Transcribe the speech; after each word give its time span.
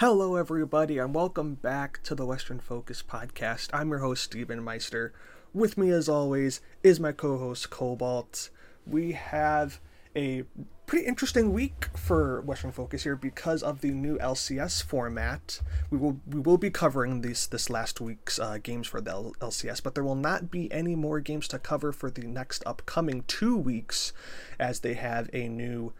Hello, 0.00 0.36
everybody, 0.36 0.98
and 0.98 1.14
welcome 1.14 1.54
back 1.54 2.02
to 2.02 2.14
the 2.14 2.26
Western 2.26 2.60
Focus 2.60 3.02
podcast. 3.02 3.70
I'm 3.72 3.88
your 3.88 4.00
host, 4.00 4.24
Steven 4.24 4.62
Meister. 4.62 5.14
With 5.54 5.78
me, 5.78 5.88
as 5.88 6.06
always, 6.06 6.60
is 6.82 7.00
my 7.00 7.12
co 7.12 7.38
host, 7.38 7.70
Cobalt. 7.70 8.50
We 8.86 9.12
have 9.12 9.80
a 10.14 10.44
pretty 10.84 11.06
interesting 11.06 11.54
week 11.54 11.86
for 11.96 12.42
Western 12.42 12.72
Focus 12.72 13.04
here 13.04 13.16
because 13.16 13.62
of 13.62 13.80
the 13.80 13.90
new 13.90 14.18
LCS 14.18 14.82
format. 14.84 15.62
We 15.88 15.96
will 15.96 16.20
we 16.26 16.40
will 16.40 16.58
be 16.58 16.68
covering 16.68 17.22
these 17.22 17.46
this 17.46 17.70
last 17.70 17.98
week's 17.98 18.38
uh, 18.38 18.58
games 18.62 18.86
for 18.86 19.00
the 19.00 19.12
L- 19.12 19.34
LCS, 19.40 19.82
but 19.82 19.94
there 19.94 20.04
will 20.04 20.14
not 20.14 20.50
be 20.50 20.70
any 20.70 20.94
more 20.94 21.20
games 21.20 21.48
to 21.48 21.58
cover 21.58 21.90
for 21.90 22.10
the 22.10 22.26
next 22.26 22.62
upcoming 22.66 23.24
two 23.26 23.56
weeks, 23.56 24.12
as 24.58 24.80
they 24.80 24.92
have 24.92 25.30
a 25.32 25.48
new 25.48 25.94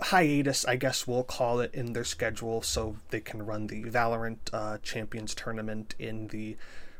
hiatus, 0.00 0.64
I 0.64 0.76
guess 0.76 1.06
we'll 1.06 1.24
call 1.24 1.60
it, 1.60 1.74
in 1.74 1.92
their 1.92 2.04
schedule, 2.04 2.62
so 2.62 2.96
they 3.10 3.20
can 3.20 3.44
run 3.44 3.66
the 3.66 3.84
Valorant 3.84 4.38
uh, 4.52 4.78
Champions 4.82 5.34
tournament 5.34 5.94
in 5.98 6.28
the 6.28 6.56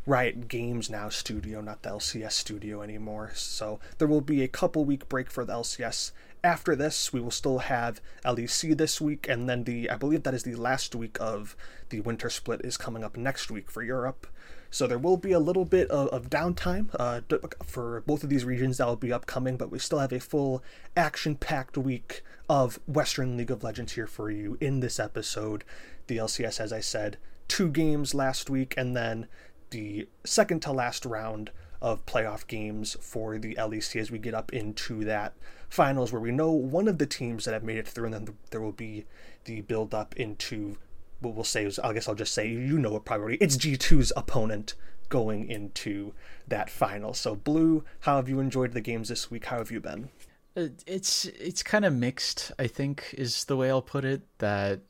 Riot 0.07 0.47
Games 0.47 0.89
Now 0.89 1.09
studio, 1.09 1.61
not 1.61 1.83
the 1.83 1.91
LCS 1.91 2.33
studio 2.33 2.81
anymore. 2.81 3.33
So 3.35 3.81
there 3.99 4.07
will 4.07 4.21
be 4.21 4.43
a 4.43 4.49
couple 4.49 4.85
week 4.85 5.09
break 5.09 5.31
for 5.31 5.45
the 5.45 5.55
LCS. 5.55 6.13
After 6.45 6.77
this, 6.77 7.13
we 7.13 7.21
will 7.21 7.33
still 7.33 7.59
have 7.59 8.01
LEC 8.25 8.77
this 8.77 9.01
week, 9.01 9.29
and 9.29 9.49
then 9.49 9.65
the 9.65 9.91
I 9.91 9.97
believe 9.97 10.23
that 10.23 10.35
is 10.35 10.45
the 10.45 10.55
last 10.55 10.95
week 10.95 11.17
of 11.21 11.57
the 11.89 12.01
winter 12.01 12.31
split 12.31 12.61
is 12.65 12.77
coming 12.77 13.03
up 13.03 13.17
next 13.17 13.51
week 13.51 13.69
for 13.69 13.83
Europe. 13.83 14.29
So 14.71 14.87
there 14.87 14.99
will 14.99 15.17
be 15.17 15.33
a 15.33 15.39
little 15.39 15.65
bit 15.65 15.91
of, 15.91 16.09
of 16.09 16.29
downtime 16.31 16.89
uh, 16.99 17.21
for 17.65 18.03
both 18.07 18.23
of 18.25 18.31
these 18.31 18.45
regions 18.45 18.79
that 18.79 18.87
will 18.87 18.97
be 18.97 19.13
upcoming, 19.13 19.57
but 19.57 19.71
we 19.71 19.79
still 19.79 19.99
have 19.99 20.13
a 20.13 20.21
full 20.21 20.63
action-packed 20.97 21.79
week 21.79 22.23
of 22.49 22.79
Western 22.87 23.37
League 23.37 23.51
of 23.51 23.63
Legends 23.63 23.93
here 23.93 24.07
for 24.07 24.31
you 24.31 24.59
in 24.61 24.81
this 24.81 24.99
episode. 25.01 25.65
The 26.07 26.19
LCS, 26.19 26.61
as 26.61 26.73
I 26.73 26.81
said, 26.81 27.17
two 27.49 27.71
games 27.71 28.15
last 28.15 28.51
week, 28.51 28.75
and 28.77 28.97
then 28.97 29.29
the 29.71 30.09
second 30.25 30.61
to 30.63 30.73
last 30.73 31.05
round 31.05 31.51
of 31.81 32.05
playoff 32.07 32.47
games 32.47 32.97
for 33.01 33.39
the 33.39 33.55
LEC 33.55 34.01
as 34.01 34.11
we 34.11 34.19
get 34.19 34.35
up 34.35 34.53
into 34.53 35.05
that 35.05 35.35
finals 35.69 36.13
where 36.13 36.21
we 36.21 36.31
know 36.31 36.51
one 36.51 36.89
of 36.89 36.99
the 36.99 37.07
teams 37.07 37.45
that 37.45 37.53
have 37.53 37.63
made 37.63 37.77
it 37.79 37.87
through, 37.87 38.07
and 38.07 38.15
then 38.15 38.37
there 38.51 38.61
will 38.61 38.73
be 38.73 39.05
the 39.45 39.61
build 39.63 39.95
up 39.95 40.17
into 40.17 40.77
what 41.21 41.35
we'll 41.35 41.45
say 41.45 41.65
is 41.65 41.79
I 41.79 41.93
guess 41.93 42.09
I'll 42.09 42.15
just 42.15 42.35
say 42.35 42.49
you 42.49 42.79
know 42.79 42.93
what 42.93 43.05
priority. 43.05 43.39
it's 43.41 43.57
G2's 43.57 44.13
opponent 44.17 44.75
going 45.09 45.49
into 45.49 46.13
that 46.49 46.69
final. 46.71 47.15
So 47.15 47.35
Blue, 47.35 47.85
how 48.01 48.17
have 48.17 48.29
you 48.29 48.41
enjoyed 48.41 48.73
the 48.73 48.81
games 48.81 49.09
this 49.09 49.31
week? 49.31 49.47
How 49.47 49.59
have 49.59 49.71
you 49.71 49.81
been? 49.81 50.11
It's 50.55 51.27
it's 51.27 51.63
kind 51.63 51.85
of 51.85 51.93
mixed, 51.93 52.53
I 52.59 52.67
think 52.67 53.15
is 53.17 53.45
the 53.45 53.57
way 53.57 53.71
I'll 53.71 53.83
put 53.83 54.05
it 54.05 54.23
that 54.39 54.81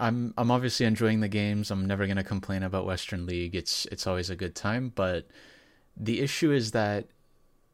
I'm 0.00 0.32
I'm 0.38 0.50
obviously 0.50 0.86
enjoying 0.86 1.20
the 1.20 1.28
games. 1.28 1.70
I'm 1.70 1.86
never 1.86 2.06
to 2.06 2.24
complain 2.24 2.62
about 2.62 2.86
Western 2.86 3.26
League. 3.26 3.54
It's 3.54 3.86
it's 3.86 4.06
always 4.06 4.30
a 4.30 4.36
good 4.36 4.54
time, 4.54 4.92
but 4.94 5.26
the 5.96 6.20
issue 6.20 6.52
is 6.52 6.70
that 6.70 7.06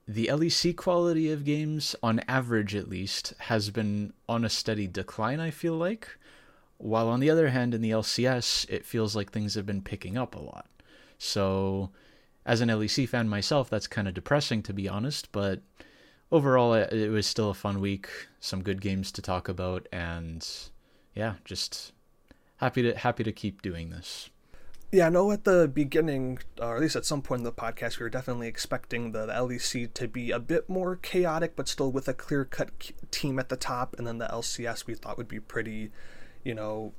the 0.07 0.27
LEC 0.27 0.77
quality 0.77 1.31
of 1.31 1.45
games 1.45 1.97
on 2.03 2.21
average 2.29 2.75
at 2.75 2.89
least 2.89 3.33
has 3.39 3.71
been 3.71 4.13
on 4.29 4.45
a 4.45 4.51
steady 4.51 4.87
decline, 4.87 5.41
I 5.41 5.51
feel 5.51 5.75
like. 5.75 6.19
While 6.85 7.09
on 7.09 7.21
the 7.21 7.31
other 7.31 7.49
hand 7.49 7.73
in 7.73 7.81
the 7.81 7.93
LCS, 7.93 8.69
it 8.69 8.85
feels 8.85 9.17
like 9.17 9.33
things 9.33 9.55
have 9.55 9.65
been 9.65 9.81
picking 9.81 10.19
up 10.19 10.35
a 10.35 10.39
lot. 10.39 10.67
So 11.17 11.89
as 12.45 12.61
an 12.61 12.69
LEC 12.69 13.09
fan 13.09 13.27
myself, 13.27 13.71
that's 13.71 13.87
kind 13.87 14.07
of 14.07 14.13
depressing 14.13 14.63
to 14.65 14.75
be 14.75 14.87
honest, 14.87 15.33
but 15.33 15.63
overall 16.31 16.75
it 16.75 17.09
was 17.09 17.27
still 17.27 17.49
a 17.49 17.55
fun 17.55 17.81
week, 17.81 18.11
some 18.39 18.63
good 18.63 18.83
games 18.83 19.11
to 19.13 19.23
talk 19.23 19.49
about 19.49 19.89
and 19.93 20.47
yeah, 21.15 21.37
just 21.47 21.93
happy 22.59 22.83
to 22.83 22.95
happy 22.99 23.25
to 23.25 23.33
keep 23.33 23.63
doing 23.63 23.89
this. 23.89 24.29
Yeah, 24.93 25.07
I 25.07 25.09
know 25.09 25.33
at 25.33 25.45
the 25.45 25.67
beginning, 25.67 26.41
uh, 26.61 26.67
or 26.67 26.77
at 26.77 26.83
least 26.83 26.97
at 26.97 27.07
some 27.07 27.23
point 27.23 27.41
in 27.41 27.45
the 27.45 27.53
podcast, 27.53 27.99
we 27.99 28.05
were 28.05 28.11
definitely 28.11 28.47
expecting 28.47 29.13
the, 29.13 29.25
the 29.25 29.33
LEC 29.33 29.95
to 29.95 30.07
be 30.07 30.31
a 30.31 30.39
bit 30.39 30.69
more 30.69 30.97
chaotic, 30.97 31.57
but 31.57 31.67
still 31.67 31.91
with 31.91 32.09
a 32.09 32.15
clear 32.15 32.45
cut 32.45 32.93
team 33.11 33.39
at 33.39 33.49
the 33.49 33.57
top. 33.57 33.97
And 33.97 34.07
then 34.07 34.19
the 34.19 34.27
LCS 34.27 34.87
we 34.87 34.95
thought 34.95 35.17
would 35.17 35.29
be 35.29 35.41
pretty, 35.41 35.91
you 36.45 36.55
know, 36.55 36.93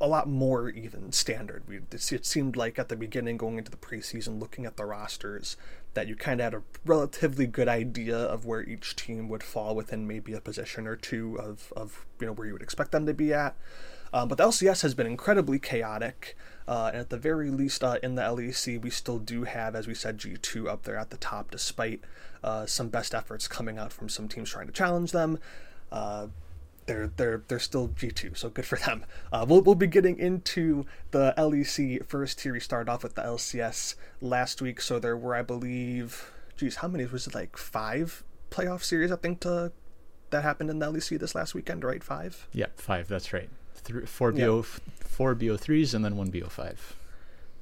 a 0.00 0.06
lot 0.06 0.28
more 0.28 0.68
even 0.68 1.10
standard. 1.12 1.62
We, 1.66 1.80
it 1.90 2.26
seemed 2.26 2.56
like 2.56 2.78
at 2.78 2.88
the 2.88 2.96
beginning, 2.96 3.36
going 3.36 3.58
into 3.58 3.70
the 3.70 3.76
preseason, 3.76 4.38
looking 4.38 4.66
at 4.66 4.76
the 4.76 4.84
rosters, 4.84 5.56
that 5.94 6.06
you 6.06 6.16
kind 6.16 6.40
of 6.40 6.44
had 6.44 6.54
a 6.54 6.62
relatively 6.84 7.46
good 7.46 7.68
idea 7.68 8.16
of 8.16 8.44
where 8.44 8.62
each 8.62 8.94
team 8.94 9.28
would 9.28 9.42
fall 9.42 9.74
within 9.74 10.06
maybe 10.06 10.34
a 10.34 10.40
position 10.40 10.86
or 10.86 10.96
two 10.96 11.38
of, 11.40 11.72
of 11.74 12.06
you 12.20 12.26
know 12.26 12.32
where 12.32 12.46
you 12.46 12.52
would 12.52 12.62
expect 12.62 12.92
them 12.92 13.06
to 13.06 13.14
be 13.14 13.32
at. 13.32 13.56
Um, 14.12 14.28
but 14.28 14.38
the 14.38 14.44
LCS 14.44 14.82
has 14.82 14.94
been 14.94 15.06
incredibly 15.06 15.58
chaotic. 15.58 16.36
Uh, 16.66 16.90
and 16.92 17.00
at 17.00 17.10
the 17.10 17.16
very 17.16 17.50
least, 17.50 17.82
uh, 17.82 17.98
in 18.02 18.14
the 18.14 18.22
LEC, 18.22 18.80
we 18.80 18.90
still 18.90 19.18
do 19.18 19.44
have, 19.44 19.74
as 19.74 19.86
we 19.86 19.94
said, 19.94 20.18
G2 20.18 20.68
up 20.68 20.82
there 20.82 20.96
at 20.96 21.10
the 21.10 21.16
top, 21.16 21.50
despite 21.50 22.00
uh, 22.44 22.66
some 22.66 22.88
best 22.88 23.14
efforts 23.14 23.48
coming 23.48 23.78
out 23.78 23.92
from 23.92 24.08
some 24.08 24.28
teams 24.28 24.50
trying 24.50 24.66
to 24.66 24.72
challenge 24.72 25.12
them. 25.12 25.38
They're 26.90 27.10
they're 27.16 27.42
they're 27.46 27.58
still 27.60 27.88
G2, 27.88 28.36
so 28.36 28.48
good 28.50 28.66
for 28.66 28.76
them. 28.76 29.04
Uh, 29.32 29.46
we'll 29.48 29.60
we'll 29.60 29.76
be 29.76 29.86
getting 29.86 30.18
into 30.18 30.86
the 31.12 31.32
LEC 31.38 32.04
first 32.06 32.40
here. 32.40 32.52
We 32.52 32.60
started 32.60 32.90
off 32.90 33.04
with 33.04 33.14
the 33.14 33.22
LCS 33.22 33.94
last 34.20 34.60
week, 34.60 34.80
so 34.80 34.98
there 34.98 35.16
were, 35.16 35.36
I 35.36 35.42
believe, 35.42 36.32
geez, 36.56 36.76
how 36.76 36.88
many 36.88 37.06
was 37.06 37.26
it? 37.28 37.34
Like 37.34 37.56
five 37.56 38.24
playoff 38.50 38.82
series, 38.82 39.12
I 39.12 39.16
think, 39.16 39.40
to 39.40 39.70
that 40.30 40.42
happened 40.42 40.70
in 40.70 40.80
the 40.80 40.90
LEC 40.90 41.18
this 41.20 41.34
last 41.34 41.54
weekend, 41.54 41.84
right? 41.84 42.02
Five. 42.02 42.48
Yep, 42.52 42.80
five. 42.80 43.06
That's 43.06 43.32
right 43.32 43.48
th- 43.84 44.08
four 44.08 44.32
BO 44.32 44.62
four 44.62 45.34
BO 45.34 45.56
threes 45.56 45.94
and 45.94 46.04
then 46.04 46.16
one 46.16 46.30
BO 46.30 46.48
five. 46.48 46.96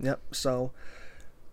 Yep. 0.01 0.21
So 0.33 0.73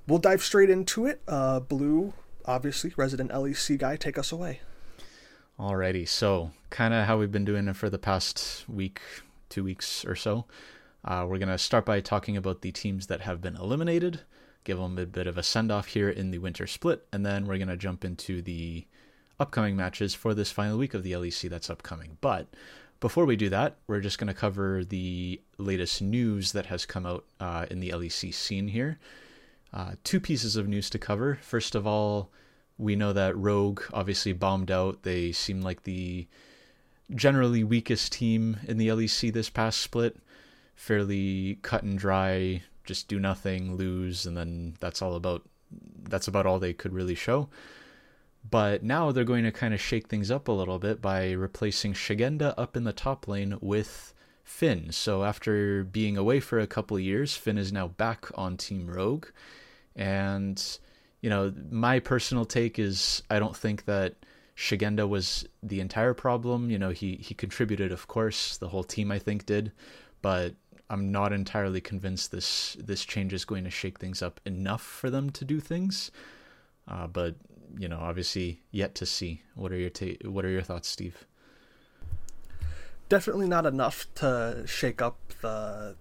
we'll 0.07 0.19
dive 0.19 0.43
straight 0.43 0.69
into 0.69 1.05
it. 1.05 1.21
Uh, 1.27 1.59
Blue, 1.59 2.13
obviously, 2.45 2.93
resident 2.95 3.31
LEC 3.31 3.77
guy, 3.77 3.95
take 3.95 4.17
us 4.17 4.31
away. 4.31 4.61
Alrighty. 5.59 6.07
So 6.07 6.51
kind 6.75 6.93
of 6.93 7.05
how 7.05 7.17
we've 7.17 7.31
been 7.31 7.45
doing 7.45 7.69
it 7.69 7.75
for 7.77 7.89
the 7.89 7.97
past 7.97 8.65
week, 8.67 8.99
two 9.47 9.63
weeks 9.63 10.03
or 10.03 10.13
so. 10.13 10.43
Uh, 11.05 11.25
we're 11.25 11.37
gonna 11.37 11.57
start 11.57 11.85
by 11.85 12.01
talking 12.01 12.35
about 12.35 12.61
the 12.61 12.71
teams 12.73 13.07
that 13.07 13.21
have 13.21 13.39
been 13.39 13.55
eliminated. 13.55 14.19
Give 14.65 14.77
them 14.77 14.97
a 14.97 15.05
bit 15.05 15.25
of 15.25 15.37
a 15.37 15.43
send 15.43 15.71
off 15.71 15.87
here 15.87 16.09
in 16.09 16.31
the 16.31 16.39
winter 16.39 16.67
split, 16.67 17.07
and 17.13 17.25
then 17.25 17.47
we're 17.47 17.59
gonna 17.59 17.77
jump 17.77 18.03
into 18.03 18.41
the 18.41 18.85
upcoming 19.39 19.77
matches 19.77 20.13
for 20.13 20.33
this 20.33 20.51
final 20.51 20.77
week 20.77 20.93
of 20.93 21.03
the 21.03 21.13
LEC 21.13 21.49
that's 21.49 21.69
upcoming. 21.69 22.17
But 22.19 22.47
before 22.99 23.23
we 23.25 23.37
do 23.37 23.47
that, 23.49 23.77
we're 23.87 24.01
just 24.01 24.17
going 24.17 24.27
to 24.27 24.33
cover 24.33 24.83
the 24.83 25.41
latest 25.57 26.01
news 26.01 26.53
that 26.53 26.67
has 26.67 26.85
come 26.85 27.05
out 27.05 27.25
uh, 27.39 27.65
in 27.69 27.81
the 27.81 27.89
LEC 27.89 28.33
scene 28.33 28.69
here. 28.69 28.99
Uh, 29.73 29.91
two 30.03 30.19
pieces 30.21 30.55
of 30.55 30.67
news 30.67 30.89
to 30.89 30.97
cover. 30.97 31.37
First 31.41 31.75
of 31.75 31.85
all, 31.85 32.31
we 32.77 32.95
know 32.95 33.11
that 33.11 33.37
Rogue 33.37 33.81
obviously 33.93 34.31
bombed 34.31 34.71
out. 34.71 35.03
They 35.03 35.33
seem 35.33 35.61
like 35.61 35.83
the 35.83 36.27
generally 37.13 37.63
weakest 37.63 38.11
team 38.11 38.57
in 38.67 38.77
the 38.77 38.87
LEC 38.87 39.31
this 39.31 39.49
past 39.49 39.79
split. 39.79 40.17
Fairly 40.75 41.59
cut 41.61 41.83
and 41.83 41.97
dry, 41.97 42.63
just 42.83 43.07
do 43.07 43.19
nothing, 43.19 43.75
lose, 43.75 44.25
and 44.25 44.35
then 44.35 44.75
that's 44.79 45.01
all 45.01 45.15
about. 45.15 45.43
That's 46.03 46.27
about 46.27 46.45
all 46.45 46.59
they 46.59 46.73
could 46.73 46.93
really 46.93 47.15
show. 47.15 47.49
But 48.49 48.83
now 48.83 49.11
they're 49.11 49.23
going 49.23 49.43
to 49.45 49.51
kind 49.51 49.73
of 49.73 49.81
shake 49.81 50.07
things 50.07 50.29
up 50.29 50.47
a 50.47 50.51
little 50.51 50.77
bit 50.77 51.01
by 51.01 51.31
replacing 51.31 51.93
Szygenda 51.93 52.53
up 52.57 52.77
in 52.77 52.83
the 52.83 52.93
top 52.93 53.27
lane 53.27 53.57
with 53.59 54.13
Finn. 54.43 54.91
So 54.91 55.23
after 55.23 55.83
being 55.83 56.17
away 56.17 56.39
for 56.39 56.59
a 56.59 56.67
couple 56.67 56.99
years, 56.99 57.35
Finn 57.35 57.57
is 57.57 57.73
now 57.73 57.87
back 57.87 58.27
on 58.35 58.57
Team 58.57 58.87
Rogue. 58.87 59.27
And, 59.95 60.61
you 61.21 61.29
know, 61.29 61.51
my 61.71 61.99
personal 61.99 62.45
take 62.45 62.77
is 62.77 63.23
I 63.29 63.39
don't 63.39 63.57
think 63.57 63.85
that 63.85 64.13
Szygenda 64.57 65.07
was 65.07 65.45
the 65.61 65.79
entire 65.79 66.13
problem. 66.13 66.69
You 66.69 66.79
know, 66.79 66.89
he, 66.89 67.15
he 67.15 67.33
contributed, 67.33 67.91
of 67.91 68.07
course, 68.07 68.57
the 68.57 68.69
whole 68.69 68.83
team 68.83 69.11
I 69.11 69.19
think 69.19 69.45
did, 69.45 69.71
but 70.21 70.55
I'm 70.89 71.11
not 71.11 71.33
entirely 71.33 71.81
convinced 71.81 72.31
this 72.31 72.77
this 72.79 73.03
change 73.03 73.33
is 73.33 73.43
going 73.43 73.63
to 73.63 73.69
shake 73.69 73.99
things 73.99 74.21
up 74.21 74.39
enough 74.45 74.81
for 74.81 75.09
them 75.09 75.29
to 75.31 75.45
do 75.45 75.59
things. 75.59 76.11
Uh, 76.87 77.07
but 77.07 77.35
you 77.77 77.87
know, 77.87 77.99
obviously 77.99 78.61
yet 78.71 78.95
to 78.95 79.05
see. 79.05 79.41
What 79.55 79.71
are 79.71 79.77
your 79.77 79.89
ta- 79.89 80.29
what 80.29 80.45
are 80.45 80.49
your 80.49 80.61
thoughts, 80.61 80.87
Steve? 80.87 81.25
Definitely 83.09 83.47
not 83.47 83.65
enough 83.65 84.07
to 84.15 84.63
shake 84.65 85.01
up 85.01 85.17
the 85.41 85.95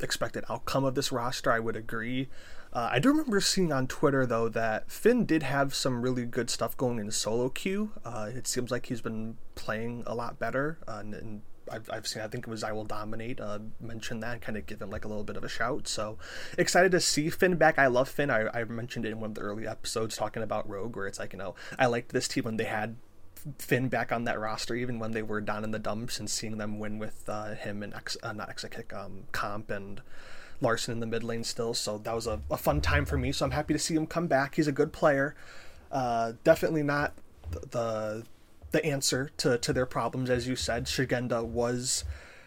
expected 0.00 0.44
outcome 0.48 0.84
of 0.84 0.94
this 0.94 1.12
roster. 1.12 1.52
I 1.52 1.60
would 1.60 1.76
agree. 1.76 2.28
Uh, 2.72 2.88
I 2.92 2.98
do 3.00 3.08
remember 3.08 3.40
seeing 3.40 3.72
on 3.72 3.88
Twitter 3.88 4.26
though 4.26 4.48
that 4.48 4.90
Finn 4.90 5.24
did 5.24 5.42
have 5.42 5.74
some 5.74 6.02
really 6.02 6.24
good 6.24 6.50
stuff 6.50 6.76
going 6.76 6.98
in 6.98 7.10
solo 7.10 7.48
queue. 7.48 7.92
Uh, 8.04 8.30
it 8.34 8.46
seems 8.46 8.70
like 8.70 8.86
he's 8.86 9.00
been 9.00 9.36
playing 9.56 10.04
a 10.06 10.14
lot 10.14 10.38
better, 10.38 10.78
uh, 10.86 10.98
and, 11.00 11.14
and 11.14 11.42
I've, 11.70 11.88
I've 11.92 12.06
seen, 12.06 12.22
I 12.22 12.28
think 12.28 12.46
it 12.46 12.50
was 12.50 12.64
I 12.64 12.72
Will 12.72 12.84
Dominate, 12.84 13.40
uh, 13.40 13.58
mention 13.80 14.20
that 14.20 14.40
kind 14.40 14.56
of 14.56 14.66
give 14.66 14.80
him 14.80 14.90
like 14.90 15.04
a 15.04 15.08
little 15.08 15.24
bit 15.24 15.36
of 15.36 15.44
a 15.44 15.48
shout. 15.48 15.88
So 15.88 16.18
excited 16.58 16.92
to 16.92 17.00
see 17.00 17.30
Finn 17.30 17.56
back. 17.56 17.78
I 17.78 17.86
love 17.86 18.08
Finn. 18.08 18.30
I, 18.30 18.48
I 18.52 18.64
mentioned 18.64 19.04
it 19.04 19.10
in 19.10 19.20
one 19.20 19.30
of 19.30 19.34
the 19.34 19.42
early 19.42 19.66
episodes 19.66 20.16
talking 20.16 20.42
about 20.42 20.68
Rogue, 20.68 20.96
where 20.96 21.06
it's 21.06 21.18
like, 21.18 21.32
you 21.32 21.38
know, 21.38 21.54
I 21.78 21.86
liked 21.86 22.12
this 22.12 22.28
team 22.28 22.44
when 22.44 22.56
they 22.56 22.64
had 22.64 22.96
Finn 23.58 23.88
back 23.88 24.12
on 24.12 24.24
that 24.24 24.38
roster, 24.38 24.74
even 24.74 24.98
when 24.98 25.12
they 25.12 25.22
were 25.22 25.40
down 25.40 25.64
in 25.64 25.70
the 25.70 25.78
dumps, 25.78 26.18
and 26.18 26.28
seeing 26.28 26.58
them 26.58 26.78
win 26.78 26.98
with 26.98 27.28
uh, 27.28 27.54
him 27.54 27.82
and 27.82 27.94
X, 27.94 28.16
uh, 28.22 28.32
not 28.32 28.50
Exakick, 28.50 28.92
um, 28.92 29.24
Comp 29.32 29.70
and 29.70 30.02
Larssen 30.60 30.92
in 30.92 31.00
the 31.00 31.06
mid 31.06 31.24
lane 31.24 31.44
still. 31.44 31.74
So 31.74 31.98
that 31.98 32.14
was 32.14 32.26
a, 32.26 32.40
a, 32.50 32.56
fun 32.56 32.80
time 32.80 33.04
for 33.04 33.16
me. 33.16 33.32
So 33.32 33.44
I'm 33.44 33.50
happy 33.50 33.74
to 33.74 33.78
see 33.78 33.94
him 33.94 34.06
come 34.06 34.26
back. 34.26 34.56
He's 34.56 34.68
a 34.68 34.72
good 34.72 34.92
player. 34.92 35.34
Uh, 35.90 36.32
definitely 36.44 36.82
not 36.82 37.14
the 37.70 38.24
the 38.70 38.84
answer 38.84 39.30
to, 39.36 39.58
to 39.58 39.72
their 39.72 39.86
problems, 39.86 40.30
as 40.30 40.46
you 40.46 40.54
said. 40.54 40.84
Szygenda 40.84 41.44
was 41.44 42.04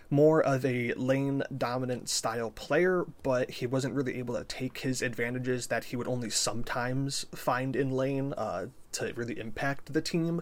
more 0.09 0.41
of 0.41 0.63
a 0.63 0.93
lane 0.93 1.43
dominant 1.57 2.07
style 2.07 2.51
player, 2.51 3.05
but 3.23 3.49
he 3.49 3.65
wasn't 3.65 3.93
really 3.93 4.19
able 4.19 4.35
to 4.35 4.43
take 4.43 4.79
his 4.79 5.01
advantages 5.01 5.67
that 5.67 5.85
he 5.85 5.95
would 5.95 6.07
only 6.07 6.29
sometimes 6.29 7.25
find 7.33 7.75
in 7.75 7.91
lane 7.91 8.33
uh, 8.33 8.67
to 8.91 9.11
really 9.15 9.39
impact 9.39 9.91
the 9.91 10.01
team. 10.01 10.41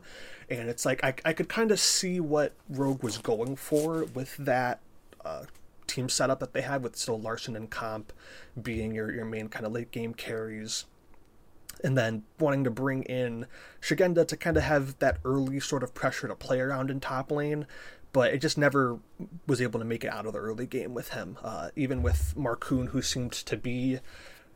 And 0.49 0.69
it's 0.69 0.85
like 0.85 1.03
I, 1.03 1.13
I 1.23 1.33
could 1.33 1.49
kind 1.49 1.71
of 1.71 1.79
see 1.79 2.19
what 2.19 2.53
Rogue 2.69 3.01
was 3.01 3.17
going 3.17 3.55
for 3.55 4.03
with 4.13 4.35
that 4.37 4.81
uh, 5.23 5.45
team 5.91 6.09
setup 6.09 6.39
that 6.39 6.53
they 6.53 6.61
had 6.61 6.83
with 6.83 6.95
still 6.95 7.19
Larssen 7.19 7.55
and 7.55 7.69
Comp 7.69 8.13
being 8.61 8.93
your, 8.93 9.11
your 9.11 9.25
main 9.25 9.49
kind 9.49 9.65
of 9.65 9.71
late 9.71 9.91
game 9.91 10.13
carries 10.13 10.85
and 11.83 11.97
then 11.97 12.23
wanting 12.39 12.63
to 12.63 12.71
bring 12.71 13.03
in 13.03 13.45
Szygenda 13.81 14.27
to 14.27 14.37
kind 14.37 14.57
of 14.57 14.63
have 14.63 14.97
that 14.99 15.17
early 15.25 15.59
sort 15.59 15.83
of 15.83 15.93
pressure 15.93 16.27
to 16.27 16.35
play 16.35 16.59
around 16.59 16.89
in 16.89 16.99
top 16.99 17.31
lane, 17.31 17.65
but 18.13 18.33
it 18.33 18.39
just 18.39 18.57
never 18.57 18.99
was 19.47 19.61
able 19.61 19.79
to 19.79 19.85
make 19.85 20.03
it 20.03 20.11
out 20.11 20.25
of 20.25 20.33
the 20.33 20.39
early 20.39 20.65
game 20.65 20.93
with 20.93 21.09
him. 21.09 21.37
Uh, 21.43 21.69
even 21.75 22.01
with 22.01 22.33
Markoon, 22.37 22.89
who 22.89 23.01
seemed 23.01 23.31
to 23.31 23.57
be, 23.57 23.99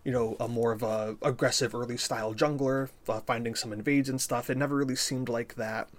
you 0.04 0.12
know, 0.12 0.36
a 0.40 0.48
more 0.48 0.72
of 0.72 0.84
a 0.84 1.18
aggressive 1.22 1.74
early 1.74 1.98
style 1.98 2.34
jungler, 2.34 2.90
uh, 3.08 3.22
finding 3.22 3.56
some 3.56 3.74
invades 3.74 4.10
and 4.10 4.22
stuff, 4.22 4.50
it 4.50 4.58
never 4.58 4.76
really 4.76 4.96
seemed 4.96 5.30
like 5.30 5.56
that. 5.56 5.90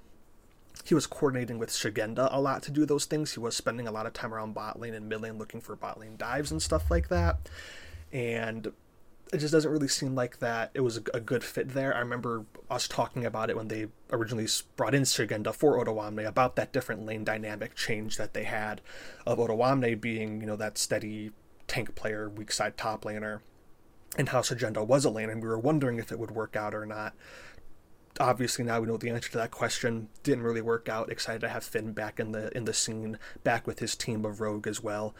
He 0.84 0.94
was 0.94 1.06
coordinating 1.06 1.58
with 1.58 1.70
Szygenda 1.70 2.28
a 2.31 2.40
lot 2.40 2.62
to 2.64 2.70
do 2.70 2.87
those 2.87 3.06
things. 3.06 3.32
He 3.32 3.40
was 3.40 3.56
spending 3.56 3.88
a 3.88 3.93
lot 3.93 4.06
of 4.06 4.12
time 4.12 4.32
around 4.32 4.55
bot 4.55 4.78
lane 4.78 4.94
and 4.94 5.08
mid 5.08 5.20
lane 5.20 5.38
looking 5.38 5.61
for 5.61 5.75
bot 5.75 5.99
lane 5.99 6.17
dives 6.17 6.52
and 6.52 6.62
stuff 6.62 6.90
like 6.90 7.08
that. 7.08 7.49
And 8.12 8.73
it 9.32 9.38
just 9.38 9.52
doesn't 9.52 9.70
really 9.70 9.88
seem 9.88 10.14
like 10.14 10.38
that 10.38 10.70
it 10.75 10.81
was 10.81 10.99
a, 10.99 11.20
good 11.20 11.43
fit 11.43 11.70
there. 11.70 11.94
I 11.94 11.99
remember 11.99 12.46
us 12.70 12.87
talking 12.87 13.25
about 13.25 13.50
it 13.50 13.56
when 13.56 13.69
they 13.69 13.88
originally 14.12 14.46
brought 14.76 14.94
in 14.94 15.02
Szygenda 15.02 15.52
for 15.52 15.84
Odoamne 15.84 16.26
about 16.26 16.55
that 16.56 16.73
different 16.73 17.05
lane 17.05 17.25
dynamic 17.25 17.75
change 17.75 18.17
that 18.19 18.34
they 18.34 18.44
had 18.44 18.81
of 19.26 19.38
Odoamne 19.38 20.00
being, 20.00 20.40
you 20.40 20.46
know, 20.46 20.56
that 20.56 20.78
steady 20.78 21.32
tank 21.67 21.96
player, 21.96 22.28
weak 22.28 22.52
side 22.52 22.76
top 22.76 23.02
laner, 23.02 23.40
and 24.17 24.28
how 24.28 24.43
Szygenda 24.43 24.87
was 24.87 25.05
a 25.05 25.11
lane, 25.11 25.28
and 25.28 25.43
we 25.43 25.49
were 25.49 25.58
wondering 25.58 25.99
if 25.99 26.12
it 26.12 26.19
would 26.19 26.31
work 26.31 26.55
out 26.55 26.75
or 26.75 26.87
not. 26.87 27.14
Obviously, 28.18 28.64
now 28.64 28.80
we 28.80 28.86
know 28.86 28.96
the 28.96 29.10
answer 29.10 29.30
to 29.30 29.38
that 29.38 29.50
question. 29.50 30.08
Didn't 30.22 30.44
really 30.44 30.62
work 30.62 30.88
out. 30.88 31.10
Excited 31.10 31.40
to 31.40 31.48
have 31.48 31.64
Finn 31.64 31.92
back 31.92 32.18
in 32.18 32.32
the 32.32 32.56
in 32.56 32.64
the 32.64 32.74
scene, 32.74 33.18
back 33.44 33.66
with 33.66 33.78
his 33.78 33.94
team 33.94 34.24
of 34.24 34.40
Rogue 34.40 34.66
as 34.66 34.82
well. 34.82 35.14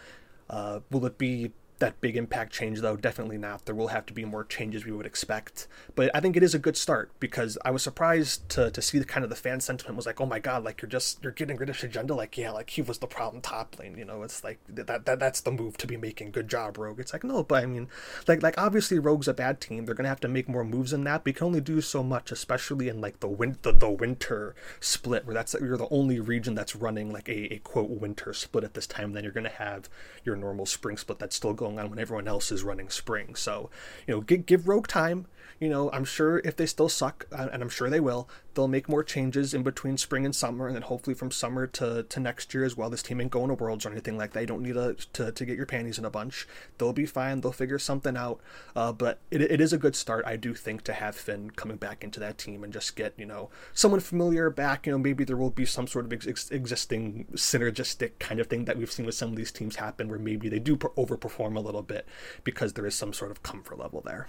Uh, 0.49 0.81
will 0.91 1.05
it 1.07 1.19
be 1.19 1.53
that 1.79 2.01
big 2.01 2.17
impact 2.17 2.53
change 2.53 2.81
though 2.81 2.97
definitely 2.97 3.39
not. 3.39 3.67
There 3.67 3.75
will 3.75 3.89
have 3.89 4.07
to 4.07 4.13
be 4.13 4.25
more 4.25 4.45
changes 4.45 4.85
we 4.85 4.93
would 4.93 5.07
expect. 5.07 5.69
But 5.95 6.11
i 6.15 6.21
think 6.21 6.37
it 6.37 6.43
is 6.43 6.55
a 6.55 6.59
good 6.59 6.77
start 6.77 7.11
because 7.21 7.59
i 7.65 7.71
was 7.71 7.83
surprised 7.83 8.49
to, 8.51 8.71
to 8.71 8.83
see 8.83 8.99
the 8.99 9.05
kind 9.05 9.25
of 9.25 9.31
the 9.31 9.37
fan 9.37 9.61
sentiment 9.61 9.97
was 9.97 10.07
like 10.07 10.21
oh 10.21 10.27
my 10.27 10.39
god 10.39 10.65
like 10.65 10.83
you're 10.83 10.89
just 10.89 11.23
you're 11.23 11.33
getting 11.33 11.57
rid 11.57 11.69
of 11.69 11.77
Szygenda 11.77 12.17
like 12.17 12.37
yeah 12.37 12.51
like 12.51 12.71
he 12.71 12.83
was 12.83 12.99
the 12.99 13.07
problem 13.07 13.43
top 13.43 13.79
lane 13.79 13.97
you 13.99 14.05
know? 14.05 14.23
It's 14.23 14.43
like 14.43 14.59
that, 14.69 15.05
that 15.05 15.19
that's 15.19 15.41
the 15.41 15.51
move 15.51 15.77
to 15.79 15.87
be 15.87 15.97
making. 15.97 16.31
Good 16.31 16.49
job 16.49 16.79
rogue. 16.79 17.01
It's 17.01 17.13
like 17.13 17.25
no 17.25 17.43
but 17.43 17.63
i 17.63 17.67
mean 17.67 17.89
like 18.27 18.43
like 18.43 18.59
obviously 18.59 18.99
rogue's 18.99 19.29
a 19.29 19.35
bad 19.35 19.61
team. 19.61 19.85
They're 19.85 19.95
gonna 19.95 20.09
have 20.09 20.21
to 20.21 20.29
make 20.29 20.49
more 20.49 20.65
moves 20.65 20.91
than 20.93 21.05
that. 21.05 21.23
You 21.25 21.33
can 21.33 21.47
only 21.47 21.61
do 21.61 21.81
so 21.81 22.03
much 22.03 22.33
especially 22.33 22.89
in 22.89 23.01
like 23.01 23.21
the 23.21 23.29
win 23.29 23.59
the, 23.63 23.73
the 23.73 23.91
winter 23.91 24.55
split 24.81 25.27
where 25.27 25.35
that's 25.35 25.55
you're 25.61 25.77
the 25.77 25.89
only 25.91 26.21
region 26.21 26.55
that's 26.55 26.77
running 26.77 27.13
like 27.13 27.29
a, 27.29 27.55
a 27.55 27.59
quote 27.59 27.91
winter 27.91 28.33
split 28.33 28.65
at 28.65 28.75
this 28.75 28.87
time. 28.87 29.13
Then 29.13 29.25
you're 29.25 29.33
gonna 29.33 29.49
have 29.49 29.89
your 30.25 30.37
normal 30.37 30.67
spring 30.67 30.97
split 30.97 31.19
that's 31.19 31.37
still 31.37 31.53
going 31.53 31.66
on 31.67 31.91
when 31.91 31.99
everyone 31.99 32.29
else 32.29 32.53
is 32.53 32.63
running 32.65 32.89
spring. 32.89 33.35
So, 33.35 33.71
you 34.07 34.15
know, 34.15 34.21
give, 34.21 34.47
give 34.47 34.69
Rogue 34.69 34.87
time. 34.87 35.27
You 35.59 35.71
know, 35.71 35.91
I'm 35.91 36.05
sure 36.05 36.41
if 36.45 36.57
they 36.57 36.67
still 36.67 36.91
suck, 36.91 37.27
uh, 37.33 37.49
and 37.51 37.63
I'm 37.63 37.71
sure 37.71 37.89
they 37.89 38.01
will, 38.01 38.29
they'll 38.55 38.69
make 38.69 38.91
more 38.91 39.03
changes 39.03 39.55
in 39.55 39.63
between 39.63 39.97
spring 39.97 40.27
and 40.27 40.37
summer, 40.37 40.67
and 40.67 40.75
then 40.75 40.83
hopefully 40.83 41.15
from 41.15 41.31
summer 41.31 41.67
to, 41.69 42.03
to 42.03 42.21
next 42.21 42.53
year 42.53 42.65
as 42.65 42.77
well. 42.77 42.91
This 42.91 43.03
team 43.03 43.23
ain't 43.23 43.31
going 43.31 43.49
to 43.49 43.55
Worlds 43.55 43.87
or 43.87 43.91
anything 43.91 44.19
like 44.19 44.33
that. 44.33 44.41
You 44.41 44.47
don't 44.47 44.63
need 44.63 44.77
a, 44.77 44.95
to, 45.15 45.33
to 45.33 45.45
get 45.47 45.57
your 45.57 45.65
panties 45.65 45.99
in 45.99 46.05
a 46.05 46.11
bunch. 46.11 46.47
They'll 46.77 46.93
be 46.93 47.07
fine. 47.07 47.41
They'll 47.41 47.53
figure 47.53 47.79
something 47.79 48.19
out. 48.19 48.41
Uh, 48.75 48.93
but 48.93 49.19
it, 49.31 49.41
it 49.41 49.61
is 49.61 49.73
a 49.73 49.79
good 49.79 49.97
start, 49.97 50.27
I 50.27 50.37
do 50.37 50.53
think, 50.53 50.83
to 50.85 50.93
have 50.93 51.17
Finn 51.17 51.51
coming 51.51 51.79
back 51.79 52.05
into 52.05 52.21
that 52.21 52.37
team 52.37 52.63
and 52.63 52.73
just 52.73 52.95
get, 52.95 53.15
you 53.17 53.25
know, 53.27 53.49
someone 53.73 54.01
familiar 54.01 54.51
back. 54.51 54.85
You 54.85 54.93
know, 54.93 54.99
maybe 54.99 55.25
there 55.25 55.39
will 55.39 55.51
be 55.51 55.65
some 55.65 55.87
sort 55.87 56.05
of 56.05 56.13
ex- 56.13 56.51
existing 56.51 57.29
synergistic 57.33 58.13
kind 58.19 58.41
of 58.41 58.49
thing 58.49 58.67
that 58.67 58.77
we've 58.77 58.93
seen 58.93 59.07
with 59.07 59.15
some 59.15 59.31
of 59.31 59.37
these 59.37 59.53
teams 59.53 59.77
happen 59.77 60.09
where 60.09 60.19
maybe 60.19 60.51
they 60.51 60.59
do 60.59 60.77
overperform 60.77 61.57
a 61.57 61.61
little 61.61 61.83
bit 61.83 62.07
because 62.45 62.75
there 62.75 62.85
is 62.85 62.95
some 62.95 63.15
sort 63.15 63.31
of 63.31 63.43
comfort 63.43 63.79
level 63.79 64.03
there. 64.05 64.29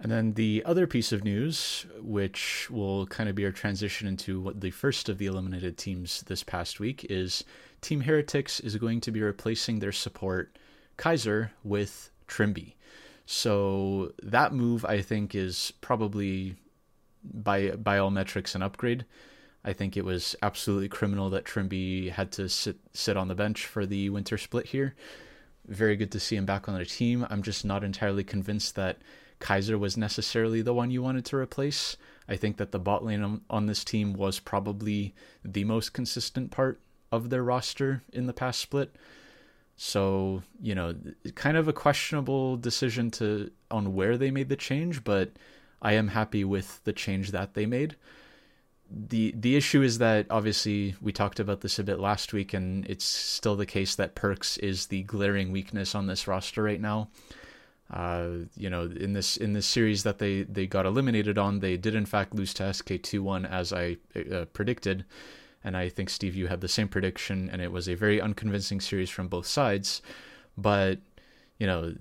And 0.00 0.12
then 0.12 0.34
the 0.34 0.62
other 0.64 0.86
piece 0.86 1.10
of 1.10 1.24
news, 1.24 1.84
which 2.00 2.70
will 2.70 3.06
kind 3.06 3.28
of 3.28 3.34
be 3.34 3.44
our 3.44 3.50
transition 3.50 4.06
into 4.06 4.40
what 4.40 4.60
the 4.60 4.70
first 4.70 5.08
of 5.08 5.18
the 5.18 5.26
eliminated 5.26 5.76
teams 5.76 6.22
this 6.22 6.44
past 6.44 6.78
week, 6.78 7.04
is 7.10 7.44
Team 7.80 8.02
Heretics 8.02 8.60
is 8.60 8.76
going 8.76 9.00
to 9.00 9.10
be 9.10 9.20
replacing 9.20 9.80
their 9.80 9.92
support 9.92 10.56
Kaiser 10.96 11.52
with 11.64 12.10
Trymbi. 12.28 12.74
So 13.26 14.12
that 14.22 14.52
move, 14.52 14.84
I 14.84 15.02
think, 15.02 15.34
is 15.34 15.72
probably 15.80 16.56
by 17.24 17.70
by 17.70 17.98
all 17.98 18.10
metrics 18.10 18.54
an 18.54 18.62
upgrade. 18.62 19.04
I 19.64 19.72
think 19.72 19.96
it 19.96 20.04
was 20.04 20.36
absolutely 20.42 20.88
criminal 20.88 21.28
that 21.30 21.44
Trymbi 21.44 22.10
had 22.10 22.30
to 22.32 22.48
sit 22.48 22.78
sit 22.92 23.16
on 23.16 23.28
the 23.28 23.34
bench 23.34 23.66
for 23.66 23.84
the 23.84 24.10
winter 24.10 24.38
split 24.38 24.66
here. 24.66 24.94
Very 25.66 25.96
good 25.96 26.12
to 26.12 26.20
see 26.20 26.36
him 26.36 26.46
back 26.46 26.68
on 26.68 26.78
the 26.78 26.86
team. 26.86 27.26
I'm 27.28 27.42
just 27.42 27.64
not 27.64 27.84
entirely 27.84 28.24
convinced 28.24 28.76
that 28.76 28.98
Kaiser 29.38 29.78
was 29.78 29.96
necessarily 29.96 30.62
the 30.62 30.74
one 30.74 30.90
you 30.90 31.02
wanted 31.02 31.24
to 31.26 31.36
replace. 31.36 31.96
I 32.28 32.36
think 32.36 32.56
that 32.58 32.72
the 32.72 32.78
bot 32.78 33.04
lane 33.04 33.22
on, 33.22 33.40
on 33.48 33.66
this 33.66 33.84
team 33.84 34.12
was 34.12 34.38
probably 34.38 35.14
the 35.44 35.64
most 35.64 35.92
consistent 35.92 36.50
part 36.50 36.80
of 37.10 37.30
their 37.30 37.42
roster 37.42 38.02
in 38.12 38.26
the 38.26 38.32
past 38.32 38.60
split. 38.60 38.94
So, 39.76 40.42
you 40.60 40.74
know, 40.74 40.94
kind 41.36 41.56
of 41.56 41.68
a 41.68 41.72
questionable 41.72 42.56
decision 42.56 43.10
to 43.12 43.50
on 43.70 43.94
where 43.94 44.16
they 44.16 44.30
made 44.30 44.48
the 44.48 44.56
change, 44.56 45.04
but 45.04 45.30
I 45.80 45.92
am 45.92 46.08
happy 46.08 46.44
with 46.44 46.82
the 46.84 46.92
change 46.92 47.30
that 47.30 47.54
they 47.54 47.64
made. 47.64 47.96
The 48.90 49.34
the 49.36 49.54
issue 49.54 49.82
is 49.82 49.98
that 49.98 50.26
obviously 50.30 50.96
we 51.00 51.12
talked 51.12 51.38
about 51.38 51.60
this 51.60 51.78
a 51.78 51.84
bit 51.84 52.00
last 52.00 52.32
week 52.32 52.54
and 52.54 52.86
it's 52.86 53.04
still 53.04 53.54
the 53.54 53.66
case 53.66 53.94
that 53.94 54.16
Perkz 54.16 54.58
is 54.58 54.86
the 54.86 55.02
glaring 55.04 55.52
weakness 55.52 55.94
on 55.94 56.06
this 56.06 56.26
roster 56.26 56.62
right 56.62 56.80
now. 56.80 57.08
Uh, 57.92 58.30
you 58.54 58.68
know, 58.68 58.82
in 58.82 59.14
this 59.14 59.36
in 59.36 59.54
this 59.54 59.66
series 59.66 60.02
that 60.02 60.18
they 60.18 60.42
they 60.42 60.66
got 60.66 60.84
eliminated 60.84 61.38
on, 61.38 61.60
they 61.60 61.76
did 61.76 61.94
in 61.94 62.04
fact 62.04 62.34
lose 62.34 62.52
to 62.54 62.72
SK 62.72 63.02
two 63.02 63.22
one 63.22 63.46
as 63.46 63.72
I 63.72 63.96
uh, 64.30 64.44
predicted, 64.52 65.06
and 65.64 65.76
I 65.76 65.88
think 65.88 66.10
Steve 66.10 66.36
you 66.36 66.48
had 66.48 66.60
the 66.60 66.68
same 66.68 66.88
prediction, 66.88 67.48
and 67.50 67.62
it 67.62 67.72
was 67.72 67.88
a 67.88 67.94
very 67.94 68.20
unconvincing 68.20 68.80
series 68.80 69.08
from 69.08 69.28
both 69.28 69.46
sides. 69.46 70.02
But 70.56 70.98
you 71.58 71.66
know, 71.66 71.94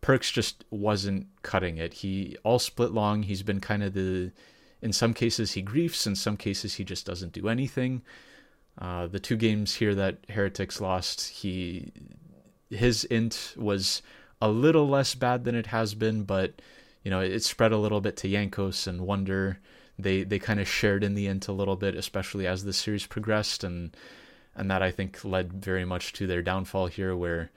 Perkz 0.00 0.32
just 0.32 0.64
wasn't 0.70 1.26
cutting 1.42 1.76
it. 1.76 1.92
He 1.94 2.36
all 2.42 2.58
split 2.58 2.92
long. 2.92 3.24
He's 3.24 3.42
been 3.42 3.60
kind 3.60 3.82
of 3.82 3.92
the 3.92 4.32
in 4.80 4.92
some 4.92 5.12
cases 5.12 5.52
he 5.52 5.62
griefs, 5.62 6.06
in 6.06 6.16
some 6.16 6.38
cases 6.38 6.74
he 6.74 6.84
just 6.84 7.04
doesn't 7.04 7.32
do 7.32 7.48
anything. 7.48 8.02
Uh, 8.78 9.08
the 9.08 9.18
two 9.18 9.36
games 9.36 9.74
here 9.74 9.94
that 9.94 10.18
Heretics 10.30 10.80
lost, 10.80 11.28
he 11.28 11.92
his 12.70 13.04
int 13.04 13.54
was 13.56 14.02
a 14.40 14.48
little 14.48 14.88
less 14.88 15.14
bad 15.14 15.44
than 15.44 15.54
it 15.54 15.66
has 15.66 15.94
been, 15.94 16.24
but 16.24 16.60
you 17.02 17.10
know 17.10 17.20
it 17.20 17.42
spread 17.42 17.72
a 17.72 17.78
little 17.78 18.00
bit 18.00 18.16
to 18.18 18.28
Yankos 18.28 18.86
and 18.86 19.06
Wonder. 19.06 19.58
They 19.98 20.22
they 20.22 20.38
kind 20.38 20.60
of 20.60 20.68
shared 20.68 21.02
in 21.02 21.14
the 21.14 21.26
end 21.26 21.46
a 21.48 21.52
little 21.52 21.76
bit, 21.76 21.94
especially 21.94 22.46
as 22.46 22.64
the 22.64 22.72
series 22.72 23.06
progressed, 23.06 23.64
and 23.64 23.96
and 24.54 24.70
that 24.70 24.82
I 24.82 24.90
think 24.90 25.24
led 25.24 25.52
very 25.52 25.84
much 25.84 26.12
to 26.14 26.26
their 26.26 26.42
downfall 26.42 26.86
here, 26.86 27.16
where 27.16 27.50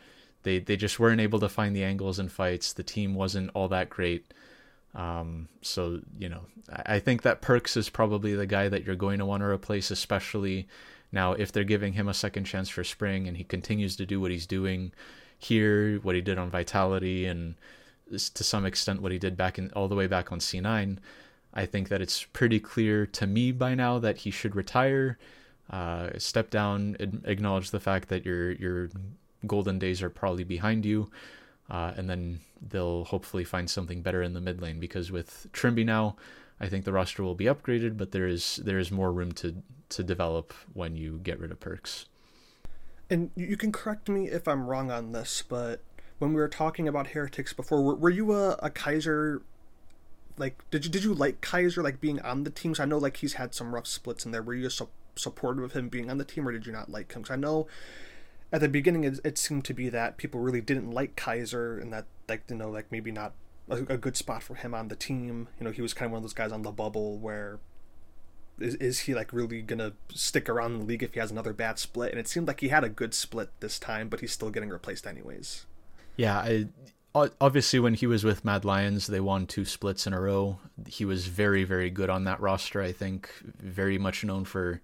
they 0.44 0.60
they 0.60 0.76
just 0.76 1.00
weren't 1.00 1.22
able 1.22 1.40
to 1.40 1.50
find 1.50 1.76
the 1.76 1.84
angles 1.84 2.20
in 2.20 2.30
fights. 2.30 2.74
The 2.74 2.84
team 2.84 3.16
wasn't 3.16 3.52
all 3.54 3.68
that 3.70 3.90
great. 3.90 4.34
Um, 4.94 5.48
so 5.62 6.02
you 6.18 6.30
know, 6.30 6.42
I 6.86 7.00
think 7.00 7.22
that 7.22 7.42
Perkz 7.42 7.78
is 7.78 7.90
probably 7.90 8.36
the 8.36 8.46
guy 8.46 8.70
that 8.70 8.86
you're 8.86 8.96
going 8.96 9.20
to 9.20 9.26
want 9.26 9.42
to 9.42 9.48
replace, 9.48 9.92
especially 9.92 10.68
now 11.12 11.34
if 11.34 11.52
they're 11.52 11.64
giving 11.64 11.94
him 11.94 12.08
a 12.08 12.14
second 12.14 12.46
chance 12.46 12.70
for 12.70 12.84
spring 12.84 13.28
and 13.28 13.38
he 13.38 13.44
continues 13.44 13.96
to 13.98 14.06
do 14.06 14.20
what 14.20 14.32
he's 14.32 14.48
doing 14.48 14.92
here, 15.44 15.98
what 16.00 16.16
he 16.16 16.22
did 16.22 16.38
on 16.38 16.50
Vitality, 16.50 17.26
and 17.26 17.56
to 18.12 18.44
some 18.44 18.66
extent 18.66 19.02
what 19.02 19.12
he 19.12 19.18
did 19.18 19.38
back 19.38 19.58
in 19.58 19.72
all 19.72 19.88
the 19.88 19.96
way 19.96 20.08
back 20.08 20.32
on 20.32 20.40
C9. 20.40 20.98
I 21.54 21.66
think 21.66 21.90
that 21.90 22.02
it's 22.02 22.24
pretty 22.26 22.60
clear 22.60 23.06
to 23.08 23.28
me 23.28 23.52
by 23.52 23.76
now 23.76 24.00
that 24.00 24.18
he 24.18 24.32
should 24.32 24.56
retire, 24.56 25.18
uh, 25.70 26.10
step 26.18 26.50
down, 26.50 26.96
acknowledge 27.26 27.72
the 27.72 27.80
fact 27.80 28.10
that 28.10 28.26
your 28.26 28.52
your 28.54 28.90
golden 29.48 29.80
days 29.80 30.02
are 30.02 30.10
probably 30.10 30.44
behind 30.44 30.86
you, 30.86 31.10
uh, 31.70 31.94
and 31.98 32.10
then 32.10 32.40
they'll 32.62 33.06
hopefully 33.06 33.44
find 33.44 33.70
something 33.70 34.02
better 34.02 34.22
in 34.22 34.34
the 34.34 34.42
mid 34.42 34.62
lane. 34.62 34.80
Because 34.80 35.12
with 35.12 35.48
Trymbi 35.52 35.86
now, 35.86 36.16
I 36.60 36.68
think 36.68 36.86
the 36.86 36.94
roster 36.94 37.24
will 37.24 37.36
be 37.36 37.46
upgraded, 37.46 37.98
but 37.98 38.12
there 38.12 38.28
is 38.28 38.58
there 38.64 38.80
is 38.80 38.92
more 38.92 39.12
room 39.12 39.32
to 39.34 39.56
to 39.90 40.04
develop 40.04 40.54
when 40.74 40.96
you 40.96 41.20
get 41.24 41.40
rid 41.40 41.52
of 41.52 41.60
Perkz. 41.60 42.06
And 43.12 43.30
you 43.36 43.58
can 43.58 43.74
correct 43.74 44.08
me 44.08 44.30
if 44.30 44.48
I'm 44.48 44.68
wrong 44.68 44.90
on 44.90 45.12
this, 45.12 45.44
but 45.48 45.82
when 46.20 46.32
we 46.32 46.40
were 46.40 46.48
talking 46.48 46.88
about 46.88 47.08
heretics 47.08 47.52
before, 47.52 47.84
were, 47.84 47.96
were 47.96 48.10
you 48.10 48.32
a, 48.32 48.52
a 48.60 48.70
Kaiser? 48.70 49.42
Like, 50.38 50.64
did 50.72 50.86
you 50.86 50.92
did 50.92 51.04
you 51.04 51.14
like 51.14 51.42
Kaiser 51.42 51.84
like 51.84 52.00
being 52.00 52.22
on 52.22 52.46
the 52.46 52.50
teams? 52.50 52.80
I 52.80 52.86
know 52.86 52.98
like 52.98 53.18
he's 53.18 53.34
had 53.34 53.54
some 53.54 53.76
rough 53.76 53.86
splits 53.86 54.26
in 54.26 54.32
there. 54.32 54.42
Were 54.42 54.54
you 54.54 54.70
su- 54.70 54.88
supportive 55.18 55.62
of 55.62 55.74
him 55.74 55.90
being 55.90 56.10
on 56.10 56.20
the 56.20 56.24
team, 56.24 56.48
or 56.48 56.54
did 56.54 56.66
you 56.66 56.72
not 56.72 56.90
like 56.90 57.12
him? 57.12 57.24
Because 57.24 57.34
I 57.34 57.38
know 57.38 57.68
at 58.50 58.62
the 58.62 58.70
beginning 58.70 59.04
it, 59.04 59.20
it, 59.26 59.38
seemed 59.38 59.66
to 59.66 59.74
be 59.74 59.90
that 59.90 60.16
people 60.16 60.40
really 60.40 60.62
didn't 60.62 60.90
like 60.92 61.18
Kaiser, 61.18 61.78
and 61.78 61.92
that 61.92 62.06
like 62.30 62.44
you 62.50 62.56
know 62.56 62.70
like 62.70 62.94
maybe 62.94 63.12
not 63.12 63.34
a, 63.70 63.76
a 63.90 63.98
good 63.98 64.16
spot 64.16 64.42
for 64.42 64.56
him 64.56 64.74
on 64.74 64.88
the 64.88 64.96
team. 64.96 65.50
You 65.60 65.66
know, 65.66 65.72
he 65.72 65.82
was 65.82 65.94
kind 65.94 66.06
of 66.06 66.14
one 66.14 66.20
of 66.20 66.24
those 66.24 66.34
guys 66.34 66.54
on 66.54 66.62
the 66.62 66.72
bubble 66.72 67.18
where 67.18 67.60
is, 68.62 68.76
is 68.76 69.00
he 69.00 69.14
like 69.14 69.34
really 69.34 69.62
gonna 69.62 69.94
stick 70.14 70.50
around 70.50 70.80
the 70.80 70.86
league 70.86 71.04
if 71.04 71.14
he 71.14 71.20
has 71.20 71.32
another 71.32 71.54
bad 71.54 71.80
split? 71.80 72.12
And 72.12 72.20
it 72.20 72.28
seemed 72.28 72.48
like 72.48 72.62
he 72.62 72.70
had 72.70 72.84
a 72.84 72.90
good 72.90 73.14
split 73.14 73.50
this 73.60 73.80
time, 73.80 74.10
but 74.10 74.20
he's 74.20 74.32
still 74.32 74.50
getting 74.50 74.70
replaced 74.70 75.08
anyways. 75.08 75.66
Yeah, 76.16 76.40
I, 76.40 77.30
obviously 77.40 77.80
when 77.80 77.94
he 77.94 78.08
was 78.08 78.24
with 78.24 78.46
Mad 78.46 78.66
Lions, 78.66 79.08
they 79.08 79.20
won 79.20 79.48
two 79.48 79.66
splits 79.66 80.08
in 80.08 80.14
a 80.14 80.22
row. 80.22 80.60
He 80.88 81.06
was 81.06 81.28
very 81.28 81.64
very 81.64 81.90
good 81.90 82.10
on 82.10 82.24
that 82.26 82.40
roster. 82.40 82.82
I 82.82 82.92
think 82.92 83.32
very 83.44 83.98
much 83.98 84.24
known 84.24 84.46
for 84.46 84.82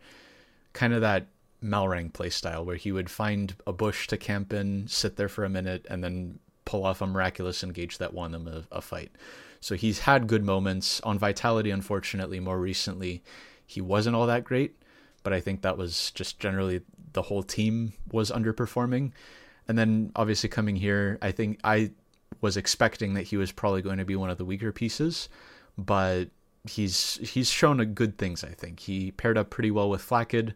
kind 0.74 0.94
of 0.94 1.02
that 1.02 1.28
Malrang 1.64 2.14
play 2.14 2.30
style 2.30 2.64
where 2.64 2.76
he 2.76 2.92
would 2.92 3.10
find 3.10 3.56
a 3.66 3.74
bush 3.74 4.08
to 4.08 4.18
camp 4.18 4.54
in, 4.54 4.88
sit 4.88 5.16
there 5.16 5.30
for 5.30 5.44
a 5.44 5.50
minute, 5.50 5.86
and 5.90 6.04
then 6.04 6.40
pull 6.66 6.86
off 6.86 7.02
a 7.02 7.08
miraculous 7.08 7.64
engage 7.64 7.98
that 7.98 8.14
won 8.14 8.32
them 8.32 8.48
a, 8.48 8.64
a 8.72 8.82
fight. 8.82 9.12
So 9.60 9.76
he's 9.76 10.00
had 10.00 10.28
good 10.28 10.44
moments 10.44 11.02
on 11.02 11.18
Vitality. 11.18 11.72
Unfortunately, 11.72 12.40
more 12.40 12.60
recently, 12.60 13.24
he 13.68 13.82
wasn't 13.82 14.16
all 14.16 14.26
that 14.26 14.44
great, 14.44 14.82
but 15.22 15.34
I 15.34 15.42
think 15.42 15.62
that 15.62 15.78
was 15.78 16.12
just 16.12 16.40
generally 16.40 16.82
the 17.14 17.22
whole 17.22 17.44
team 17.44 17.94
was 18.12 18.32
underperforming. 18.32 19.12
And 19.68 19.78
then 19.78 20.12
obviously 20.16 20.50
coming 20.50 20.78
here, 20.78 21.20
I 21.22 21.32
think 21.32 21.60
I 21.64 21.92
was 22.42 22.58
expecting 22.58 23.14
that 23.14 23.24
he 23.24 23.38
was 23.38 23.52
probably 23.52 23.82
going 23.82 23.98
to 23.98 24.06
be 24.06 24.16
one 24.16 24.30
of 24.30 24.38
the 24.38 24.46
weaker 24.46 24.72
pieces, 24.72 25.28
but 25.78 26.30
he's 26.66 27.16
he's 27.18 27.50
shown 27.50 27.84
good 27.94 28.18
things. 28.18 28.44
I 28.44 28.50
think 28.50 28.80
he 28.80 29.12
paired 29.12 29.38
up 29.38 29.50
pretty 29.50 29.72
well 29.72 29.90
with 29.90 30.02
Flakked. 30.02 30.54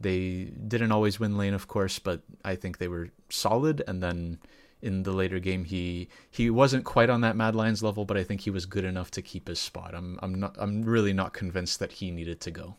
They 0.00 0.44
didn't 0.66 0.92
always 0.92 1.20
win 1.20 1.36
lane, 1.36 1.54
of 1.54 1.68
course, 1.68 1.98
but 1.98 2.22
I 2.44 2.56
think 2.56 2.78
they 2.78 2.88
were 2.88 3.08
solid. 3.28 3.82
And 3.86 4.02
then 4.02 4.38
in 4.82 5.04
the 5.04 5.12
later 5.12 5.38
game, 5.38 5.64
he 5.64 6.08
he 6.30 6.50
wasn't 6.50 6.84
quite 6.84 7.08
on 7.08 7.20
that 7.22 7.36
Mad 7.36 7.54
Lions 7.54 7.82
level, 7.82 8.04
but 8.04 8.16
I 8.16 8.24
think 8.24 8.42
he 8.42 8.50
was 8.50 8.66
good 8.66 8.84
enough 8.84 9.10
to 9.12 9.22
keep 9.22 9.48
his 9.48 9.58
spot. 9.58 9.94
I'm 9.94 10.18
I'm 10.22 10.34
not 10.34 10.56
I'm 10.58 10.82
really 10.82 11.12
not 11.12 11.32
convinced 11.32 11.78
that 11.78 11.92
he 11.92 12.10
needed 12.10 12.40
to 12.40 12.50
go 12.50 12.76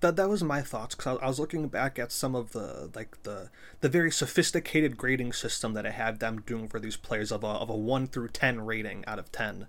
that 0.00 0.16
that 0.16 0.28
was 0.28 0.42
my 0.42 0.62
thoughts 0.62 0.94
because 0.94 1.18
I, 1.20 1.26
was 1.26 1.38
looking 1.38 1.68
back 1.68 1.98
at 1.98 2.10
some 2.10 2.34
of 2.34 2.52
the 2.52 2.90
like 2.94 3.22
the 3.22 3.50
the 3.80 3.88
very 3.88 4.10
sophisticated 4.10 4.96
grading 4.96 5.32
system 5.32 5.74
that 5.74 5.86
I 5.86 5.90
had 5.90 6.20
them 6.20 6.42
doing 6.46 6.68
for 6.68 6.80
these 6.80 6.96
players 6.96 7.30
of 7.30 7.44
a 7.44 7.48
of 7.48 7.68
a 7.68 7.76
one 7.76 8.06
through 8.06 8.28
ten 8.28 8.62
rating 8.62 9.04
out 9.06 9.18
of 9.18 9.30
ten, 9.30 9.66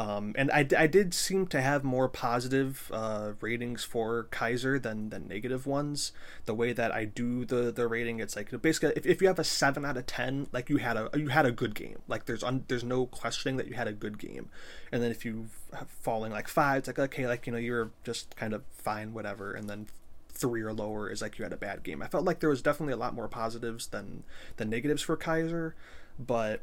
um, 0.00 0.32
and 0.34 0.50
I, 0.50 0.66
I 0.78 0.86
did 0.86 1.12
seem 1.12 1.46
to 1.48 1.60
have 1.60 1.84
more 1.84 2.08
positive 2.08 2.90
uh, 2.90 3.32
ratings 3.42 3.84
for 3.84 4.28
Kaiser 4.30 4.78
than, 4.78 5.10
than 5.10 5.28
negative 5.28 5.66
ones. 5.66 6.12
The 6.46 6.54
way 6.54 6.72
that 6.72 6.90
I 6.90 7.04
do 7.04 7.44
the, 7.44 7.70
the 7.70 7.86
rating, 7.86 8.18
it's 8.18 8.34
like 8.34 8.62
basically 8.62 8.94
if, 8.96 9.04
if 9.04 9.20
you 9.20 9.28
have 9.28 9.38
a 9.38 9.44
seven 9.44 9.84
out 9.84 9.98
of 9.98 10.06
ten, 10.06 10.46
like 10.52 10.70
you 10.70 10.78
had 10.78 10.96
a 10.96 11.10
you 11.14 11.28
had 11.28 11.44
a 11.44 11.52
good 11.52 11.74
game. 11.74 11.98
Like 12.08 12.24
there's 12.24 12.42
un, 12.42 12.64
there's 12.68 12.82
no 12.82 13.04
questioning 13.04 13.58
that 13.58 13.68
you 13.68 13.74
had 13.74 13.88
a 13.88 13.92
good 13.92 14.16
game. 14.16 14.48
And 14.90 15.02
then 15.02 15.10
if 15.10 15.26
you 15.26 15.48
have 15.74 15.90
falling 15.90 16.32
like 16.32 16.48
five, 16.48 16.78
it's 16.78 16.88
like 16.88 16.98
okay, 16.98 17.26
like 17.26 17.46
you 17.46 17.52
know 17.52 17.58
you're 17.58 17.90
just 18.02 18.34
kind 18.36 18.54
of 18.54 18.62
fine, 18.72 19.12
whatever. 19.12 19.52
And 19.52 19.68
then 19.68 19.88
three 20.32 20.62
or 20.62 20.72
lower 20.72 21.10
is 21.10 21.20
like 21.20 21.38
you 21.38 21.42
had 21.42 21.52
a 21.52 21.58
bad 21.58 21.82
game. 21.82 22.00
I 22.00 22.06
felt 22.06 22.24
like 22.24 22.40
there 22.40 22.48
was 22.48 22.62
definitely 22.62 22.94
a 22.94 22.96
lot 22.96 23.14
more 23.14 23.28
positives 23.28 23.88
than 23.88 24.24
than 24.56 24.70
negatives 24.70 25.02
for 25.02 25.18
Kaiser, 25.18 25.74
but 26.18 26.62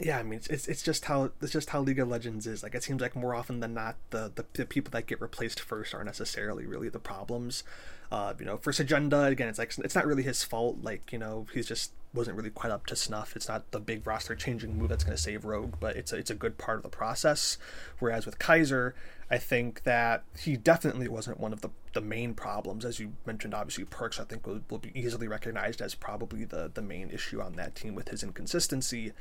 yeah, 0.00 0.18
I 0.18 0.22
mean, 0.22 0.40
it's 0.50 0.66
it's 0.66 0.82
just 0.82 1.04
how 1.04 1.30
it's 1.40 1.52
just 1.52 1.70
how 1.70 1.80
League 1.80 2.00
of 2.00 2.08
Legends 2.08 2.46
is. 2.46 2.62
Like, 2.62 2.74
it 2.74 2.82
seems 2.82 3.00
like 3.00 3.14
more 3.14 3.34
often 3.34 3.60
than 3.60 3.74
not, 3.74 3.96
the 4.10 4.32
the, 4.34 4.44
the 4.52 4.66
people 4.66 4.90
that 4.90 5.06
get 5.06 5.20
replaced 5.20 5.60
first 5.60 5.94
aren't 5.94 6.06
necessarily 6.06 6.66
really 6.66 6.88
the 6.88 6.98
problems. 6.98 7.62
Uh, 8.10 8.34
you 8.38 8.44
know, 8.44 8.56
first 8.56 8.80
agenda 8.80 9.24
again, 9.24 9.48
it's 9.48 9.58
like 9.58 9.72
it's 9.78 9.94
not 9.94 10.06
really 10.06 10.22
his 10.22 10.42
fault. 10.42 10.78
Like, 10.82 11.12
you 11.12 11.18
know, 11.18 11.46
he's 11.52 11.66
just 11.66 11.92
wasn't 12.12 12.36
really 12.36 12.50
quite 12.50 12.72
up 12.72 12.86
to 12.86 12.96
snuff. 12.96 13.34
It's 13.34 13.48
not 13.48 13.70
the 13.72 13.80
big 13.80 14.06
roster 14.06 14.36
changing 14.36 14.78
move 14.78 14.88
that's 14.88 15.04
going 15.04 15.16
to 15.16 15.22
save 15.22 15.44
Rogue, 15.44 15.74
but 15.80 15.96
it's 15.96 16.12
a, 16.12 16.16
it's 16.16 16.30
a 16.30 16.34
good 16.34 16.58
part 16.58 16.76
of 16.76 16.82
the 16.84 16.88
process. 16.88 17.58
Whereas 17.98 18.24
with 18.24 18.38
Kaiser, 18.38 18.94
I 19.30 19.38
think 19.38 19.82
that 19.82 20.22
he 20.38 20.56
definitely 20.56 21.08
wasn't 21.08 21.40
one 21.40 21.52
of 21.52 21.60
the, 21.60 21.70
the 21.92 22.00
main 22.00 22.34
problems. 22.34 22.84
As 22.84 23.00
you 23.00 23.14
mentioned, 23.26 23.52
obviously, 23.52 23.84
Perkz, 23.84 24.20
I 24.20 24.24
think, 24.24 24.46
will, 24.46 24.60
will 24.70 24.78
be 24.78 24.92
easily 24.94 25.26
recognized 25.26 25.82
as 25.82 25.96
probably 25.96 26.44
the, 26.44 26.70
the 26.72 26.82
main 26.82 27.10
issue 27.10 27.40
on 27.40 27.54
that 27.54 27.74
team 27.74 27.96
with 27.96 28.10
his 28.10 28.22
inconsistency. 28.22 29.12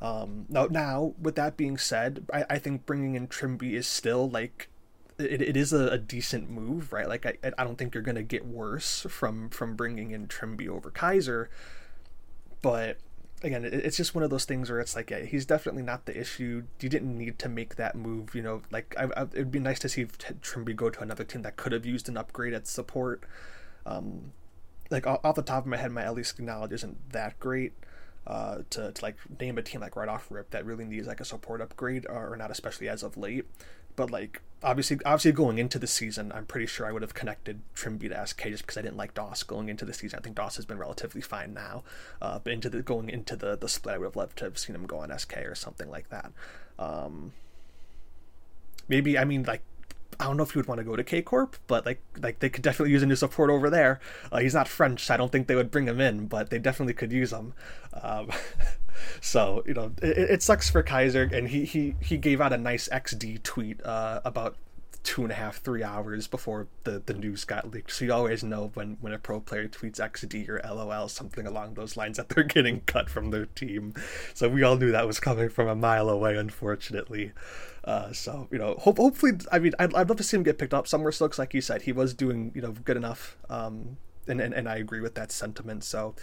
Um, 0.00 0.46
now, 0.48 0.66
now, 0.66 1.14
with 1.20 1.36
that 1.36 1.56
being 1.56 1.76
said, 1.76 2.24
I, 2.32 2.44
I 2.50 2.58
think 2.58 2.86
bringing 2.86 3.14
in 3.16 3.28
Trymbi 3.28 3.72
is 3.74 3.86
still 3.86 4.28
like 4.28 4.68
it, 5.18 5.42
it 5.42 5.56
is 5.56 5.72
a, 5.72 5.88
a 5.88 5.98
decent 5.98 6.50
move, 6.50 6.92
right? 6.92 7.08
Like 7.08 7.26
I, 7.26 7.52
I 7.58 7.64
don't 7.64 7.76
think 7.76 7.94
you're 7.94 8.02
gonna 8.02 8.22
get 8.22 8.46
worse 8.46 9.06
from 9.08 9.50
from 9.50 9.76
bringing 9.76 10.12
in 10.12 10.26
Trymbi 10.26 10.68
over 10.68 10.90
Kaiser, 10.90 11.50
but 12.62 12.98
again, 13.42 13.64
it, 13.64 13.74
it's 13.74 13.96
just 13.96 14.14
one 14.14 14.24
of 14.24 14.30
those 14.30 14.44
things 14.44 14.70
where 14.70 14.80
it's 14.80 14.96
like, 14.96 15.10
yeah, 15.10 15.20
he's 15.20 15.44
definitely 15.46 15.82
not 15.82 16.06
the 16.06 16.18
issue. 16.18 16.64
You 16.80 16.88
didn't 16.88 17.16
need 17.16 17.38
to 17.38 17.48
make 17.48 17.76
that 17.76 17.94
move, 17.94 18.34
you 18.34 18.42
know. 18.42 18.62
Like 18.70 18.94
I, 18.98 19.04
I, 19.16 19.22
it'd 19.32 19.52
be 19.52 19.58
nice 19.58 19.78
to 19.80 19.88
see 19.88 20.06
Trymbi 20.06 20.74
go 20.74 20.90
to 20.90 21.02
another 21.02 21.24
team 21.24 21.42
that 21.42 21.56
could 21.56 21.72
have 21.72 21.84
used 21.84 22.08
an 22.08 22.16
upgrade 22.16 22.54
at 22.54 22.66
support. 22.66 23.24
Um, 23.84 24.32
like 24.90 25.06
off 25.06 25.34
the 25.34 25.42
top 25.42 25.64
of 25.64 25.66
my 25.66 25.76
head, 25.76 25.92
my 25.92 26.04
LEC 26.04 26.40
knowledge 26.40 26.72
isn't 26.72 27.12
that 27.12 27.38
great 27.38 27.74
uh, 28.30 28.62
to, 28.70 28.92
to 28.92 29.04
like 29.04 29.16
name 29.40 29.58
a 29.58 29.62
team 29.62 29.80
like 29.80 29.96
right 29.96 30.08
off 30.08 30.28
rip 30.30 30.50
that 30.50 30.64
really 30.64 30.84
needs 30.84 31.08
like 31.08 31.20
a 31.20 31.24
support 31.24 31.60
upgrade 31.60 32.06
or 32.08 32.36
not 32.36 32.50
especially 32.50 32.88
as 32.88 33.02
of 33.02 33.16
late. 33.16 33.44
But 33.96 34.10
like 34.10 34.40
obviously 34.62 34.98
obviously 35.04 35.32
going 35.32 35.58
into 35.58 35.78
the 35.78 35.86
season 35.86 36.30
i'm 36.34 36.44
pretty 36.44 36.66
sure 36.66 36.86
i 36.86 36.92
would 36.92 37.00
have 37.00 37.14
connected 37.14 37.60
Trymbi 37.74 38.10
to 38.10 38.26
sk 38.26 38.42
just 38.42 38.66
because 38.66 38.76
i 38.76 38.82
didn't 38.82 38.98
like 38.98 39.14
Doss 39.14 39.42
going 39.42 39.70
into 39.70 39.86
the 39.86 39.94
season. 39.94 40.18
I 40.18 40.22
think 40.22 40.36
Doss 40.36 40.56
has 40.56 40.66
been 40.66 40.78
relatively 40.78 41.22
fine 41.22 41.54
now 41.54 41.82
uh, 42.20 42.38
but 42.38 42.52
into 42.52 42.68
the 42.68 42.82
going 42.82 43.08
into 43.08 43.36
the 43.36 43.56
the 43.56 43.68
split 43.68 43.94
i 43.94 43.98
would 43.98 44.04
have 44.06 44.16
loved 44.16 44.36
to 44.38 44.44
have 44.44 44.58
seen 44.58 44.76
him 44.76 44.86
go 44.86 44.98
on 44.98 45.18
sk 45.18 45.36
or 45.38 45.54
something 45.54 45.90
like 45.90 46.10
that. 46.10 46.30
Um, 46.78 47.32
maybe 48.86 49.18
i 49.18 49.24
mean 49.24 49.44
like 49.44 49.62
I 50.20 50.24
don't 50.24 50.36
know 50.36 50.42
if 50.42 50.50
he 50.50 50.58
would 50.58 50.66
want 50.66 50.78
to 50.78 50.84
go 50.84 50.96
to 50.96 51.02
K 51.02 51.22
Corp, 51.22 51.56
but 51.66 51.86
like 51.86 52.02
like 52.20 52.40
they 52.40 52.50
could 52.50 52.62
definitely 52.62 52.92
use 52.92 53.02
a 53.02 53.06
new 53.06 53.16
support 53.16 53.48
over 53.48 53.70
there. 53.70 54.00
Uh, 54.30 54.38
he's 54.38 54.54
not 54.54 54.68
French, 54.68 55.06
so 55.06 55.14
I 55.14 55.16
don't 55.16 55.32
think 55.32 55.46
they 55.46 55.54
would 55.54 55.70
bring 55.70 55.86
him 55.86 55.98
in, 55.98 56.26
but 56.26 56.50
they 56.50 56.58
definitely 56.58 56.92
could 56.92 57.10
use 57.10 57.32
him. 57.32 57.54
Um, 58.02 58.30
so 59.22 59.64
you 59.66 59.72
know, 59.72 59.92
it, 60.02 60.18
it, 60.18 60.42
sucks 60.42 60.68
for 60.68 60.82
Kaiser, 60.82 61.30
and 61.32 61.48
he 61.48 61.64
he 61.64 61.94
he 62.00 62.18
gave 62.18 62.40
out 62.42 62.52
a 62.52 62.58
nice 62.58 62.86
XD 62.90 63.42
tweet 63.42 63.82
uh, 63.82 64.20
about 64.22 64.56
two 65.02 65.22
and 65.22 65.32
a 65.32 65.34
half, 65.34 65.56
three 65.56 65.82
hours 65.82 66.26
before 66.26 66.66
the, 66.84 67.02
the 67.04 67.14
news 67.14 67.44
got 67.44 67.70
leaked. 67.70 67.90
So 67.90 68.04
you 68.04 68.12
always 68.12 68.44
know 68.44 68.70
when, 68.74 68.98
when 69.00 69.12
a 69.12 69.18
pro 69.18 69.40
player 69.40 69.66
tweets 69.66 69.96
XD 69.96 70.48
or 70.48 70.60
LOL, 70.62 71.08
something 71.08 71.46
along 71.46 71.74
those 71.74 71.96
lines, 71.96 72.18
that 72.18 72.28
they're 72.28 72.44
getting 72.44 72.82
cut 72.82 73.08
from 73.08 73.30
their 73.30 73.46
team. 73.46 73.94
So 74.34 74.48
we 74.48 74.62
all 74.62 74.76
knew 74.76 74.92
that 74.92 75.06
was 75.06 75.18
coming 75.20 75.48
from 75.48 75.68
a 75.68 75.74
mile 75.74 76.08
away, 76.10 76.36
unfortunately. 76.36 77.32
Uh, 77.84 78.12
so, 78.12 78.48
you 78.50 78.58
know, 78.58 78.74
hope, 78.78 78.98
hopefully, 78.98 79.32
I 79.50 79.58
mean, 79.58 79.72
I'd, 79.78 79.94
I'd 79.94 80.08
love 80.08 80.18
to 80.18 80.24
see 80.24 80.36
him 80.36 80.42
get 80.42 80.58
picked 80.58 80.74
up 80.74 80.86
somewhere 80.86 81.12
still, 81.12 81.30
like 81.38 81.54
you 81.54 81.60
said, 81.60 81.82
he 81.82 81.92
was 81.92 82.12
doing, 82.14 82.52
you 82.54 82.62
know, 82.62 82.72
good 82.72 82.96
enough. 82.96 83.36
Um, 83.48 83.96
and, 84.28 84.40
and, 84.40 84.52
and 84.52 84.68
I 84.68 84.76
agree 84.76 85.00
with 85.00 85.14
that 85.14 85.32
sentiment. 85.32 85.84
So, 85.84 86.14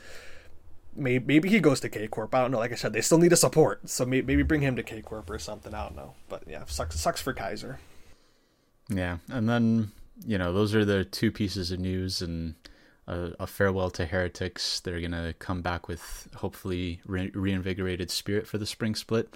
maybe, 0.98 1.26
maybe 1.26 1.50
he 1.50 1.60
goes 1.60 1.80
to 1.82 1.90
K 1.90 2.08
Corp. 2.08 2.34
I 2.34 2.42
don't 2.42 2.52
know. 2.52 2.58
Like 2.58 2.72
I 2.72 2.76
said, 2.76 2.94
they 2.94 3.02
still 3.02 3.18
need 3.18 3.34
a 3.34 3.38
support, 3.38 3.90
so 3.90 4.06
maybe, 4.06 4.26
maybe 4.26 4.44
bring 4.44 4.62
him 4.62 4.76
to 4.76 4.84
K 4.84 5.02
Corp 5.02 5.30
or 5.30 5.40
something. 5.40 5.74
I 5.74 5.84
don't 5.84 5.96
know, 5.96 6.14
but 6.28 6.44
yeah, 6.48 6.64
sucks 6.66 7.00
sucks 7.00 7.22
for 7.22 7.34
Kaiser. 7.34 7.80
Yeah, 8.90 9.18
and 9.30 9.48
then 9.48 9.92
you 10.26 10.38
know 10.38 10.52
those 10.54 10.74
are 10.74 10.86
the 10.86 11.06
two 11.06 11.32
pieces 11.32 11.72
of 11.72 11.80
news 11.80 12.22
and 12.22 12.56
a, 13.08 13.32
a 13.40 13.48
farewell 13.48 13.90
to 13.92 14.06
heretics. 14.06 14.80
They're 14.80 15.02
gonna 15.02 15.34
come 15.40 15.62
back 15.62 15.88
with 15.88 16.30
hopefully 16.36 17.02
re- 17.06 17.32
reinvigorated 17.34 18.10
spirit 18.12 18.48
for 18.48 18.58
the 18.58 18.66
spring 18.66 18.96
split. 18.96 19.34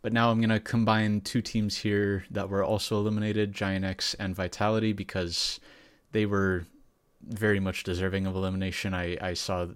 But 0.00 0.12
now 0.12 0.30
I'm 0.30 0.40
gonna 0.40 0.60
combine 0.60 1.20
two 1.20 1.42
teams 1.42 1.78
here 1.78 2.24
that 2.30 2.48
were 2.48 2.64
also 2.64 2.96
eliminated, 2.98 3.52
Giant 3.52 3.84
X 3.84 4.14
and 4.14 4.34
Vitality, 4.34 4.92
because 4.92 5.58
they 6.12 6.24
were 6.24 6.66
very 7.22 7.60
much 7.60 7.82
deserving 7.82 8.26
of 8.26 8.34
elimination. 8.34 8.94
I, 8.94 9.16
I 9.20 9.34
saw 9.34 9.68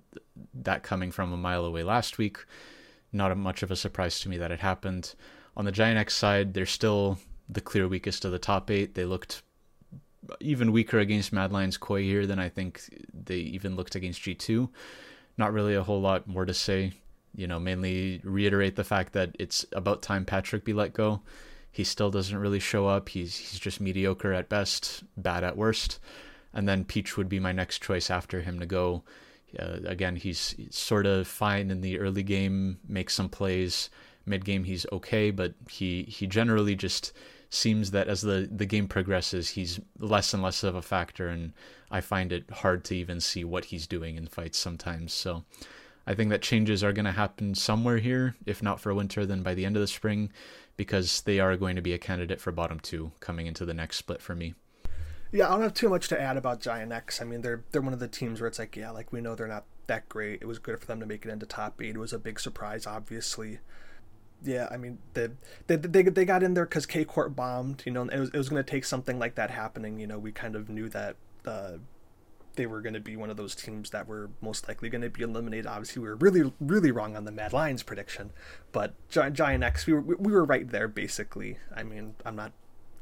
that 0.55 0.83
coming 0.83 1.11
from 1.11 1.33
a 1.33 1.37
mile 1.37 1.65
away 1.65 1.83
last 1.83 2.19
week. 2.19 2.39
Not 3.13 3.37
much 3.37 3.63
of 3.63 3.71
a 3.71 3.77
surprise 3.77 4.21
to 4.21 4.29
me 4.29 4.39
that 4.39 4.53
it 4.53 4.61
happened. 4.61 5.15
On 5.57 5.65
the 5.65 5.73
Giant 5.73 5.99
X 5.99 6.15
side, 6.15 6.55
they're 6.55 6.67
still 6.67 7.19
the 7.49 7.61
clear 7.61 7.87
weakest 7.89 8.25
of 8.25 8.33
the 8.33 8.39
top 8.39 8.71
eight. 8.71 8.95
They 8.95 9.05
looked 9.05 9.43
even 10.41 10.73
weaker 10.73 10.99
against 10.99 11.33
Mad 11.33 11.53
Lions 11.53 11.77
Koi 11.77 12.03
here 12.03 12.27
than 12.27 12.39
I 12.39 12.49
think 12.49 12.83
they 13.13 13.37
even 13.37 13.77
looked 13.77 13.95
against 13.95 14.23
G2. 14.23 14.69
Not 15.37 15.53
really 15.53 15.75
a 15.75 15.83
whole 15.83 16.01
lot 16.01 16.27
more 16.27 16.45
to 16.45 16.55
say. 16.55 16.93
You 17.35 17.47
know, 17.47 17.59
mainly 17.59 18.21
reiterate 18.25 18.77
the 18.77 18.85
fact 18.85 19.13
that 19.15 19.35
it's 19.39 19.65
about 19.73 20.03
time 20.03 20.25
Patrik 20.25 20.65
be 20.65 20.73
let 20.73 20.93
go. 20.93 21.23
he 21.73 21.85
still 21.85 22.11
doesn't 22.11 22.37
really 22.37 22.61
show 22.61 22.87
up. 22.87 23.09
He's 23.09 23.37
he's 23.37 23.59
just 23.59 23.81
mediocre 23.81 24.33
at 24.33 24.51
best, 24.51 25.03
bad 25.17 25.43
at 25.43 25.57
worst. 25.57 25.99
And 26.53 26.69
then 26.69 26.85
Peach 26.85 27.17
would 27.17 27.31
be 27.31 27.41
my 27.41 27.53
next 27.53 27.83
choice 27.83 28.11
after 28.11 28.43
him 28.43 28.61
to 28.61 28.67
go. 28.67 29.03
Uh, 29.59 29.79
again, 29.87 30.17
he's 30.17 30.55
sort 30.71 31.07
of 31.07 31.27
fine 31.27 31.71
in 31.71 31.81
the 31.81 31.99
early 31.99 32.23
game, 32.23 32.79
makes 32.87 33.15
some 33.15 33.31
plays. 33.31 33.89
Mid 34.27 34.45
game, 34.45 34.65
he's 34.65 34.87
okay, 34.93 35.31
but 35.31 35.55
he 35.69 36.05
he 36.05 36.27
generally 36.27 36.77
just 36.77 37.13
seems 37.49 37.91
that 37.91 38.07
as 38.07 38.21
the 38.21 38.49
the 38.53 38.67
game 38.67 38.87
progresses, 38.87 39.49
he's 39.49 39.81
less 39.99 40.35
and 40.35 40.43
less 40.43 40.63
of 40.63 40.75
a 40.75 40.83
factor, 40.83 41.29
and 41.29 41.55
I 41.91 42.03
find 42.03 42.33
it 42.33 42.51
hard 42.51 42.85
to 42.85 42.95
even 42.95 43.19
see 43.21 43.45
what 43.45 43.65
he's 43.67 43.87
doing 43.87 44.17
in 44.17 44.27
fights 44.27 44.59
sometimes. 44.59 45.15
So. 45.15 45.45
I 46.07 46.15
think 46.15 46.31
that 46.31 46.43
changes 46.43 46.83
are 46.83 46.93
going 46.93 47.05
to 47.05 47.13
happen 47.13 47.55
somewhere 47.55 47.99
here, 47.99 48.35
if 48.47 48.63
not 48.63 48.81
for 48.81 48.93
winter, 48.95 49.25
then 49.25 49.43
by 49.43 49.55
the 49.55 49.65
end 49.65 49.77
of 49.77 49.81
the 49.81 49.87
spring, 49.87 50.33
because 50.77 51.23
they 51.23 51.39
are 51.39 51.57
going 51.57 51.77
to 51.77 51.83
be 51.83 51.93
a 51.93 51.99
candidate 51.99 52.41
for 52.41 52.51
bottom 52.53 52.81
two 52.81 53.13
coming 53.21 53.47
into 53.47 53.65
the 53.65 53.75
next 53.75 53.97
split 53.99 54.21
for 54.21 54.35
me. 54.35 54.55
Yeah, 55.31 55.49
I 55.49 55.53
don't 55.53 55.63
have 55.63 55.75
too 55.75 55.89
much 55.89 56.09
to 56.09 56.21
add 56.21 56.37
about 56.37 56.61
Giant 56.61 56.93
X. 56.93 57.23
I 57.23 57.25
mean, 57.25 57.41
they're 57.41 57.65
they're 57.71 57.81
one 57.81 57.95
of 57.95 58.01
the 58.01 58.09
teams 58.09 58.41
where 58.41 58.49
it's 58.49 58.59
like, 58.59 58.77
yeah, 58.77 58.91
like 58.91 59.13
we 59.13 59.21
know 59.21 59.35
they're 59.35 59.47
not 59.47 59.65
that 59.87 60.09
great. 60.09 60.43
It 60.43 60.47
was 60.47 60.59
good 60.59 60.79
for 60.79 60.87
them 60.87 61.01
to 61.01 61.07
make 61.07 61.25
it 61.25 61.31
into 61.31 61.47
top 61.47 61.81
eight. 61.81 61.95
It 61.95 61.99
was 61.99 62.13
a 62.13 62.19
big 62.19 62.39
surprise, 62.39 62.87
obviously. 62.87 63.61
Yeah, 64.45 64.69
I 64.71 64.77
mean, 64.77 64.99
they 65.15 65.29
they 65.69 65.77
they, 65.77 66.03
they 66.03 66.25
got 66.27 66.43
in 66.43 66.53
there 66.53 66.67
because 66.67 66.85
K 66.85 67.05
Corp 67.05 67.35
bombed. 67.35 67.83
You 67.87 67.93
know, 67.93 68.03
it 68.03 68.19
was 68.19 68.29
it 68.31 68.37
was 68.37 68.51
going 68.51 68.63
to 68.63 68.71
take 68.71 68.85
something 68.85 69.19
like 69.19 69.37
that 69.37 69.51
happening. 69.51 69.99
You 69.99 70.07
know, 70.07 70.19
we 70.19 70.33
kind 70.33 70.55
of 70.55 70.69
knew 70.69 70.89
that. 70.91 71.17
Uh, 71.47 71.79
they 72.55 72.67
were 72.67 72.81
going 72.81 72.95
to 72.95 73.01
be 73.01 73.17
one 73.17 73.31
of 73.31 73.37
those 73.37 73.55
teams 73.55 73.91
that 73.91 74.07
were 74.07 74.31
most 74.41 74.69
likely 74.69 74.89
going 74.89 75.03
to 75.03 75.11
be 75.11 75.23
eliminated. 75.23 75.67
Obviously, 75.67 76.03
we 76.03 76.09
were 76.09 76.17
really, 76.17 76.53
really 76.61 76.91
wrong 76.91 77.17
on 77.17 77.25
the 77.25 77.33
Mad 77.33 77.53
Lions 77.53 77.83
prediction, 77.83 78.31
but 78.73 78.95
Giant, 79.09 79.65
X, 79.65 79.87
we 79.87 79.95
were 79.95 80.01
we 80.01 80.33
were 80.33 80.45
right 80.45 80.69
there 80.69 80.89
basically. 80.89 81.59
I 81.75 81.83
mean, 81.83 82.15
I'm 82.25 82.37
not, 82.37 82.53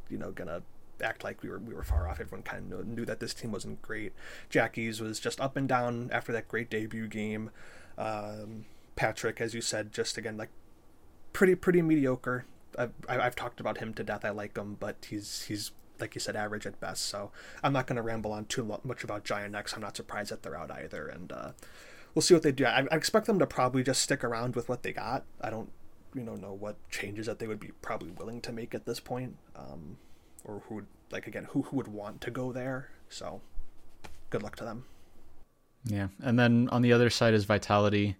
you 0.08 0.18
know, 0.18 0.30
gonna 0.30 0.62
act 1.02 1.24
like 1.24 1.42
we 1.42 1.48
were 1.48 1.58
we 1.58 1.74
were 1.74 1.82
far 1.82 2.08
off. 2.08 2.20
Everyone 2.20 2.42
kind 2.42 2.72
of 2.72 2.86
knew 2.86 3.04
that 3.04 3.20
this 3.20 3.34
team 3.34 3.52
wasn't 3.52 3.82
great. 3.82 4.12
Jackies 4.48 5.00
was 5.00 5.18
just 5.18 5.40
up 5.40 5.56
and 5.56 5.68
down 5.68 6.10
after 6.12 6.32
that 6.32 6.48
great 6.48 6.70
debut 6.70 7.08
game. 7.08 7.50
Um, 7.98 8.66
Patrik, 8.96 9.40
as 9.40 9.54
you 9.54 9.60
said, 9.60 9.92
just 9.92 10.18
again 10.18 10.36
like 10.36 10.50
pretty 11.32 11.54
pretty 11.54 11.82
mediocre. 11.82 12.44
I've, 12.78 12.92
I've 13.08 13.34
talked 13.34 13.58
about 13.58 13.78
him 13.78 13.94
to 13.94 14.04
death. 14.04 14.24
I 14.24 14.30
like 14.30 14.56
him, 14.56 14.76
but 14.78 15.06
he's 15.08 15.42
he's 15.42 15.72
like 16.00 16.14
you 16.14 16.20
said, 16.20 16.36
average 16.36 16.66
at 16.66 16.80
best. 16.80 17.06
So 17.06 17.30
I'm 17.62 17.72
not 17.72 17.86
going 17.86 17.96
to 17.96 18.02
ramble 18.02 18.32
on 18.32 18.46
too 18.46 18.78
much 18.84 19.04
about 19.04 19.24
Giant 19.24 19.54
X. 19.54 19.74
I'm 19.74 19.80
not 19.80 19.96
surprised 19.96 20.30
that 20.30 20.42
they're 20.42 20.56
out 20.56 20.70
either, 20.70 21.06
and 21.08 21.32
uh, 21.32 21.50
we'll 22.14 22.22
see 22.22 22.34
what 22.34 22.42
they 22.42 22.52
do. 22.52 22.64
I, 22.66 22.86
I 22.90 22.96
expect 22.96 23.26
them 23.26 23.38
to 23.38 23.46
probably 23.46 23.82
just 23.82 24.02
stick 24.02 24.24
around 24.24 24.56
with 24.56 24.68
what 24.68 24.82
they 24.82 24.92
got. 24.92 25.24
I 25.40 25.50
don't, 25.50 25.70
you 26.14 26.22
know, 26.22 26.34
know 26.34 26.52
what 26.52 26.76
changes 26.90 27.26
that 27.26 27.38
they 27.38 27.46
would 27.46 27.60
be 27.60 27.70
probably 27.82 28.10
willing 28.10 28.40
to 28.42 28.52
make 28.52 28.74
at 28.74 28.86
this 28.86 29.00
point. 29.00 29.36
Um, 29.54 29.96
or 30.44 30.62
who 30.68 30.76
would 30.76 30.86
like 31.10 31.26
again 31.26 31.46
who 31.50 31.62
who 31.62 31.76
would 31.76 31.88
want 31.88 32.20
to 32.22 32.30
go 32.30 32.52
there. 32.52 32.90
So 33.08 33.40
good 34.30 34.42
luck 34.42 34.56
to 34.56 34.64
them. 34.64 34.84
Yeah, 35.84 36.08
and 36.22 36.38
then 36.38 36.68
on 36.70 36.82
the 36.82 36.92
other 36.92 37.10
side 37.10 37.34
is 37.34 37.44
Vitality. 37.44 38.16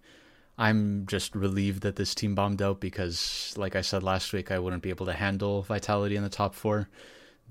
I'm 0.57 1.05
just 1.07 1.35
relieved 1.35 1.83
that 1.83 1.95
this 1.95 2.13
team 2.13 2.35
bombed 2.35 2.61
out 2.61 2.79
because, 2.79 3.53
like 3.57 3.75
I 3.75 3.81
said 3.81 4.03
last 4.03 4.33
week, 4.33 4.51
I 4.51 4.59
wouldn't 4.59 4.83
be 4.83 4.89
able 4.89 5.05
to 5.05 5.13
handle 5.13 5.61
Vitality 5.61 6.15
in 6.15 6.23
the 6.23 6.29
top 6.29 6.53
four. 6.53 6.89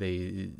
They, 0.00 0.50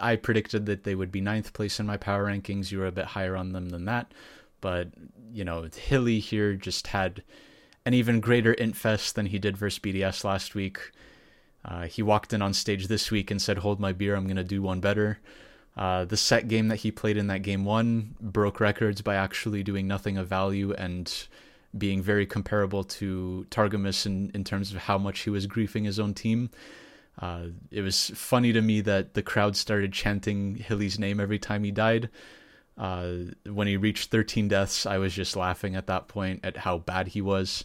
I 0.00 0.16
predicted 0.16 0.66
that 0.66 0.84
they 0.84 0.94
would 0.94 1.12
be 1.12 1.20
ninth 1.20 1.52
place 1.52 1.78
in 1.78 1.86
my 1.86 1.96
power 1.96 2.26
rankings. 2.26 2.72
You 2.72 2.78
were 2.78 2.86
a 2.86 2.92
bit 2.92 3.04
higher 3.04 3.36
on 3.36 3.52
them 3.52 3.68
than 3.68 3.84
that, 3.84 4.12
but 4.60 4.88
you 5.32 5.44
know, 5.44 5.68
Hilly 5.76 6.20
here 6.20 6.54
just 6.54 6.86
had 6.86 7.22
an 7.84 7.94
even 7.94 8.20
greater 8.20 8.54
int 8.54 8.76
fest 8.76 9.14
than 9.14 9.26
he 9.26 9.38
did 9.38 9.56
versus 9.56 9.78
BDS 9.78 10.24
last 10.24 10.54
week. 10.54 10.92
Uh, 11.64 11.86
he 11.86 12.02
walked 12.02 12.32
in 12.32 12.40
on 12.40 12.54
stage 12.54 12.86
this 12.86 13.10
week 13.10 13.30
and 13.30 13.42
said, 13.42 13.58
"Hold 13.58 13.80
my 13.80 13.92
beer, 13.92 14.14
I'm 14.14 14.26
gonna 14.26 14.44
do 14.44 14.62
one 14.62 14.80
better." 14.80 15.18
Uh, 15.76 16.04
the 16.04 16.16
Sett 16.16 16.48
game 16.48 16.68
that 16.68 16.76
he 16.76 16.90
played 16.90 17.16
in 17.16 17.28
that 17.28 17.42
game 17.42 17.64
one 17.64 18.16
broke 18.20 18.58
records 18.58 19.00
by 19.00 19.14
actually 19.14 19.62
doing 19.62 19.86
nothing 19.86 20.18
of 20.18 20.26
value 20.26 20.72
and 20.72 21.28
being 21.76 22.02
very 22.02 22.26
comparable 22.26 22.82
to 22.82 23.46
Targamas 23.50 24.06
in, 24.06 24.30
in 24.34 24.42
terms 24.42 24.72
of 24.72 24.78
how 24.78 24.98
much 24.98 25.20
he 25.20 25.30
was 25.30 25.46
griefing 25.46 25.84
his 25.84 26.00
own 26.00 26.14
team. 26.14 26.50
Uh, 27.18 27.46
it 27.70 27.82
was 27.82 28.10
funny 28.14 28.52
to 28.52 28.62
me 28.62 28.80
that 28.82 29.14
the 29.14 29.22
crowd 29.22 29.56
started 29.56 29.92
chanting 29.92 30.54
Hilly's 30.54 30.98
name 30.98 31.18
every 31.18 31.38
time 31.38 31.64
he 31.64 31.70
died. 31.70 32.10
Uh, 32.76 33.14
when 33.44 33.66
he 33.66 33.76
reached 33.76 34.10
13 34.10 34.48
deaths, 34.48 34.86
I 34.86 34.98
was 34.98 35.12
just 35.12 35.34
laughing 35.34 35.74
at 35.74 35.88
that 35.88 36.06
point 36.06 36.40
at 36.44 36.56
how 36.56 36.78
bad 36.78 37.08
he 37.08 37.20
was. 37.20 37.64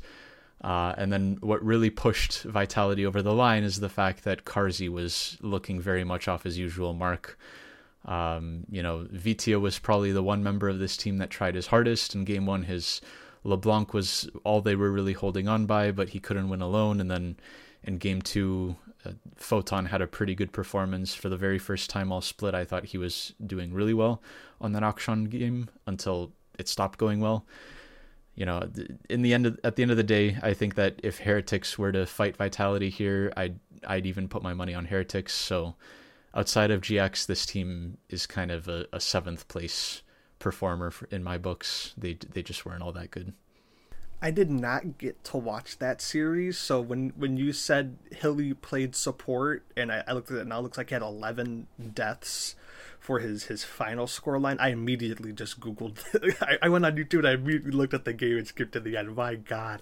Uh, 0.63 0.95
and 0.97 1.11
then 1.11 1.37
what 1.41 1.63
really 1.63 1.89
pushed 1.89 2.43
Vitality 2.43 3.05
over 3.05 3.21
the 3.21 3.33
line 3.33 3.63
is 3.63 3.79
the 3.79 3.89
fact 3.89 4.23
that 4.23 4.45
Carzzy 4.45 4.89
was 4.89 5.37
looking 5.41 5.79
very 5.79 6.03
much 6.03 6.27
off 6.27 6.43
his 6.43 6.57
usual 6.57 6.93
mark. 6.93 7.37
Um, 8.05 8.65
you 8.69 8.81
know, 8.81 9.05
Vetheo 9.13 9.61
was 9.61 9.77
probably 9.77 10.13
the 10.13 10.23
one 10.23 10.41
member 10.41 10.69
of 10.69 10.79
this 10.79 10.97
team 10.97 11.17
that 11.17 11.29
tried 11.29 11.55
his 11.55 11.67
hardest. 11.67 12.15
In 12.15 12.23
game 12.23 12.45
one, 12.45 12.63
his 12.63 13.01
LeBlanc 13.43 13.93
was 13.93 14.29
all 14.43 14.61
they 14.61 14.75
were 14.75 14.91
really 14.91 15.13
holding 15.13 15.47
on 15.47 15.65
by, 15.65 15.91
but 15.91 16.09
he 16.09 16.19
couldn't 16.19 16.49
win 16.49 16.61
alone. 16.61 16.99
And 16.99 17.11
then 17.11 17.37
in 17.83 17.97
game 17.97 18.21
two, 18.21 18.77
uh, 19.05 19.11
Photon 19.35 19.85
had 19.85 20.01
a 20.01 20.07
pretty 20.07 20.35
good 20.35 20.51
performance 20.51 21.13
for 21.13 21.29
the 21.29 21.37
very 21.37 21.59
first 21.59 21.89
time 21.89 22.11
all 22.11 22.21
split. 22.21 22.53
I 22.55 22.65
thought 22.65 22.85
he 22.85 22.97
was 22.97 23.33
doing 23.45 23.73
really 23.73 23.93
well 23.93 24.21
on 24.61 24.73
that 24.73 24.83
Akshan 24.83 25.29
game 25.29 25.69
until 25.87 26.31
it 26.57 26.67
stopped 26.67 26.97
going 26.99 27.19
well 27.19 27.45
you 28.35 28.45
know, 28.45 28.67
in 29.09 29.21
the 29.21 29.33
end 29.33 29.45
of, 29.45 29.59
at 29.63 29.75
the 29.75 29.83
end 29.83 29.91
of 29.91 29.97
the 29.97 30.03
day, 30.03 30.37
I 30.41 30.53
think 30.53 30.75
that 30.75 30.99
if 31.03 31.19
Heretics 31.19 31.77
were 31.77 31.91
to 31.91 32.05
fight 32.05 32.35
Vitality 32.35 32.89
here, 32.89 33.31
I'd 33.37 33.59
I'd 33.85 34.05
even 34.05 34.27
put 34.27 34.41
my 34.41 34.53
money 34.53 34.73
on 34.73 34.85
Heretics. 34.85 35.33
So 35.33 35.75
outside 36.33 36.71
of 36.71 36.81
GX, 36.81 37.27
this 37.27 37.45
team 37.45 37.97
is 38.09 38.25
kind 38.25 38.49
of 38.49 38.67
a, 38.67 38.87
a 38.91 38.99
seventh 38.99 39.47
place 39.47 40.01
performer 40.39 40.89
for, 40.89 41.05
in 41.11 41.23
my 41.23 41.37
books. 41.37 41.93
They 41.97 42.13
they 42.13 42.41
just 42.41 42.65
weren't 42.65 42.81
all 42.81 42.93
that 42.93 43.11
good. 43.11 43.33
I 44.23 44.31
did 44.31 44.49
not 44.49 44.97
get 44.97 45.21
to 45.25 45.37
watch 45.37 45.79
that 45.79 46.01
series, 46.01 46.57
so 46.57 46.79
when 46.79 47.11
when 47.17 47.35
you 47.35 47.51
said 47.51 47.97
Hilly 48.09 48.53
played 48.53 48.95
support, 48.95 49.65
and 49.75 49.91
I, 49.91 50.01
I 50.07 50.13
looked 50.13 50.31
at 50.31 50.37
it 50.37 50.47
now, 50.47 50.59
it 50.59 50.61
looks 50.61 50.77
like 50.77 50.89
he 50.89 50.95
had 50.95 51.01
eleven 51.01 51.67
deaths 51.93 52.55
for 53.03 53.19
his 53.19 53.43
his 53.45 53.65
final 53.65 54.07
score 54.07 54.39
line, 54.39 54.57
I 54.61 54.69
immediately 54.69 55.33
just 55.33 55.59
googled. 55.59 55.99
I, 56.41 56.57
I, 56.61 56.69
went 56.69 56.85
on 56.85 56.95
YouTube 56.95 57.19
and 57.19 57.27
I 57.27 57.33
immediately 57.33 57.71
looked 57.71 57.93
at 57.93 58.05
the 58.05 58.13
game 58.13 58.37
and 58.37 58.47
skipped 58.47 58.71
to 58.73 58.79
the 58.79 58.95
end. 58.95 59.13
My 59.13 59.35
God, 59.35 59.81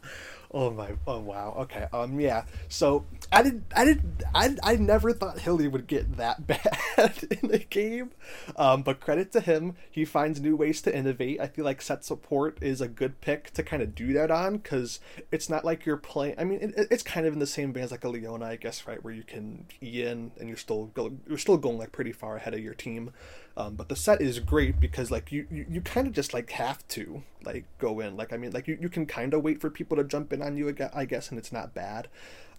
oh 0.54 0.72
my, 0.72 0.92
oh 1.08 1.20
wow. 1.20 1.56
Okay, 1.60 1.88
um, 1.94 2.20
yeah. 2.20 2.44
So 2.70 3.06
I 3.32 3.44
didn't. 3.44 3.66
I 3.76 3.86
didn't. 3.86 4.24
I, 4.34 4.56
I 4.64 4.76
never 4.76 5.14
thought 5.14 5.40
Hilly 5.40 5.68
would 5.68 5.88
get 5.88 6.18
that 6.18 6.48
bad 6.48 7.28
in 7.30 7.50
the 7.50 7.60
game. 7.60 8.12
Um, 8.56 8.84
but 8.84 9.00
credit 9.00 9.32
to 9.34 9.42
him, 9.42 9.76
he 9.90 10.06
finds 10.06 10.42
new 10.42 10.56
ways 10.56 10.82
to 10.84 10.96
innovate. 10.96 11.40
I 11.40 11.48
feel 11.48 11.66
like 11.66 11.82
Sett 11.82 12.04
support 12.04 12.58
is 12.62 12.82
a 12.82 12.88
good 12.88 13.22
pick 13.22 13.52
to 13.52 13.64
kind 13.64 13.82
of 13.82 13.96
do 13.96 14.14
that 14.14 14.32
on 14.32 14.58
because 14.58 15.00
it's 15.32 15.50
not 15.50 15.66
like 15.66 15.86
you're 15.86 15.98
playing. 15.98 16.36
I 16.38 16.44
mean, 16.44 16.60
it, 16.62 16.88
it's 16.92 17.04
kind 17.04 17.26
of 17.26 17.34
in 17.34 17.40
the 17.40 17.48
same 17.48 17.74
vein 17.74 17.84
as 17.84 17.92
like 17.92 18.04
a 18.04 18.10
Leona, 18.10 18.46
I 18.46 18.56
guess, 18.56 18.86
right, 18.88 19.04
where 19.04 19.14
you 19.14 19.24
can 19.24 19.66
e 19.82 20.04
in 20.04 20.32
and 20.40 20.48
you're 20.48 20.58
still 20.58 20.86
go, 20.88 21.12
you're 21.28 21.38
still 21.38 21.58
going 21.58 21.78
like 21.78 21.92
pretty 21.92 22.12
far 22.12 22.38
ahead 22.38 22.54
of 22.54 22.60
your 22.60 22.74
team. 22.74 23.12
Um, 23.58 23.76
but 23.76 23.90
the 23.90 23.96
Sett 23.96 24.22
is 24.22 24.40
great 24.40 24.80
because 24.80 25.12
like 25.12 25.32
you, 25.32 25.46
you, 25.52 25.66
you 25.70 25.82
kind 25.82 26.08
of 26.08 26.14
just 26.14 26.34
like 26.34 26.52
have 26.52 26.88
to 26.90 27.24
like 27.44 27.66
go 27.80 28.00
in. 28.00 28.16
Like 28.16 28.34
I 28.34 28.38
mean, 28.38 28.52
like 28.52 28.68
you, 28.68 28.78
you 28.80 28.90
can 28.90 29.06
kind 29.06 29.34
of 29.34 29.44
wait 29.44 29.60
for 29.60 29.70
people 29.70 29.98
to 29.98 30.04
jump 30.04 30.32
in 30.32 30.41
on 30.42 30.58
you, 30.58 30.76
I 30.94 31.06
guess, 31.06 31.30
and 31.30 31.38
it's 31.38 31.52
not 31.52 31.74
bad. 31.74 32.08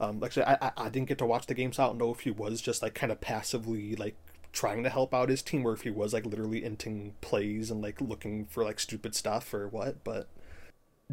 Um, 0.00 0.20
like 0.20 0.36
I, 0.36 0.72
I, 0.76 0.88
didn't 0.88 1.08
get 1.08 1.18
to 1.18 1.26
watch 1.26 1.46
the 1.46 1.54
game, 1.54 1.72
so 1.72 1.84
I 1.84 1.86
don't 1.86 1.98
know 1.98 2.12
if 2.12 2.20
he 2.20 2.30
was 2.30 2.60
just 2.60 2.82
like 2.82 2.94
kind 2.94 3.12
of 3.12 3.20
passively 3.20 3.94
like 3.94 4.16
trying 4.52 4.82
to 4.82 4.90
help 4.90 5.14
out 5.14 5.28
his 5.28 5.42
team, 5.42 5.64
or 5.64 5.72
if 5.72 5.82
he 5.82 5.90
was 5.90 6.12
like 6.12 6.26
literally 6.26 6.62
inting 6.62 7.12
plays 7.20 7.70
and 7.70 7.80
like 7.80 8.00
looking 8.00 8.46
for 8.46 8.64
like 8.64 8.80
stupid 8.80 9.14
stuff 9.14 9.54
or 9.54 9.68
what. 9.68 10.02
But 10.02 10.28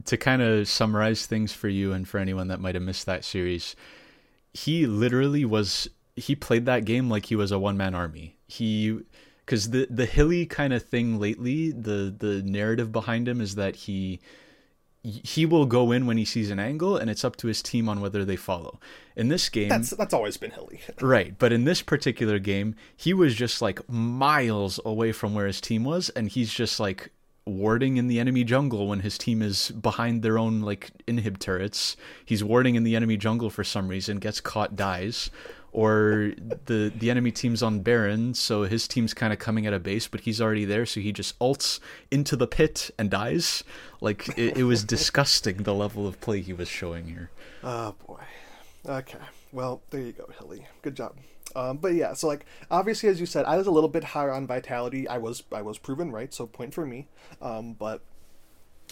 to 0.05 0.17
kind 0.17 0.41
of 0.41 0.67
summarize 0.67 1.25
things 1.25 1.53
for 1.53 1.69
you 1.69 1.93
and 1.93 2.07
for 2.07 2.17
anyone 2.17 2.47
that 2.47 2.59
might 2.59 2.75
have 2.75 2.83
missed 2.83 3.05
that 3.05 3.23
series, 3.23 3.75
he 4.53 4.87
literally 4.87 5.45
was 5.45 5.89
he 6.15 6.35
played 6.35 6.65
that 6.65 6.85
game 6.85 7.09
like 7.09 7.27
he 7.27 7.35
was 7.35 7.51
a 7.51 7.59
one 7.59 7.77
man 7.77 7.93
army. 7.93 8.37
He 8.47 8.99
because 9.45 9.71
the 9.71 9.87
the 9.89 10.05
hilly 10.05 10.45
kind 10.45 10.73
of 10.73 10.83
thing 10.83 11.19
lately, 11.19 11.71
the 11.71 12.13
the 12.17 12.41
narrative 12.43 12.91
behind 12.91 13.27
him 13.27 13.41
is 13.41 13.55
that 13.55 13.75
he 13.75 14.19
he 15.03 15.45
will 15.45 15.65
go 15.65 15.91
in 15.91 16.05
when 16.05 16.17
he 16.17 16.25
sees 16.25 16.51
an 16.51 16.59
angle, 16.59 16.97
and 16.97 17.09
it's 17.09 17.23
up 17.23 17.37
to 17.37 17.47
his 17.47 17.61
team 17.61 17.87
on 17.87 18.01
whether 18.01 18.25
they 18.25 18.35
follow. 18.35 18.79
In 19.15 19.29
this 19.29 19.47
game, 19.49 19.69
that's 19.69 19.91
that's 19.91 20.13
always 20.13 20.37
been 20.37 20.51
Hilly, 20.51 20.81
right? 21.01 21.37
But 21.37 21.53
in 21.53 21.63
this 21.63 21.81
particular 21.81 22.39
game, 22.39 22.75
he 22.95 23.13
was 23.13 23.35
just 23.35 23.61
like 23.61 23.87
miles 23.89 24.79
away 24.83 25.11
from 25.11 25.33
where 25.33 25.47
his 25.47 25.61
team 25.61 25.83
was, 25.83 26.09
and 26.09 26.29
he's 26.29 26.53
just 26.53 26.79
like 26.79 27.11
warding 27.45 27.97
in 27.97 28.07
the 28.07 28.19
enemy 28.19 28.43
jungle 28.43 28.87
when 28.87 28.99
his 28.99 29.17
team 29.17 29.41
is 29.41 29.71
behind 29.71 30.21
their 30.21 30.37
own 30.37 30.61
like 30.61 30.91
inhib 31.07 31.39
turrets. 31.39 31.95
He's 32.25 32.43
warding 32.43 32.75
in 32.75 32.83
the 32.83 32.95
enemy 32.95 33.17
jungle 33.17 33.49
for 33.49 33.63
some 33.63 33.87
reason, 33.87 34.17
gets 34.19 34.41
caught, 34.41 34.75
dies 34.75 35.31
or 35.71 36.33
the 36.65 36.91
the 36.95 37.09
enemy 37.09 37.31
team's 37.31 37.61
on 37.61 37.81
Baron, 37.81 38.33
so 38.33 38.63
his 38.63 38.87
team's 38.87 39.13
kind 39.13 39.31
of 39.33 39.39
coming 39.39 39.65
at 39.65 39.73
a 39.73 39.79
base, 39.79 40.07
but 40.07 40.21
he's 40.21 40.41
already 40.41 40.65
there, 40.65 40.85
so 40.85 40.99
he 40.99 41.11
just 41.11 41.37
ults 41.39 41.79
into 42.11 42.35
the 42.35 42.47
pit 42.47 42.89
and 42.97 43.09
dies. 43.09 43.63
Like 44.01 44.27
it, 44.37 44.57
it 44.57 44.63
was 44.63 44.83
disgusting 44.95 45.57
the 45.57 45.73
level 45.73 46.07
of 46.07 46.19
play 46.21 46.41
he 46.41 46.53
was 46.53 46.67
showing 46.67 47.07
here. 47.07 47.29
Oh 47.63 47.95
boy. 48.07 48.21
Okay. 48.87 49.17
Well, 49.51 49.81
there 49.89 50.01
you 50.01 50.11
go, 50.11 50.29
Hilly. 50.39 50.67
Good 50.81 50.95
job. 50.95 51.15
Um, 51.55 51.77
but 51.77 51.93
yeah, 51.93 52.13
so 52.13 52.27
like 52.27 52.45
obviously, 52.69 53.09
as 53.09 53.19
you 53.19 53.25
said, 53.25 53.45
I 53.45 53.57
was 53.57 53.67
a 53.67 53.71
little 53.71 53.89
bit 53.89 54.03
higher 54.03 54.31
on 54.31 54.45
vitality. 54.45 55.07
I 55.07 55.17
was 55.17 55.43
I 55.51 55.61
was 55.61 55.77
proven 55.77 56.11
right, 56.11 56.33
so 56.33 56.45
point 56.45 56.73
for 56.73 56.85
me. 56.85 57.07
Um, 57.41 57.73
but 57.73 58.01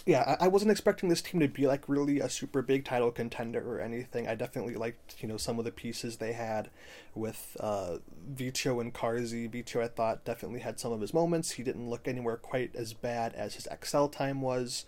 yeah, 0.06 0.36
I, 0.40 0.48
wasn't 0.48 0.70
expecting 0.70 1.08
this 1.08 1.22
team 1.22 1.40
to 1.40 1.48
be 1.48 1.66
like 1.66 1.88
really 1.88 2.20
a 2.20 2.28
super 2.28 2.62
big 2.62 2.84
title 2.84 3.10
contender 3.10 3.60
or 3.60 3.80
anything. 3.80 4.26
I 4.26 4.34
definitely 4.34 4.74
liked 4.74 5.16
you 5.20 5.28
know 5.28 5.36
some 5.36 5.58
of 5.58 5.64
the 5.64 5.70
pieces 5.70 6.16
they 6.16 6.32
had 6.32 6.70
with 7.14 7.56
uh, 7.60 7.98
Vetheo 8.34 8.80
and 8.80 8.94
Carzzy. 8.94 9.50
Vetheo, 9.50 9.82
I 9.82 9.88
thought, 9.88 10.24
definitely 10.24 10.60
had 10.60 10.80
some 10.80 10.92
of 10.92 11.00
his 11.00 11.12
moments. 11.12 11.52
He 11.52 11.62
didn't 11.62 11.90
look 11.90 12.08
anywhere 12.08 12.36
quite 12.36 12.74
as 12.74 12.94
bad 12.94 13.34
as 13.34 13.54
his 13.54 13.66
Excel 13.66 14.08
time 14.08 14.40
was. 14.40 14.86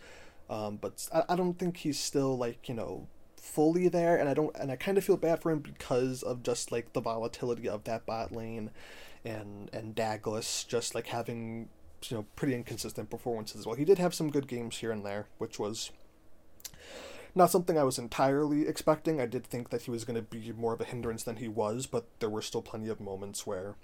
Um, 0.49 0.77
but 0.77 1.09
I, 1.13 1.25
I 1.31 1.37
don't 1.37 1.59
think 1.59 1.79
he's 1.79 1.99
still 1.99 2.37
like 2.37 2.69
you 2.69 2.75
know 2.75 3.07
fully 3.37 3.89
there, 3.89 4.17
and 4.17 4.29
I 4.29 4.35
don't, 4.35 4.55
and 4.57 4.71
I 4.71 4.77
kind 4.77 4.99
of 4.99 5.05
feel 5.05 5.17
bad 5.17 5.43
for 5.43 5.51
him 5.51 5.61
because 5.61 6.23
of 6.23 6.43
just 6.43 6.73
like 6.73 6.93
the 6.93 7.01
volatility 7.01 7.69
of 7.69 7.85
that 7.85 8.07
bot 8.07 8.33
lane, 8.33 8.71
and 9.25 9.71
and 9.73 9.95
Douglas 9.95 10.65
just 10.65 10.95
like 10.95 11.09
having 11.09 11.69
you 12.09 12.17
know 12.17 12.27
pretty 12.37 12.55
inconsistent 12.55 13.11
performances 13.11 13.61
as 13.61 13.67
well. 13.67 13.77
He 13.77 13.85
did 13.85 13.99
have 13.99 14.15
some 14.15 14.31
good 14.31 14.49
games 14.49 14.79
here 14.79 14.93
and 14.93 15.05
there, 15.05 15.27
which 15.39 15.59
was 15.59 15.91
not 17.35 17.51
something 17.51 17.79
I 17.79 17.85
was 17.85 17.99
entirely 17.99 18.67
expecting. 18.67 19.21
I 19.21 19.27
did 19.27 19.45
think 19.45 19.71
that 19.71 19.83
he 19.83 19.91
was 19.91 20.05
going 20.05 20.17
to 20.17 20.23
be 20.23 20.53
more 20.53 20.73
of 20.73 20.81
a 20.81 20.85
hindrance 20.85 21.23
than 21.23 21.37
he 21.37 21.49
was, 21.49 21.87
but 21.87 22.07
there 22.19 22.31
were 22.31 22.43
still 22.43 22.63
plenty 22.63 22.89
of 22.89 23.01
moments 23.01 23.47
where 23.47 23.77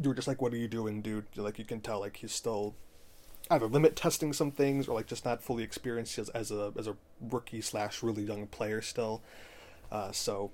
you 0.00 0.08
were 0.08 0.14
just 0.14 0.28
like, 0.28 0.42
"What 0.42 0.52
are 0.52 0.58
you 0.58 0.68
doing, 0.68 1.00
dude?" 1.02 1.26
Like 1.36 1.58
you 1.58 1.64
can 1.64 1.80
tell, 1.80 2.00
like 2.00 2.18
he's 2.18 2.32
still 2.32 2.74
either 3.50 3.66
limit 3.66 3.96
testing 3.96 4.32
some 4.32 4.50
things 4.50 4.88
or 4.88 4.94
like 4.94 5.06
just 5.06 5.24
not 5.24 5.42
fully 5.42 5.62
experienced 5.62 6.18
as, 6.18 6.28
as 6.30 6.50
a 6.50 6.72
as 6.78 6.86
a 6.86 6.96
rookie 7.20 7.60
slash 7.60 8.02
really 8.02 8.22
young 8.22 8.46
player 8.46 8.82
still. 8.82 9.22
Uh, 9.90 10.12
so 10.12 10.50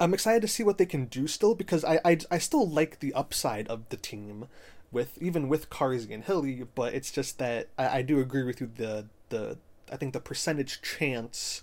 I'm 0.00 0.14
excited 0.14 0.42
to 0.42 0.48
see 0.48 0.62
what 0.62 0.78
they 0.78 0.86
can 0.86 1.06
do 1.06 1.26
still 1.26 1.54
because 1.54 1.84
I, 1.84 2.00
I 2.04 2.18
I 2.30 2.38
still 2.38 2.68
like 2.68 3.00
the 3.00 3.14
upside 3.14 3.68
of 3.68 3.88
the 3.88 3.96
team 3.96 4.46
with 4.92 5.18
even 5.20 5.48
with 5.48 5.70
Carzzy 5.70 6.12
and 6.12 6.22
Hilly, 6.22 6.64
but 6.74 6.94
it's 6.94 7.10
just 7.10 7.38
that 7.38 7.68
I, 7.78 7.98
I 7.98 8.02
do 8.02 8.20
agree 8.20 8.44
with 8.44 8.60
you 8.60 8.70
the 8.74 9.06
the 9.30 9.58
I 9.90 9.96
think 9.96 10.12
the 10.12 10.20
percentage 10.20 10.80
chance 10.82 11.62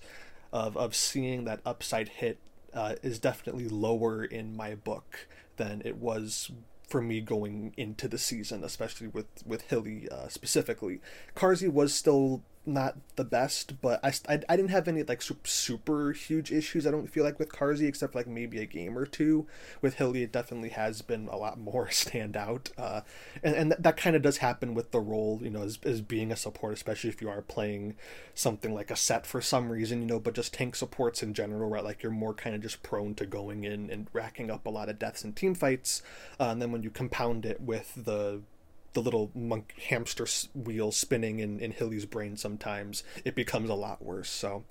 of 0.52 0.76
of 0.76 0.96
seeing 0.96 1.46
that 1.46 1.62
upside 1.65 2.10
hit 2.10 2.39
uh, 2.74 2.96
is 3.02 3.20
definitely 3.20 3.68
lower 3.68 4.24
in 4.24 4.56
my 4.56 4.76
book 4.76 5.28
than 5.58 5.82
it 5.86 5.98
was 5.98 6.52
for 6.88 7.02
me 7.02 7.22
going 7.22 7.74
into 7.78 8.08
the 8.08 8.18
season, 8.18 8.63
especially 8.63 9.08
with 9.08 9.28
with 9.46 9.62
Hilly 9.70 10.10
uh, 10.10 10.28
specifically. 10.28 11.00
Carzzy 11.36 11.72
was 11.72 11.94
still 11.94 12.42
not 12.69 12.97
the 13.15 13.23
best, 13.23 13.82
but 13.82 13.99
I, 14.03 14.13
I, 14.27 14.39
I, 14.47 14.55
didn't 14.55 14.69
have 14.69 14.88
any 14.88 15.03
like 15.03 15.21
super, 15.21 15.47
super 15.47 16.12
huge 16.13 16.51
issues. 16.51 16.88
I 16.88 16.91
don't 16.91 17.08
feel 17.08 17.23
like 17.23 17.39
with 17.39 17.51
Carzzy, 17.51 17.88
except 17.88 18.15
like 18.15 18.27
maybe 18.27 18.60
a 18.60 18.65
game 18.65 18.97
or 18.97 19.05
two. 19.05 19.47
With 19.82 19.95
Hilly, 19.95 20.23
it 20.23 20.32
definitely 20.32 20.69
has 20.69 21.01
been 21.01 21.27
a 21.27 21.36
lot 21.36 21.60
more 21.60 21.88
standout, 21.89 22.71
uh, 22.77 23.01
and 23.43 23.55
and 23.55 23.71
that, 23.71 23.84
that 23.84 23.97
kind 23.97 24.15
of 24.15 24.21
does 24.21 24.38
happen 24.38 24.73
with 24.73 24.91
the 24.91 24.99
role, 24.99 25.39
you 25.41 25.49
know, 25.49 25.63
as, 25.63 25.79
as 25.84 26.01
being 26.01 26.32
a 26.32 26.36
support, 26.36 26.73
especially 26.73 27.10
if 27.10 27.21
you 27.21 27.29
are 27.29 27.41
playing 27.41 27.95
something 28.34 28.73
like 28.73 28.91
a 28.91 28.95
Sett 28.95 29.25
for 29.25 29.41
some 29.41 29.71
reason, 29.71 30.01
you 30.01 30.08
know. 30.08 30.19
But 30.19 30.36
just 30.36 30.53
tank 30.53 30.75
supports 30.75 31.21
in 31.21 31.34
general, 31.34 31.69
right? 31.69 31.84
Like 31.84 32.03
you're 32.03 32.12
more 32.12 32.34
kind 32.34 32.55
of 32.55 32.62
just 32.62 32.84
prone 32.84 33.15
to 33.15 33.25
going 33.25 33.63
in 33.63 33.89
and 33.89 34.08
racking 34.13 34.49
up 34.49 34.65
a 34.65 34.69
lot 34.69 34.89
of 34.89 34.99
deaths 34.99 35.23
in 35.23 35.34
team 35.34 35.55
fights, 35.55 36.01
uh, 36.39 36.45
and 36.45 36.62
then 36.62 36.71
when 36.71 36.84
you 36.84 36.89
compound 36.89 37.45
it 37.45 37.60
with 37.62 37.93
the 37.95 38.41
the 38.93 39.02
little 39.02 39.32
monk 39.34 39.73
hamster 39.89 40.28
wheel 40.54 40.91
spinning 40.91 41.39
in, 41.39 41.60
in 41.60 41.71
Hilly's 41.71 42.06
brain 42.06 42.38
sometimes, 42.38 43.04
it 43.23 43.36
becomes 43.36 43.69
a 43.69 43.75
lot 43.75 44.04
worse. 44.04 44.30
So 44.30 44.63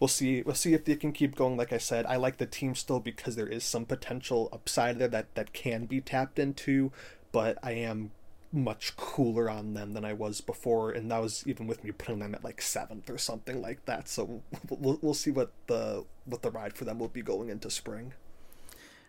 we'll 0.00 0.08
see 0.08 0.42
we'll 0.42 0.54
see 0.54 0.74
if 0.74 0.84
they 0.84 0.96
can 0.96 1.12
keep 1.12 1.34
going. 1.34 1.56
Like 1.56 1.72
I 1.72 1.78
said, 1.78 2.06
I 2.06 2.16
like 2.16 2.38
the 2.38 2.46
team 2.46 2.74
still 2.74 3.00
because 3.00 3.36
there 3.36 3.46
is 3.46 3.64
some 3.64 3.84
potential 3.84 4.48
upside 4.52 4.98
there 4.98 5.08
that, 5.08 5.34
that 5.34 5.52
can 5.52 5.86
be 5.86 6.00
tapped 6.00 6.38
into, 6.38 6.92
but 7.32 7.58
I 7.62 7.72
am 7.72 8.10
much 8.52 8.96
cooler 8.96 9.50
on 9.50 9.74
them 9.74 9.92
than 9.92 10.04
I 10.04 10.12
was 10.12 10.40
before, 10.40 10.90
and 10.90 11.10
that 11.10 11.20
was 11.20 11.44
even 11.46 11.66
with 11.66 11.84
me 11.84 11.92
putting 11.92 12.20
them 12.20 12.34
at 12.34 12.44
like 12.44 12.62
seventh 12.62 13.10
or 13.10 13.18
something 13.18 13.60
like 13.60 13.84
that. 13.86 14.08
So 14.08 14.42
we'll, 14.68 14.98
we'll 15.02 15.14
see 15.14 15.30
what 15.30 15.52
the 15.66 16.04
what 16.24 16.42
the 16.42 16.50
ride 16.50 16.74
for 16.74 16.84
them 16.84 16.98
will 16.98 17.08
be 17.08 17.22
going 17.22 17.48
into 17.48 17.70
spring. 17.70 18.14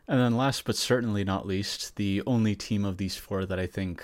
And 0.08 0.20
then, 0.20 0.38
last 0.38 0.64
but 0.64 0.76
certainly 0.76 1.24
not 1.24 1.46
least, 1.46 1.98
the 1.98 2.24
only 2.26 2.56
team 2.56 2.86
of 2.86 2.98
these 2.98 3.18
four 3.18 3.46
that 3.46 3.60
I 3.60 3.68
think 3.68 4.04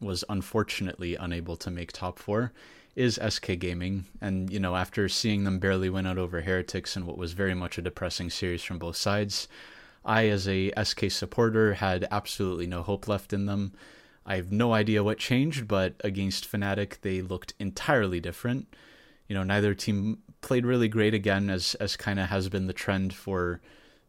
was 0.00 0.24
unfortunately 0.28 1.16
unable 1.16 1.56
to 1.56 1.70
make 1.70 1.92
top 1.92 2.18
four 2.18 2.52
is 2.94 3.18
SK 3.28 3.58
Gaming. 3.58 4.04
And, 4.20 4.52
you 4.52 4.60
know, 4.60 4.76
after 4.76 5.08
seeing 5.08 5.44
them 5.44 5.58
barely 5.58 5.90
win 5.90 6.06
out 6.06 6.18
over 6.18 6.40
Heretics 6.40 6.96
in 6.96 7.06
what 7.06 7.18
was 7.18 7.32
very 7.32 7.54
much 7.54 7.78
a 7.78 7.82
depressing 7.82 8.30
series 8.30 8.62
from 8.62 8.78
both 8.78 8.96
sides, 8.96 9.48
I, 10.04 10.28
as 10.28 10.48
a 10.48 10.72
SK 10.82 11.10
supporter, 11.10 11.74
had 11.74 12.06
absolutely 12.10 12.66
no 12.66 12.82
hope 12.82 13.08
left 13.08 13.32
in 13.32 13.46
them. 13.46 13.72
I 14.24 14.36
have 14.36 14.52
no 14.52 14.72
idea 14.72 15.02
what 15.02 15.18
changed, 15.18 15.66
but 15.66 15.94
against 16.04 16.50
Fnatic, 16.50 17.00
they 17.00 17.22
looked 17.22 17.54
entirely 17.58 18.20
different. 18.20 18.74
You 19.28 19.34
know, 19.34 19.42
neither 19.42 19.74
team 19.74 20.18
played 20.40 20.64
really 20.64 20.88
great 20.88 21.14
again, 21.14 21.50
as 21.50 21.74
as 21.76 21.96
kind 21.96 22.18
of 22.20 22.28
has 22.28 22.48
been 22.48 22.66
the 22.66 22.72
trend 22.72 23.12
for 23.14 23.60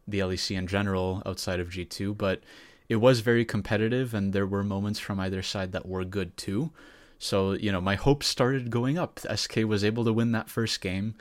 the 0.06 0.20
LEC 0.20 0.56
in 0.56 0.66
general 0.66 1.22
outside 1.24 1.60
of 1.60 1.70
G2, 1.70 2.16
but 2.16 2.42
it 2.88 2.96
was 2.96 3.20
very 3.20 3.44
competitive 3.44 4.14
and 4.14 4.32
there 4.32 4.46
were 4.46 4.62
moments 4.62 4.98
from 4.98 5.20
either 5.20 5.42
side 5.42 5.72
that 5.72 5.86
were 5.86 6.04
good 6.04 6.36
too. 6.36 6.70
So, 7.18 7.52
you 7.52 7.70
know, 7.70 7.80
my 7.80 7.94
hopes 7.94 8.26
started 8.26 8.70
going 8.70 8.98
up. 8.98 9.20
SK 9.34 9.58
was 9.58 9.84
able 9.84 10.04
to 10.04 10.12
win 10.12 10.32
that 10.32 10.50
first 10.50 10.80
game. 10.80 11.14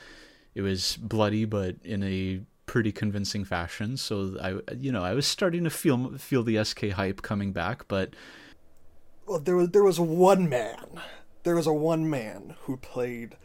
It 0.55 0.61
was 0.63 0.97
bloody, 0.97 1.45
but 1.45 1.75
in 1.83 2.03
a 2.03 2.41
pretty 2.65 2.91
convincing 2.91 3.43
fashion. 3.43 3.97
So 3.97 4.37
I, 4.41 4.73
you 4.75 4.91
know, 4.91 5.03
I 5.03 5.13
was 5.13 5.27
starting 5.27 5.63
to 5.65 5.69
feel 5.69 6.17
feel 6.17 6.41
the 6.41 6.63
SK 6.63 6.91
hype 6.91 7.21
coming 7.21 7.51
back. 7.51 7.87
But 7.87 8.15
well, 9.25 9.39
there 9.39 9.55
was 9.55 9.69
there 9.69 9.83
was 9.83 9.99
one 9.99 10.49
man, 10.49 11.01
there 11.43 11.55
was 11.55 11.67
a 11.67 11.73
one 11.73 12.09
man 12.09 12.55
who 12.61 12.77
played 12.77 13.35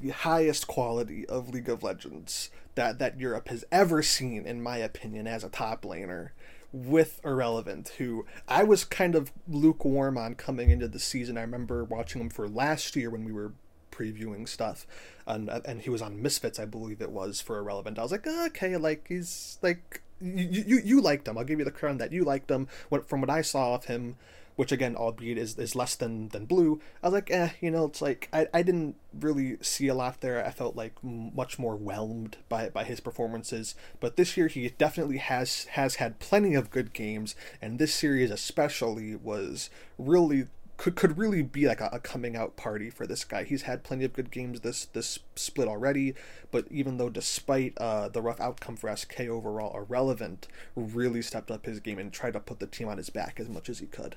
the 0.00 0.10
highest 0.10 0.66
quality 0.66 1.26
of 1.26 1.48
League 1.48 1.68
of 1.68 1.82
Legends 1.82 2.50
that 2.74 2.98
that 2.98 3.18
Europe 3.18 3.48
has 3.48 3.64
ever 3.70 4.02
seen, 4.02 4.46
in 4.46 4.62
my 4.62 4.78
opinion, 4.78 5.26
as 5.26 5.44
a 5.44 5.48
top 5.48 5.82
laner 5.82 6.30
with 6.72 7.20
Irrelevant, 7.24 7.90
who 7.98 8.24
I 8.46 8.62
was 8.62 8.84
kind 8.84 9.14
of 9.14 9.32
lukewarm 9.48 10.16
on 10.16 10.34
coming 10.34 10.70
into 10.70 10.88
the 10.88 11.00
season. 11.00 11.36
I 11.36 11.42
remember 11.42 11.84
watching 11.84 12.20
him 12.20 12.30
for 12.30 12.48
last 12.48 12.94
year 12.96 13.10
when 13.10 13.24
we 13.24 13.32
were 13.32 13.52
previewing 13.90 14.48
stuff, 14.48 14.86
and 15.26 15.48
and 15.48 15.82
he 15.82 15.90
was 15.90 16.02
on 16.02 16.22
Misfits, 16.22 16.58
I 16.58 16.64
believe 16.64 17.00
it 17.00 17.10
was 17.10 17.40
for 17.40 17.58
Irrelevant. 17.58 17.98
I 17.98 18.02
was 18.02 18.12
like, 18.12 18.26
oh, 18.26 18.46
okay, 18.46 18.76
like 18.76 19.06
he's 19.08 19.58
like 19.62 20.02
you, 20.20 20.64
you 20.66 20.80
you 20.84 21.00
liked 21.00 21.26
him. 21.26 21.38
I'll 21.38 21.44
give 21.44 21.58
you 21.58 21.64
the 21.64 21.70
crown 21.70 21.98
that 21.98 22.12
you 22.12 22.24
liked 22.24 22.50
him. 22.50 22.68
What 22.88 23.08
from 23.08 23.20
what 23.20 23.30
I 23.30 23.42
saw 23.42 23.74
of 23.74 23.86
him 23.86 24.16
which 24.60 24.72
again, 24.72 24.94
albeit 24.94 25.38
is, 25.38 25.56
is 25.56 25.74
less 25.74 25.94
than, 25.94 26.28
than 26.28 26.44
blue, 26.44 26.82
I 27.02 27.06
was 27.06 27.14
like, 27.14 27.30
eh, 27.30 27.48
you 27.62 27.70
know, 27.70 27.86
it's 27.86 28.02
like, 28.02 28.28
I, 28.30 28.46
I 28.52 28.60
didn't 28.60 28.96
really 29.18 29.56
see 29.62 29.88
a 29.88 29.94
lot 29.94 30.20
there. 30.20 30.44
I 30.44 30.50
felt 30.50 30.76
like 30.76 30.92
much 31.02 31.58
more 31.58 31.76
whelmed 31.76 32.36
by, 32.50 32.68
by 32.68 32.84
his 32.84 33.00
performances. 33.00 33.74
But 34.00 34.16
this 34.16 34.36
year, 34.36 34.48
he 34.48 34.68
definitely 34.76 35.16
has, 35.16 35.64
has 35.70 35.94
had 35.94 36.18
plenty 36.18 36.54
of 36.54 36.70
good 36.70 36.92
games, 36.92 37.34
and 37.62 37.78
this 37.78 37.94
series 37.94 38.30
especially 38.30 39.16
was 39.16 39.70
really 39.96 40.48
could 40.76 40.94
could 40.94 41.16
really 41.16 41.42
be 41.42 41.66
like 41.66 41.80
a, 41.80 41.88
a, 41.92 41.98
coming 41.98 42.36
out 42.36 42.56
party 42.56 42.90
for 42.90 43.06
this 43.06 43.24
guy. 43.24 43.44
He's 43.44 43.62
had 43.62 43.82
plenty 43.82 44.04
of 44.04 44.12
good 44.12 44.30
games 44.30 44.60
this 44.60 44.84
this 44.84 45.20
split 45.36 45.68
already, 45.68 46.14
but 46.50 46.66
even 46.70 46.98
though 46.98 47.08
despite 47.08 47.78
uh, 47.78 48.08
the 48.08 48.20
rough 48.20 48.40
outcome 48.42 48.76
for 48.76 48.94
SK 48.94 49.20
overall, 49.20 49.74
irrelevant 49.74 50.48
really 50.76 51.22
stepped 51.22 51.50
up 51.50 51.64
his 51.64 51.80
game 51.80 51.98
and 51.98 52.12
tried 52.12 52.34
to 52.34 52.40
put 52.40 52.60
the 52.60 52.66
team 52.66 52.88
on 52.88 52.98
his 52.98 53.08
back 53.08 53.40
as 53.40 53.48
much 53.48 53.70
as 53.70 53.78
he 53.78 53.86
could. 53.86 54.16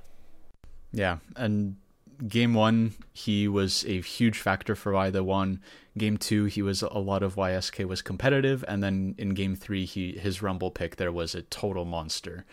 Yeah, 0.93 1.17
and 1.36 1.75
game 2.27 2.53
one, 2.53 2.93
he 3.12 3.47
was 3.47 3.84
a 3.86 3.99
huge 4.01 4.38
factor 4.38 4.75
for 4.75 4.93
why 4.93 5.10
they 5.10 5.19
won. 5.19 5.60
Game 5.97 6.17
two, 6.17 6.45
he 6.45 6.62
was 6.62 6.82
a 6.84 6.99
lot 6.99 7.23
of 7.23 7.36
why 7.36 7.60
SK 7.60 7.79
was 7.79 8.01
competitive, 8.01 8.63
and 8.67 8.84
then 8.84 9.15
in 9.17 9.29
game 9.29 9.56
three, 9.56 9.86
he 9.86 10.13
his 10.13 10.41
rumble 10.41 10.71
pick 10.71 10.95
there 10.95 11.12
was 11.12 11.36
a 11.36 11.41
total 11.41 11.86
monster. 11.86 12.45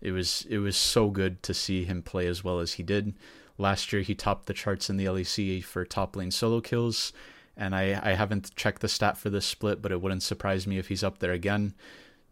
It 0.00 0.12
was 0.12 0.46
it 0.48 0.58
was 0.58 0.76
so 0.76 1.10
good 1.10 1.42
to 1.42 1.54
see 1.54 1.84
him 1.84 2.02
play 2.02 2.26
as 2.26 2.44
well 2.44 2.60
as 2.60 2.74
he 2.74 2.82
did. 2.82 3.14
Last 3.58 3.92
year, 3.92 4.02
he 4.02 4.14
topped 4.14 4.46
the 4.46 4.54
charts 4.54 4.90
in 4.90 4.96
the 4.96 5.04
LEC 5.04 5.62
for 5.62 5.84
top 5.84 6.16
lane 6.16 6.30
solo 6.30 6.60
kills, 6.60 7.12
and 7.56 7.74
I 7.74 8.00
I 8.02 8.14
haven't 8.14 8.54
checked 8.54 8.82
the 8.82 8.88
stat 8.88 9.18
for 9.18 9.30
this 9.30 9.46
split, 9.46 9.82
but 9.82 9.92
it 9.92 10.00
wouldn't 10.00 10.22
surprise 10.22 10.66
me 10.66 10.78
if 10.78 10.88
he's 10.88 11.04
up 11.04 11.18
there 11.18 11.32
again. 11.32 11.74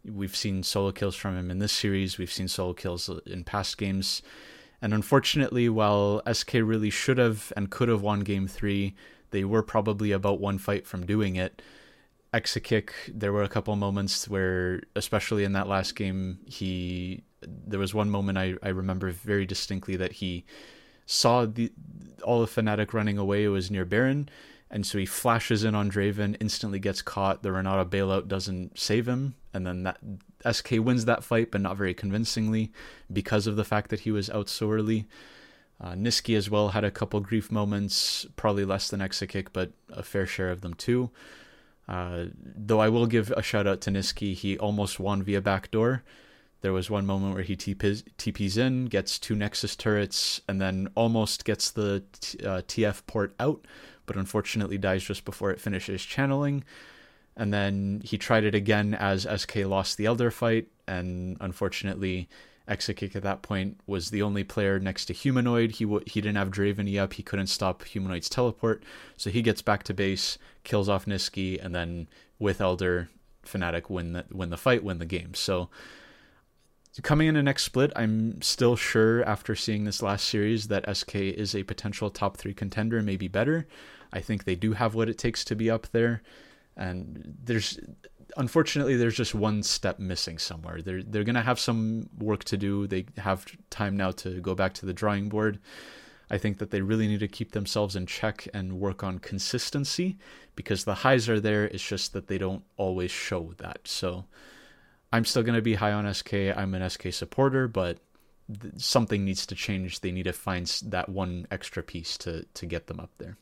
We've 0.05 0.35
seen 0.35 0.63
solo 0.63 0.91
kills 0.91 1.15
from 1.15 1.37
him 1.37 1.49
in 1.49 1.59
this 1.59 1.71
series. 1.71 2.17
We've 2.17 2.31
seen 2.31 2.49
solo 2.49 2.73
kills 2.73 3.09
in 3.25 3.45
past 3.45 3.77
games 3.77 4.21
and 4.83 4.93
unfortunately, 4.93 5.69
while 5.69 6.21
SK 6.29 6.55
really 6.55 6.89
should 6.89 7.17
have 7.17 7.53
and 7.55 7.71
could 7.71 7.87
have 7.87 8.01
won 8.01 8.19
game 8.19 8.49
three, 8.49 8.95
they 9.31 9.45
were 9.45 9.63
probably 9.63 10.11
about 10.11 10.41
one 10.41 10.57
fight 10.57 10.85
from 10.85 11.05
doing 11.05 11.37
it. 11.37 11.61
Exakick, 12.33 12.89
there 13.07 13.31
were 13.31 13.43
a 13.43 13.47
couple 13.47 13.73
moments 13.77 14.27
where, 14.27 14.81
especially 14.93 15.45
in 15.45 15.53
that 15.53 15.69
last 15.69 15.95
game, 15.95 16.39
he 16.45 17.23
there 17.41 17.79
was 17.79 17.93
one 17.93 18.09
moment 18.09 18.37
I, 18.37 18.55
I 18.61 18.69
remember 18.69 19.09
very 19.11 19.45
distinctly 19.45 19.95
that 19.95 20.11
he 20.11 20.43
saw 21.05 21.45
the 21.45 21.71
all 22.21 22.41
the 22.41 22.47
Fnatic 22.47 22.91
running 22.91 23.17
away. 23.17 23.45
It 23.45 23.49
was 23.49 23.71
near 23.71 23.85
Baron, 23.85 24.27
and 24.69 24.85
so 24.85 24.97
he 24.97 25.05
flashes 25.05 25.63
in 25.63 25.75
on 25.75 25.89
Draven, 25.89 26.35
instantly 26.41 26.79
gets 26.79 27.01
caught. 27.01 27.41
The 27.41 27.53
Renata 27.53 27.85
bailout 27.85 28.27
doesn't 28.27 28.77
save 28.77 29.07
him, 29.07 29.35
and 29.53 29.65
then 29.65 29.83
that 29.83 29.99
SK 30.49 30.71
wins 30.79 31.05
that 31.05 31.23
fight, 31.23 31.51
but 31.51 31.61
not 31.61 31.77
very 31.77 31.93
convincingly 31.93 32.71
because 33.11 33.47
of 33.47 33.55
the 33.55 33.63
fact 33.63 33.89
that 33.89 34.01
he 34.01 34.11
was 34.11 34.29
out 34.29 34.49
so 34.49 34.71
early. 34.71 35.07
Uh, 35.79 35.93
Nisqy 35.93 36.37
as 36.37 36.49
well 36.49 36.69
had 36.69 36.83
a 36.83 36.91
couple 36.91 37.19
grief 37.19 37.51
moments, 37.51 38.25
probably 38.35 38.65
less 38.65 38.89
than 38.89 39.01
Exakick, 39.01 39.47
but 39.53 39.71
a 39.89 40.03
fair 40.03 40.25
share 40.25 40.49
of 40.49 40.61
them 40.61 40.73
too. 40.73 41.09
Uh, 41.87 42.25
though 42.35 42.79
I 42.79 42.89
will 42.89 43.05
give 43.05 43.31
a 43.31 43.41
shout 43.41 43.67
out 43.67 43.81
to 43.81 43.91
Nisqy, 43.91 44.33
he 44.33 44.57
almost 44.57 44.99
won 44.99 45.23
via 45.23 45.41
backdoor. 45.41 46.03
There 46.61 46.71
was 46.71 46.89
one 46.89 47.05
moment 47.05 47.33
where 47.33 47.43
he 47.43 47.57
TPs, 47.57 48.57
in, 48.57 48.85
gets 48.85 49.19
two 49.19 49.35
Nexus 49.35 49.75
turrets, 49.75 50.39
and 50.47 50.61
then 50.61 50.87
almost 50.95 51.43
gets 51.43 51.69
the 51.69 52.03
t- 52.21 52.45
uh, 52.45 52.61
TF 52.61 53.05
port 53.05 53.35
out, 53.37 53.65
but 54.05 54.15
unfortunately 54.15 54.77
dies 54.77 55.03
just 55.03 55.25
before 55.25 55.51
it 55.51 55.59
finishes 55.59 56.03
channeling. 56.03 56.63
And 57.35 57.53
then 57.53 58.01
he 58.03 58.17
tried 58.17 58.43
it 58.43 58.53
again 58.53 58.93
as 58.93 59.27
SK 59.35 59.57
lost 59.65 59.97
the 59.97 60.05
Elder 60.05 60.29
fight, 60.29 60.67
and 60.87 61.37
unfortunately, 61.41 62.29
Exakick 62.67 63.15
at 63.15 63.23
that 63.23 63.41
point 63.41 63.79
was 63.87 64.09
the 64.09 64.21
only 64.21 64.43
player 64.43 64.79
next 64.79 65.05
to 65.05 65.13
Humanoid. 65.13 65.71
He 65.71 65.83
w- 65.85 66.03
he 66.05 66.21
didn't 66.21 66.37
have 66.37 66.51
Draven 66.51 66.97
up. 66.97 67.13
He 67.13 67.23
couldn't 67.23 67.47
stop 67.47 67.83
Humanoid's 67.83 68.29
teleport, 68.29 68.83
so 69.17 69.29
he 69.29 69.41
gets 69.41 69.61
back 69.61 69.83
to 69.83 69.93
base, 69.93 70.37
kills 70.63 70.87
off 70.87 71.05
Nisqy, 71.05 71.63
and 71.63 71.73
then 71.75 72.07
with 72.39 72.61
Elder, 72.61 73.09
Fnatic 73.45 73.89
win 73.89 74.13
the 74.13 74.25
win 74.31 74.49
the 74.49 74.57
fight, 74.57 74.83
win 74.83 74.99
the 74.99 75.05
game. 75.05 75.33
So 75.33 75.69
coming 77.01 77.27
in 77.27 77.33
the 77.33 77.43
next 77.43 77.63
split, 77.63 77.91
I'm 77.95 78.41
still 78.41 78.75
sure 78.75 79.23
after 79.25 79.55
seeing 79.55 79.83
this 79.83 80.01
last 80.01 80.27
series 80.27 80.67
that 80.67 80.95
SK 80.95 81.15
is 81.15 81.55
a 81.55 81.63
potential 81.63 82.09
top 82.09 82.37
three 82.37 82.53
contender, 82.53 83.01
maybe 83.01 83.27
better. 83.27 83.67
I 84.13 84.19
think 84.19 84.43
they 84.43 84.55
do 84.55 84.73
have 84.73 84.93
what 84.93 85.09
it 85.09 85.17
takes 85.17 85.43
to 85.45 85.55
be 85.55 85.69
up 85.71 85.87
there, 85.91 86.21
and 86.75 87.35
there's 87.43 87.79
unfortunately 88.37 88.95
there's 88.95 89.15
just 89.15 89.35
one 89.35 89.63
step 89.63 89.99
missing 89.99 90.37
somewhere. 90.37 90.81
They're 90.81 91.03
they're 91.03 91.23
gonna 91.23 91.41
have 91.41 91.59
some 91.59 92.09
work 92.17 92.43
to 92.45 92.57
do. 92.57 92.87
They 92.87 93.05
have 93.17 93.45
time 93.69 93.97
now 93.97 94.11
to 94.11 94.41
go 94.41 94.55
back 94.55 94.73
to 94.75 94.85
the 94.85 94.93
drawing 94.93 95.29
board. 95.29 95.59
I 96.29 96.37
think 96.37 96.57
that 96.57 96.71
they 96.71 96.81
really 96.81 97.07
need 97.07 97.19
to 97.19 97.27
keep 97.27 97.51
themselves 97.51 97.95
in 97.95 98.05
check 98.05 98.47
and 98.53 98.79
work 98.79 99.03
on 99.03 99.19
consistency 99.19 100.17
because 100.55 100.83
the 100.83 100.95
highs 100.95 101.29
are 101.29 101.39
there. 101.39 101.65
It's 101.65 101.87
just 101.87 102.13
that 102.13 102.27
they 102.27 102.37
don't 102.37 102.63
always 102.75 103.11
show 103.11 103.53
that. 103.57 103.81
So 103.83 104.25
I'm 105.11 105.25
still 105.25 105.43
going 105.43 105.55
to 105.55 105.61
be 105.61 105.75
high 105.75 105.91
on 105.91 106.11
SK. 106.11 106.33
I'm 106.33 106.73
an 106.73 106.89
SK 106.89 107.11
supporter, 107.13 107.67
but 107.67 107.99
th- 108.61 108.73
something 108.77 109.23
needs 109.23 109.45
to 109.45 109.55
change. 109.55 109.99
They 109.99 110.11
need 110.11 110.23
to 110.23 110.33
find 110.33 110.65
that 110.85 111.07
one 111.09 111.45
extra 111.51 111.83
piece 111.83 112.17
to 112.19 112.45
to 112.55 112.65
get 112.65 112.87
them 112.87 112.99
up 112.99 113.11
there. 113.19 113.37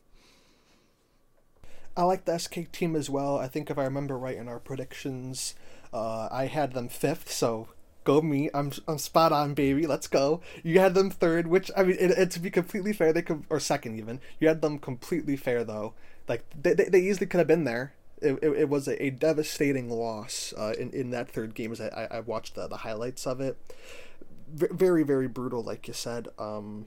I 1.96 2.04
like 2.04 2.24
the 2.24 2.38
SK 2.38 2.72
team 2.72 2.96
as 2.96 3.10
well. 3.10 3.38
I 3.38 3.48
think 3.48 3.70
if 3.70 3.78
I 3.78 3.84
remember 3.84 4.18
right 4.18 4.36
in 4.36 4.48
our 4.48 4.58
predictions, 4.58 5.54
uh, 5.92 6.28
I 6.30 6.46
had 6.46 6.72
them 6.72 6.88
fifth, 6.88 7.30
so 7.30 7.68
go 8.04 8.22
me. 8.22 8.50
I'm 8.54 8.72
I'm 8.88 8.98
spot 8.98 9.32
on, 9.32 9.54
baby. 9.54 9.86
Let's 9.86 10.08
go. 10.08 10.40
You 10.62 10.80
had 10.80 10.94
them 10.94 11.10
third, 11.10 11.46
which 11.46 11.70
I 11.76 11.82
mean, 11.82 11.96
it, 11.98 12.10
it, 12.12 12.30
to 12.32 12.40
be 12.40 12.50
completely 12.50 12.92
fair, 12.92 13.12
they 13.12 13.22
could 13.22 13.44
or 13.50 13.60
second 13.60 13.98
even. 13.98 14.20
You 14.40 14.48
had 14.48 14.62
them 14.62 14.78
completely 14.78 15.36
fair 15.36 15.64
though. 15.64 15.94
Like 16.28 16.44
they 16.60 16.74
they, 16.74 16.84
they 16.84 17.00
easily 17.00 17.26
could 17.26 17.38
have 17.38 17.46
been 17.46 17.64
there 17.64 17.94
it, 18.22 18.38
it, 18.42 18.50
it 18.50 18.68
was 18.68 18.88
a, 18.88 19.02
a, 19.04 19.10
devastating 19.10 19.90
loss 19.90 20.54
uh, 20.56 20.74
in, 20.78 20.90
in 20.90 21.10
that 21.10 21.28
third 21.28 21.54
game 21.54 21.72
as 21.72 21.80
I, 21.80 22.08
I 22.10 22.20
watched 22.20 22.54
the, 22.54 22.66
the 22.68 22.78
highlights 22.78 23.26
of 23.26 23.40
it. 23.40 23.56
V- 24.48 24.68
very, 24.70 25.02
very 25.02 25.28
brutal, 25.28 25.62
like 25.62 25.88
you 25.88 25.94
said. 25.94 26.28
Um, 26.38 26.86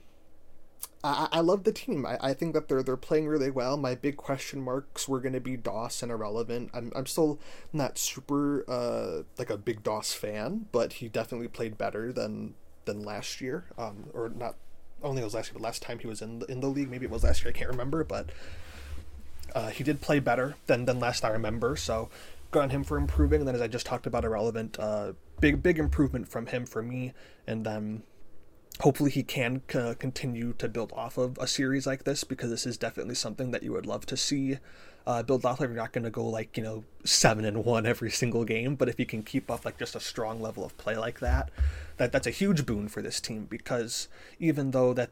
I, 1.03 1.27
I 1.33 1.39
love 1.41 1.63
the 1.63 1.71
team. 1.71 2.05
I, 2.05 2.17
I 2.19 2.33
think 2.33 2.53
that 2.53 2.67
they're 2.67 2.81
they're 2.81 2.97
playing 2.97 3.27
really 3.27 3.51
well. 3.51 3.77
My 3.77 3.95
big 3.95 4.17
question 4.17 4.61
marks 4.61 5.07
were 5.07 5.19
going 5.19 5.33
to 5.33 5.39
be 5.39 5.55
Doss 5.55 6.01
and 6.01 6.11
Irrelevant. 6.11 6.71
I'm, 6.73 6.91
I'm 6.95 7.05
still 7.05 7.39
not 7.71 7.97
super 7.97 8.65
uh, 8.67 9.23
like 9.37 9.49
a 9.49 9.57
big 9.57 9.83
Doss 9.83 10.13
fan, 10.13 10.67
but 10.71 10.93
he 10.93 11.07
definitely 11.07 11.47
played 11.47 11.77
better 11.77 12.11
than 12.11 12.55
than 12.85 13.03
last 13.03 13.39
year. 13.41 13.65
Um, 13.77 14.05
or 14.13 14.29
not 14.29 14.55
only 15.03 15.23
was 15.23 15.35
last 15.35 15.49
year, 15.49 15.53
but 15.53 15.61
last 15.61 15.81
time 15.81 15.99
he 15.99 16.07
was 16.07 16.21
in 16.21 16.39
the, 16.39 16.45
in 16.47 16.59
the 16.59 16.67
league. 16.67 16.89
Maybe 16.89 17.05
it 17.05 17.11
was 17.11 17.23
last 17.23 17.43
year. 17.43 17.53
I 17.53 17.57
can't 17.57 17.69
remember, 17.69 18.03
but 18.03 18.29
uh, 19.53 19.69
he 19.69 19.83
did 19.83 20.01
play 20.01 20.19
better 20.19 20.55
than 20.65 20.85
than 20.85 20.99
last 20.99 21.23
I 21.23 21.29
remember, 21.29 21.75
so 21.75 22.09
good 22.51 22.63
on 22.63 22.69
him 22.71 22.83
for 22.83 22.97
improving. 22.97 23.41
And 23.41 23.47
then, 23.47 23.55
as 23.55 23.61
I 23.61 23.67
just 23.67 23.85
talked 23.85 24.07
about, 24.07 24.25
irrelevant, 24.25 24.79
uh, 24.79 25.13
big 25.39 25.61
big 25.61 25.77
improvement 25.77 26.27
from 26.27 26.47
him 26.47 26.65
for 26.65 26.81
me. 26.81 27.13
And 27.45 27.65
then 27.65 28.03
hopefully 28.81 29.11
he 29.11 29.23
can 29.23 29.61
c- 29.69 29.95
continue 29.99 30.53
to 30.53 30.67
build 30.67 30.91
off 30.93 31.17
of 31.17 31.37
a 31.39 31.47
series 31.47 31.87
like 31.87 32.03
this 32.03 32.23
because 32.23 32.49
this 32.49 32.65
is 32.65 32.77
definitely 32.77 33.15
something 33.15 33.51
that 33.51 33.63
you 33.63 33.71
would 33.71 33.85
love 33.85 34.05
to 34.05 34.17
see 34.17 34.57
uh, 35.07 35.23
build 35.23 35.45
off 35.45 35.59
of. 35.61 35.69
You're 35.69 35.77
not 35.77 35.93
going 35.93 36.03
to 36.03 36.09
go 36.09 36.25
like 36.25 36.57
you 36.57 36.63
know 36.63 36.83
seven 37.03 37.45
and 37.45 37.63
one 37.63 37.85
every 37.85 38.11
single 38.11 38.43
game, 38.43 38.75
but 38.75 38.89
if 38.89 38.99
you 38.99 39.05
can 39.05 39.23
keep 39.23 39.49
up 39.49 39.65
like 39.65 39.77
just 39.77 39.95
a 39.95 39.99
strong 39.99 40.41
level 40.41 40.65
of 40.65 40.77
play 40.77 40.97
like 40.97 41.19
that, 41.19 41.49
that 41.97 42.11
that's 42.11 42.27
a 42.27 42.31
huge 42.31 42.65
boon 42.65 42.87
for 42.87 43.01
this 43.01 43.19
team 43.19 43.45
because 43.49 44.07
even 44.39 44.71
though 44.71 44.93
that 44.93 45.11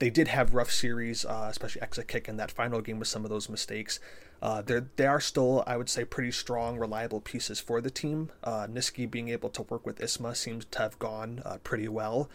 they 0.00 0.10
did 0.10 0.28
have 0.28 0.54
rough 0.54 0.70
series, 0.70 1.26
uh, 1.26 1.46
especially 1.50 1.82
Exakick 1.82 2.26
in 2.26 2.38
that 2.38 2.50
final 2.50 2.80
game 2.80 2.98
with 2.98 3.08
some 3.08 3.22
of 3.22 3.30
those 3.30 3.50
mistakes. 3.50 4.00
Uh, 4.40 4.62
they're, 4.62 4.86
they 4.96 5.06
are 5.06 5.20
still, 5.20 5.62
I 5.66 5.76
would 5.76 5.90
say, 5.90 6.06
pretty 6.06 6.32
strong, 6.32 6.78
reliable 6.78 7.20
pieces 7.20 7.60
for 7.60 7.82
the 7.82 7.90
team. 7.90 8.30
Uh, 8.42 8.66
Nisqy 8.66 9.10
being 9.10 9.28
able 9.28 9.50
to 9.50 9.62
work 9.62 9.84
with 9.84 9.98
Isma 9.98 10.34
seems 10.34 10.64
to 10.64 10.78
have 10.78 10.98
gone 10.98 11.42
uh, 11.44 11.58
pretty 11.62 11.86
well. 11.86 12.30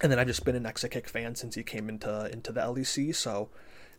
And 0.00 0.12
then 0.12 0.18
I've 0.18 0.26
just 0.26 0.44
been 0.44 0.54
an 0.54 0.64
Exakick 0.64 1.08
fan 1.08 1.34
since 1.34 1.54
he 1.54 1.62
came 1.62 1.88
into 1.88 2.30
into 2.32 2.52
the 2.52 2.60
LEC, 2.60 3.14
so 3.14 3.48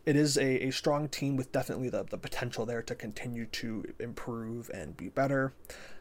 it 0.06 0.16
is 0.16 0.38
a, 0.38 0.68
a 0.68 0.70
strong 0.70 1.08
team 1.08 1.36
with 1.36 1.52
definitely 1.52 1.90
the, 1.90 2.04
the 2.04 2.16
potential 2.16 2.64
there 2.64 2.82
to 2.82 2.94
continue 2.94 3.46
to 3.46 3.84
improve 3.98 4.70
and 4.72 4.96
be 4.96 5.08
better. 5.08 5.52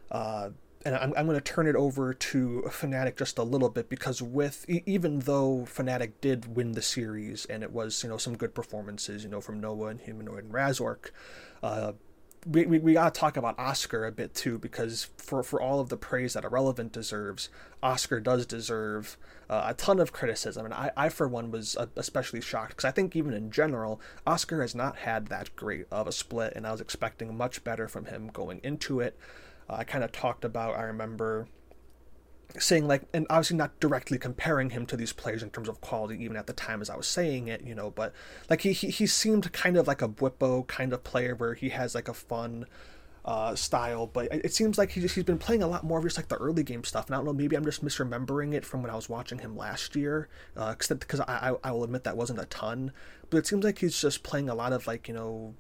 Uh, 0.10 0.52
and 0.86 0.96
I'm, 0.96 1.14
I'm 1.18 1.26
going 1.26 1.38
to 1.38 1.42
turn 1.42 1.68
it 1.68 1.76
over 1.76 2.14
to 2.14 2.64
Fnatic 2.68 3.18
just 3.18 3.38
a 3.38 3.44
little 3.44 3.70
bit 3.70 3.90
because 3.90 4.22
with 4.22 4.66
even 4.70 5.20
though 5.20 5.66
Fnatic 5.68 6.14
did 6.22 6.56
win 6.56 6.72
the 6.72 6.82
series 6.82 7.46
and 7.46 7.64
it 7.64 7.72
was 7.72 8.02
you 8.04 8.10
know 8.10 8.18
some 8.18 8.38
good 8.38 8.56
performances 8.56 9.24
you 9.24 9.30
know 9.30 9.42
from 9.42 9.60
Noah 9.60 9.88
and 9.88 10.00
Humanoid 10.00 10.46
and 10.46 10.54
Razork, 10.54 11.12
uh, 11.62 11.94
we, 12.46 12.66
we, 12.66 12.80
we 12.80 12.94
got 12.94 13.14
to 13.14 13.20
talk 13.20 13.38
about 13.38 13.58
Oscar 13.60 14.06
a 14.06 14.12
bit 14.12 14.34
too 14.34 14.58
because 14.58 15.10
for, 15.18 15.44
for 15.44 15.62
all 15.62 15.80
of 15.80 15.90
the 15.90 15.98
praise 15.98 16.34
that 16.34 16.44
Irrelevant 16.44 16.92
deserves, 16.92 17.50
Oscar 17.84 18.20
does 18.20 18.46
deserve 18.46 19.18
uh, 19.50 19.64
a 19.68 19.74
ton 19.74 20.00
of 20.00 20.12
criticism. 20.12 20.66
And 20.66 20.74
I, 20.74 20.92
I 20.96 21.10
for 21.10 21.28
one, 21.28 21.52
was 21.52 21.78
especially 21.96 22.42
shocked 22.42 22.72
because 22.72 22.86
I 22.86 22.92
think 22.92 23.16
even 23.16 23.34
in 23.34 23.52
general, 23.52 24.00
Oscar 24.26 24.62
has 24.62 24.76
not 24.76 24.98
had 24.98 25.28
that 25.28 25.56
great 25.56 25.86
of 25.92 26.08
a 26.08 26.12
split, 26.12 26.54
and 26.56 26.66
I 26.68 26.72
was 26.72 26.82
expecting 26.82 27.36
much 27.36 27.64
better 27.64 27.88
from 27.88 28.06
him 28.06 28.28
going 28.28 28.60
into 28.64 29.00
it 29.00 29.18
uh, 29.70 29.76
I 29.76 29.84
kind 29.84 30.04
of 30.04 30.12
talked 30.12 30.44
about, 30.44 30.76
I 30.76 30.84
remember 30.84 31.48
saying 32.58 32.88
like 32.88 33.04
and 33.14 33.28
obviously 33.30 33.56
not 33.56 33.80
directly 33.80 34.18
comparing 34.18 34.72
him 34.72 34.86
to 34.86 34.98
these 34.98 35.14
players 35.14 35.44
in 35.44 35.50
terms 35.52 35.70
of 35.70 35.80
quality 35.82 36.24
even 36.24 36.36
at 36.36 36.48
the 36.48 36.54
time 36.54 36.82
as 36.82 36.90
I 36.90 36.96
was 36.96 37.08
saying 37.08 37.48
it 37.48 37.64
you 37.64 37.76
know 37.76 37.92
but 37.92 38.14
like 38.50 38.62
he 38.62 38.74
he, 38.74 38.90
he 38.90 39.06
seemed 39.06 39.52
kind 39.54 39.78
of 39.78 39.88
like 39.88 40.02
a 40.02 40.08
Bwipo 40.08 40.66
kind 40.66 40.92
of 40.92 41.04
player 41.04 41.36
where 41.36 41.54
he 41.54 41.70
has 41.70 41.94
like 41.94 42.08
a 42.08 42.14
fun 42.14 42.66
uh, 43.24 43.54
style 43.54 44.08
but 44.08 44.28
it 44.32 44.54
seems 44.54 44.78
like 44.78 44.92
he 44.92 45.02
just, 45.02 45.14
he's 45.14 45.26
been 45.26 45.38
playing 45.38 45.62
a 45.62 45.68
lot 45.68 45.84
more 45.84 46.00
of 46.00 46.06
just 46.06 46.18
like 46.18 46.30
the 46.30 46.38
early 46.38 46.64
game 46.64 46.84
stuff 46.84 47.06
and 47.06 47.16
I 47.16 47.20
don't 47.20 47.26
know 47.26 47.34
maybe 47.34 47.56
I'm 47.56 47.66
just 47.66 47.86
misremembering 47.86 48.54
it 48.54 48.66
from 48.66 48.82
when 48.82 48.90
I 48.90 48.96
was 48.96 49.10
watching 49.10 49.40
him 49.40 49.56
last 49.56 49.96
year 49.96 50.30
because 50.56 51.20
uh, 51.20 51.26
I, 51.28 51.52
I, 51.52 51.56
I 51.66 51.72
will 51.72 51.84
admit 51.84 52.06
that 52.06 52.18
wasn't 52.18 52.40
a 52.40 52.46
ton 52.46 52.92
but 53.30 53.38
it 53.38 53.46
seems 53.46 53.64
like 53.64 53.80
he's 53.80 54.02
just 54.02 54.24
playing 54.24 54.50
a 54.50 54.56
lot 54.56 54.74
of 54.74 54.88
like 54.88 55.08
you 55.08 55.14
know 55.14 55.54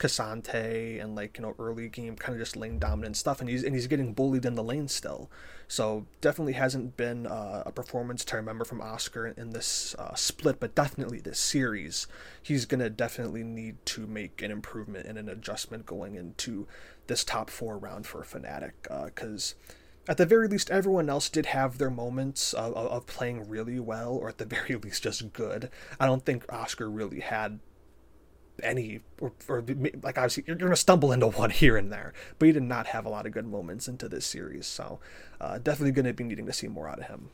K'Sante 0.00 1.02
and 1.02 1.14
like 1.14 1.36
you 1.36 1.42
know 1.42 1.54
early 1.58 1.88
game 1.88 2.16
kind 2.16 2.34
of 2.34 2.40
just 2.40 2.56
lane 2.56 2.78
dominant 2.78 3.16
stuff, 3.16 3.40
and 3.40 3.48
he's 3.48 3.62
and 3.62 3.74
he's 3.74 3.86
getting 3.86 4.14
bullied 4.14 4.44
in 4.44 4.54
the 4.54 4.64
lane 4.64 4.88
still. 4.88 5.30
So 5.70 6.06
definitely 6.20 6.54
hasn't 6.54 6.96
been 6.96 7.28
uh, 7.28 7.62
a 7.64 7.70
performance 7.70 8.24
to 8.24 8.36
remember 8.36 8.64
from 8.64 8.80
Oscar 8.80 9.28
in 9.28 9.50
this 9.50 9.94
uh, 10.00 10.16
split, 10.16 10.58
but 10.58 10.74
definitely 10.74 11.20
this 11.20 11.38
series, 11.38 12.08
he's 12.42 12.66
gonna 12.66 12.90
definitely 12.90 13.44
need 13.44 13.76
to 13.86 14.08
make 14.08 14.42
an 14.42 14.50
improvement 14.50 15.06
and 15.06 15.16
an 15.16 15.28
adjustment 15.28 15.86
going 15.86 16.16
into 16.16 16.66
this 17.06 17.22
top 17.22 17.50
four 17.50 17.78
round 17.78 18.04
for 18.04 18.24
Fnatic, 18.24 18.72
because. 19.04 19.54
Uh, 19.56 19.74
at 20.08 20.16
the 20.16 20.26
very 20.26 20.48
least, 20.48 20.70
everyone 20.70 21.08
else 21.08 21.28
did 21.28 21.46
have 21.46 21.78
their 21.78 21.90
moments 21.90 22.52
of, 22.54 22.72
of, 22.74 23.06
playing 23.06 23.48
really 23.48 23.78
well, 23.78 24.14
or 24.16 24.30
at 24.30 24.38
the 24.38 24.44
very 24.66 24.74
least, 24.74 25.04
just 25.04 25.32
good. 25.32 25.70
I 26.00 26.06
don't 26.06 26.24
think 26.24 26.50
Oscar 26.52 26.90
really 26.90 27.20
had 27.20 27.60
any 28.62 29.00
or, 29.20 29.32
or 29.48 29.64
like 30.02 30.18
obviously 30.18 30.44
you're, 30.46 30.56
to 30.56 30.76
stumble 30.76 31.12
into 31.12 31.26
one 31.38 31.50
here 31.50 31.76
and 31.76 31.92
there 31.92 32.12
but 32.38 32.46
he 32.46 32.52
did 32.52 32.62
not 32.62 32.88
have 32.88 33.04
a 33.04 33.08
lot 33.08 33.26
of 33.26 33.32
good 33.32 33.46
moments 33.46 33.88
into 33.88 34.08
this 34.08 34.26
series 34.26 34.66
so 34.66 34.98
uh, 35.40 35.58
definitely 35.58 36.02
to 36.02 36.12
be 36.12 36.24
needing 36.24 36.46
to 36.46 36.52
see 36.52 36.68
more 36.68 36.88
out 36.88 36.98
of 36.98 37.06
him. 37.06 37.30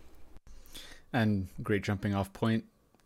And 1.12 1.48
great 1.62 1.82
jumping 1.82 2.14
off 2.14 2.32
point 2.32 2.64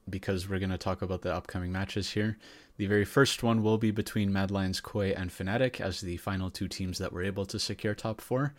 because 0.09 0.49
we're 0.49 0.59
going 0.59 0.71
to 0.71 0.79
talk 0.79 1.03
about 1.03 1.23
the 1.23 1.35
upcoming 1.35 1.73
matches 1.73 2.11
here. 2.11 2.39
The 2.77 2.87
very 2.87 3.05
first 3.05 3.43
one 3.43 3.63
will 3.63 3.79
be 3.79 3.91
between 3.91 4.33
mad 4.33 4.51
lions 4.51 4.81
koi 4.81 5.11
and 5.11 5.31
fnatic 5.31 5.81
as 5.81 6.01
the 6.01 6.17
final 6.17 6.51
two 6.51 6.69
teams 6.69 6.99
that 6.99 7.13
were 7.13 7.23
able 7.23 7.47
to 7.47 7.59
secure 7.59 7.95
top 7.95 8.21
four. 8.21 8.55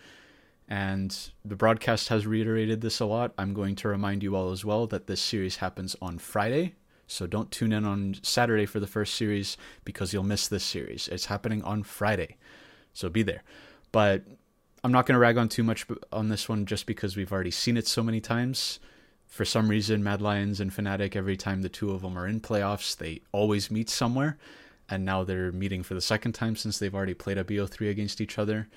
And 0.67 1.17
the 1.43 1.55
broadcast 1.55 2.07
has 2.09 2.25
reiterated 2.25 2.81
this 2.81 2.99
a 2.99 3.05
lot. 3.05 3.33
I'm 3.37 3.53
going 3.53 3.75
to 3.77 3.89
remind 3.89 4.23
you 4.23 4.35
all 4.35 4.51
as 4.51 4.63
well 4.63 4.87
that 4.87 5.07
this 5.07 5.19
series 5.19 5.57
happens 5.57 5.95
on 6.01 6.17
friday 6.17 6.75
so 7.11 7.27
don't 7.27 7.51
tune 7.51 7.73
in 7.73 7.85
on 7.85 8.15
Saturday 8.23 8.65
for 8.65 8.79
the 8.79 8.87
first 8.87 9.15
series 9.15 9.57
because 9.83 10.13
you'll 10.13 10.23
miss 10.23 10.47
this 10.47 10.63
series. 10.63 11.09
It's 11.09 11.25
happening 11.25 11.61
on 11.63 11.83
Friday. 11.83 12.37
So 12.93 13.09
be 13.09 13.21
there. 13.21 13.43
But 13.91 14.23
I'm 14.83 14.93
not 14.93 15.05
going 15.05 15.15
to 15.15 15.19
rag 15.19 15.37
on 15.37 15.49
too 15.49 15.63
much 15.63 15.85
on 16.11 16.29
this 16.29 16.47
one 16.47 16.65
just 16.65 16.85
because 16.85 17.17
we've 17.17 17.31
already 17.31 17.51
seen 17.51 17.75
it 17.75 17.85
so 17.85 18.01
many 18.01 18.21
times. 18.21 18.79
For 19.27 19.43
some 19.43 19.69
reason, 19.69 20.03
Mad 20.03 20.21
Lions 20.21 20.59
and 20.59 20.71
Fnatic, 20.71 21.15
every 21.15 21.37
time 21.37 21.61
the 21.61 21.69
two 21.69 21.91
of 21.91 22.01
them 22.01 22.17
are 22.17 22.27
in 22.27 22.39
playoffs, 22.39 22.95
they 22.95 23.21
always 23.31 23.69
meet 23.69 23.89
somewhere. 23.89 24.37
And 24.89 25.05
now 25.05 25.23
they're 25.23 25.51
meeting 25.51 25.83
for 25.83 25.93
the 25.93 26.01
second 26.01 26.31
time 26.31 26.55
since 26.55 26.79
they've 26.79 26.95
already 26.95 27.13
played 27.13 27.37
a 27.37 27.43
BO3 27.43 27.89
against 27.89 28.21
each 28.21 28.39
other. 28.39 28.69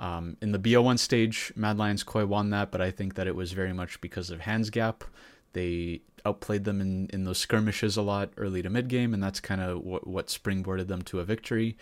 Um, 0.00 0.36
in 0.40 0.52
the 0.52 0.58
BO1 0.58 0.98
stage, 0.98 1.52
Mad 1.56 1.78
Lions 1.78 2.02
Koi 2.02 2.26
won 2.26 2.50
that, 2.50 2.70
but 2.70 2.80
I 2.80 2.90
think 2.90 3.14
that 3.14 3.26
it 3.26 3.34
was 3.34 3.52
very 3.52 3.72
much 3.72 4.00
because 4.00 4.30
of 4.30 4.40
hands 4.40 4.70
gap. 4.70 5.04
They 5.52 6.02
outplayed 6.28 6.64
them 6.64 6.80
in, 6.80 7.08
in 7.12 7.24
those 7.24 7.38
skirmishes 7.38 7.96
a 7.96 8.02
lot 8.02 8.30
early 8.36 8.62
to 8.62 8.70
mid 8.70 8.88
game, 8.88 9.14
and 9.14 9.22
that's 9.22 9.40
kind 9.40 9.60
of 9.60 9.82
what, 9.82 10.06
what 10.06 10.26
springboarded 10.28 10.88
them 10.88 11.02
to 11.02 11.20
a 11.20 11.24
victory. 11.24 11.76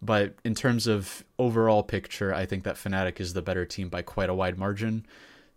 But 0.00 0.34
in 0.44 0.54
terms 0.54 0.86
of 0.86 1.24
overall 1.38 1.82
picture, 1.82 2.34
I 2.34 2.46
think 2.46 2.64
that 2.64 2.76
Fnatic 2.76 3.20
is 3.20 3.34
the 3.34 3.42
better 3.42 3.64
team 3.64 3.88
by 3.88 4.02
quite 4.02 4.28
a 4.28 4.34
wide 4.34 4.58
margin. 4.58 5.06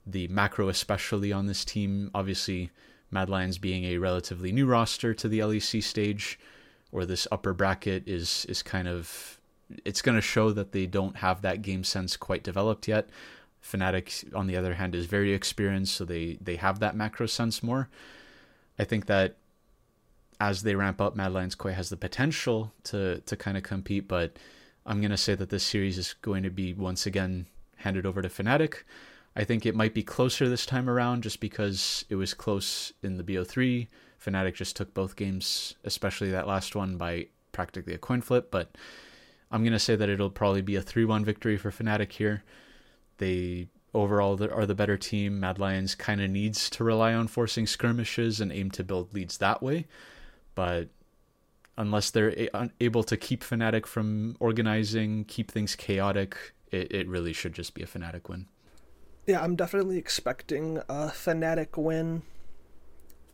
The 0.06 0.28
macro, 0.28 0.70
especially 0.70 1.32
on 1.32 1.48
this 1.48 1.66
team, 1.66 2.12
obviously, 2.14 2.70
Mad 3.10 3.30
Lions 3.30 3.58
being 3.58 3.86
a 3.86 3.98
relatively 3.98 4.52
new 4.52 4.68
roster 4.68 5.14
to 5.16 5.28
the 5.28 5.40
LEC 5.40 5.82
stage, 5.82 6.40
or 6.92 7.06
this 7.06 7.28
upper 7.32 7.54
bracket 7.54 8.08
is 8.08 8.46
is 8.48 8.62
kind 8.62 8.88
of 8.88 9.40
it's 9.84 10.04
going 10.04 10.16
to 10.16 10.22
show 10.22 10.52
that 10.52 10.72
they 10.72 10.86
don't 10.86 11.18
have 11.18 11.42
that 11.42 11.64
game 11.64 11.84
sense 11.84 12.16
quite 12.16 12.44
developed 12.44 12.88
yet. 12.88 13.10
Fnatic, 13.66 14.34
on 14.36 14.48
the 14.48 14.56
other 14.56 14.76
hand, 14.76 14.94
is 14.94 15.06
very 15.08 15.34
experienced, 15.34 15.96
so 15.96 16.06
they 16.06 16.38
they 16.40 16.58
have 16.58 16.80
that 16.80 16.96
macro 16.96 17.26
sense 17.26 17.64
more. 17.64 17.90
I 18.78 18.84
think 18.84 19.08
that 19.08 19.38
as 20.40 20.64
they 20.64 20.76
ramp 20.76 21.02
up, 21.02 21.16
Mad 21.16 21.34
Lions 21.34 21.56
Koi 21.56 21.72
has 21.72 21.90
the 21.90 21.98
potential 21.98 22.74
to 22.84 23.22
to 23.22 23.36
kind 23.36 23.58
of 23.58 23.64
compete, 23.64 24.08
but 24.08 24.38
I'm 24.86 25.02
gonna 25.02 25.18
say 25.18 25.36
that 25.36 25.50
this 25.50 25.64
series 25.64 25.98
is 25.98 26.14
going 26.22 26.44
to 26.44 26.50
be 26.50 26.74
once 26.74 27.06
again 27.06 27.48
handed 27.78 28.06
over 28.06 28.22
to 28.22 28.30
Fnatic. 28.30 28.84
I 29.36 29.44
think 29.44 29.66
it 29.66 29.76
might 29.76 29.94
be 29.94 30.04
closer 30.04 30.48
this 30.48 30.66
time 30.66 30.90
around, 30.90 31.24
just 31.24 31.40
because 31.40 32.06
it 32.10 32.16
was 32.16 32.34
close 32.34 32.94
in 33.04 33.18
the 33.18 33.24
BO3. 33.24 33.88
Fnatic 34.24 34.54
just 34.54 34.76
took 34.76 34.94
both 34.94 35.16
games, 35.16 35.76
especially 35.84 36.32
that 36.32 36.48
last 36.48 36.76
one, 36.76 36.98
by 36.98 37.28
practically 37.52 37.94
a 37.94 37.98
coin 37.98 38.22
flip. 38.22 38.52
But 38.52 38.78
I'm 39.52 39.64
gonna 39.64 39.80
say 39.80 39.96
that 39.96 40.10
it'll 40.10 40.30
probably 40.30 40.62
be 40.62 40.76
a 40.76 40.82
3-1 40.84 41.26
victory 41.26 41.58
for 41.58 41.72
Fnatic 41.72 42.12
here. 42.14 42.44
They 43.18 43.68
overall 43.94 44.42
are 44.44 44.66
the 44.66 44.76
better 44.76 44.98
team. 44.98 45.40
Mad 45.40 45.60
Lions 45.60 45.96
kind 45.96 46.22
of 46.22 46.30
needs 46.30 46.70
to 46.72 46.84
rely 46.84 47.14
on 47.14 47.28
forcing 47.28 47.66
skirmishes 47.66 48.42
and 48.42 48.52
aim 48.52 48.72
to 48.72 48.84
build 48.84 49.14
leads 49.14 49.38
that 49.38 49.64
way 49.64 49.86
but 50.56 50.88
unless 51.78 52.10
they're 52.10 52.34
able 52.80 53.04
to 53.04 53.18
keep 53.18 53.44
Fnatic 53.44 53.86
from 53.86 54.38
organizing, 54.40 55.26
keep 55.26 55.52
things 55.52 55.76
chaotic, 55.76 56.54
it, 56.72 56.92
it 56.92 57.08
really 57.08 57.34
should 57.34 57.54
just 57.54 57.74
be 57.74 57.84
a 57.84 57.86
Fnatic 57.86 58.30
win. 58.30 58.48
Yeah, 59.28 59.44
I'm 59.44 59.56
definitely 59.56 59.98
expecting 59.98 60.78
a 60.90 61.08
Fnatic 61.08 61.78
win. 61.78 62.24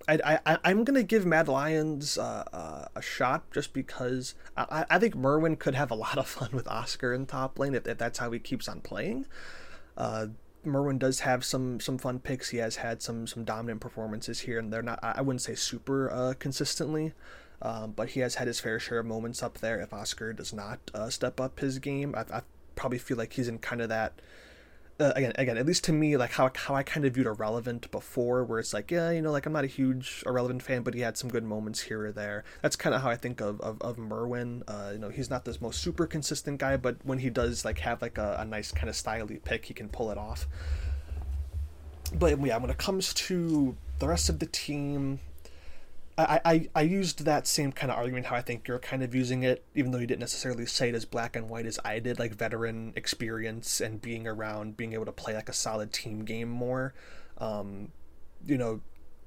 I, 0.07 0.39
I, 0.45 0.57
I'm 0.63 0.83
going 0.83 0.95
to 0.95 1.03
give 1.03 1.27
Mad 1.27 1.47
Lions 1.47 2.17
uh, 2.17 2.43
uh, 2.51 2.85
a 2.95 3.01
shot 3.03 3.43
just 3.51 3.71
because 3.71 4.33
I, 4.57 4.85
I 4.89 4.97
think 4.97 5.15
Myrwn 5.15 5.59
could 5.59 5.75
have 5.75 5.91
a 5.91 5.95
lot 5.95 6.17
of 6.17 6.27
fun 6.27 6.49
with 6.53 6.67
Oscar 6.67 7.13
in 7.13 7.27
top 7.27 7.59
lane 7.59 7.75
if, 7.75 7.85
if 7.85 7.99
that's 7.99 8.17
how 8.17 8.31
he 8.31 8.39
keeps 8.39 8.67
on 8.67 8.81
playing. 8.81 9.27
Uh, 9.97 10.27
Myrwn 10.65 10.99
does 10.99 11.21
have 11.21 11.43
some 11.43 11.79
some 11.79 11.97
fun 11.97 12.19
picks. 12.19 12.49
He 12.49 12.57
has 12.57 12.77
had 12.77 13.01
some 13.01 13.25
some 13.27 13.43
dominant 13.43 13.81
performances 13.81 14.41
here, 14.41 14.59
and 14.59 14.71
they're 14.71 14.81
not. 14.81 14.99
I 15.01 15.21
wouldn't 15.21 15.41
say 15.41 15.55
super 15.55 16.11
uh, 16.11 16.33
consistently, 16.37 17.13
um, 17.61 17.91
but 17.91 18.09
he 18.09 18.19
has 18.19 18.35
had 18.35 18.47
his 18.47 18.59
fair 18.59 18.79
share 18.79 18.99
of 18.99 19.05
moments 19.05 19.41
up 19.41 19.57
there. 19.57 19.79
If 19.81 19.93
Oscar 19.93 20.33
does 20.33 20.53
not 20.53 20.79
uh, 20.93 21.09
step 21.09 21.39
up 21.39 21.59
his 21.59 21.79
game, 21.79 22.13
I, 22.15 22.21
I 22.37 22.41
probably 22.75 22.99
feel 22.99 23.17
like 23.17 23.33
he's 23.33 23.47
in 23.47 23.57
kind 23.57 23.81
of 23.81 23.89
that 23.89 24.13
uh, 25.01 25.13
again, 25.15 25.33
again, 25.35 25.57
at 25.57 25.65
least 25.65 25.83
to 25.85 25.91
me, 25.91 26.15
like 26.15 26.31
how 26.31 26.51
how 26.55 26.75
I 26.75 26.83
kind 26.83 27.05
of 27.05 27.13
viewed 27.15 27.25
irrelevant 27.25 27.89
before, 27.89 28.43
where 28.43 28.59
it's 28.59 28.73
like, 28.73 28.91
yeah, 28.91 29.09
you 29.09 29.21
know, 29.21 29.31
like 29.31 29.45
I'm 29.45 29.53
not 29.53 29.63
a 29.63 29.67
huge 29.67 30.23
irrelevant 30.25 30.61
fan, 30.61 30.83
but 30.83 30.93
he 30.93 31.01
had 31.01 31.17
some 31.17 31.29
good 31.29 31.43
moments 31.43 31.81
here 31.81 32.05
or 32.05 32.11
there. 32.11 32.43
That's 32.61 32.75
kind 32.75 32.93
of 32.93 33.01
how 33.01 33.09
I 33.09 33.15
think 33.15 33.41
of 33.41 33.59
of, 33.61 33.81
of 33.81 33.97
Myrwn. 33.97 34.61
Uh, 34.67 34.91
you 34.93 34.99
know, 34.99 35.09
he's 35.09 35.29
not 35.29 35.43
this 35.43 35.59
most 35.59 35.81
super 35.81 36.05
consistent 36.05 36.59
guy, 36.59 36.77
but 36.77 36.97
when 37.03 37.17
he 37.17 37.29
does 37.29 37.65
like 37.65 37.79
have 37.79 38.01
like 38.01 38.17
a, 38.17 38.37
a 38.39 38.45
nice 38.45 38.71
kind 38.71 38.89
of 38.89 38.95
styly 38.95 39.43
pick, 39.43 39.65
he 39.65 39.73
can 39.73 39.89
pull 39.89 40.11
it 40.11 40.17
off. 40.17 40.47
But 42.13 42.39
yeah, 42.45 42.57
when 42.57 42.69
it 42.69 42.77
comes 42.77 43.13
to 43.13 43.75
the 43.99 44.07
rest 44.07 44.29
of 44.29 44.39
the 44.39 44.45
team, 44.45 45.19
I, 46.17 46.41
I, 46.43 46.69
I 46.75 46.81
used 46.81 47.25
that 47.25 47.47
same 47.47 47.71
kind 47.71 47.91
of 47.91 47.97
argument 47.97 48.27
how 48.27 48.35
I 48.35 48.41
think 48.41 48.67
you're 48.67 48.79
kind 48.79 49.03
of 49.03 49.15
using 49.15 49.43
it, 49.43 49.63
even 49.75 49.91
though 49.91 49.97
you 49.97 50.07
didn't 50.07 50.19
necessarily 50.19 50.65
say 50.65 50.89
it 50.89 50.95
as 50.95 51.05
black 51.05 51.35
and 51.35 51.49
white 51.49 51.65
as 51.65 51.79
I 51.83 51.99
did, 51.99 52.19
like 52.19 52.35
veteran 52.35 52.93
experience 52.95 53.79
and 53.79 54.01
being 54.01 54.27
around, 54.27 54.77
being 54.77 54.93
able 54.93 55.05
to 55.05 55.11
play 55.11 55.33
like 55.33 55.49
a 55.49 55.53
solid 55.53 55.93
team 55.93 56.25
game 56.25 56.49
more. 56.49 56.93
Um, 57.37 57.91
you 58.45 58.57
know, 58.57 58.81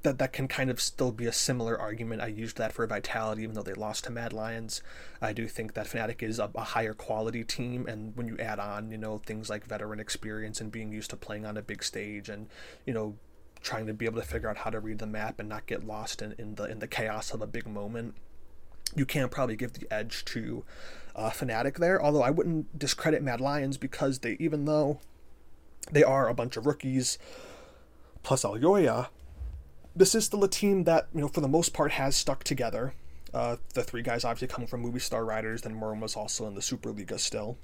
that 0.05 0.19
that 0.19 0.33
can 0.33 0.47
kind 0.47 0.71
of 0.71 0.81
still 0.81 1.11
be 1.11 1.27
a 1.27 1.33
similar 1.33 1.79
argument. 1.79 2.23
I 2.23 2.29
used 2.29 2.59
that 2.59 2.73
for 2.73 2.87
Vitality, 2.87 3.43
even 3.43 3.55
though 3.55 3.63
they 3.63 3.73
lost 3.73 4.05
to 4.05 4.11
Mad 4.11 4.33
Lions. 4.33 4.83
I 5.21 5.33
do 5.33 5.49
think 5.49 5.75
that 5.75 5.87
Fnatic 5.87 6.23
is 6.23 6.39
a, 6.39 6.51
a, 6.55 6.63
higher 6.63 6.95
quality 6.95 7.43
team, 7.43 7.87
and 7.87 8.17
when 8.17 8.29
you 8.29 8.37
add 8.39 8.59
on, 8.59 8.91
you 8.91 8.99
know, 8.99 9.19
things 9.19 9.49
like 9.51 9.67
veteran 9.67 9.99
experience 9.99 10.61
and 10.61 10.71
being 10.71 10.93
used 10.93 11.11
to 11.11 11.17
playing 11.17 11.47
on 11.47 11.57
a 11.57 11.63
big 11.63 11.83
stage, 11.83 12.29
and 12.29 12.49
you 12.87 12.93
know, 12.93 13.17
trying 13.65 13.87
to 13.87 13.95
be 13.95 14.05
able 14.05 14.21
to 14.21 14.27
figure 14.27 14.49
out 14.49 14.59
how 14.59 14.71
to 14.71 14.79
read 14.79 14.99
the 14.99 15.07
map 15.07 15.41
and 15.41 15.49
not 15.49 15.67
get 15.67 15.85
lost 15.85 16.23
in, 16.23 16.35
in 16.39 16.55
the 16.55 16.65
in 16.65 16.79
the 16.79 16.87
chaos 16.87 17.33
of 17.33 17.43
a 17.43 17.47
big 17.47 17.67
moment. 17.67 18.15
You 18.95 19.07
can 19.07 19.29
probably 19.29 19.57
give 19.57 19.73
the 19.73 19.93
edge 19.93 20.25
to 20.27 20.65
uh, 21.17 21.31
Fnatic 21.31 21.79
there, 21.79 22.01
although 22.01 22.23
I 22.23 22.31
wouldn't 22.31 22.79
discredit 22.79 23.23
Mad 23.23 23.41
Lions 23.41 23.77
because 23.77 24.21
they, 24.21 24.37
even 24.39 24.67
though 24.67 25.01
they 25.91 26.05
are 26.05 26.29
a 26.29 26.35
bunch 26.35 26.57
of 26.57 26.67
rookies 26.67 27.19
plus 28.23 28.45
Elyoya, 28.45 29.09
this 29.97 30.15
is 30.15 30.27
still 30.27 30.45
a 30.45 30.49
team 30.49 30.85
that 30.85 31.09
you 31.15 31.23
know 31.23 31.29
for 31.29 31.41
the 31.41 31.49
most 31.49 31.73
part 31.73 31.93
has 31.93 32.15
stuck 32.15 32.45
together. 32.45 32.95
Uh, 33.33 33.57
the 33.73 33.83
three 33.83 34.03
guys 34.03 34.25
obviously 34.25 34.55
come 34.55 34.67
from 34.67 34.85
Movistar 34.85 35.27
Riders, 35.27 35.63
then 35.63 35.75
Myrwn 35.75 36.01
was 36.01 36.15
also 36.15 36.47
in 36.47 36.55
the 36.55 36.61
Superliga 36.61 37.19
still. 37.19 37.57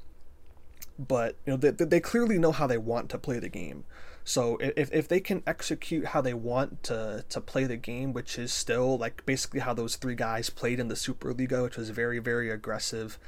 But 0.99 1.37
you 1.47 1.53
know 1.53 1.57
they, 1.57 1.71
they 1.71 2.01
clearly 2.01 2.39
know 2.39 2.53
how 2.53 2.67
they 2.67 2.79
want 2.79 3.11
to 3.11 3.19
play 3.19 3.39
the 3.39 3.49
game. 3.49 3.85
So 4.24 4.59
if, 4.59 4.92
if 4.92 5.09
they 5.09 5.20
can 5.20 5.42
execute 5.46 6.06
how 6.06 6.20
they 6.20 6.35
want 6.35 6.83
to, 6.85 7.24
to 7.28 7.40
play 7.40 7.64
the 7.64 7.76
game, 7.76 8.12
which 8.12 8.38
is 8.38 8.52
still 8.52 8.98
like 8.98 9.24
basically 9.26 9.61
how 9.61 9.74
those 9.74 9.96
three 9.96 10.14
guys 10.14 10.50
played 10.50 10.78
in 10.78 10.88
the 10.88 10.94
Superliga, 10.94 11.62
which 11.62 11.76
was 11.76 11.90
very, 11.90 12.18
very 12.18 12.50
aggressive 12.50 13.18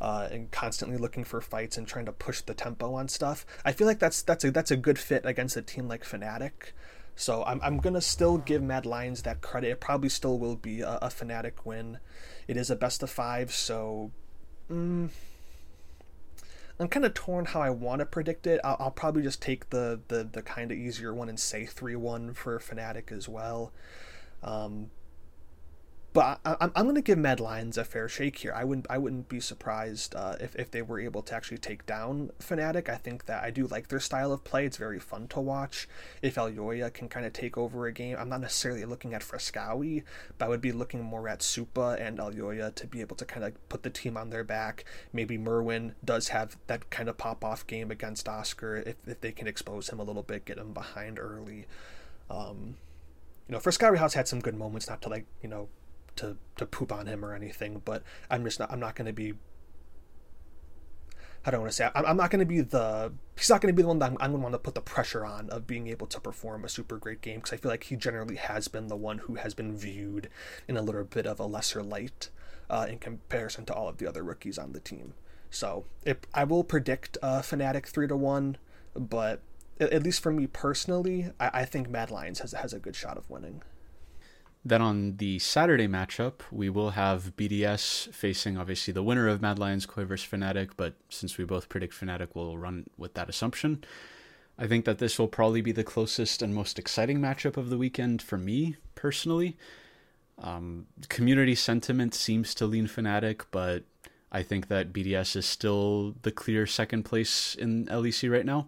uh, 0.00 0.28
and 0.30 0.50
constantly 0.50 0.96
looking 0.96 1.24
for 1.24 1.40
fights 1.40 1.76
and 1.76 1.86
trying 1.86 2.06
to 2.06 2.12
push 2.12 2.40
the 2.40 2.54
tempo 2.54 2.94
on 2.94 3.08
stuff, 3.08 3.46
I 3.64 3.72
feel 3.72 3.86
like 3.86 3.98
that's 3.98 4.22
that's 4.22 4.44
a 4.44 4.50
that's 4.50 4.70
a 4.70 4.76
good 4.76 4.98
fit 4.98 5.24
against 5.24 5.56
a 5.56 5.62
team 5.62 5.88
like 5.88 6.04
Fnatic. 6.04 6.72
So 7.14 7.44
I'm, 7.44 7.60
I'm 7.62 7.78
gonna 7.78 8.02
still 8.02 8.38
give 8.38 8.62
Mad 8.62 8.84
Lions 8.84 9.22
that 9.22 9.40
credit. 9.40 9.70
It 9.70 9.80
probably 9.80 10.10
still 10.10 10.38
will 10.38 10.56
be 10.56 10.82
a, 10.82 10.98
a 11.02 11.08
Fnatic 11.08 11.64
win. 11.64 11.98
It 12.46 12.56
is 12.56 12.70
a 12.70 12.76
best 12.76 13.02
of 13.02 13.10
five, 13.10 13.52
so 13.52 14.10
mm, 14.70 15.08
I'm 16.78 16.88
kind 16.88 17.06
of 17.06 17.14
torn 17.14 17.46
how 17.46 17.62
I 17.62 17.70
want 17.70 18.00
to 18.00 18.06
predict 18.06 18.46
it. 18.46 18.60
I'll, 18.62 18.76
I'll 18.78 18.90
probably 18.90 19.22
just 19.22 19.40
take 19.40 19.70
the 19.70 20.00
the, 20.08 20.28
the 20.30 20.42
kind 20.42 20.70
of 20.70 20.78
easier 20.78 21.14
one 21.14 21.28
and 21.28 21.40
say 21.40 21.64
three 21.66 21.96
one 21.96 22.34
for 22.34 22.58
Fnatic 22.58 23.10
as 23.10 23.28
well. 23.28 23.72
Um, 24.42 24.90
but 26.16 26.40
I, 26.46 26.56
am 26.62 26.72
I'm 26.74 26.84
going 26.84 26.94
to 26.94 27.02
give 27.02 27.18
Mad 27.18 27.40
Lions 27.40 27.76
a 27.76 27.84
fair 27.84 28.08
shake 28.08 28.38
here. 28.38 28.54
I 28.56 28.64
wouldn't 28.64 28.86
I 28.88 28.96
wouldn't 28.96 29.28
be 29.28 29.38
surprised 29.38 30.14
uh, 30.14 30.36
if 30.40 30.56
if 30.56 30.70
they 30.70 30.80
were 30.80 30.98
able 30.98 31.20
to 31.20 31.34
actually 31.34 31.58
take 31.58 31.84
down 31.84 32.30
Fnatic. 32.40 32.88
I 32.88 32.94
think 32.94 33.26
that 33.26 33.44
I 33.44 33.50
do 33.50 33.66
like 33.66 33.88
their 33.88 34.00
style 34.00 34.32
of 34.32 34.42
play. 34.42 34.64
It's 34.64 34.78
very 34.78 34.98
fun 34.98 35.28
to 35.28 35.40
watch. 35.40 35.86
If 36.22 36.36
Elyoya 36.36 36.90
can 36.94 37.10
kind 37.10 37.26
of 37.26 37.34
take 37.34 37.58
over 37.58 37.84
a 37.84 37.92
game, 37.92 38.16
I'm 38.18 38.30
not 38.30 38.40
necessarily 38.40 38.86
looking 38.86 39.12
at 39.12 39.20
Fresskowy, 39.20 40.04
but 40.38 40.46
I 40.46 40.48
would 40.48 40.62
be 40.62 40.72
looking 40.72 41.02
more 41.02 41.28
at 41.28 41.40
Supa 41.40 42.00
and 42.00 42.16
Elyoya 42.16 42.74
to 42.76 42.86
be 42.86 43.02
able 43.02 43.16
to 43.16 43.26
kind 43.26 43.44
of 43.44 43.68
put 43.68 43.82
the 43.82 43.90
team 43.90 44.16
on 44.16 44.30
their 44.30 44.44
back. 44.44 44.86
Maybe 45.12 45.36
Myrwn 45.36 45.96
does 46.02 46.28
have 46.28 46.56
that 46.66 46.88
kind 46.88 47.10
of 47.10 47.18
pop 47.18 47.44
off 47.44 47.66
game 47.66 47.90
against 47.90 48.26
Oscar 48.26 48.78
if 48.86 48.96
if 49.06 49.20
they 49.20 49.32
can 49.32 49.46
expose 49.46 49.90
him 49.90 50.00
a 50.00 50.04
little 50.04 50.22
bit, 50.22 50.46
get 50.46 50.56
him 50.56 50.72
behind 50.72 51.18
early. 51.18 51.66
Um, 52.30 52.76
you 53.46 53.52
know, 53.52 53.58
Fresskowy 53.58 53.98
has 53.98 54.14
had 54.14 54.26
some 54.26 54.40
good 54.40 54.56
moments, 54.56 54.88
not 54.88 55.02
to 55.02 55.10
like 55.10 55.26
you 55.42 55.50
know 55.50 55.68
to 56.16 56.36
to 56.56 56.66
poop 56.66 56.92
on 56.92 57.06
him 57.06 57.24
or 57.24 57.34
anything, 57.34 57.82
but 57.84 58.02
I'm 58.30 58.44
just 58.44 58.58
not 58.58 58.70
I'm 58.72 58.80
not 58.80 58.94
going 58.94 59.06
to 59.06 59.12
be 59.12 59.34
I 61.46 61.52
don't 61.52 61.60
want 61.60 61.70
to 61.70 61.76
say 61.76 61.88
I'm, 61.94 62.16
not 62.16 62.30
going 62.30 62.40
to 62.40 62.46
be 62.46 62.60
the 62.60 63.12
he's 63.38 63.48
not 63.48 63.60
going 63.60 63.72
to 63.72 63.76
be 63.76 63.82
the 63.82 63.88
one 63.88 64.00
that 64.00 64.06
I'm, 64.06 64.16
I'm 64.18 64.32
going 64.32 64.40
to 64.40 64.42
want 64.42 64.54
to 64.54 64.58
put 64.58 64.74
the 64.74 64.80
pressure 64.80 65.24
on 65.24 65.48
of 65.50 65.64
being 65.64 65.86
able 65.86 66.08
to 66.08 66.20
perform 66.20 66.64
a 66.64 66.68
super 66.68 66.96
great 66.96 67.20
game 67.20 67.36
because 67.36 67.52
I 67.52 67.56
feel 67.56 67.70
like 67.70 67.84
he 67.84 67.94
generally 67.94 68.34
has 68.34 68.66
been 68.66 68.88
the 68.88 68.96
one 68.96 69.18
who 69.18 69.36
has 69.36 69.54
been 69.54 69.76
viewed 69.76 70.28
in 70.66 70.76
a 70.76 70.82
little 70.82 71.04
bit 71.04 71.24
of 71.24 71.38
a 71.38 71.46
lesser 71.46 71.84
light 71.84 72.30
uh, 72.68 72.86
in 72.90 72.98
comparison 72.98 73.64
to 73.66 73.74
all 73.74 73.88
of 73.88 73.98
the 73.98 74.08
other 74.08 74.24
rookies 74.24 74.58
on 74.58 74.72
the 74.72 74.80
team. 74.80 75.14
So 75.48 75.84
it, 76.04 76.26
I 76.34 76.42
will 76.42 76.64
predict 76.64 77.16
uh, 77.22 77.42
Fnatic 77.42 77.86
three 77.86 78.08
to 78.08 78.16
one, 78.16 78.56
but 78.94 79.40
at, 79.78 79.92
at 79.92 80.02
least 80.02 80.24
for 80.24 80.32
me 80.32 80.48
personally, 80.48 81.30
I, 81.38 81.50
I 81.60 81.64
think 81.64 81.88
Mad 81.88 82.10
Lions 82.10 82.40
has 82.40 82.52
has 82.52 82.72
a 82.72 82.80
good 82.80 82.96
shot 82.96 83.16
of 83.16 83.30
winning. 83.30 83.62
Then 84.66 84.82
on 84.82 85.18
the 85.18 85.38
Saturday 85.38 85.86
matchup, 85.86 86.40
we 86.50 86.68
will 86.68 86.90
have 86.90 87.36
BDS 87.36 88.12
facing 88.12 88.58
obviously 88.58 88.92
the 88.92 89.02
winner 89.04 89.28
of 89.28 89.40
Mad 89.40 89.60
Lions 89.60 89.86
Koi 89.86 90.04
versus 90.04 90.28
Fnatic, 90.28 90.70
but 90.76 90.94
since 91.08 91.38
we 91.38 91.44
both 91.44 91.68
predict 91.68 91.94
Fnatic, 91.94 92.30
we'll 92.34 92.58
run 92.58 92.84
with 92.98 93.14
that 93.14 93.28
assumption. 93.28 93.84
I 94.58 94.66
think 94.66 94.84
that 94.84 94.98
this 94.98 95.20
will 95.20 95.28
probably 95.28 95.60
be 95.60 95.70
the 95.70 95.84
closest 95.84 96.42
and 96.42 96.52
most 96.52 96.80
exciting 96.80 97.20
matchup 97.20 97.56
of 97.56 97.70
the 97.70 97.78
weekend 97.78 98.20
for 98.20 98.36
me 98.36 98.74
personally. 98.96 99.56
Um, 100.36 100.86
community 101.08 101.54
sentiment 101.54 102.12
seems 102.12 102.52
to 102.56 102.66
lean 102.66 102.88
Fnatic, 102.88 103.42
but 103.52 103.84
I 104.32 104.42
think 104.42 104.66
that 104.66 104.92
BDS 104.92 105.36
is 105.36 105.46
still 105.46 106.16
the 106.22 106.32
clear 106.32 106.66
second 106.66 107.04
place 107.04 107.54
in 107.54 107.86
LEC 107.86 108.28
right 108.32 108.44
now. 108.44 108.66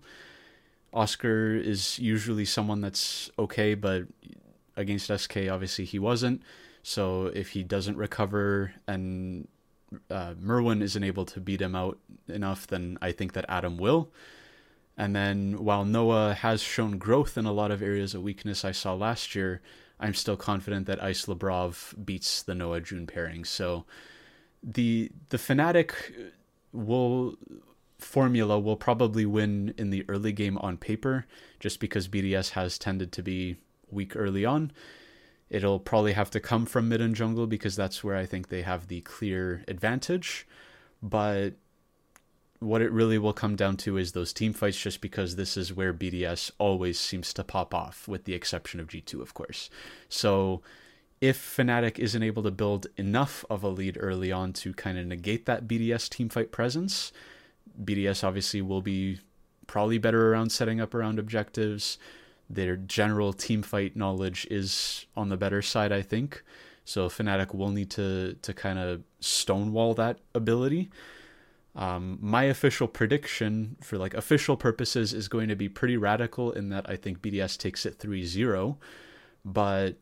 Oscar 0.93 1.57
is 1.57 1.99
usually 1.99 2.45
someone 2.45 2.83
that's 2.83 3.33
okay, 3.37 3.75
but 3.75 4.05
against 4.79 5.13
SK, 5.15 5.49
obviously 5.51 5.85
he 5.85 5.99
wasn't. 5.99 6.43
So 6.83 7.27
if 7.27 7.51
he 7.51 7.63
doesn't 7.63 7.97
recover 7.97 8.73
and 8.87 9.49
uh, 10.11 10.35
Myrwn 10.35 10.83
isn't 10.83 11.05
able 11.05 11.25
to 11.27 11.41
beat 11.41 11.61
him 11.61 11.75
out 11.75 11.99
enough, 12.29 12.67
then 12.67 12.99
I 13.03 13.13
think 13.13 13.33
that 13.35 13.45
Adam 13.49 13.77
will. 13.77 14.11
And 14.97 15.15
then 15.15 15.63
while 15.63 15.85
Noah 15.85 16.35
has 16.35 16.63
shown 16.63 16.99
growth 16.99 17.37
in 17.37 17.47
a 17.47 17.53
lot 17.53 17.71
of 17.71 17.83
areas 17.83 18.15
of 18.15 18.23
weakness 18.23 18.65
I 18.65 18.73
saw 18.73 18.95
last 18.95 19.35
year, 19.35 19.61
I'm 20.01 20.15
still 20.15 20.37
confident 20.37 20.87
that 20.87 21.03
Ice 21.03 21.27
Labrov 21.27 22.05
beats 22.05 22.43
the 22.43 22.55
Noah 22.55 22.81
Jun 22.81 23.07
pairing. 23.07 23.45
So 23.45 23.85
the 24.63 25.11
the 25.29 25.37
Fnatic 25.37 25.93
will 26.73 27.37
formula 27.99 28.59
will 28.59 28.77
probably 28.77 29.27
win 29.27 29.75
in 29.77 29.91
the 29.91 30.05
early 30.09 30.33
game 30.33 30.59
on 30.59 30.77
paper, 30.77 31.27
just 31.61 31.81
because 31.81 32.09
BDS 32.09 32.51
has 32.51 32.79
tended 32.79 33.13
to 33.13 33.23
be 33.23 33.57
weak 33.91 34.17
early 34.17 34.45
on. 34.45 34.73
It'll 35.51 35.79
probably 35.79 36.13
have 36.13 36.31
to 36.33 36.41
come 36.41 36.67
from 36.67 36.89
mid 36.89 37.01
and 37.01 37.15
jungle 37.15 37.47
because 37.47 37.77
that's 37.77 38.05
where 38.05 38.17
I 38.17 38.27
think 38.27 38.49
they 38.49 38.63
have 38.63 38.89
the 38.89 39.01
clear 39.01 39.65
advantage. 39.67 40.47
But 41.03 41.55
what 42.61 42.83
it 42.83 42.91
really 42.91 43.19
will 43.19 43.33
come 43.33 43.57
down 43.57 43.77
to 43.79 43.97
is 43.97 44.13
those 44.13 44.33
team 44.33 44.53
fights, 44.53 44.81
just 44.81 45.01
because 45.01 45.37
this 45.37 45.57
is 45.57 45.73
where 45.73 45.95
BDS 45.95 46.51
always 46.59 46.99
seems 46.99 47.33
to 47.35 47.45
pop 47.45 47.73
off, 47.73 48.09
with 48.09 48.25
the 48.25 48.35
exception 48.35 48.81
of 48.81 48.89
G2, 48.89 49.23
of 49.23 49.33
course. 49.33 49.71
So 50.09 50.61
if 51.21 51.39
Fnatic 51.39 51.99
isn't 51.99 52.23
able 52.23 52.43
to 52.43 52.51
build 52.51 52.89
enough 52.97 53.45
of 53.49 53.63
a 53.63 53.69
lead 53.69 53.97
early 54.01 54.33
on 54.33 54.53
to 54.55 54.73
kind 54.75 54.99
of 54.99 55.07
negate 55.07 55.47
that 55.47 55.67
BDS 55.67 56.09
team 56.09 56.29
fight 56.29 56.53
presence, 56.53 57.13
BDS 57.83 58.25
obviously 58.25 58.61
will 58.61 58.83
be 58.83 59.21
probably 59.67 59.99
better 59.99 60.33
around 60.33 60.51
setting 60.51 60.81
up 60.81 60.95
around 60.95 61.19
objectives. 61.19 61.99
Their 62.51 62.77
general 62.77 63.33
team 63.33 63.63
fight 63.63 63.97
knowledge 63.97 64.47
is 64.51 65.07
on 65.17 65.29
the 65.29 65.37
better 65.37 65.63
side, 65.63 65.93
I 65.93 66.03
think. 66.03 66.43
So 66.85 67.09
Fnatic 67.09 67.55
will 67.55 67.71
need 67.71 67.91
to 67.91 68.35
to 68.41 68.55
kind 68.55 68.79
of 68.79 69.03
stonewall 69.21 69.95
that 69.95 70.19
ability. 70.35 70.91
Um, 71.77 72.19
my 72.21 72.45
official 72.45 72.89
prediction 72.89 73.77
for 73.83 73.99
like 73.99 74.15
official 74.15 74.57
purposes 74.57 75.13
is 75.13 75.29
going 75.29 75.49
to 75.49 75.55
be 75.55 75.69
pretty 75.69 75.97
radical 75.97 76.51
in 76.53 76.71
that 76.71 76.89
I 76.89 76.97
think 76.97 77.21
BDS 77.21 77.57
takes 77.57 77.87
it 77.87 77.99
3-0, 77.99 78.77
but 79.45 79.97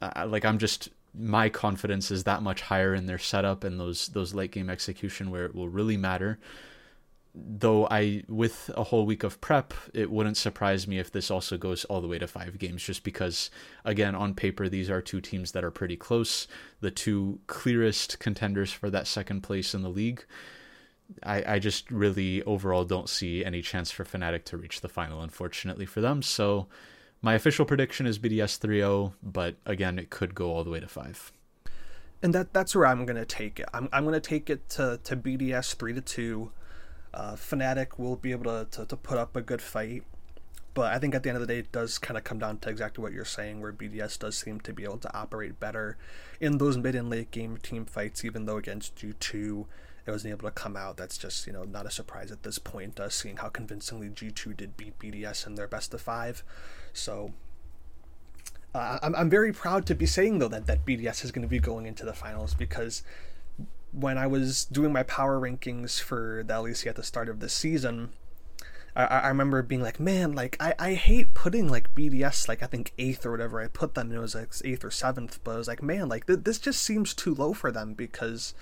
uh, 0.00 0.26
like 0.26 0.44
I'm 0.44 0.58
just 0.58 0.88
my 1.14 1.48
confidence 1.48 2.10
is 2.10 2.24
that 2.24 2.42
much 2.42 2.62
higher 2.62 2.94
in 2.94 3.06
their 3.06 3.18
setup 3.18 3.62
and 3.62 3.78
those 3.78 4.08
those 4.08 4.32
late 4.34 4.52
game 4.52 4.70
execution 4.70 5.30
where 5.30 5.44
it 5.44 5.54
will 5.54 5.68
really 5.68 5.96
matter 5.96 6.38
though 7.34 7.86
I 7.90 8.24
with 8.28 8.70
a 8.76 8.84
whole 8.84 9.06
week 9.06 9.22
of 9.22 9.40
prep, 9.40 9.72
it 9.94 10.10
wouldn't 10.10 10.36
surprise 10.36 10.86
me 10.88 10.98
if 10.98 11.12
this 11.12 11.30
also 11.30 11.56
goes 11.56 11.84
all 11.84 12.00
the 12.00 12.08
way 12.08 12.18
to 12.18 12.26
five 12.26 12.58
games, 12.58 12.82
just 12.82 13.04
because 13.04 13.50
again 13.84 14.14
on 14.14 14.34
paper 14.34 14.68
these 14.68 14.90
are 14.90 15.00
two 15.00 15.20
teams 15.20 15.52
that 15.52 15.64
are 15.64 15.70
pretty 15.70 15.96
close, 15.96 16.48
the 16.80 16.90
two 16.90 17.40
clearest 17.46 18.18
contenders 18.18 18.72
for 18.72 18.90
that 18.90 19.06
second 19.06 19.42
place 19.42 19.74
in 19.74 19.82
the 19.82 19.88
league. 19.88 20.24
I, 21.24 21.54
I 21.54 21.58
just 21.58 21.90
really 21.90 22.42
overall 22.44 22.84
don't 22.84 23.08
see 23.08 23.44
any 23.44 23.62
chance 23.62 23.90
for 23.90 24.04
Fnatic 24.04 24.44
to 24.44 24.56
reach 24.56 24.80
the 24.80 24.88
final, 24.88 25.22
unfortunately 25.22 25.86
for 25.86 26.00
them. 26.00 26.22
So 26.22 26.68
my 27.20 27.34
official 27.34 27.64
prediction 27.64 28.06
is 28.06 28.18
BDS 28.18 28.60
3-0, 28.60 29.12
but 29.22 29.56
again, 29.66 29.98
it 29.98 30.10
could 30.10 30.34
go 30.34 30.52
all 30.52 30.62
the 30.62 30.70
way 30.70 30.80
to 30.80 30.86
five. 30.86 31.32
And 32.22 32.34
that 32.34 32.52
that's 32.52 32.76
where 32.76 32.86
I'm 32.86 33.06
gonna 33.06 33.24
take 33.24 33.58
it. 33.58 33.66
I'm 33.72 33.88
I'm 33.92 34.04
gonna 34.04 34.20
take 34.20 34.50
it 34.50 34.68
to, 34.70 35.00
to 35.04 35.16
BDS 35.16 35.74
three 35.74 35.94
to 35.94 36.02
two 36.02 36.52
uh, 37.12 37.34
Fnatic 37.34 37.98
will 37.98 38.16
be 38.16 38.32
able 38.32 38.44
to, 38.44 38.66
to, 38.70 38.86
to 38.86 38.96
put 38.96 39.18
up 39.18 39.36
a 39.36 39.40
good 39.40 39.62
fight. 39.62 40.04
But 40.72 40.92
I 40.92 40.98
think 40.98 41.14
at 41.14 41.24
the 41.24 41.30
end 41.30 41.36
of 41.36 41.46
the 41.46 41.52
day, 41.52 41.58
it 41.58 41.72
does 41.72 41.98
kind 41.98 42.16
of 42.16 42.22
come 42.22 42.38
down 42.38 42.58
to 42.58 42.70
exactly 42.70 43.02
what 43.02 43.12
you're 43.12 43.24
saying, 43.24 43.60
where 43.60 43.72
BDS 43.72 44.18
does 44.18 44.38
seem 44.38 44.60
to 44.60 44.72
be 44.72 44.84
able 44.84 44.98
to 44.98 45.16
operate 45.16 45.58
better 45.58 45.96
in 46.40 46.58
those 46.58 46.76
mid 46.76 46.94
and 46.94 47.10
late 47.10 47.30
game 47.32 47.56
team 47.56 47.84
fights, 47.84 48.24
even 48.24 48.46
though 48.46 48.56
against 48.56 48.94
G2, 48.96 49.66
it 50.06 50.10
wasn't 50.10 50.32
able 50.32 50.48
to 50.48 50.52
come 50.52 50.76
out. 50.76 50.96
That's 50.96 51.18
just, 51.18 51.46
you 51.46 51.52
know, 51.52 51.64
not 51.64 51.86
a 51.86 51.90
surprise 51.90 52.30
at 52.30 52.44
this 52.44 52.58
point, 52.58 53.00
uh, 53.00 53.08
seeing 53.08 53.38
how 53.38 53.48
convincingly 53.48 54.08
G2 54.08 54.56
did 54.56 54.76
beat 54.76 54.98
BDS 54.98 55.46
in 55.46 55.56
their 55.56 55.66
best 55.66 55.92
of 55.92 56.00
five. 56.00 56.44
So 56.92 57.32
uh, 58.74 58.98
I'm, 59.02 59.14
I'm 59.16 59.30
very 59.30 59.52
proud 59.52 59.86
to 59.86 59.94
be 59.94 60.06
saying, 60.06 60.38
though, 60.38 60.48
that, 60.48 60.66
that 60.66 60.86
BDS 60.86 61.24
is 61.24 61.32
going 61.32 61.42
to 61.42 61.48
be 61.48 61.58
going 61.58 61.86
into 61.86 62.04
the 62.04 62.12
finals 62.12 62.54
because 62.54 63.02
when 63.92 64.18
I 64.18 64.26
was 64.26 64.64
doing 64.64 64.92
my 64.92 65.02
power 65.02 65.40
rankings 65.40 66.00
for 66.00 66.42
the 66.46 66.54
LEC 66.54 66.86
at 66.86 66.96
the 66.96 67.02
start 67.02 67.28
of 67.28 67.40
the 67.40 67.48
season, 67.48 68.10
I, 68.94 69.04
I 69.04 69.28
remember 69.28 69.62
being 69.62 69.82
like, 69.82 70.00
man, 70.00 70.32
like 70.32 70.56
I, 70.60 70.74
I 70.78 70.94
hate 70.94 71.34
putting 71.34 71.68
like 71.68 71.94
BDS 71.94 72.48
like 72.48 72.62
I 72.62 72.66
think 72.66 72.92
eighth 72.98 73.24
or 73.24 73.30
whatever. 73.30 73.60
I 73.60 73.68
put 73.68 73.94
them, 73.94 74.08
and 74.08 74.16
it 74.16 74.20
was 74.20 74.34
like 74.34 74.52
eighth 74.64 74.84
or 74.84 74.90
seventh, 74.90 75.40
but 75.44 75.52
I 75.52 75.56
was 75.56 75.68
like, 75.68 75.82
man, 75.82 76.08
like 76.08 76.26
th- 76.26 76.40
this 76.42 76.58
just 76.58 76.82
seems 76.82 77.14
too 77.14 77.34
low 77.34 77.52
for 77.52 77.70
them 77.70 77.94
because 77.94 78.54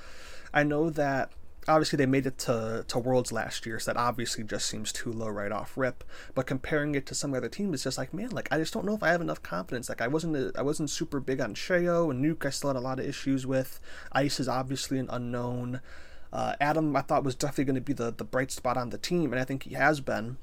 I 0.53 0.63
know 0.65 0.91
that 0.91 1.33
obviously 1.69 1.97
they 1.97 2.07
made 2.07 2.27
it 2.27 2.39
to, 2.39 2.85
to 2.89 2.99
Worlds 2.99 3.31
last 3.33 3.67
year, 3.67 3.79
so 3.79 3.93
that 3.93 3.99
obviously 3.99 4.45
just 4.45 4.67
seems 4.67 4.93
too 4.93 5.13
low 5.13 5.29
right 5.29 5.53
off 5.53 5.77
rip. 5.77 6.03
But 6.35 6.47
comparing 6.47 6.95
it 6.95 7.07
to 7.07 7.15
some 7.15 7.35
other 7.35 7.49
teams, 7.49 7.75
it's 7.75 7.85
just 7.85 7.99
like, 7.99 8.15
man, 8.15 8.31
like 8.31 8.49
I 8.51 8.59
just 8.59 8.73
don't 8.73 8.87
know 8.87 8.95
if 8.95 9.03
I 9.03 9.11
have 9.11 9.21
enough 9.21 9.43
confidence. 9.43 9.89
Like 9.89 10.01
I 10.01 10.09
wasn't 10.09 10.57
I 10.57 10.63
wasn't 10.63 10.91
super 10.91 11.21
big 11.21 11.41
on 11.41 11.55
Sheo 11.55 12.11
and 12.11 12.25
Nuc. 12.25 12.45
I 12.47 12.51
still 12.51 12.71
had 12.71 12.77
a 12.77 12.81
lot 12.81 12.99
of 12.99 13.07
issues 13.07 13.47
with. 13.47 13.81
Ice 14.13 14.41
is 14.41 14.49
obviously 14.49 14.99
an 14.99 15.09
unknown. 15.11 15.81
Uh, 16.33 16.55
Adam, 16.61 16.95
I 16.95 17.03
thought 17.03 17.25
was 17.25 17.35
definitely 17.35 17.65
going 17.65 17.75
to 17.77 17.81
be 17.81 17.93
the 17.93 18.13
the 18.13 18.25
bright 18.25 18.51
spot 18.51 18.77
on 18.77 18.91
the 18.91 18.99
team, 18.99 19.33
and 19.33 19.41
I 19.41 19.45
think 19.45 19.65
he 19.65 19.75
has 19.75 20.01
been 20.01 20.39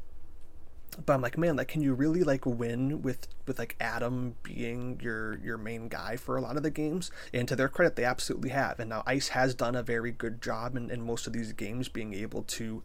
but 1.03 1.13
I'm 1.13 1.21
like, 1.21 1.37
man, 1.37 1.55
like, 1.55 1.67
can 1.67 1.81
you 1.81 1.93
really 1.93 2.23
like 2.23 2.45
win 2.45 3.01
with 3.01 3.27
with 3.47 3.59
like 3.59 3.75
Adam 3.79 4.35
being 4.43 4.99
your 5.01 5.37
your 5.39 5.57
main 5.57 5.87
guy 5.87 6.15
for 6.15 6.37
a 6.37 6.41
lot 6.41 6.57
of 6.57 6.63
the 6.63 6.71
games? 6.71 7.11
And 7.33 7.47
to 7.47 7.55
their 7.55 7.69
credit, 7.69 7.95
they 7.95 8.05
absolutely 8.05 8.49
have. 8.49 8.79
And 8.79 8.89
now 8.89 9.03
Ice 9.05 9.29
has 9.29 9.55
done 9.55 9.75
a 9.75 9.83
very 9.83 10.11
good 10.11 10.41
job 10.41 10.75
in, 10.75 10.89
in 10.89 11.05
most 11.05 11.27
of 11.27 11.33
these 11.33 11.53
games, 11.53 11.89
being 11.89 12.13
able 12.13 12.43
to 12.43 12.83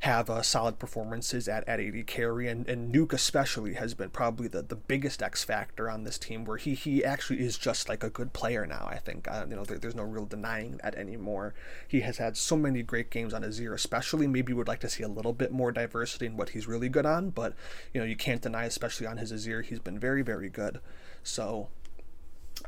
have 0.00 0.30
uh, 0.30 0.42
solid 0.42 0.78
performances 0.78 1.48
at, 1.48 1.66
at 1.68 1.80
AD 1.80 2.06
carry, 2.06 2.46
and, 2.46 2.68
and 2.68 2.94
Nuc 2.94 3.12
especially 3.12 3.74
has 3.74 3.94
been 3.94 4.10
probably 4.10 4.46
the, 4.46 4.62
the 4.62 4.76
biggest 4.76 5.22
X 5.22 5.42
factor 5.42 5.90
on 5.90 6.04
this 6.04 6.18
team, 6.18 6.44
where 6.44 6.56
he 6.56 6.74
he 6.74 7.04
actually 7.04 7.40
is 7.40 7.58
just 7.58 7.88
like 7.88 8.04
a 8.04 8.10
good 8.10 8.32
player 8.32 8.64
now. 8.64 8.86
I 8.88 8.98
think 8.98 9.26
uh, 9.28 9.46
you 9.48 9.56
know 9.56 9.64
there, 9.64 9.78
there's 9.78 9.96
no 9.96 10.04
real 10.04 10.24
denying 10.24 10.78
that 10.84 10.94
anymore. 10.94 11.54
He 11.86 12.00
has 12.00 12.18
had 12.18 12.36
so 12.36 12.56
many 12.56 12.82
great 12.82 13.10
games 13.10 13.34
on 13.34 13.42
Azir, 13.42 13.74
especially. 13.74 14.28
Maybe 14.28 14.52
would 14.52 14.68
like 14.68 14.80
to 14.80 14.88
see 14.88 15.02
a 15.02 15.08
little 15.08 15.32
bit 15.32 15.50
more 15.50 15.72
diversity 15.72 16.26
in 16.26 16.36
what 16.36 16.50
he's 16.50 16.68
really 16.68 16.88
good 16.88 17.06
on, 17.06 17.30
but 17.30 17.54
you 17.92 18.00
know 18.00 18.06
you 18.06 18.16
can't 18.16 18.42
deny, 18.42 18.64
especially 18.64 19.06
on 19.06 19.16
his 19.16 19.32
Azir, 19.32 19.64
he's 19.64 19.80
been 19.80 19.98
very 19.98 20.22
very 20.22 20.48
good. 20.48 20.80
So 21.24 21.68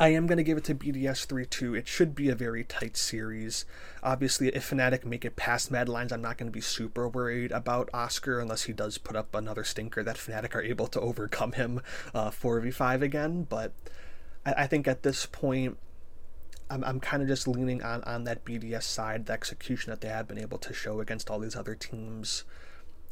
I 0.00 0.08
am 0.08 0.26
going 0.26 0.38
to 0.38 0.42
give 0.42 0.56
it 0.56 0.64
to 0.64 0.74
BDS 0.74 1.26
3 1.26 1.44
2. 1.44 1.74
It 1.74 1.86
should 1.86 2.14
be 2.14 2.30
a 2.30 2.34
very 2.34 2.64
tight 2.64 2.96
series. 2.96 3.66
Obviously, 4.02 4.48
if 4.48 4.70
Fnatic 4.70 5.04
make 5.04 5.26
it 5.26 5.36
past 5.36 5.70
Mad 5.70 5.90
Lions, 5.90 6.10
I'm 6.10 6.22
not 6.22 6.38
going 6.38 6.50
to 6.50 6.56
be 6.56 6.62
super 6.62 7.06
worried 7.06 7.52
about 7.52 7.90
Oscar 7.92 8.40
unless 8.40 8.62
he 8.62 8.72
does 8.72 8.96
put 8.96 9.14
up 9.14 9.34
another 9.34 9.62
stinker 9.62 10.02
that 10.02 10.16
Fnatic 10.16 10.54
are 10.54 10.62
able 10.62 10.86
to 10.86 11.00
overcome 11.00 11.52
him 11.52 11.82
uh, 12.14 12.30
4v5 12.30 13.02
again. 13.02 13.46
But 13.46 13.72
I, 14.46 14.54
I 14.62 14.66
think 14.66 14.88
at 14.88 15.02
this 15.02 15.26
point, 15.26 15.76
I'm, 16.70 16.82
I'm 16.82 17.00
kind 17.00 17.22
of 17.22 17.28
just 17.28 17.46
leaning 17.46 17.82
on, 17.82 18.02
on 18.04 18.24
that 18.24 18.46
BDS 18.46 18.84
side, 18.84 19.26
the 19.26 19.34
execution 19.34 19.90
that 19.90 20.00
they 20.00 20.08
have 20.08 20.26
been 20.26 20.38
able 20.38 20.56
to 20.58 20.72
show 20.72 21.00
against 21.00 21.28
all 21.28 21.40
these 21.40 21.56
other 21.56 21.74
teams. 21.74 22.44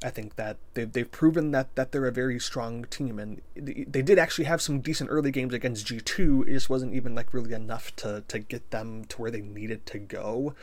I 0.03 0.11
think 0.11 0.37
that 0.37 0.59
they've, 0.75 0.91
they've 0.91 1.11
proven 1.11 1.51
that, 1.51 1.75
that 1.75 1.91
they're 1.91 2.07
a 2.07 2.13
very 2.13 2.39
strong 2.39 2.85
team, 2.85 3.19
and 3.19 3.41
they 3.57 4.03
did 4.03 4.19
actually 4.19 4.45
have 4.45 4.63
some 4.63 4.81
decent 4.81 5.11
early 5.11 5.31
games 5.33 5.53
against 5.53 5.87
G2. 5.87 6.47
It 6.47 6.53
just 6.53 6.71
wasn't 6.71 6.95
even 6.95 7.15
like 7.15 7.35
really 7.35 7.53
enough 7.53 7.95
to, 7.97 8.23
to 8.29 8.39
get 8.39 8.71
them 8.71 9.05
to 9.07 9.21
where 9.21 9.31
they 9.31 9.41
needed 9.41 9.87
to 9.87 9.99
go. 9.99 10.55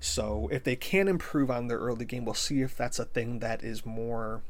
So 0.00 0.48
if 0.52 0.64
they 0.64 0.76
can 0.76 1.08
improve 1.08 1.50
on 1.50 1.68
their 1.68 1.78
early 1.78 2.04
game, 2.04 2.26
we'll 2.26 2.34
see 2.34 2.60
if 2.60 2.76
that's 2.76 2.98
a 2.98 3.06
thing 3.06 3.38
that 3.38 3.64
is 3.64 3.86
more 3.86 4.42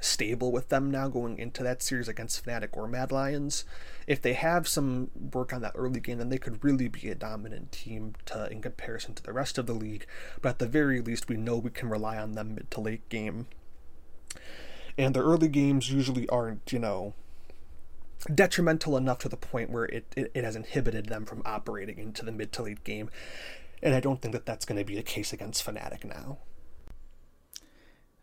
stable 0.00 0.52
with 0.52 0.68
them 0.68 0.90
now 0.90 1.08
going 1.08 1.38
into 1.38 1.62
that 1.62 1.82
series 1.82 2.08
against 2.08 2.44
Fnatic 2.44 2.68
or 2.72 2.86
Mad 2.86 3.10
Lions. 3.10 3.64
If 4.06 4.22
they 4.22 4.34
have 4.34 4.68
some 4.68 5.10
work 5.32 5.52
on 5.52 5.60
that 5.62 5.72
early 5.74 6.00
game, 6.00 6.18
then 6.18 6.28
they 6.28 6.38
could 6.38 6.62
really 6.62 6.88
be 6.88 7.10
a 7.10 7.14
dominant 7.14 7.72
team 7.72 8.14
to, 8.26 8.50
in 8.50 8.62
comparison 8.62 9.14
to 9.14 9.22
the 9.22 9.32
rest 9.32 9.58
of 9.58 9.66
the 9.66 9.74
league. 9.74 10.06
But 10.40 10.50
at 10.50 10.58
the 10.58 10.66
very 10.66 11.00
least, 11.00 11.28
we 11.28 11.36
know 11.36 11.56
we 11.56 11.70
can 11.70 11.88
rely 11.88 12.16
on 12.16 12.32
them 12.32 12.54
mid 12.54 12.70
to 12.72 12.80
late 12.80 13.08
game. 13.08 13.46
And 14.96 15.14
the 15.14 15.22
early 15.22 15.48
games 15.48 15.90
usually 15.90 16.28
aren't, 16.28 16.72
you 16.72 16.78
know, 16.78 17.14
detrimental 18.34 18.96
enough 18.96 19.18
to 19.18 19.28
the 19.28 19.36
point 19.36 19.70
where 19.70 19.84
it, 19.84 20.06
it, 20.16 20.30
it 20.34 20.44
has 20.44 20.56
inhibited 20.56 21.06
them 21.06 21.24
from 21.24 21.42
operating 21.44 21.98
into 21.98 22.24
the 22.24 22.32
mid 22.32 22.52
to 22.52 22.62
late 22.62 22.84
game. 22.84 23.10
And 23.82 23.94
I 23.94 24.00
don't 24.00 24.20
think 24.20 24.32
that 24.32 24.46
that's 24.46 24.64
going 24.64 24.78
to 24.78 24.84
be 24.84 24.96
the 24.96 25.02
case 25.02 25.32
against 25.32 25.64
Fnatic 25.64 26.04
now. 26.04 26.38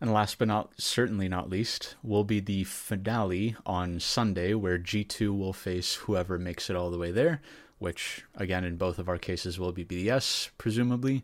And 0.01 0.11
last 0.11 0.37
but 0.37 0.47
not 0.47 0.73
certainly 0.77 1.29
not 1.29 1.49
least 1.49 1.95
will 2.03 2.23
be 2.23 2.39
the 2.39 2.65
finale 2.65 3.55
on 3.65 3.99
Sunday, 3.99 4.53
where 4.53 4.77
G2 4.77 5.37
will 5.37 5.53
face 5.53 5.95
whoever 5.95 6.37
makes 6.37 6.69
it 6.69 6.75
all 6.75 6.91
the 6.91 6.97
way 6.97 7.11
there, 7.11 7.41
which 7.79 8.23
again 8.35 8.65
in 8.65 8.75
both 8.75 8.99
of 8.99 9.07
our 9.07 9.17
cases 9.17 9.57
will 9.57 9.71
be 9.71 9.85
BDS, 9.85 10.49
presumably. 10.57 11.23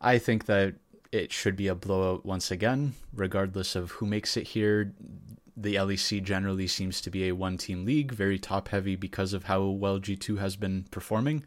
I 0.00 0.18
think 0.18 0.46
that 0.46 0.74
it 1.12 1.32
should 1.32 1.56
be 1.56 1.68
a 1.68 1.74
blowout 1.74 2.24
once 2.24 2.50
again, 2.50 2.94
regardless 3.14 3.74
of 3.76 3.92
who 3.92 4.06
makes 4.06 4.36
it 4.36 4.48
here. 4.48 4.92
The 5.56 5.74
LEC 5.74 6.22
generally 6.22 6.68
seems 6.68 7.00
to 7.00 7.10
be 7.10 7.28
a 7.28 7.34
one 7.34 7.58
team 7.58 7.84
league, 7.84 8.12
very 8.12 8.38
top 8.38 8.68
heavy 8.68 8.94
because 8.94 9.32
of 9.32 9.44
how 9.44 9.64
well 9.64 9.98
G2 9.98 10.38
has 10.38 10.56
been 10.56 10.84
performing. 10.90 11.44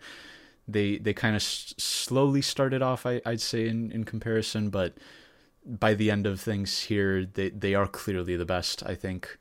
They 0.68 0.98
they 0.98 1.14
kind 1.14 1.36
of 1.36 1.42
s- 1.42 1.74
slowly 1.78 2.42
started 2.42 2.82
off, 2.82 3.06
I, 3.06 3.22
I'd 3.26 3.42
say, 3.42 3.68
in, 3.68 3.92
in 3.92 4.04
comparison, 4.04 4.70
but 4.70 4.94
by 5.66 5.94
the 5.94 6.10
end 6.10 6.26
of 6.26 6.40
things 6.40 6.82
here, 6.82 7.26
they, 7.26 7.50
they 7.50 7.76
are 7.76 7.88
clearly 7.88 8.36
the 8.36 8.46
best, 8.46 8.84
I 8.86 8.96
think. 8.96 9.38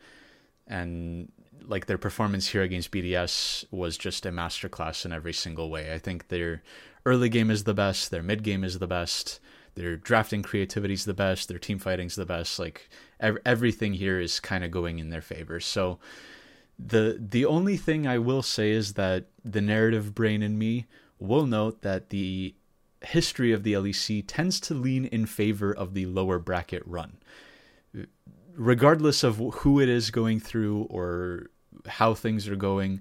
And 0.66 1.32
like 1.66 1.86
their 1.86 1.98
performance 1.98 2.48
here 2.48 2.62
against 2.62 2.90
BDS 2.90 3.64
was 3.70 3.96
just 3.96 4.26
a 4.26 4.30
masterclass 4.30 5.04
in 5.04 5.12
every 5.12 5.32
single 5.32 5.70
way. 5.70 5.92
I 5.92 5.98
think 5.98 6.28
their 6.28 6.62
early 7.06 7.28
game 7.28 7.50
is 7.50 7.64
the 7.64 7.74
best, 7.74 8.10
their 8.10 8.22
mid 8.22 8.42
game 8.42 8.64
is 8.64 8.78
the 8.78 8.86
best, 8.86 9.40
their 9.74 9.96
drafting 9.96 10.42
creativity 10.42 10.94
is 10.94 11.04
the 11.04 11.14
best, 11.14 11.48
their 11.48 11.58
team 11.58 11.78
fighting's 11.78 12.16
the 12.16 12.26
best. 12.26 12.58
Like 12.58 12.88
ev- 13.20 13.38
everything 13.44 13.94
here 13.94 14.20
is 14.20 14.40
kind 14.40 14.64
of 14.64 14.70
going 14.70 14.98
in 14.98 15.10
their 15.10 15.22
favor. 15.22 15.60
So 15.60 15.98
the 16.78 17.18
the 17.20 17.44
only 17.44 17.76
thing 17.76 18.06
I 18.06 18.18
will 18.18 18.42
say 18.42 18.70
is 18.70 18.94
that 18.94 19.26
the 19.44 19.60
narrative 19.60 20.14
brain 20.14 20.42
in 20.42 20.58
me 20.58 20.86
will 21.18 21.46
note 21.46 21.82
that 21.82 22.10
the 22.10 22.54
history 23.02 23.52
of 23.52 23.62
the 23.62 23.72
LEC 23.74 24.24
tends 24.26 24.60
to 24.60 24.74
lean 24.74 25.04
in 25.06 25.26
favor 25.26 25.72
of 25.72 25.94
the 25.94 26.06
lower 26.06 26.38
bracket 26.38 26.82
run. 26.86 27.18
Regardless 28.54 29.22
of 29.22 29.36
who 29.36 29.80
it 29.80 29.88
is 29.88 30.10
going 30.10 30.40
through 30.40 30.82
or 30.90 31.50
how 31.86 32.14
things 32.14 32.48
are 32.48 32.56
going, 32.56 33.00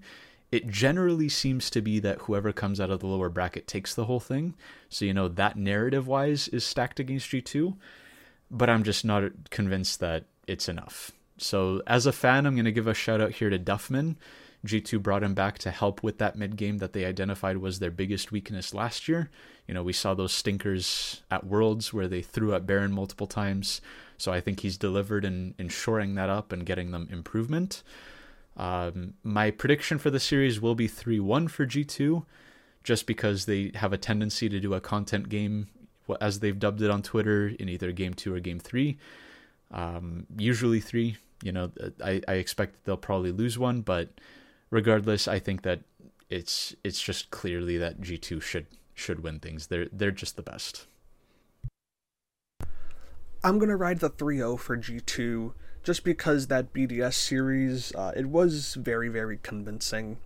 it 0.52 0.68
generally 0.68 1.30
seems 1.30 1.70
to 1.70 1.82
be 1.82 2.00
that 2.00 2.20
whoever 2.22 2.52
comes 2.52 2.80
out 2.80 2.90
of 2.90 3.02
the 3.02 3.08
lower 3.08 3.30
bracket 3.30 3.68
takes 3.68 3.94
the 3.94 4.06
whole 4.06 4.20
thing. 4.20 4.56
So, 4.90 5.06
you 5.06 5.14
know, 5.14 5.28
that 5.28 5.58
narrative 5.58 6.08
wise 6.08 6.48
is 6.48 6.64
stacked 6.64 7.00
against 7.00 7.30
G2, 7.30 7.76
but 8.50 8.70
I'm 8.70 8.84
just 8.84 9.06
not 9.06 9.50
convinced 9.52 10.00
that 10.00 10.26
it's 10.48 10.68
enough. 10.68 11.12
So, 11.38 11.82
as 11.86 12.06
a 12.06 12.12
fan, 12.12 12.46
I'm 12.46 12.56
going 12.56 12.66
to 12.66 12.72
give 12.72 12.88
a 12.88 12.94
shout 12.94 13.22
out 13.22 13.34
here 13.34 13.50
to 13.50 13.60
Duffman. 13.60 14.16
G2 14.66 15.02
brought 15.02 15.24
him 15.24 15.34
back 15.34 15.58
to 15.60 15.72
help 15.72 16.04
with 16.04 16.18
that 16.18 16.36
mid 16.36 16.58
game 16.58 16.80
that 16.80 16.94
they 16.94 17.06
identified 17.06 17.58
was 17.58 17.80
their 17.80 17.92
biggest 17.92 18.32
weakness 18.32 18.74
last 18.74 19.08
year. 19.08 19.30
You 19.68 19.74
know, 19.74 19.84
we 19.84 19.94
saw 19.94 20.14
those 20.14 20.34
stinkers 20.34 21.22
at 21.32 21.46
Worlds 21.46 21.94
where 21.94 22.08
they 22.08 22.22
threw 22.22 22.54
at 22.54 22.66
Baron 22.66 22.92
multiple 22.92 23.28
times. 23.28 23.80
So 24.18 24.34
I 24.34 24.42
think 24.42 24.60
he's 24.60 24.78
delivered 24.78 25.24
in, 25.24 25.56
in 25.58 25.70
shoring 25.70 26.16
that 26.16 26.30
up 26.30 26.52
and 26.52 26.66
getting 26.66 26.92
them 26.92 27.08
improvement. 27.10 27.84
Um, 28.58 29.14
my 29.24 29.52
prediction 29.52 29.98
for 29.98 30.10
the 30.10 30.20
series 30.20 30.60
will 30.60 30.76
be 30.76 30.88
3 30.88 31.22
1 31.22 31.48
for 31.48 31.66
G2, 31.66 32.26
just 32.84 33.08
because 33.08 33.46
they 33.46 33.72
have 33.76 33.94
a 33.94 33.98
tendency 33.98 34.50
to 34.50 34.60
do 34.60 34.74
a 34.74 34.82
content 34.82 35.30
game, 35.30 35.70
as 36.20 36.42
they've 36.42 36.60
dubbed 36.60 36.82
it 36.82 36.90
on 36.90 37.02
Twitter, 37.02 37.48
in 37.48 37.70
either 37.70 37.94
game 37.94 38.14
two 38.14 38.34
or 38.34 38.40
game 38.42 38.60
three. 38.60 38.98
Um, 39.72 40.26
usually 40.38 40.82
three. 40.82 41.16
You 41.42 41.54
know, 41.54 41.72
I, 42.04 42.22
I 42.28 42.34
expect 42.34 42.84
they'll 42.84 42.98
probably 42.98 43.32
lose 43.32 43.58
one, 43.58 43.82
but 43.82 44.10
regardless, 44.72 45.28
I 45.28 45.40
think 45.40 45.64
that 45.64 45.82
it's 46.30 46.76
it's 46.84 47.02
just 47.02 47.32
clearly 47.32 47.78
that 47.78 48.02
G 48.02 48.18
two 48.18 48.40
should 48.40 48.68
should 48.94 49.24
win 49.24 49.40
things. 49.40 49.68
They're 49.68 49.88
they're 49.92 50.12
just 50.12 50.36
the 50.36 50.44
best. 50.44 50.86
I'm 53.44 53.58
gonna 53.58 53.78
ride 53.78 54.00
the 54.00 54.10
3-0 54.10 54.60
for 54.60 54.78
G2 54.78 55.54
just 55.82 56.04
because 56.04 56.48
that 56.48 56.74
BDS 56.74 57.14
series 57.14 57.96
uh, 57.96 58.12
it 58.16 58.28
was 58.28 58.76
very 58.76 59.10
very 59.10 59.40
convincing. 59.42 60.18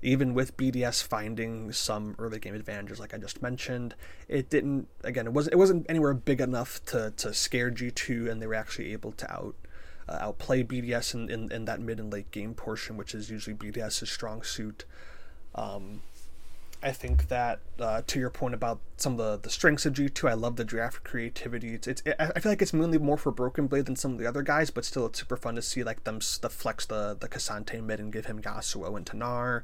Even 0.00 0.32
with 0.32 0.56
BDS 0.56 1.02
finding 1.02 1.72
some 1.72 2.14
early 2.20 2.38
game 2.38 2.54
advantages, 2.54 3.00
like 3.00 3.14
I 3.14 3.18
just 3.18 3.42
mentioned, 3.42 3.96
it 4.28 4.48
didn't. 4.48 4.86
Again, 5.02 5.26
it 5.26 5.32
wasn't. 5.32 5.54
It 5.54 5.56
wasn't 5.56 5.86
anywhere 5.88 6.14
big 6.14 6.40
enough 6.40 6.84
to, 6.86 7.12
to 7.16 7.34
scare 7.34 7.68
G2, 7.72 8.30
and 8.30 8.40
they 8.40 8.46
were 8.46 8.54
actually 8.54 8.92
able 8.92 9.10
to 9.10 9.32
out 9.32 9.56
uh, 10.08 10.18
outplay 10.20 10.62
BDS 10.62 11.14
in, 11.14 11.30
in, 11.30 11.52
in, 11.52 11.64
that 11.66 11.80
mid 11.80 12.00
and 12.00 12.12
late 12.12 12.30
game 12.30 12.54
portion, 12.54 12.96
which 12.96 13.14
is 13.14 13.30
usually 13.30 13.54
BDS's 13.54 14.10
strong 14.10 14.42
suit. 14.42 14.84
Um, 15.54 16.02
I 16.80 16.92
think 16.92 17.26
that 17.26 17.58
uh, 17.80 18.02
to 18.06 18.20
your 18.20 18.30
point 18.30 18.54
about 18.54 18.78
some 18.98 19.14
of 19.14 19.18
the, 19.18 19.36
the 19.36 19.50
strengths 19.50 19.84
of 19.84 19.94
G2, 19.94 20.30
I 20.30 20.34
love 20.34 20.54
the 20.54 20.64
draft 20.64 21.02
creativity. 21.02 21.74
It's, 21.74 21.88
it's 21.88 22.02
it, 22.06 22.14
I 22.20 22.38
feel 22.38 22.52
like 22.52 22.62
it's 22.62 22.72
mainly 22.72 22.98
more 22.98 23.16
for 23.16 23.32
Broken 23.32 23.66
Blade 23.66 23.86
than 23.86 23.96
some 23.96 24.12
of 24.12 24.18
the 24.18 24.26
other 24.26 24.42
guys, 24.42 24.70
but 24.70 24.84
still 24.84 25.06
it's 25.06 25.18
super 25.18 25.36
fun 25.36 25.56
to 25.56 25.62
see 25.62 25.82
like 25.82 26.04
them 26.04 26.20
the 26.40 26.48
flex 26.48 26.86
the 26.86 27.16
the 27.18 27.28
K'Sante 27.28 27.82
mid 27.82 27.98
and 27.98 28.12
give 28.12 28.26
him 28.26 28.40
Yasuo 28.40 28.96
and 28.96 29.04
Tanar. 29.04 29.62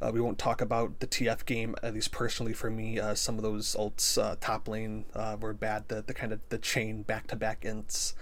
Uh, 0.00 0.10
we 0.14 0.22
won't 0.22 0.38
talk 0.38 0.62
about 0.62 1.00
the 1.00 1.06
TF 1.06 1.44
game 1.44 1.76
at 1.82 1.92
least 1.92 2.12
personally 2.12 2.54
for 2.54 2.70
me. 2.70 2.98
Uh, 2.98 3.14
some 3.14 3.36
of 3.36 3.42
those 3.42 3.76
ults 3.78 4.16
uh, 4.16 4.36
top 4.40 4.66
lane 4.66 5.04
uh, 5.14 5.36
were 5.38 5.52
bad. 5.52 5.88
The 5.88 6.00
the 6.00 6.14
kind 6.14 6.32
of 6.32 6.40
the 6.48 6.58
chain 6.58 7.02
back 7.02 7.26
to 7.26 7.36
back 7.36 7.62
ints. 7.62 8.14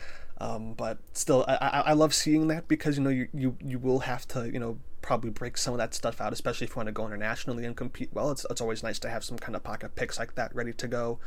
Um, 0.42 0.72
but 0.72 0.98
still, 1.12 1.44
I, 1.46 1.84
I, 1.86 1.92
love 1.92 2.12
seeing 2.12 2.48
that 2.48 2.66
because 2.66 2.98
you 2.98 3.04
know 3.04 3.10
you, 3.10 3.28
you 3.32 3.56
you 3.64 3.78
will 3.78 4.00
have 4.00 4.26
to 4.28 4.52
you 4.52 4.58
know 4.58 4.78
probably 5.00 5.30
break 5.30 5.56
some 5.56 5.72
of 5.72 5.78
that 5.78 5.94
stuff 5.94 6.20
out, 6.20 6.32
especially 6.32 6.64
if 6.64 6.70
you 6.72 6.76
want 6.76 6.88
to 6.88 6.92
go 6.92 7.06
internationally 7.06 7.64
and 7.64 7.76
compete 7.76 8.08
well. 8.12 8.32
It's, 8.32 8.44
it's 8.50 8.60
always 8.60 8.82
nice 8.82 8.98
to 9.00 9.08
have 9.08 9.22
some 9.22 9.38
kind 9.38 9.54
of 9.54 9.62
pocket 9.62 9.94
picks 9.94 10.18
like 10.18 10.34
that 10.34 10.52
ready 10.52 10.72
to 10.72 10.88
go. 10.88 11.20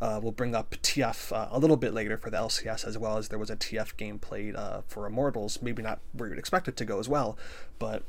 Uh, 0.00 0.18
we'll 0.22 0.32
bring 0.32 0.54
up 0.54 0.70
TF 0.82 1.30
uh, 1.30 1.48
a 1.50 1.58
little 1.58 1.76
bit 1.76 1.92
later 1.92 2.16
for 2.16 2.30
the 2.30 2.38
LCS 2.38 2.86
as 2.86 2.96
well 2.96 3.18
as 3.18 3.28
there 3.28 3.38
was 3.38 3.50
a 3.50 3.56
TF 3.56 3.98
game 3.98 4.18
played 4.18 4.56
uh, 4.56 4.80
for 4.86 5.06
Immortals, 5.06 5.60
maybe 5.60 5.82
not 5.82 6.00
where 6.14 6.30
you'd 6.30 6.38
expect 6.38 6.66
it 6.66 6.76
to 6.78 6.86
go 6.86 6.98
as 6.98 7.08
well, 7.08 7.36
but 7.78 8.02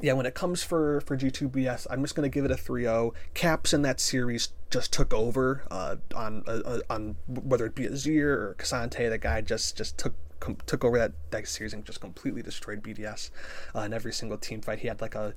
yeah, 0.00 0.12
when 0.12 0.26
it 0.26 0.34
comes 0.34 0.62
for 0.62 1.00
for 1.02 1.16
G2BS, 1.16 1.86
I'm 1.90 2.02
just 2.02 2.14
gonna 2.14 2.28
give 2.28 2.44
it 2.44 2.50
a 2.50 2.56
3-0. 2.56 3.12
Caps 3.34 3.72
in 3.72 3.82
that 3.82 4.00
series 4.00 4.50
just 4.70 4.92
took 4.92 5.12
over 5.14 5.64
uh, 5.70 5.96
on 6.14 6.44
uh, 6.46 6.60
uh 6.64 6.80
on 6.90 7.16
whether 7.26 7.66
it 7.66 7.74
be 7.74 7.84
Azir 7.84 8.24
or 8.24 8.56
K'Sante. 8.58 9.08
The 9.08 9.18
guy 9.18 9.40
just 9.40 9.76
just 9.76 9.98
took 9.98 10.14
com- 10.40 10.58
took 10.66 10.84
over 10.84 10.98
that, 10.98 11.12
that 11.30 11.48
series 11.48 11.72
and 11.72 11.84
just 11.84 12.00
completely 12.00 12.42
destroyed 12.42 12.82
BDS 12.82 13.30
uh, 13.74 13.80
in 13.80 13.92
every 13.92 14.12
single 14.12 14.38
team 14.38 14.60
fight. 14.60 14.80
He 14.80 14.88
had 14.88 15.00
like 15.00 15.14
a 15.14 15.34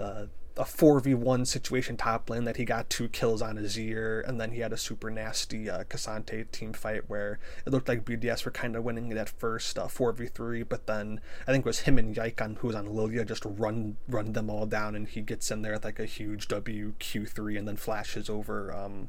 uh, 0.00 0.26
a 0.56 0.64
4v1 0.64 1.46
situation 1.46 1.96
top 1.96 2.28
lane 2.28 2.44
that 2.44 2.56
he 2.56 2.64
got 2.64 2.90
two 2.90 3.08
kills 3.08 3.40
on 3.40 3.56
Azir, 3.56 4.26
and 4.28 4.40
then 4.40 4.52
he 4.52 4.60
had 4.60 4.72
a 4.72 4.76
super 4.76 5.10
nasty 5.10 5.70
uh, 5.70 5.84
K'Sante 5.84 6.50
team 6.50 6.72
fight 6.72 7.08
where 7.08 7.38
it 7.64 7.70
looked 7.70 7.88
like 7.88 8.04
BDS 8.04 8.44
were 8.44 8.50
kind 8.50 8.76
of 8.76 8.84
winning 8.84 9.08
that 9.10 9.28
first 9.28 9.78
uh, 9.78 9.86
4v3, 9.86 10.68
but 10.68 10.86
then 10.86 11.20
I 11.46 11.52
think 11.52 11.64
it 11.64 11.68
was 11.68 11.80
him 11.80 11.98
and 11.98 12.14
Yikon, 12.14 12.58
who 12.58 12.66
was 12.66 12.76
on 12.76 12.94
Lilia, 12.94 13.24
just 13.24 13.44
run 13.46 13.96
run 14.08 14.32
them 14.32 14.50
all 14.50 14.66
down, 14.66 14.94
and 14.94 15.08
he 15.08 15.22
gets 15.22 15.50
in 15.50 15.62
there 15.62 15.72
with 15.72 15.84
like 15.84 16.00
a 16.00 16.04
huge 16.04 16.48
WQ3 16.48 17.58
and 17.58 17.68
then 17.68 17.76
flashes 17.76 18.28
over. 18.28 18.74
Um, 18.74 19.08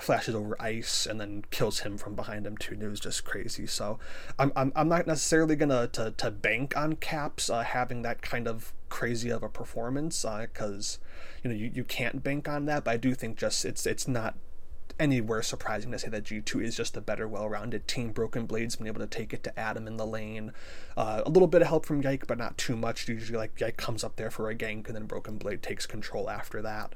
flashes 0.00 0.34
over 0.34 0.56
ice 0.60 1.06
and 1.06 1.20
then 1.20 1.44
kills 1.50 1.80
him 1.80 1.98
from 1.98 2.14
behind 2.14 2.46
him 2.46 2.56
too. 2.56 2.76
It 2.80 2.88
was 2.88 3.00
just 3.00 3.24
crazy. 3.24 3.66
So 3.66 3.98
I'm, 4.38 4.52
I'm, 4.56 4.72
I'm 4.74 4.88
not 4.88 5.06
necessarily 5.06 5.56
gonna 5.56 5.88
to, 5.88 6.12
to 6.12 6.30
bank 6.30 6.76
on 6.76 6.96
Caps 6.96 7.50
uh, 7.50 7.62
having 7.62 8.02
that 8.02 8.22
kind 8.22 8.48
of 8.48 8.72
crazy 8.88 9.30
of 9.30 9.42
a 9.42 9.48
performance 9.48 10.22
because 10.22 10.98
uh, 11.02 11.06
you 11.42 11.50
know 11.50 11.56
you, 11.56 11.70
you 11.74 11.84
can't 11.84 12.22
bank 12.22 12.48
on 12.48 12.66
that. 12.66 12.84
But 12.84 12.92
I 12.92 12.96
do 12.96 13.14
think 13.14 13.36
just 13.36 13.64
it's 13.64 13.86
it's 13.86 14.08
not 14.08 14.36
anywhere 14.98 15.42
surprising 15.42 15.90
to 15.90 15.98
say 15.98 16.08
that 16.08 16.24
G2 16.24 16.62
is 16.62 16.76
just 16.76 16.96
a 16.96 17.00
better, 17.00 17.26
well-rounded 17.26 17.88
team. 17.88 18.12
Broken 18.12 18.46
Blade's 18.46 18.76
been 18.76 18.86
able 18.86 19.00
to 19.00 19.06
take 19.06 19.32
it 19.32 19.42
to 19.44 19.58
Adam 19.58 19.86
in 19.86 19.96
the 19.96 20.06
lane. 20.06 20.52
Uh, 20.96 21.22
a 21.24 21.30
little 21.30 21.48
bit 21.48 21.62
of 21.62 21.68
help 21.68 21.86
from 21.86 22.02
Yike, 22.02 22.26
but 22.26 22.38
not 22.38 22.58
too 22.58 22.76
much. 22.76 23.08
Usually, 23.08 23.38
like 23.38 23.58
Yike 23.60 23.76
comes 23.76 24.04
up 24.04 24.16
there 24.16 24.30
for 24.30 24.48
a 24.50 24.54
gank, 24.54 24.86
and 24.86 24.94
then 24.94 25.06
Broken 25.06 25.38
Blade 25.38 25.62
takes 25.62 25.86
control 25.86 26.30
after 26.30 26.62
that. 26.62 26.94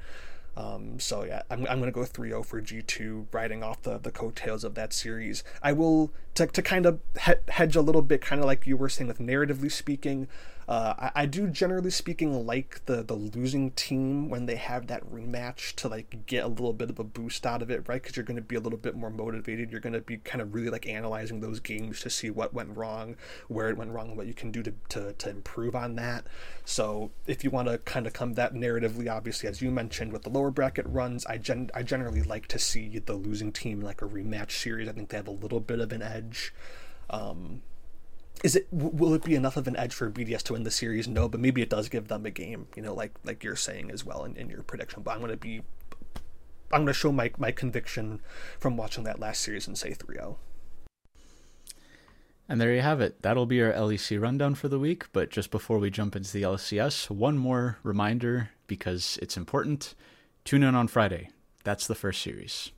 Um, 0.57 0.99
so 0.99 1.23
yeah, 1.23 1.43
I'm, 1.51 1.67
I'm 1.67 1.79
going 1.79 1.83
to 1.83 1.91
go 1.91 2.01
3-0 2.01 2.43
for 2.43 2.59
G2, 2.59 3.27
riding 3.31 3.61
off 3.61 3.83
the, 3.83 3.99
the 3.99 4.09
coattails 4.09 4.63
of 4.63 4.73
that 4.73 4.91
series. 4.91 5.43
I 5.61 5.71
will, 5.71 6.11
to, 6.33 6.47
to 6.47 6.61
kind 6.63 6.87
of 6.87 6.99
hedge 7.47 7.75
a 7.75 7.81
little 7.81 8.01
bit, 8.01 8.21
kind 8.21 8.41
of 8.41 8.47
like 8.47 8.65
you 8.65 8.75
were 8.75 8.89
saying 8.89 9.07
with 9.07 9.19
narratively 9.19 9.71
speaking, 9.71 10.27
uh, 10.67 10.93
I, 10.99 11.21
I, 11.21 11.25
do 11.27 11.47
generally 11.47 11.91
speaking 11.91 12.45
like 12.45 12.83
the 12.87 13.01
the 13.01 13.13
losing 13.13 13.71
team 13.71 14.27
when 14.27 14.47
they 14.47 14.57
have 14.57 14.87
that 14.87 15.09
rematch 15.09 15.73
to 15.75 15.87
like 15.87 16.25
get 16.25 16.43
a 16.43 16.49
little 16.49 16.73
bit 16.73 16.89
of 16.89 16.99
a 16.99 17.05
boost 17.05 17.45
out 17.45 17.61
of 17.61 17.71
it, 17.71 17.87
right? 17.87 18.01
Because 18.01 18.17
you're 18.17 18.25
going 18.25 18.35
to 18.35 18.41
be 18.41 18.57
a 18.57 18.59
little 18.59 18.77
bit 18.77 18.93
more 18.93 19.09
motivated. 19.09 19.71
You're 19.71 19.79
going 19.79 19.93
to 19.93 20.01
be 20.01 20.17
kind 20.17 20.41
of 20.41 20.53
really 20.53 20.69
like 20.69 20.85
analyzing 20.85 21.39
those 21.39 21.61
games 21.61 22.01
to 22.01 22.09
see 22.09 22.29
what 22.29 22.53
went 22.53 22.75
wrong, 22.75 23.15
where 23.47 23.69
it 23.69 23.77
went 23.77 23.91
wrong, 23.91 24.17
what 24.17 24.27
you 24.27 24.33
can 24.33 24.51
do 24.51 24.61
to 24.63 24.73
to, 24.89 25.13
to 25.13 25.29
improve 25.29 25.73
on 25.73 25.95
that. 25.95 26.25
So 26.65 27.11
if 27.27 27.45
you 27.45 27.49
want 27.49 27.69
to 27.69 27.77
kind 27.77 28.05
of 28.05 28.11
come 28.11 28.33
that 28.33 28.53
narratively, 28.53 29.09
obviously 29.09 29.47
as 29.47 29.61
you 29.61 29.71
mentioned 29.71 30.11
with 30.11 30.23
the 30.23 30.29
lower 30.29 30.51
bracket 30.51 30.85
runs, 30.85 31.25
I 31.27 31.37
gen 31.37 31.71
I 31.73 31.83
generally 31.83 32.23
like 32.23 32.47
to 32.47 32.59
see 32.59 32.99
the 32.99 33.13
losing 33.13 33.53
team 33.53 33.79
like 33.79 34.01
a 34.01 34.05
rematch 34.05 34.51
series. 34.51 34.89
I 34.89 34.91
think 34.91 35.09
they 35.09 35.17
have 35.17 35.29
a 35.29 35.31
little 35.31 35.61
bit 35.61 35.79
of 35.79 35.93
an 35.93 36.01
edge. 36.01 36.53
Um, 37.09 37.61
is 38.43 38.55
it 38.55 38.67
will 38.71 39.13
it 39.13 39.23
be 39.23 39.35
enough 39.35 39.57
of 39.57 39.67
an 39.67 39.75
edge 39.75 39.93
for 39.93 40.09
BDS 40.09 40.43
to 40.43 40.53
win 40.53 40.63
the 40.63 40.71
series? 40.71 41.07
No, 41.07 41.27
but 41.27 41.39
maybe 41.39 41.61
it 41.61 41.69
does 41.69 41.89
give 41.89 42.07
them 42.07 42.25
a 42.25 42.31
game. 42.31 42.67
You 42.75 42.81
know, 42.81 42.93
like 42.93 43.13
like 43.23 43.43
you're 43.43 43.55
saying 43.55 43.91
as 43.91 44.05
well 44.05 44.23
in, 44.23 44.35
in 44.35 44.49
your 44.49 44.63
prediction. 44.63 45.03
But 45.03 45.11
I'm 45.11 45.19
going 45.19 45.31
to 45.31 45.37
be 45.37 45.61
I'm 46.71 46.81
going 46.81 46.87
to 46.87 46.93
show 46.93 47.11
my 47.11 47.31
my 47.37 47.51
conviction 47.51 48.21
from 48.59 48.77
watching 48.77 49.03
that 49.05 49.19
last 49.19 49.41
series 49.41 49.67
and 49.67 49.77
say 49.77 49.91
3-0. 49.91 50.35
And 52.49 52.61
there 52.61 52.73
you 52.73 52.81
have 52.81 53.01
it. 53.01 53.21
That'll 53.21 53.45
be 53.45 53.61
our 53.61 53.73
LEC 53.73 54.21
rundown 54.21 54.55
for 54.55 54.69
the 54.69 54.79
week. 54.79 55.11
But 55.11 55.29
just 55.29 55.51
before 55.51 55.79
we 55.79 55.89
jump 55.89 56.15
into 56.15 56.31
the 56.31 56.43
LCS, 56.43 57.09
one 57.09 57.37
more 57.37 57.77
reminder 57.83 58.51
because 58.67 59.19
it's 59.21 59.35
important. 59.35 59.95
Tune 60.45 60.63
in 60.63 60.75
on 60.75 60.87
Friday. 60.87 61.29
That's 61.65 61.87
the 61.87 61.95
first 61.95 62.21
series. 62.21 62.71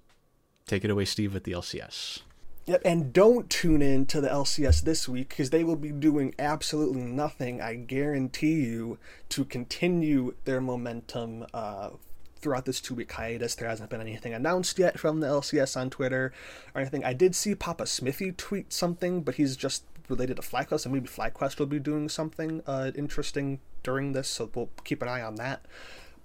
Take 0.66 0.84
it 0.84 0.90
away, 0.90 1.06
Steve, 1.06 1.34
with 1.36 1.44
the 1.44 1.52
LCS. 1.52 2.22
Yep, 2.66 2.82
and 2.86 3.12
don't 3.12 3.50
tune 3.50 3.82
in 3.82 4.06
to 4.08 4.22
the 4.22 4.28
LCS 4.28 4.82
this 4.82 5.10
week 5.10 5.30
because 5.30 5.50
they 5.50 5.64
will 5.64 5.76
be 5.76 5.92
doing 5.92 6.36
absolutely 6.38 7.02
nothing, 7.02 7.62
I 7.62 7.76
guarantee 7.76 8.62
you, 8.62 9.00
to 9.30 9.44
continue 9.44 10.36
their 10.46 10.62
momentum 10.62 11.48
uh, 11.52 11.92
throughout 12.40 12.66
this 12.66 12.80
two 12.80 12.94
week 12.94 13.12
hiatus. 13.12 13.56
There 13.56 13.68
hasn't 13.68 13.90
been 13.90 14.02
anything 14.02 14.34
announced 14.34 14.78
yet 14.78 15.00
from 15.00 15.20
the 15.20 15.28
LCS 15.28 15.76
on 15.76 15.90
Twitter 15.90 16.32
or 16.76 16.82
anything. 16.82 17.04
I 17.04 17.14
did 17.14 17.36
see 17.36 17.56
Papa 17.56 17.88
Smithy 17.88 18.34
tweet 18.34 18.72
something, 18.72 19.22
but 19.22 19.36
he's 19.36 19.56
just 19.56 19.84
related 20.08 20.38
to 20.38 20.42
FlyQuest, 20.42 20.86
and 20.86 20.94
maybe 20.94 21.08
FlyQuest 21.08 21.60
will 21.60 21.66
be 21.66 21.80
doing 21.80 22.10
something 22.10 22.62
uh, 22.68 22.92
interesting 22.96 23.60
during 23.84 24.14
this, 24.14 24.28
so 24.28 24.50
we'll 24.54 24.70
keep 24.84 25.02
an 25.02 25.08
eye 25.08 25.22
on 25.22 25.36
that. 25.36 25.66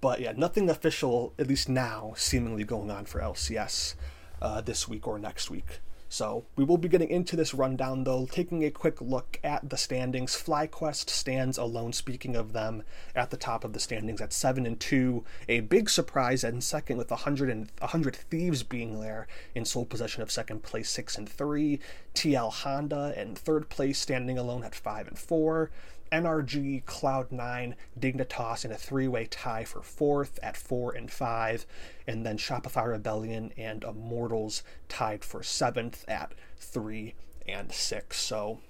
But 0.00 0.20
yeah, 0.20 0.32
nothing 0.36 0.68
official, 0.68 1.32
at 1.38 1.46
least 1.46 1.68
now, 1.68 2.12
seemingly 2.16 2.64
going 2.64 2.90
on 2.90 3.06
for 3.06 3.20
LCS 3.20 3.94
uh, 4.42 4.60
this 4.60 4.88
week 4.88 5.06
or 5.06 5.18
next 5.18 5.50
week. 5.50 5.80
So 6.14 6.44
we 6.54 6.62
will 6.62 6.78
be 6.78 6.88
getting 6.88 7.10
into 7.10 7.34
this 7.34 7.54
rundown 7.54 8.04
though, 8.04 8.24
taking 8.26 8.64
a 8.64 8.70
quick 8.70 9.00
look 9.00 9.40
at 9.42 9.68
the 9.68 9.76
standings. 9.76 10.36
FlyQuest 10.36 11.10
stands 11.10 11.58
alone, 11.58 11.92
speaking 11.92 12.36
of 12.36 12.52
them, 12.52 12.84
at 13.16 13.30
the 13.30 13.36
top 13.36 13.64
of 13.64 13.72
the 13.72 13.80
standings 13.80 14.20
at 14.20 14.32
7 14.32 14.64
and 14.64 14.78
2. 14.78 15.24
A 15.48 15.58
big 15.58 15.90
surprise 15.90 16.44
in 16.44 16.60
second 16.60 16.98
with 16.98 17.10
100, 17.10 17.50
and, 17.50 17.72
100 17.80 18.14
Thieves 18.14 18.62
being 18.62 19.00
there 19.00 19.26
in 19.56 19.64
sole 19.64 19.84
possession 19.84 20.22
of 20.22 20.30
second 20.30 20.62
place 20.62 20.88
6 20.88 21.18
and 21.18 21.28
3. 21.28 21.80
TL 22.14 22.52
Honda 22.62 23.20
in 23.20 23.34
third 23.34 23.68
place 23.68 23.98
standing 23.98 24.38
alone 24.38 24.62
at 24.62 24.76
5 24.76 25.08
and 25.08 25.18
4. 25.18 25.68
NRG, 26.12 26.84
Cloud9, 26.84 27.74
Dignitas 27.98 28.64
in 28.64 28.72
a 28.72 28.76
three 28.76 29.08
way 29.08 29.26
tie 29.26 29.64
for 29.64 29.82
fourth 29.82 30.38
at 30.42 30.56
four 30.56 30.92
and 30.92 31.10
five, 31.10 31.66
and 32.06 32.24
then 32.24 32.38
Shopify 32.38 32.86
Rebellion 32.86 33.52
and 33.56 33.84
Immortals 33.84 34.62
tied 34.88 35.24
for 35.24 35.42
seventh 35.42 36.04
at 36.08 36.32
three 36.58 37.14
and 37.46 37.72
six. 37.72 38.20
So 38.20 38.60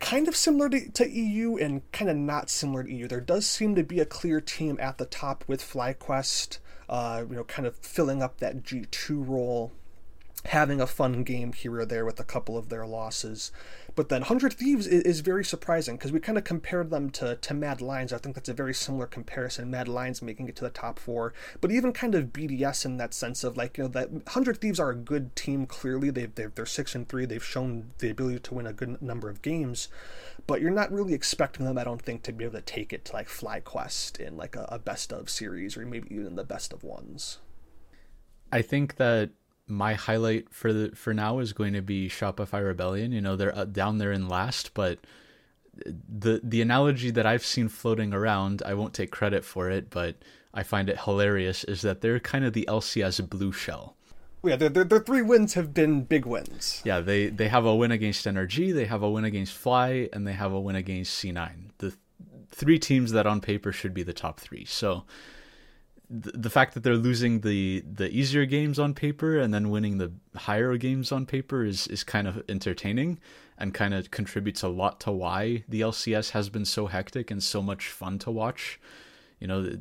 kind 0.00 0.26
of 0.26 0.34
similar 0.34 0.68
to, 0.68 0.90
to, 0.90 1.08
EU 1.08 1.56
and 1.56 1.90
kind 1.92 2.10
of 2.10 2.16
not 2.16 2.50
similar 2.50 2.82
to 2.82 2.92
EU. 2.92 3.06
There 3.06 3.20
does 3.20 3.46
seem 3.46 3.74
to 3.76 3.84
be 3.84 4.00
a 4.00 4.04
clear 4.04 4.40
team 4.40 4.76
at 4.80 4.98
the 4.98 5.06
top 5.06 5.44
with 5.46 5.62
FlyQuest, 5.62 6.58
uh, 6.88 7.24
you 7.28 7.36
know, 7.36 7.44
kind 7.44 7.66
of 7.66 7.76
filling 7.76 8.22
up 8.22 8.38
that 8.38 8.64
G2 8.64 9.26
role 9.26 9.72
having 10.46 10.80
a 10.80 10.86
fun 10.86 11.22
game 11.22 11.52
here 11.52 11.78
or 11.78 11.86
there 11.86 12.04
with 12.04 12.18
a 12.18 12.24
couple 12.24 12.58
of 12.58 12.68
their 12.68 12.84
losses. 12.84 13.52
But 13.94 14.08
then 14.08 14.22
100 14.22 14.54
Thieves 14.54 14.86
is, 14.86 15.02
is 15.02 15.20
very 15.20 15.44
surprising 15.44 15.96
because 15.96 16.12
we 16.12 16.20
kind 16.20 16.38
of 16.38 16.44
compared 16.44 16.90
them 16.90 17.10
to, 17.10 17.36
to 17.36 17.54
Mad 17.54 17.80
Lions. 17.80 18.12
I 18.12 18.18
think 18.18 18.34
that's 18.34 18.48
a 18.48 18.54
very 18.54 18.74
similar 18.74 19.06
comparison. 19.06 19.70
Mad 19.70 19.88
Lions 19.88 20.22
making 20.22 20.48
it 20.48 20.56
to 20.56 20.64
the 20.64 20.70
top 20.70 20.98
four, 20.98 21.34
but 21.60 21.70
even 21.70 21.92
kind 21.92 22.14
of 22.14 22.32
BDS 22.32 22.84
in 22.84 22.96
that 22.96 23.14
sense 23.14 23.44
of 23.44 23.56
like, 23.56 23.76
you 23.76 23.84
know, 23.84 23.88
that 23.88 24.10
100 24.10 24.60
Thieves 24.60 24.80
are 24.80 24.90
a 24.90 24.96
good 24.96 25.34
team, 25.36 25.66
clearly. 25.66 26.10
They've, 26.10 26.34
they're, 26.34 26.52
they're 26.54 26.66
6 26.66 26.94
and 26.94 27.08
3. 27.08 27.26
They've 27.26 27.44
shown 27.44 27.90
the 27.98 28.10
ability 28.10 28.40
to 28.40 28.54
win 28.54 28.66
a 28.66 28.72
good 28.72 29.00
number 29.02 29.28
of 29.28 29.42
games, 29.42 29.88
but 30.46 30.60
you're 30.60 30.70
not 30.70 30.92
really 30.92 31.14
expecting 31.14 31.66
them, 31.66 31.78
I 31.78 31.84
don't 31.84 32.02
think, 32.02 32.22
to 32.22 32.32
be 32.32 32.44
able 32.44 32.54
to 32.54 32.62
take 32.62 32.92
it 32.92 33.04
to 33.06 33.12
like 33.12 33.28
FlyQuest 33.28 34.20
in 34.20 34.36
like 34.36 34.56
a, 34.56 34.66
a 34.70 34.78
best 34.78 35.12
of 35.12 35.28
series 35.28 35.76
or 35.76 35.84
maybe 35.84 36.14
even 36.14 36.36
the 36.36 36.44
best 36.44 36.72
of 36.72 36.82
ones. 36.82 37.38
I 38.52 38.60
think 38.60 38.96
that 38.96 39.30
my 39.66 39.94
highlight 39.94 40.52
for 40.52 40.72
the 40.72 40.94
for 40.94 41.14
now 41.14 41.38
is 41.38 41.52
going 41.52 41.72
to 41.72 41.82
be 41.82 42.08
Shopify 42.08 42.64
Rebellion. 42.64 43.12
You 43.12 43.20
know, 43.20 43.36
they're 43.36 43.56
uh, 43.56 43.64
down 43.64 43.98
there 43.98 44.12
in 44.12 44.28
last, 44.28 44.74
but 44.74 44.98
the 45.84 46.40
the 46.42 46.60
analogy 46.60 47.10
that 47.10 47.26
I've 47.26 47.44
seen 47.44 47.68
floating 47.68 48.12
around, 48.12 48.62
I 48.64 48.74
won't 48.74 48.94
take 48.94 49.10
credit 49.10 49.44
for 49.44 49.70
it, 49.70 49.90
but 49.90 50.16
I 50.52 50.62
find 50.62 50.88
it 50.88 51.00
hilarious 51.00 51.64
is 51.64 51.82
that 51.82 52.00
they're 52.00 52.20
kind 52.20 52.44
of 52.44 52.52
the 52.52 52.66
LCS 52.68 53.28
blue 53.28 53.52
shell. 53.52 53.96
Yeah, 54.44 54.56
their, 54.56 54.68
their, 54.68 54.84
their 54.84 55.00
three 55.00 55.22
wins 55.22 55.54
have 55.54 55.72
been 55.72 56.02
big 56.02 56.26
wins. 56.26 56.82
Yeah, 56.84 57.00
they 57.00 57.28
they 57.28 57.48
have 57.48 57.64
a 57.64 57.74
win 57.74 57.92
against 57.92 58.26
NRG, 58.26 58.74
they 58.74 58.86
have 58.86 59.02
a 59.02 59.10
win 59.10 59.24
against 59.24 59.54
Fly, 59.54 60.08
and 60.12 60.26
they 60.26 60.32
have 60.32 60.52
a 60.52 60.60
win 60.60 60.76
against 60.76 61.22
C9. 61.22 61.70
The 61.78 61.94
three 62.50 62.78
teams 62.78 63.12
that 63.12 63.26
on 63.26 63.40
paper 63.40 63.72
should 63.72 63.94
be 63.94 64.02
the 64.02 64.12
top 64.12 64.40
three. 64.40 64.64
So 64.64 65.04
the 66.14 66.50
fact 66.50 66.74
that 66.74 66.82
they're 66.82 66.94
losing 66.94 67.40
the 67.40 67.82
the 67.90 68.10
easier 68.10 68.44
games 68.44 68.78
on 68.78 68.92
paper 68.92 69.38
and 69.38 69.52
then 69.54 69.70
winning 69.70 69.96
the 69.96 70.12
higher 70.36 70.76
games 70.76 71.10
on 71.10 71.24
paper 71.24 71.64
is 71.64 71.86
is 71.86 72.04
kind 72.04 72.28
of 72.28 72.42
entertaining 72.50 73.18
and 73.56 73.72
kind 73.72 73.94
of 73.94 74.10
contributes 74.10 74.62
a 74.62 74.68
lot 74.68 75.00
to 75.00 75.10
why 75.10 75.64
the 75.68 75.80
LCS 75.80 76.30
has 76.30 76.50
been 76.50 76.66
so 76.66 76.86
hectic 76.86 77.30
and 77.30 77.42
so 77.42 77.62
much 77.62 77.88
fun 77.88 78.18
to 78.18 78.30
watch. 78.30 78.78
You 79.40 79.46
know, 79.46 79.78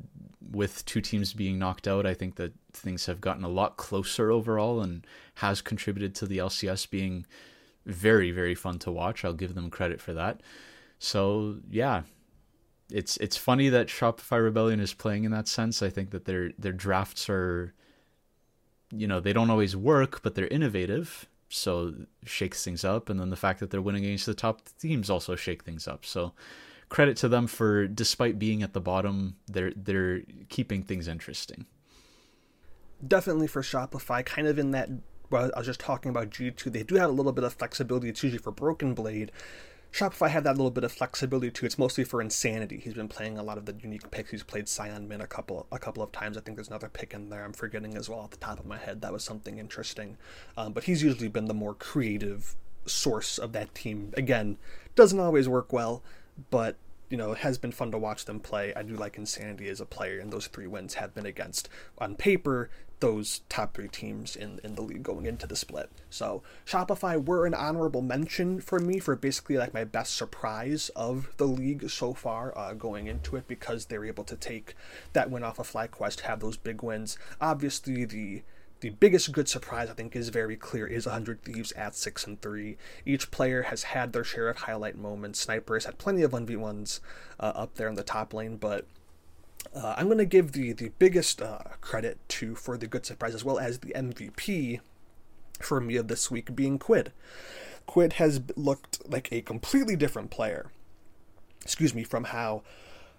with 0.52 0.86
two 0.86 1.02
teams 1.02 1.34
being 1.34 1.60
knocked 1.60 1.88
out, 1.88 2.06
I 2.06 2.14
think 2.14 2.36
that 2.38 2.54
things 2.74 3.06
have 3.08 3.20
gotten 3.20 3.44
a 3.44 3.50
lot 3.50 3.78
closer 3.78 4.32
overall 4.32 4.82
and 4.82 5.06
has 5.36 5.62
contributed 5.62 6.16
to 6.16 6.26
the 6.26 6.38
LCS 6.38 6.90
being 6.90 7.26
very 7.86 8.32
very 8.32 8.56
fun 8.56 8.80
to 8.80 8.92
watch. 8.92 9.26
I'll 9.26 9.34
give 9.34 9.54
them 9.54 9.70
credit 9.70 10.00
for 10.00 10.14
that. 10.14 10.40
So, 10.98 11.58
yeah, 11.70 12.04
it's 12.92 13.18
it's 13.18 13.38
funny 13.38 13.70
that 13.70 13.88
Shopify 13.88 14.44
Rebellion 14.44 14.80
is 14.80 14.94
playing 14.94 15.24
in 15.24 15.32
that 15.32 15.48
sense. 15.48 15.82
I 15.82 15.90
think 15.90 16.12
that 16.12 16.26
their 16.26 16.52
their 16.58 16.74
drafts 16.74 17.30
are 17.30 17.74
you 18.92 19.08
know, 19.08 19.20
they 19.20 19.34
don't 19.34 19.50
always 19.50 19.76
work, 19.76 20.22
but 20.22 20.36
they're 20.36 20.48
innovative, 20.48 21.28
so 21.50 21.94
shakes 22.26 22.64
things 22.64 22.86
up 22.86 23.10
and 23.10 23.20
then 23.20 23.30
the 23.30 23.36
fact 23.36 23.60
that 23.60 23.70
they're 23.72 23.82
winning 23.82 24.06
against 24.06 24.26
the 24.26 24.34
top 24.34 24.62
teams 24.80 25.10
also 25.10 25.36
shake 25.36 25.64
things 25.64 25.88
up. 25.88 26.06
So 26.06 26.34
credit 26.90 27.18
to 27.18 27.30
them 27.30 27.48
for 27.48 27.88
despite 27.88 28.40
being 28.40 28.64
at 28.64 28.74
the 28.74 28.82
bottom, 28.82 29.36
they're 29.48 29.74
they're 29.76 30.22
keeping 30.50 30.84
things 30.84 31.08
interesting. 31.08 31.66
Definitely 33.06 33.48
for 33.48 33.62
Shopify, 33.62 34.24
kind 34.26 34.48
of 34.48 34.60
in 34.60 34.72
that 34.72 34.90
well, 35.30 35.50
I 35.56 35.60
was 35.60 35.68
just 35.68 35.80
talking 35.80 36.10
about 36.10 36.30
G2, 36.30 36.72
they 36.72 36.84
do 36.84 36.96
have 36.96 37.10
a 37.10 37.14
little 37.14 37.32
bit 37.32 37.46
of 37.46 37.54
flexibility. 37.54 38.10
It's 38.10 38.22
usually 38.22 38.42
for 38.42 38.52
Broken 38.52 38.94
Blade, 38.94 39.32
Shopify 39.92 40.30
had 40.30 40.46
that 40.46 40.56
little 40.56 40.72
bit 40.72 40.86
of 40.86 40.92
flexibility 40.92 41.52
too. 41.52 41.66
It's 41.66 41.78
mostly 41.78 42.04
for 42.04 42.22
insanity. 42.22 42.78
He's 42.78 42.94
been 42.94 43.10
playing 43.10 43.38
a 43.38 43.44
lot 43.44 43.58
of 43.58 43.66
the 43.66 43.76
unique 43.82 44.10
picks. 44.10 44.32
He's 44.32 44.44
played 44.44 44.70
Sion 44.70 45.08
Min 45.08 45.20
a 45.20 45.28
couple 45.28 45.68
a 45.72 45.80
couple 45.80 46.02
of 46.02 46.12
times. 46.12 46.38
I 46.38 46.42
think 46.42 46.56
there's 46.56 46.70
another 46.70 46.90
pick 46.90 47.14
in 47.14 47.30
there. 47.30 47.44
I'm 47.44 47.54
forgetting 47.54 47.98
as 47.98 48.08
well 48.08 48.20
off 48.20 48.32
the 48.32 48.38
top 48.38 48.60
of 48.60 48.66
my 48.66 48.78
head. 48.78 49.02
That 49.02 49.12
was 49.12 49.24
something 49.24 49.60
interesting. 49.60 50.18
Um, 50.56 50.72
but 50.72 50.86
he's 50.86 51.04
usually 51.04 51.28
been 51.28 51.46
the 51.46 51.54
more 51.54 51.74
creative 51.74 52.56
source 52.86 53.38
of 53.38 53.52
that 53.52 53.76
team. 53.76 54.14
Again, 54.16 54.58
doesn't 54.96 55.20
always 55.20 55.50
work 55.50 55.74
well, 55.74 56.02
but 56.50 56.78
you 57.10 57.18
know, 57.18 57.34
it 57.34 57.40
has 57.40 57.58
been 57.58 57.74
fun 57.74 57.92
to 57.92 57.98
watch 57.98 58.24
them 58.24 58.40
play. 58.40 58.74
I 58.74 58.84
do 58.84 58.96
like 58.96 59.18
Insanity 59.18 59.68
as 59.68 59.82
a 59.82 59.86
player, 59.86 60.20
and 60.20 60.32
those 60.32 60.48
three 60.48 60.68
wins 60.68 60.94
have 60.94 61.14
been 61.14 61.26
against, 61.26 61.68
on 61.98 62.16
paper, 62.16 62.70
those 63.02 63.42
top 63.50 63.74
three 63.74 63.88
teams 63.88 64.36
in, 64.36 64.60
in 64.64 64.76
the 64.76 64.82
league 64.82 65.04
going 65.04 65.26
into 65.26 65.46
the 65.46 65.56
split. 65.56 65.90
So 66.10 66.42
Shopify 66.66 67.24
were 67.24 67.46
an 67.46 67.54
honorable 67.54 68.02
mention 68.02 68.62
for 68.62 68.80
me 68.80 69.00
for 69.00 69.16
basically 69.16 69.58
like 69.58 69.74
my 69.74 69.84
best 69.84 70.16
surprise 70.16 70.90
of 70.96 71.34
the 71.38 71.48
league 71.48 71.90
so 71.90 72.14
far 72.14 72.58
uh, 72.58 72.74
going 72.74 73.08
into 73.08 73.36
it 73.36 73.48
because 73.48 73.86
they 73.86 73.98
were 73.98 74.06
able 74.06 74.24
to 74.24 74.36
take 74.36 74.76
that 75.14 75.30
win 75.30 75.44
off 75.44 75.60
of 75.60 75.70
FlyQuest, 75.70 76.22
have 76.22 76.40
those 76.40 76.58
big 76.58 76.82
wins. 76.82 77.18
Obviously, 77.42 78.06
the 78.06 78.44
the 78.82 78.90
biggest 78.90 79.32
good 79.32 79.48
surprise 79.48 79.92
I 79.92 79.94
think 79.94 80.16
is 80.16 80.30
very 80.30 80.56
clear 80.56 80.88
is 80.88 81.06
100 81.06 81.44
Thieves 81.44 81.72
at 81.74 81.96
6 81.96 82.26
and 82.26 82.42
3. 82.42 82.78
Each 83.06 83.30
player 83.30 83.64
has 83.64 83.84
had 83.84 84.12
their 84.12 84.24
share 84.24 84.50
of 84.50 84.58
highlight 84.58 84.98
moments. 84.98 85.40
Snipers 85.40 85.86
had 85.86 86.00
plenty 86.00 86.24
of 86.24 86.32
1v1s 86.32 87.00
uh, 87.40 87.52
up 87.56 87.76
there 87.76 87.90
in 87.90 87.94
the 87.94 88.02
top 88.02 88.34
lane, 88.34 88.58
but 88.58 88.88
uh, 89.76 89.96
I'm 89.98 90.08
going 90.08 90.18
to 90.18 90.26
give 90.26 90.52
the 90.52 90.74
the 90.74 90.90
biggest 91.00 91.42
uh, 91.42 91.60
credit 91.82 92.18
to 92.30 92.56
for 92.56 92.78
the 92.78 92.88
good 92.88 93.06
surprise 93.06 93.36
as 93.36 93.44
well 93.44 93.60
as 93.60 93.80
the 93.80 93.94
MVP 93.94 94.80
for 95.60 95.80
me 95.80 95.96
of 95.96 96.08
this 96.08 96.30
week 96.32 96.56
being 96.56 96.80
Quid. 96.80 97.12
Quid 97.86 98.14
has 98.14 98.42
looked 98.56 99.08
like 99.10 99.32
a 99.32 99.42
completely 99.42 99.96
different 99.96 100.32
player. 100.32 100.72
Excuse 101.62 101.94
me, 101.94 102.04
from 102.04 102.26
how 102.26 102.64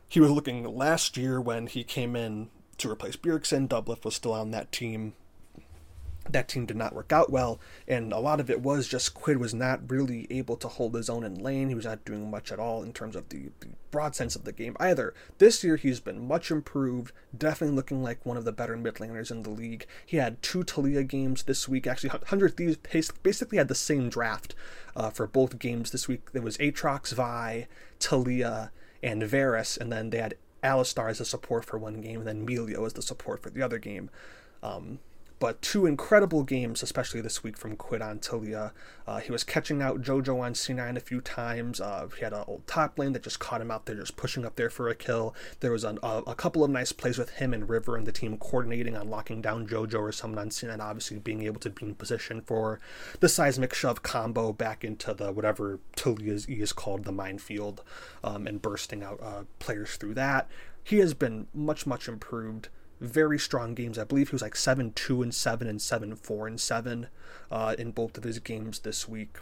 he 0.08 0.20
was 0.20 0.30
looking 0.30 0.64
last 0.64 1.16
year 1.16 1.40
when 1.40 1.66
he 1.66 1.84
came 1.84 2.16
in 2.16 2.50
to 2.78 2.90
replace 2.90 3.16
Bjergsen. 3.16 3.68
Doublelift 3.68 4.04
was 4.04 4.14
still 4.14 4.32
on 4.32 4.50
that 4.50 4.72
team. 4.72 5.14
That 6.30 6.48
team 6.48 6.66
did 6.66 6.76
not 6.76 6.94
work 6.94 7.12
out 7.12 7.30
well, 7.30 7.58
and 7.88 8.12
a 8.12 8.18
lot 8.18 8.38
of 8.38 8.48
it 8.48 8.60
was 8.60 8.86
just 8.86 9.12
Quid 9.12 9.38
was 9.38 9.52
not 9.52 9.90
really 9.90 10.28
able 10.30 10.56
to 10.56 10.68
hold 10.68 10.94
his 10.94 11.10
own 11.10 11.24
in 11.24 11.34
lane. 11.34 11.68
He 11.68 11.74
was 11.74 11.84
not 11.84 12.04
doing 12.04 12.30
much 12.30 12.52
at 12.52 12.60
all 12.60 12.82
in 12.82 12.92
terms 12.92 13.16
of 13.16 13.28
the, 13.28 13.50
the 13.58 13.68
broad 13.90 14.14
sense 14.14 14.36
of 14.36 14.44
the 14.44 14.52
game 14.52 14.76
either. 14.78 15.14
This 15.38 15.64
year, 15.64 15.76
he's 15.76 15.98
been 15.98 16.26
much 16.26 16.50
improved, 16.50 17.12
definitely 17.36 17.74
looking 17.74 18.02
like 18.04 18.24
one 18.24 18.36
of 18.36 18.44
the 18.44 18.52
better 18.52 18.76
mid 18.76 18.94
laners 18.94 19.32
in 19.32 19.42
the 19.42 19.50
league. 19.50 19.86
He 20.06 20.18
had 20.18 20.40
two 20.42 20.60
Taliyah 20.60 21.08
games 21.08 21.42
this 21.42 21.68
week. 21.68 21.86
Actually, 21.88 22.10
100 22.10 22.56
Thieves 22.56 23.12
basically 23.22 23.58
had 23.58 23.68
the 23.68 23.74
same 23.74 24.08
draft 24.08 24.54
uh, 24.94 25.10
for 25.10 25.26
both 25.26 25.58
games 25.58 25.90
this 25.90 26.06
week. 26.06 26.32
There 26.32 26.42
was 26.42 26.56
Aatrox, 26.58 27.12
Vi, 27.12 27.66
Taliyah, 27.98 28.70
and 29.02 29.22
Varus, 29.24 29.76
and 29.76 29.90
then 29.90 30.10
they 30.10 30.18
had 30.18 30.36
Alistar 30.62 31.10
as 31.10 31.20
a 31.20 31.24
support 31.24 31.64
for 31.64 31.78
one 31.78 32.00
game, 32.00 32.20
and 32.20 32.28
then 32.28 32.46
Milio 32.46 32.86
as 32.86 32.92
the 32.92 33.02
support 33.02 33.42
for 33.42 33.50
the 33.50 33.62
other 33.62 33.78
game. 33.78 34.10
Um, 34.62 35.00
but 35.42 35.60
two 35.60 35.86
incredible 35.86 36.44
games, 36.44 36.84
especially 36.84 37.20
this 37.20 37.42
week 37.42 37.56
from 37.56 37.74
Quid 37.74 38.00
on 38.00 38.20
Taliyah. 38.20 38.70
Uh, 39.08 39.18
he 39.18 39.32
was 39.32 39.42
catching 39.42 39.82
out 39.82 40.00
JoJo 40.00 40.40
on 40.40 40.54
C9 40.54 40.96
a 40.96 41.00
few 41.00 41.20
times. 41.20 41.80
Uh, 41.80 42.06
he 42.16 42.22
had 42.22 42.32
an 42.32 42.44
old 42.46 42.64
top 42.68 42.96
lane 42.96 43.12
that 43.14 43.24
just 43.24 43.40
caught 43.40 43.60
him 43.60 43.68
out 43.68 43.86
there, 43.86 43.96
just 43.96 44.14
pushing 44.14 44.46
up 44.46 44.54
there 44.54 44.70
for 44.70 44.88
a 44.88 44.94
kill. 44.94 45.34
There 45.58 45.72
was 45.72 45.82
an, 45.82 45.98
a, 46.00 46.22
a, 46.28 46.36
couple 46.36 46.62
of 46.62 46.70
nice 46.70 46.92
plays 46.92 47.18
with 47.18 47.30
him 47.30 47.52
and 47.52 47.68
River 47.68 47.96
and 47.96 48.06
the 48.06 48.12
team 48.12 48.38
coordinating 48.38 48.96
on 48.96 49.10
locking 49.10 49.42
down 49.42 49.66
JoJo 49.66 49.98
or 49.98 50.12
someone 50.12 50.38
on 50.38 50.50
C9, 50.50 50.78
obviously 50.78 51.18
being 51.18 51.42
able 51.42 51.58
to 51.62 51.70
be 51.70 51.86
in 51.86 51.96
position 51.96 52.40
for 52.42 52.78
the 53.18 53.28
seismic 53.28 53.74
shove 53.74 54.04
combo 54.04 54.52
back 54.52 54.84
into 54.84 55.12
the 55.12 55.32
whatever 55.32 55.80
Taliyah's 55.96 56.48
E 56.48 56.60
is 56.60 56.72
called, 56.72 57.02
the 57.02 57.10
minefield, 57.10 57.82
um, 58.22 58.46
and 58.46 58.62
bursting 58.62 59.02
out 59.02 59.18
uh, 59.20 59.42
players 59.58 59.96
through 59.96 60.14
that. 60.14 60.48
He 60.84 60.98
has 60.98 61.14
been 61.14 61.48
much, 61.52 61.84
much 61.84 62.06
improved 62.06 62.68
very 63.02 63.38
strong 63.38 63.74
games. 63.74 63.98
I 63.98 64.04
believe 64.04 64.30
he 64.30 64.34
was 64.34 64.42
like 64.42 64.56
7 64.56 64.92
2 64.92 65.22
and 65.22 65.34
7 65.34 65.66
and 65.66 65.82
7 65.82 66.16
4 66.16 66.46
and 66.46 66.60
7 66.60 67.06
uh, 67.50 67.74
in 67.78 67.90
both 67.90 68.16
of 68.16 68.24
his 68.24 68.38
games 68.38 68.80
this 68.80 69.08
week. 69.08 69.38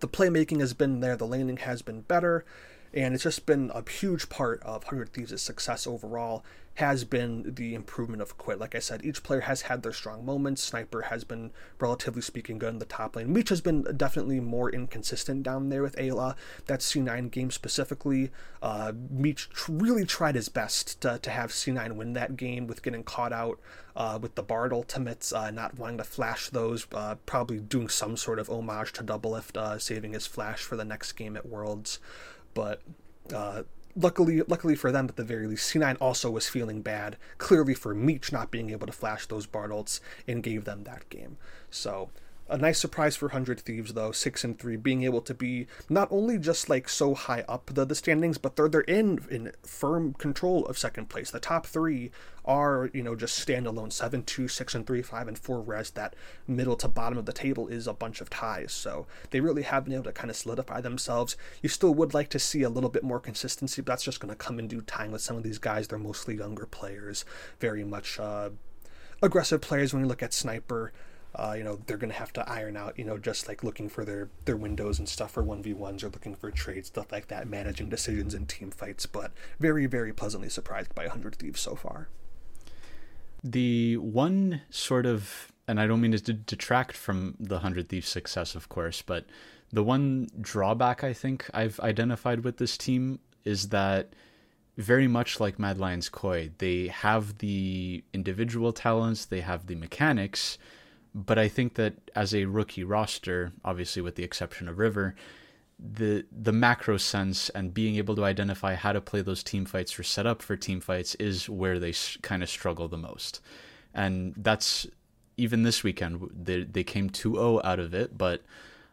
The 0.00 0.08
playmaking 0.08 0.60
has 0.60 0.74
been 0.74 1.00
there, 1.00 1.16
the 1.16 1.26
landing 1.26 1.58
has 1.58 1.80
been 1.80 2.00
better, 2.02 2.44
and 2.92 3.14
it's 3.14 3.22
just 3.22 3.46
been 3.46 3.70
a 3.72 3.88
huge 3.88 4.28
part 4.28 4.62
of 4.62 4.84
100 4.84 5.12
Thieves' 5.12 5.40
success 5.40 5.86
overall 5.86 6.44
has 6.76 7.04
been 7.04 7.54
the 7.54 7.74
improvement 7.74 8.20
of 8.20 8.36
Quid. 8.36 8.60
Like 8.60 8.74
I 8.74 8.80
said, 8.80 9.04
each 9.04 9.22
player 9.22 9.40
has 9.40 9.62
had 9.62 9.82
their 9.82 9.92
strong 9.92 10.26
moments. 10.26 10.62
Sniper 10.62 11.02
has 11.02 11.24
been, 11.24 11.50
relatively 11.80 12.20
speaking, 12.20 12.58
good 12.58 12.74
in 12.74 12.78
the 12.78 12.84
top 12.84 13.16
lane. 13.16 13.32
Meech 13.32 13.48
has 13.48 13.62
been 13.62 13.82
definitely 13.96 14.40
more 14.40 14.70
inconsistent 14.70 15.42
down 15.42 15.70
there 15.70 15.82
with 15.82 15.96
Eyla. 15.96 16.36
That 16.66 16.80
C9 16.80 17.30
game 17.30 17.50
specifically, 17.50 18.30
uh, 18.62 18.92
Meech 19.10 19.48
really 19.68 20.04
tried 20.04 20.34
his 20.34 20.50
best 20.50 21.00
to, 21.00 21.18
to 21.18 21.30
have 21.30 21.50
C9 21.50 21.92
win 21.96 22.12
that 22.12 22.36
game 22.36 22.66
with 22.66 22.82
getting 22.82 23.04
caught 23.04 23.32
out 23.32 23.58
uh, 23.96 24.18
with 24.20 24.34
the 24.34 24.42
Bard 24.42 24.74
ultimates, 24.74 25.32
uh, 25.32 25.50
not 25.50 25.78
wanting 25.78 25.96
to 25.96 26.04
flash 26.04 26.50
those, 26.50 26.86
uh, 26.92 27.14
probably 27.24 27.58
doing 27.58 27.88
some 27.88 28.18
sort 28.18 28.38
of 28.38 28.50
homage 28.50 28.92
to 28.92 29.02
Doublelift, 29.02 29.56
uh, 29.56 29.78
saving 29.78 30.12
his 30.12 30.26
flash 30.26 30.60
for 30.60 30.76
the 30.76 30.84
next 30.84 31.12
game 31.12 31.38
at 31.38 31.46
Worlds. 31.46 32.00
But 32.52 32.82
uh, 33.34 33.62
luckily, 33.96 34.42
luckily 34.42 34.74
for 34.74 34.92
them 34.92 35.06
at 35.08 35.16
the 35.16 35.24
very 35.24 35.46
least, 35.46 35.72
C9 35.72 35.96
also 36.00 36.30
was 36.30 36.48
feeling 36.48 36.82
bad, 36.82 37.16
clearly 37.38 37.74
for 37.74 37.94
Meech 37.94 38.30
not 38.30 38.50
being 38.50 38.70
able 38.70 38.86
to 38.86 38.92
flash 38.92 39.26
those 39.26 39.46
Bard 39.46 39.70
ults, 39.70 40.00
and 40.28 40.42
gave 40.42 40.64
them 40.64 40.84
that 40.84 41.08
game. 41.08 41.38
So 41.70 42.10
a 42.48 42.56
nice 42.56 42.78
surprise 42.78 43.16
for 43.16 43.26
100 43.26 43.60
Thieves, 43.60 43.94
though, 43.94 44.12
6 44.12 44.44
and 44.44 44.58
3, 44.58 44.76
being 44.76 45.02
able 45.02 45.20
to 45.20 45.34
be 45.34 45.66
not 45.88 46.08
only 46.10 46.38
just 46.38 46.68
like 46.68 46.88
so 46.88 47.14
high 47.14 47.44
up 47.48 47.70
the, 47.74 47.84
the 47.84 47.94
standings, 47.94 48.38
but 48.38 48.54
they're, 48.54 48.68
they're 48.68 48.82
in, 48.82 49.20
in 49.30 49.52
firm 49.64 50.14
control 50.14 50.64
of 50.66 50.78
second 50.78 51.08
place. 51.08 51.30
The 51.30 51.40
top 51.40 51.66
three 51.66 52.12
are, 52.44 52.88
you 52.92 53.02
know, 53.02 53.16
just 53.16 53.44
standalone 53.44 53.92
7 53.92 54.22
2, 54.22 54.46
6 54.46 54.74
and 54.74 54.86
3, 54.86 55.02
5 55.02 55.28
and 55.28 55.38
4, 55.38 55.60
whereas 55.60 55.90
that 55.92 56.14
middle 56.46 56.76
to 56.76 56.86
bottom 56.88 57.18
of 57.18 57.26
the 57.26 57.32
table 57.32 57.66
is 57.66 57.88
a 57.88 57.92
bunch 57.92 58.20
of 58.20 58.30
ties. 58.30 58.72
So 58.72 59.06
they 59.30 59.40
really 59.40 59.62
have 59.62 59.84
been 59.84 59.94
able 59.94 60.04
to 60.04 60.12
kind 60.12 60.30
of 60.30 60.36
solidify 60.36 60.80
themselves. 60.80 61.36
You 61.62 61.68
still 61.68 61.94
would 61.94 62.14
like 62.14 62.28
to 62.30 62.38
see 62.38 62.62
a 62.62 62.70
little 62.70 62.90
bit 62.90 63.02
more 63.02 63.18
consistency, 63.18 63.82
but 63.82 63.92
that's 63.92 64.04
just 64.04 64.20
going 64.20 64.30
to 64.30 64.36
come 64.36 64.60
in 64.60 64.68
due 64.68 64.82
time 64.82 65.10
with 65.10 65.22
some 65.22 65.36
of 65.36 65.42
these 65.42 65.58
guys. 65.58 65.88
They're 65.88 65.98
mostly 65.98 66.36
younger 66.36 66.66
players, 66.66 67.24
very 67.58 67.82
much 67.82 68.20
uh, 68.20 68.50
aggressive 69.20 69.60
players 69.60 69.92
when 69.92 70.02
you 70.02 70.08
look 70.08 70.22
at 70.22 70.32
Sniper 70.32 70.92
uh, 71.36 71.54
you 71.56 71.62
know 71.62 71.78
they're 71.86 71.96
going 71.96 72.10
to 72.10 72.18
have 72.18 72.32
to 72.32 72.48
iron 72.50 72.76
out 72.76 72.98
you 72.98 73.04
know 73.04 73.18
just 73.18 73.46
like 73.46 73.62
looking 73.62 73.88
for 73.88 74.04
their 74.04 74.28
their 74.46 74.56
windows 74.56 74.98
and 74.98 75.08
stuff 75.08 75.32
for 75.32 75.44
1v1s 75.44 76.02
or 76.02 76.08
looking 76.08 76.34
for 76.34 76.50
trades 76.50 76.88
stuff 76.88 77.12
like 77.12 77.28
that 77.28 77.46
managing 77.48 77.88
decisions 77.88 78.34
and 78.34 78.48
team 78.48 78.70
fights 78.70 79.06
but 79.06 79.32
very 79.60 79.86
very 79.86 80.12
pleasantly 80.12 80.48
surprised 80.48 80.94
by 80.94 81.02
100 81.02 81.36
thieves 81.36 81.60
so 81.60 81.74
far. 81.74 82.08
The 83.44 83.96
one 83.98 84.62
sort 84.70 85.06
of 85.06 85.52
and 85.68 85.80
i 85.80 85.86
don't 85.86 86.00
mean 86.00 86.12
to 86.12 86.32
detract 86.32 86.96
from 86.96 87.36
the 87.38 87.56
100 87.56 87.88
thieves 87.88 88.08
success 88.08 88.54
of 88.54 88.68
course 88.68 89.02
but 89.02 89.26
the 89.72 89.82
one 89.82 90.28
drawback 90.40 91.04
i 91.04 91.12
think 91.12 91.48
i've 91.52 91.78
identified 91.80 92.44
with 92.44 92.56
this 92.56 92.76
team 92.78 93.18
is 93.44 93.68
that 93.68 94.14
very 94.76 95.08
much 95.08 95.40
like 95.40 95.58
Mad 95.58 95.78
Lions 95.78 96.08
Koi, 96.08 96.50
they 96.58 96.88
have 96.88 97.38
the 97.38 98.04
individual 98.12 98.72
talents, 98.72 99.24
they 99.24 99.40
have 99.40 99.66
the 99.66 99.74
mechanics, 99.74 100.58
but 101.16 101.38
I 101.38 101.48
think 101.48 101.74
that 101.74 101.94
as 102.14 102.34
a 102.34 102.44
rookie 102.44 102.84
roster, 102.84 103.52
obviously 103.64 104.02
with 104.02 104.16
the 104.16 104.22
exception 104.22 104.68
of 104.68 104.78
River, 104.78 105.14
the 105.78 106.24
the 106.30 106.52
macro 106.52 106.98
sense 106.98 107.48
and 107.50 107.72
being 107.72 107.96
able 107.96 108.14
to 108.16 108.24
identify 108.24 108.74
how 108.74 108.92
to 108.92 109.00
play 109.00 109.22
those 109.22 109.42
team 109.42 109.64
fights 109.64 109.98
or 109.98 110.02
set 110.02 110.26
up 110.26 110.42
for 110.42 110.56
team 110.56 110.80
fights 110.80 111.14
is 111.16 111.48
where 111.48 111.78
they 111.78 111.94
kind 112.20 112.42
of 112.42 112.50
struggle 112.50 112.86
the 112.86 112.98
most. 112.98 113.40
And 113.94 114.34
that's 114.36 114.86
even 115.38 115.62
this 115.62 115.82
weekend 115.82 116.30
they 116.34 116.64
they 116.64 116.84
came 116.84 117.08
2-0 117.08 117.64
out 117.64 117.78
of 117.78 117.94
it, 117.94 118.16
but 118.16 118.42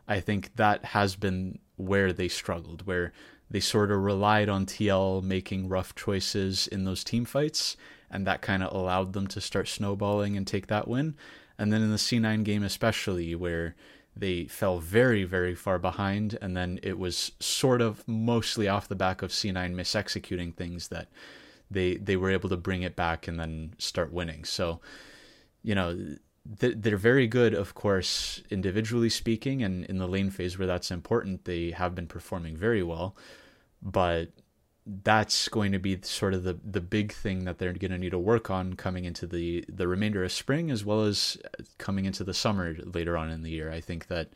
I 0.07 0.21
think 0.21 0.55
that 0.55 0.85
has 0.85 1.15
been 1.17 1.59
where 1.75 2.13
they 2.13 2.29
struggled, 2.29 2.85
where 2.87 3.11
they 3.49 3.59
sort 3.59 3.91
of 3.91 4.01
relied 4.01 4.47
on 4.47 4.65
TL 4.65 5.23
making 5.23 5.67
rough 5.67 5.93
choices 5.95 6.67
in 6.67 6.85
those 6.85 7.03
team 7.03 7.25
fights, 7.25 7.75
and 8.09 8.25
that 8.27 8.41
kind 8.41 8.63
of 8.63 8.73
allowed 8.73 9.11
them 9.11 9.27
to 9.27 9.41
start 9.41 9.67
snowballing 9.67 10.37
and 10.37 10.47
take 10.47 10.67
that 10.67 10.87
win. 10.87 11.15
And 11.57 11.71
then 11.71 11.81
in 11.81 11.91
the 11.91 11.97
C9 11.97 12.43
game, 12.43 12.63
especially, 12.63 13.35
where 13.35 13.75
they 14.15 14.45
fell 14.45 14.79
very, 14.79 15.23
very 15.23 15.55
far 15.55 15.79
behind, 15.79 16.37
and 16.41 16.55
then 16.55 16.79
it 16.83 16.99
was 16.99 17.31
sort 17.39 17.81
of 17.81 18.07
mostly 18.07 18.67
off 18.67 18.87
the 18.87 18.95
back 18.95 19.21
of 19.21 19.31
C9 19.31 19.73
misexecuting 19.73 20.55
things 20.55 20.89
that 20.89 21.09
they 21.71 21.95
they 21.95 22.15
were 22.15 22.29
able 22.29 22.49
to 22.49 22.57
bring 22.57 22.83
it 22.83 22.95
back 22.95 23.27
and 23.27 23.39
then 23.39 23.73
start 23.79 24.13
winning. 24.13 24.43
So, 24.43 24.81
you 25.63 25.73
know, 25.73 26.15
they're 26.45 26.97
very 26.97 27.27
good, 27.27 27.53
of 27.53 27.73
course, 27.73 28.43
individually 28.49 29.09
speaking, 29.09 29.63
and 29.63 29.85
in 29.85 29.97
the 29.97 30.07
lane 30.07 30.29
phase 30.29 30.57
where 30.57 30.67
that's 30.67 30.91
important, 30.91 31.45
they 31.45 31.71
have 31.71 31.95
been 31.95 32.07
performing 32.07 32.57
very 32.57 32.83
well. 32.83 33.15
But 33.81 34.29
that's 34.85 35.47
going 35.47 35.71
to 35.71 35.79
be 35.79 35.97
sort 36.01 36.33
of 36.33 36.43
the 36.43 36.57
the 36.63 36.81
big 36.81 37.13
thing 37.13 37.45
that 37.45 37.57
they're 37.57 37.73
going 37.73 37.91
to 37.91 37.97
need 37.97 38.11
to 38.11 38.19
work 38.19 38.49
on 38.49 38.73
coming 38.73 39.05
into 39.05 39.25
the 39.25 39.63
the 39.69 39.87
remainder 39.87 40.23
of 40.23 40.31
spring 40.31 40.69
as 40.69 40.83
well 40.83 41.03
as 41.03 41.37
coming 41.77 42.05
into 42.05 42.23
the 42.23 42.33
summer 42.33 42.75
later 42.83 43.15
on 43.15 43.29
in 43.29 43.43
the 43.43 43.51
year. 43.51 43.71
I 43.71 43.79
think 43.79 44.07
that 44.07 44.29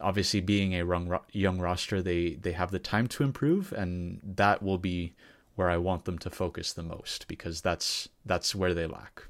obviously 0.00 0.40
being 0.40 0.74
a 0.74 1.20
young 1.32 1.58
roster, 1.58 2.02
they 2.02 2.34
they 2.34 2.52
have 2.52 2.70
the 2.70 2.78
time 2.78 3.06
to 3.08 3.22
improve, 3.22 3.72
and 3.72 4.20
that 4.24 4.62
will 4.62 4.78
be 4.78 5.14
where 5.54 5.70
I 5.70 5.76
want 5.76 6.04
them 6.04 6.18
to 6.18 6.30
focus 6.30 6.72
the 6.72 6.82
most 6.82 7.28
because 7.28 7.60
that's 7.60 8.08
that's 8.26 8.54
where 8.54 8.74
they 8.74 8.86
lack 8.86 9.24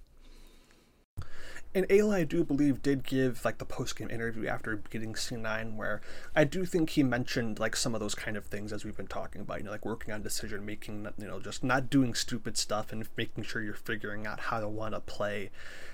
and 1.74 1.88
Eyla, 1.88 2.14
I 2.14 2.24
do 2.24 2.44
believe, 2.44 2.82
did 2.82 3.02
give 3.02 3.44
like 3.44 3.58
the 3.58 3.64
post 3.64 3.96
game 3.96 4.08
interview 4.08 4.46
after 4.46 4.76
getting 4.90 5.14
C9, 5.14 5.74
where 5.74 6.00
I 6.34 6.44
do 6.44 6.64
think 6.64 6.90
he 6.90 7.02
mentioned 7.02 7.58
like 7.58 7.74
some 7.74 7.94
of 7.94 8.00
those 8.00 8.14
kind 8.14 8.36
of 8.36 8.46
things 8.46 8.72
as 8.72 8.84
we've 8.84 8.96
been 8.96 9.08
talking 9.08 9.40
about, 9.40 9.58
you 9.58 9.64
know, 9.64 9.72
like 9.72 9.84
working 9.84 10.14
on 10.14 10.22
decision 10.22 10.64
making, 10.64 11.08
you 11.18 11.26
know, 11.26 11.40
just 11.40 11.64
not 11.64 11.90
doing 11.90 12.14
stupid 12.14 12.56
stuff 12.56 12.92
and 12.92 13.08
making 13.16 13.42
sure 13.42 13.60
you're 13.60 13.74
figuring 13.74 14.24
out 14.24 14.38
how 14.38 14.60
to 14.60 14.68
want 14.68 14.94
to 14.94 15.00
play 15.00 15.50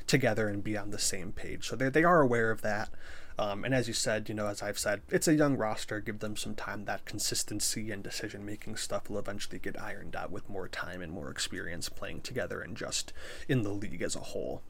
together 0.06 0.48
and 0.48 0.62
be 0.62 0.76
on 0.76 0.90
the 0.90 0.98
same 0.98 1.32
page. 1.32 1.66
So 1.68 1.76
they, 1.76 1.88
they 1.88 2.04
are 2.04 2.20
aware 2.20 2.50
of 2.50 2.60
that. 2.60 2.90
Um, 3.38 3.64
and 3.64 3.72
as 3.72 3.88
you 3.88 3.94
said, 3.94 4.28
you 4.28 4.34
know, 4.34 4.48
as 4.48 4.60
I've 4.60 4.78
said, 4.78 5.00
it's 5.08 5.26
a 5.26 5.34
young 5.34 5.56
roster. 5.56 5.98
Give 5.98 6.18
them 6.18 6.36
some 6.36 6.54
time. 6.54 6.84
That 6.84 7.06
consistency 7.06 7.90
and 7.90 8.02
decision 8.02 8.44
making 8.44 8.76
stuff 8.76 9.08
will 9.08 9.18
eventually 9.18 9.58
get 9.58 9.80
ironed 9.80 10.14
out 10.14 10.30
with 10.30 10.50
more 10.50 10.68
time 10.68 11.00
and 11.00 11.10
more 11.10 11.30
experience 11.30 11.88
playing 11.88 12.20
together 12.20 12.60
and 12.60 12.76
just 12.76 13.14
in 13.48 13.62
the 13.62 13.70
league 13.70 14.02
as 14.02 14.14
a 14.14 14.20
whole. 14.20 14.62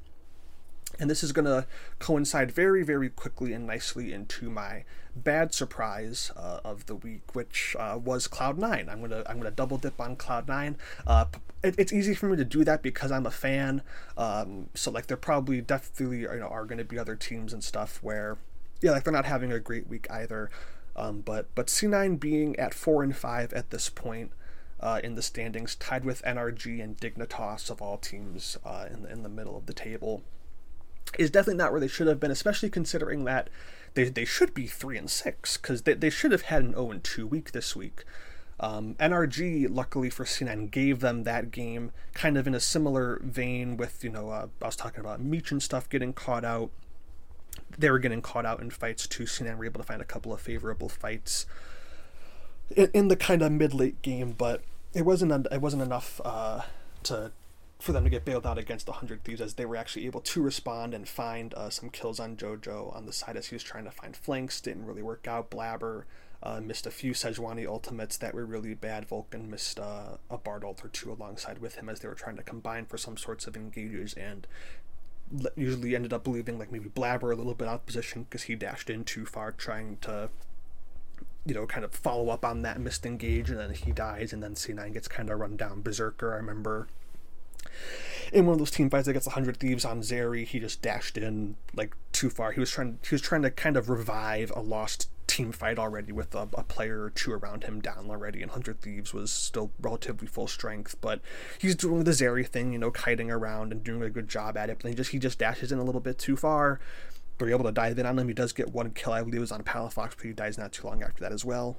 And 0.98 1.08
this 1.08 1.22
is 1.22 1.32
going 1.32 1.46
to 1.46 1.66
coincide 1.98 2.50
very, 2.52 2.82
very 2.82 3.08
quickly 3.08 3.52
and 3.52 3.66
nicely 3.66 4.12
into 4.12 4.50
my 4.50 4.84
bad 5.14 5.54
surprise 5.54 6.32
uh, 6.36 6.60
of 6.64 6.86
the 6.86 6.94
week, 6.94 7.34
which 7.34 7.76
uh, 7.78 7.98
was 8.02 8.26
Cloud 8.26 8.58
Nine. 8.58 8.88
I'm 8.88 9.00
gonna 9.00 9.22
I'm 9.26 9.38
gonna 9.38 9.50
double 9.50 9.78
dip 9.78 10.00
on 10.00 10.16
Cloud 10.16 10.48
Nine. 10.48 10.76
Uh, 11.06 11.26
it, 11.62 11.74
it's 11.78 11.92
easy 11.92 12.14
for 12.14 12.26
me 12.26 12.36
to 12.36 12.44
do 12.44 12.64
that 12.64 12.82
because 12.82 13.10
I'm 13.12 13.26
a 13.26 13.30
fan. 13.30 13.82
Um, 14.16 14.68
so 14.74 14.90
like 14.90 15.06
there 15.06 15.16
probably 15.16 15.60
definitely 15.60 16.20
you 16.20 16.40
know 16.40 16.48
are 16.48 16.64
going 16.64 16.78
to 16.78 16.84
be 16.84 16.98
other 16.98 17.16
teams 17.16 17.52
and 17.52 17.62
stuff 17.62 17.98
where 18.02 18.38
yeah 18.80 18.92
like 18.92 19.04
they're 19.04 19.12
not 19.12 19.26
having 19.26 19.52
a 19.52 19.60
great 19.60 19.88
week 19.88 20.06
either. 20.10 20.50
Um, 20.96 21.20
but 21.20 21.46
but 21.54 21.68
C9 21.68 22.18
being 22.18 22.58
at 22.58 22.74
four 22.74 23.02
and 23.02 23.16
five 23.16 23.52
at 23.52 23.70
this 23.70 23.88
point. 23.88 24.32
Uh, 24.82 24.98
in 25.04 25.14
the 25.14 25.20
standings, 25.20 25.74
tied 25.74 26.06
with 26.06 26.22
NRG 26.22 26.82
and 26.82 26.96
Dignitas 26.96 27.68
of 27.68 27.82
all 27.82 27.98
teams 27.98 28.56
uh, 28.64 28.86
in 28.90 29.02
the 29.02 29.12
in 29.12 29.22
the 29.22 29.28
middle 29.28 29.54
of 29.54 29.66
the 29.66 29.74
table 29.74 30.22
is 31.18 31.30
definitely 31.30 31.58
not 31.58 31.72
where 31.72 31.80
they 31.80 31.88
should 31.88 32.06
have 32.06 32.20
been, 32.20 32.30
especially 32.30 32.70
considering 32.70 33.24
that 33.24 33.50
they, 33.94 34.04
they 34.04 34.24
should 34.24 34.54
be 34.54 34.66
3 34.66 34.98
and 34.98 35.10
6, 35.10 35.56
because 35.56 35.82
they, 35.82 35.94
they 35.94 36.10
should 36.10 36.32
have 36.32 36.42
had 36.42 36.62
an 36.62 36.72
0 36.72 36.90
and 36.90 37.04
2 37.04 37.26
week 37.26 37.52
this 37.52 37.74
week. 37.74 38.04
Um, 38.60 38.94
NRG, 38.96 39.68
luckily 39.70 40.10
for 40.10 40.24
C9, 40.24 40.70
gave 40.70 41.00
them 41.00 41.24
that 41.24 41.50
game 41.50 41.92
kind 42.12 42.36
of 42.36 42.46
in 42.46 42.54
a 42.54 42.60
similar 42.60 43.18
vein 43.24 43.76
with, 43.76 44.04
you 44.04 44.10
know, 44.10 44.30
uh, 44.30 44.48
I 44.60 44.66
was 44.66 44.76
talking 44.76 45.00
about 45.00 45.20
Meech 45.20 45.50
and 45.50 45.62
stuff 45.62 45.88
getting 45.88 46.12
caught 46.12 46.44
out. 46.44 46.70
They 47.78 47.90
were 47.90 47.98
getting 47.98 48.20
caught 48.20 48.44
out 48.44 48.60
in 48.60 48.70
fights 48.70 49.06
too. 49.06 49.24
C9 49.24 49.56
were 49.56 49.64
able 49.64 49.80
to 49.80 49.86
find 49.86 50.02
a 50.02 50.04
couple 50.04 50.32
of 50.32 50.40
favorable 50.40 50.90
fights 50.90 51.46
in, 52.76 52.90
in 52.92 53.08
the 53.08 53.16
kind 53.16 53.42
of 53.42 53.50
mid 53.52 53.74
late 53.74 54.02
game, 54.02 54.34
but 54.36 54.62
it 54.92 55.02
wasn't 55.04 55.46
it 55.50 55.60
wasn't 55.60 55.82
enough 55.82 56.20
uh, 56.24 56.62
to 57.04 57.32
for 57.80 57.92
them 57.92 58.04
to 58.04 58.10
get 58.10 58.24
bailed 58.24 58.46
out 58.46 58.58
against 58.58 58.86
the 58.86 58.92
Hundred 58.92 59.24
Thieves, 59.24 59.40
as 59.40 59.54
they 59.54 59.66
were 59.66 59.76
actually 59.76 60.06
able 60.06 60.20
to 60.20 60.42
respond 60.42 60.94
and 60.94 61.08
find 61.08 61.54
uh, 61.54 61.70
some 61.70 61.90
kills 61.90 62.20
on 62.20 62.36
JoJo 62.36 62.94
on 62.94 63.06
the 63.06 63.12
side 63.12 63.36
as 63.36 63.46
he 63.46 63.54
was 63.54 63.62
trying 63.62 63.84
to 63.84 63.90
find 63.90 64.16
flanks. 64.16 64.60
Didn't 64.60 64.86
really 64.86 65.02
work 65.02 65.26
out. 65.26 65.50
Blabber 65.50 66.06
uh, 66.42 66.60
missed 66.60 66.86
a 66.86 66.90
few 66.90 67.12
Sejuani 67.12 67.66
ultimates 67.66 68.16
that 68.16 68.34
were 68.34 68.46
really 68.46 68.74
bad. 68.74 69.06
Vulcan 69.06 69.50
missed 69.50 69.78
uh, 69.78 70.16
a 70.30 70.38
Bard 70.38 70.64
ult 70.64 70.84
or 70.84 70.88
two 70.88 71.12
alongside 71.12 71.58
with 71.58 71.76
him 71.76 71.88
as 71.88 72.00
they 72.00 72.08
were 72.08 72.14
trying 72.14 72.36
to 72.36 72.42
combine 72.42 72.86
for 72.86 72.96
some 72.96 73.16
sorts 73.16 73.46
of 73.46 73.56
engages 73.56 74.14
and 74.14 74.46
usually 75.54 75.94
ended 75.94 76.12
up 76.12 76.26
leaving 76.26 76.58
like 76.58 76.72
maybe 76.72 76.88
Blabber 76.88 77.30
a 77.30 77.36
little 77.36 77.54
bit 77.54 77.68
out 77.68 77.74
of 77.74 77.86
position 77.86 78.24
because 78.24 78.44
he 78.44 78.56
dashed 78.56 78.90
in 78.90 79.04
too 79.04 79.24
far 79.24 79.52
trying 79.52 79.96
to 80.00 80.28
you 81.46 81.54
know 81.54 81.66
kind 81.66 81.84
of 81.84 81.92
follow 81.92 82.30
up 82.30 82.44
on 82.44 82.62
that 82.62 82.80
missed 82.80 83.06
engage 83.06 83.48
and 83.48 83.58
then 83.58 83.72
he 83.72 83.92
dies 83.92 84.32
and 84.32 84.42
then 84.42 84.54
C9 84.54 84.92
gets 84.92 85.08
kind 85.08 85.30
of 85.30 85.38
run 85.38 85.56
down. 85.56 85.82
Berserker 85.82 86.32
I 86.32 86.36
remember 86.36 86.88
in 88.32 88.46
one 88.46 88.54
of 88.54 88.58
those 88.58 88.70
team 88.70 88.90
fights 88.90 89.08
against 89.08 89.26
100 89.26 89.56
thieves 89.58 89.84
on 89.84 90.00
Zeri, 90.00 90.46
he 90.46 90.60
just 90.60 90.82
dashed 90.82 91.16
in 91.16 91.56
like 91.74 91.96
too 92.12 92.30
far. 92.30 92.52
He 92.52 92.60
was 92.60 92.70
trying 92.70 92.98
he 93.08 93.14
was 93.14 93.22
trying 93.22 93.42
to 93.42 93.50
kind 93.50 93.76
of 93.76 93.88
revive 93.88 94.52
a 94.54 94.60
lost 94.60 95.08
team 95.26 95.52
fight 95.52 95.78
already 95.78 96.10
with 96.10 96.34
a, 96.34 96.48
a, 96.54 96.64
player 96.64 97.04
or 97.04 97.10
two 97.10 97.32
around 97.32 97.62
him 97.62 97.80
down 97.80 98.10
already, 98.10 98.42
and 98.42 98.50
Hundred 98.50 98.80
Thieves 98.80 99.14
was 99.14 99.30
still 99.30 99.70
relatively 99.80 100.26
full 100.26 100.48
strength, 100.48 100.96
but 101.00 101.20
he's 101.58 101.76
doing 101.76 102.02
the 102.02 102.10
Zeri 102.10 102.46
thing, 102.46 102.72
you 102.72 102.78
know, 102.80 102.90
kiting 102.90 103.30
around 103.30 103.70
and 103.70 103.84
doing 103.84 104.02
a 104.02 104.10
good 104.10 104.28
job 104.28 104.56
at 104.56 104.70
it. 104.70 104.78
But 104.82 104.88
he 104.88 104.94
just 104.94 105.10
he 105.12 105.18
just 105.18 105.38
dashes 105.38 105.70
in 105.70 105.78
a 105.78 105.84
little 105.84 106.00
bit 106.00 106.18
too 106.18 106.36
far. 106.36 106.80
They're 107.38 107.48
able 107.50 107.64
to 107.64 107.72
dive 107.72 107.98
in 107.98 108.06
on 108.06 108.18
him. 108.18 108.28
He 108.28 108.34
does 108.34 108.52
get 108.52 108.72
one 108.72 108.90
kill, 108.90 109.12
I 109.12 109.20
believe 109.20 109.36
it 109.36 109.40
was 109.40 109.52
on 109.52 109.62
Palafox, 109.62 110.16
but 110.16 110.24
he 110.24 110.32
dies 110.32 110.58
not 110.58 110.72
too 110.72 110.86
long 110.86 111.02
after 111.02 111.22
that 111.22 111.32
as 111.32 111.44
well. 111.44 111.78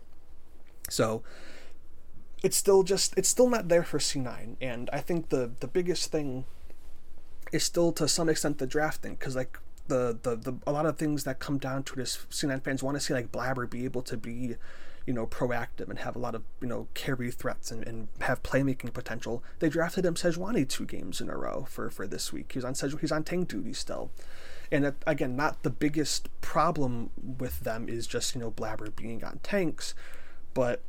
So 0.89 1.21
it's 2.43 2.57
still 2.57 2.83
just 2.83 3.13
it's 3.17 3.29
still 3.29 3.49
not 3.49 3.67
there 3.67 3.83
for 3.83 3.99
C9, 3.99 4.55
and 4.61 4.89
I 4.91 4.99
think 4.99 5.29
the 5.29 5.51
the 5.59 5.67
biggest 5.67 6.11
thing 6.11 6.45
is 7.51 7.63
still 7.63 7.91
to 7.93 8.07
some 8.07 8.29
extent 8.29 8.57
the 8.57 8.67
drafting 8.67 9.15
because 9.15 9.35
like 9.35 9.59
the, 9.87 10.17
the 10.21 10.35
the 10.35 10.53
a 10.65 10.71
lot 10.71 10.85
of 10.85 10.97
things 10.97 11.23
that 11.25 11.39
come 11.39 11.57
down 11.57 11.83
to 11.83 11.95
this 11.95 12.25
C9 12.29 12.63
fans 12.63 12.81
want 12.81 12.95
to 12.95 13.01
see 13.01 13.13
like 13.13 13.31
Blabber 13.31 13.69
be 13.69 13.85
able 13.85 14.01
to 14.03 14.17
be 14.17 14.55
you 15.05 15.13
know 15.13 15.27
proactive 15.27 15.89
and 15.89 15.99
have 15.99 16.15
a 16.15 16.19
lot 16.19 16.35
of 16.35 16.43
you 16.61 16.67
know 16.67 16.87
carry 16.93 17.29
threats 17.31 17.71
and, 17.71 17.85
and 17.85 18.07
have 18.21 18.41
playmaking 18.43 18.93
potential. 18.93 19.43
They 19.59 19.69
drafted 19.69 20.05
him 20.05 20.15
Sejuani 20.15 20.67
two 20.67 20.85
games 20.85 21.21
in 21.21 21.29
a 21.29 21.37
row 21.37 21.65
for 21.69 21.89
for 21.89 22.07
this 22.07 22.31
week. 22.33 22.51
He's 22.53 22.63
on 22.63 22.73
Seju, 22.73 22.99
he's 22.99 23.11
on 23.11 23.23
tank 23.23 23.49
duty 23.49 23.73
still. 23.73 24.11
And 24.71 24.85
it, 24.85 24.95
again, 25.05 25.35
not 25.35 25.63
the 25.63 25.69
biggest 25.69 26.29
problem 26.39 27.09
with 27.17 27.59
them 27.61 27.89
is 27.89 28.07
just 28.07 28.33
you 28.33 28.41
know 28.41 28.51
Blabber 28.51 28.89
being 28.95 29.23
on 29.23 29.39
tanks, 29.43 29.93
but 30.53 30.81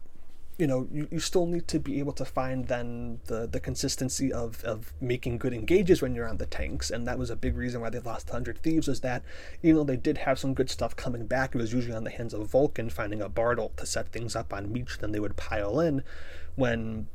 you 0.58 0.66
know 0.66 0.86
you, 0.92 1.08
you 1.10 1.18
still 1.18 1.46
need 1.46 1.66
to 1.68 1.78
be 1.78 1.98
able 1.98 2.12
to 2.12 2.24
find 2.24 2.68
then 2.68 3.20
the 3.26 3.46
the 3.46 3.60
consistency 3.60 4.32
of 4.32 4.62
of 4.64 4.92
making 5.00 5.38
good 5.38 5.52
engages 5.52 6.02
when 6.02 6.14
you're 6.14 6.28
on 6.28 6.36
the 6.36 6.46
tanks. 6.46 6.90
And 6.90 7.06
that 7.06 7.18
was 7.18 7.30
a 7.30 7.36
big 7.36 7.56
reason 7.56 7.80
why 7.80 7.90
they 7.90 8.00
lost 8.00 8.28
100 8.28 8.58
thieves 8.58 8.88
is 8.88 9.00
that 9.00 9.22
even 9.62 9.76
though 9.76 9.84
they 9.84 9.96
did 9.96 10.18
have 10.18 10.38
some 10.38 10.54
good 10.54 10.70
stuff 10.70 10.94
coming 10.94 11.26
back 11.26 11.54
it 11.54 11.58
was 11.58 11.72
usually 11.72 11.96
on 11.96 12.04
the 12.04 12.10
hands 12.10 12.34
of 12.34 12.46
vulcan 12.48 12.90
finding 12.90 13.22
a 13.22 13.28
bard 13.28 13.58
ult 13.58 13.76
to 13.78 13.86
set 13.86 14.12
things 14.12 14.36
up 14.36 14.52
on 14.52 14.72
meech 14.72 14.98
then 14.98 15.12
they 15.12 15.20
would 15.20 15.36
pile 15.36 15.80
in. 15.80 16.02
When 16.54 17.08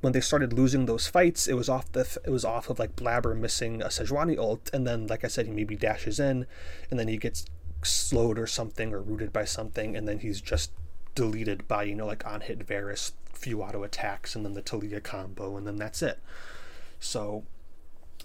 when 0.00 0.12
they 0.12 0.20
started 0.20 0.52
losing 0.52 0.86
those 0.86 1.06
fights, 1.06 1.46
it 1.46 1.54
was 1.54 1.68
off 1.68 1.90
the 1.92 2.18
it 2.24 2.30
was 2.30 2.44
off 2.44 2.68
of 2.68 2.78
like 2.78 2.96
Blabber 2.96 3.34
missing 3.34 3.80
a 3.80 3.86
Sejuani 3.86 4.36
ult, 4.36 4.68
and 4.72 4.84
then 4.86 5.06
like 5.06 5.24
I 5.24 5.28
said, 5.28 5.46
he 5.46 5.52
maybe 5.52 5.76
dashes 5.76 6.18
in, 6.18 6.46
and 6.90 6.98
then 6.98 7.06
he 7.06 7.16
gets 7.16 7.46
slowed 7.84 8.38
or 8.38 8.46
something 8.48 8.92
or 8.92 9.00
rooted 9.00 9.32
by 9.32 9.44
something, 9.44 9.96
and 9.96 10.08
then 10.08 10.18
he's 10.18 10.40
just 10.40 10.72
deleted 11.14 11.68
by 11.68 11.84
you 11.84 11.94
know 11.94 12.06
like 12.06 12.26
on 12.26 12.40
hit 12.40 12.66
Varus, 12.66 13.12
few 13.32 13.62
auto 13.62 13.82
attacks, 13.82 14.34
and 14.34 14.44
then 14.44 14.54
the 14.54 14.62
Taliyah 14.62 15.02
combo, 15.02 15.56
and 15.56 15.66
then 15.66 15.76
that's 15.76 16.02
it. 16.02 16.20
So 17.00 17.44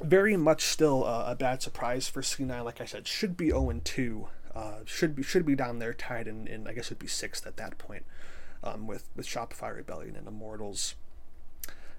very 0.01 0.37
much 0.37 0.63
still 0.63 1.05
uh, 1.05 1.25
a 1.27 1.35
bad 1.35 1.61
surprise 1.61 2.07
for 2.07 2.21
C9. 2.21 2.63
Like 2.63 2.81
I 2.81 2.85
said, 2.85 3.07
should 3.07 3.35
be 3.35 3.49
0 3.49 3.81
2. 3.83 4.27
Uh, 4.55 4.71
should 4.85 5.15
be 5.15 5.23
should 5.23 5.45
be 5.45 5.55
down 5.55 5.79
there 5.79 5.93
tied 5.93 6.27
in, 6.27 6.47
in 6.47 6.67
I 6.67 6.73
guess 6.73 6.87
it'd 6.87 6.99
be 6.99 7.07
sixth 7.07 7.45
at 7.45 7.57
that 7.57 7.77
point 7.77 8.05
um, 8.63 8.87
with 8.87 9.07
with 9.15 9.27
Shopify 9.27 9.75
Rebellion 9.75 10.15
and 10.15 10.27
Immortals. 10.27 10.95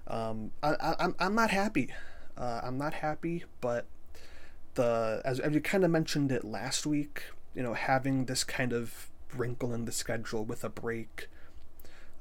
Um, 0.07 0.51
I, 0.61 0.73
I, 0.73 0.95
I'm 0.99 1.15
I'm 1.19 1.35
not 1.35 1.51
happy. 1.51 1.93
Uh, 2.37 2.61
I'm 2.63 2.77
not 2.77 2.95
happy, 2.95 3.43
but 3.61 3.85
the 4.75 5.21
as, 5.25 5.39
as 5.39 5.53
you 5.53 5.61
kind 5.61 5.83
of 5.83 5.91
mentioned 5.91 6.31
it 6.31 6.43
last 6.43 6.85
week, 6.85 7.23
you 7.53 7.63
know, 7.63 7.73
having 7.73 8.25
this 8.25 8.43
kind 8.43 8.73
of 8.73 9.08
wrinkle 9.35 9.73
in 9.73 9.85
the 9.85 9.91
schedule 9.91 10.43
with 10.43 10.63
a 10.63 10.69
break 10.69 11.27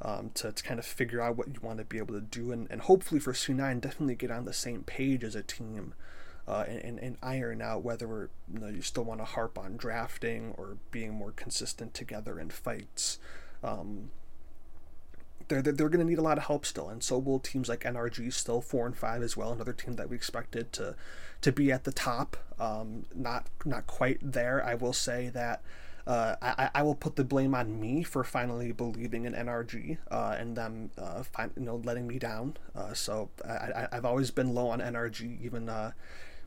um, 0.01 0.31
to, 0.35 0.53
to 0.53 0.63
kind 0.63 0.79
of 0.79 0.87
figure 0.87 1.21
out 1.21 1.37
what 1.37 1.49
you 1.49 1.61
want 1.61 1.79
to 1.79 1.85
be 1.85 1.99
able 1.99 2.15
to 2.15 2.21
do 2.21 2.53
and, 2.53 2.69
and 2.71 2.83
hopefully 2.83 3.21
for 3.21 3.33
C9 3.33 3.81
definitely 3.81 4.15
get 4.15 4.31
on 4.31 4.45
the 4.45 4.53
same 4.53 4.83
page 4.85 5.25
as 5.25 5.35
a 5.35 5.43
team 5.43 5.95
uh, 6.49 6.65
and, 6.67 6.99
and 6.99 7.19
iron 7.23 7.61
out 7.61 7.83
whether 7.83 8.31
you, 8.53 8.59
know, 8.59 8.69
you 8.69 8.81
still 8.81 9.05
want 9.05 9.21
to 9.21 9.25
harp 9.25 9.59
on 9.59 9.77
drafting 9.77 10.55
or 10.57 10.79
being 10.91 11.13
more 11.13 11.31
consistent 11.33 11.93
together 11.93 12.41
in 12.41 12.49
fights. 12.49 13.19
Um, 13.63 14.11
they're, 15.49 15.61
they're, 15.61 15.75
they're 15.75 15.89
going 15.91 16.01
to 16.01 16.11
need 16.11 16.19
a 16.19 16.23
lot 16.23 16.39
of 16.39 16.45
help 16.45 16.65
still, 16.65 16.89
and 16.89 17.03
so 17.03 17.19
will 17.19 17.39
teams 17.39 17.69
like 17.69 17.81
NRG, 17.81 18.33
still 18.33 18.63
four 18.63 18.87
and 18.87 18.97
five 18.97 19.23
as 19.23 19.37
well. 19.37 19.53
Another 19.53 19.75
team 19.75 19.95
that 19.95 20.09
we 20.09 20.17
expected 20.17 20.73
to 20.75 20.95
to 21.41 21.53
be 21.53 21.71
at 21.71 21.85
the 21.85 21.93
top, 21.93 22.37
um, 22.59 23.05
not 23.15 23.49
not 23.65 23.87
quite 23.87 24.19
there. 24.23 24.65
I 24.65 24.75
will 24.75 24.93
say 24.93 25.29
that 25.31 25.63
uh, 26.09 26.37
I, 26.41 26.71
I 26.77 26.83
will 26.83 26.95
put 26.95 27.17
the 27.17 27.25
blame 27.25 27.55
on 27.55 27.79
me 27.79 28.03
for 28.03 28.25
finally 28.25 28.73
believing 28.73 29.27
in 29.27 29.35
NRG 29.35 29.99
uh, 30.11 30.37
and 30.39 30.57
them 30.57 30.91
uh, 30.97 31.23
fin- 31.23 31.53
you 31.55 31.67
know 31.67 31.83
letting 31.85 32.07
me 32.07 32.19
down. 32.19 32.57
Uh, 32.75 32.95
so 32.95 33.29
I, 33.47 33.87
I, 33.93 33.97
have 33.97 34.07
always 34.07 34.31
been 34.31 34.55
low 34.55 34.69
on 34.69 34.81
NRG, 34.81 35.43
even 35.43 35.69
uh, 35.69 35.93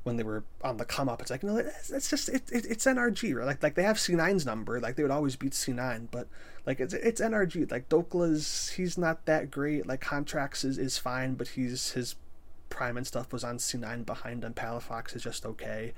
when 0.02 0.18
they 0.18 0.24
were 0.24 0.44
on 0.64 0.78
the 0.78 0.86
come 0.86 1.08
up. 1.08 1.22
It's 1.22 1.30
like 1.30 1.44
no, 1.44 1.58
it's, 1.58 1.92
it's 1.92 2.10
just 2.10 2.28
it, 2.28 2.42
it, 2.52 2.66
it's 2.66 2.86
NRG. 2.86 3.36
Right? 3.36 3.46
Like 3.46 3.62
like 3.62 3.76
they 3.76 3.84
have 3.84 3.98
C9's 3.98 4.48
number, 4.48 4.80
like 4.80 4.96
they 4.96 5.04
would 5.04 5.12
always 5.12 5.36
beat 5.36 5.52
C9, 5.52 6.08
but 6.10 6.28
like 6.66 6.80
it's 6.80 6.96
it's 6.96 7.22
NRG. 7.22 7.70
Like 7.70 7.88
Dhokla's 7.88 8.70
he's 8.70 8.98
not 8.98 9.28
that 9.28 9.52
great. 9.52 9.86
Like 9.86 10.02
Contractz 10.02 10.66
is, 10.66 10.80
is 10.80 10.98
fine, 10.98 11.36
but 11.36 11.50
he's 11.50 11.92
his 11.92 12.16
prime 12.72 12.98
and 12.98 13.06
stuff 13.06 13.32
was 13.32 13.44
on 13.44 13.60
C9 13.60 14.08
behind 14.08 14.44
him. 14.44 14.56
Palafox 14.56 15.16
is 15.16 15.22
just 15.22 15.46
okay. 15.46 15.94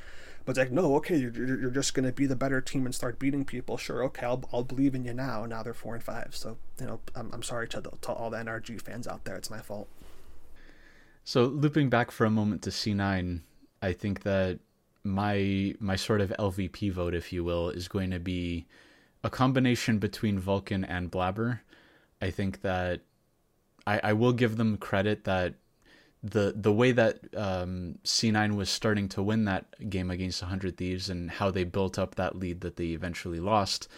But 0.45 0.51
it's 0.51 0.59
like, 0.59 0.71
no, 0.71 0.95
okay, 0.97 1.17
you're, 1.17 1.31
you're 1.31 1.71
just 1.71 1.93
going 1.93 2.05
to 2.05 2.11
be 2.11 2.25
the 2.25 2.35
better 2.35 2.59
team 2.59 2.85
and 2.85 2.93
start 2.93 3.17
beating 3.17 3.45
people. 3.45 3.77
Sure, 3.77 4.03
okay, 4.05 4.25
I'll, 4.25 4.43
I'll 4.51 4.63
believe 4.63 4.93
in 4.93 5.05
you 5.05 5.13
now. 5.13 5.45
Now 5.45 5.63
they're 5.63 5.73
four 5.73 5.95
and 5.95 6.03
five. 6.03 6.35
So, 6.35 6.57
you 6.79 6.85
know, 6.85 6.99
I'm, 7.15 7.31
I'm 7.33 7.43
sorry 7.43 7.67
to, 7.69 7.81
the, 7.81 7.91
to 8.01 8.11
all 8.11 8.29
the 8.29 8.37
NRG 8.37 8.81
fans 8.81 9.07
out 9.07 9.23
there. 9.23 9.35
It's 9.37 9.49
my 9.49 9.59
fault. 9.59 9.87
So, 11.23 11.45
looping 11.45 11.89
back 11.89 12.11
for 12.11 12.25
a 12.25 12.29
moment 12.29 12.61
to 12.63 12.69
C9, 12.69 13.39
I 13.81 13.93
think 13.93 14.23
that 14.23 14.59
my 15.03 15.75
my 15.79 15.95
sort 15.95 16.21
of 16.21 16.33
LVP 16.39 16.91
vote, 16.91 17.13
if 17.13 17.31
you 17.33 17.43
will, 17.43 17.69
is 17.69 17.87
going 17.87 18.11
to 18.11 18.19
be 18.19 18.65
a 19.23 19.29
combination 19.29 19.99
between 19.99 20.39
Vulcan 20.39 20.83
and 20.83 21.09
Blabber. 21.09 21.61
I 22.21 22.29
think 22.29 22.61
that 22.61 23.01
I, 23.85 23.99
I 24.03 24.13
will 24.13 24.33
give 24.33 24.57
them 24.57 24.77
credit 24.77 25.23
that 25.25 25.55
the 26.23 26.53
the 26.55 26.71
way 26.71 26.93
that 26.93 27.19
um, 27.35 27.99
C9 28.05 28.55
was 28.55 28.69
starting 28.69 29.09
to 29.09 29.21
win 29.21 29.45
that 29.45 29.89
game 29.89 30.09
against 30.09 30.41
100 30.41 30.77
Thieves 30.77 31.09
and 31.09 31.29
how 31.29 31.51
they 31.51 31.65
built 31.65 31.99
up 31.99 32.15
that 32.15 32.35
lead 32.35 32.61
that 32.61 32.77
they 32.77 32.87
eventually 32.87 33.41
lost 33.41 33.89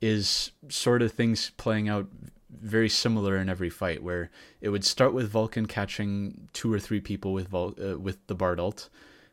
is 0.00 0.52
sort 0.68 1.02
of 1.02 1.12
things 1.12 1.50
playing 1.56 1.88
out 1.88 2.06
very 2.48 2.88
similar 2.88 3.36
in 3.36 3.48
every 3.48 3.68
fight 3.70 4.02
where 4.02 4.30
it 4.60 4.68
would 4.68 4.84
start 4.84 5.12
with 5.12 5.28
Vulcan 5.28 5.66
catching 5.66 6.48
two 6.52 6.72
or 6.72 6.78
three 6.78 7.00
people 7.00 7.32
with 7.32 7.48
Vul- 7.48 7.74
uh, 7.82 7.98
with 7.98 8.24
the 8.28 8.34
Bard 8.34 8.60
ult 8.60 8.88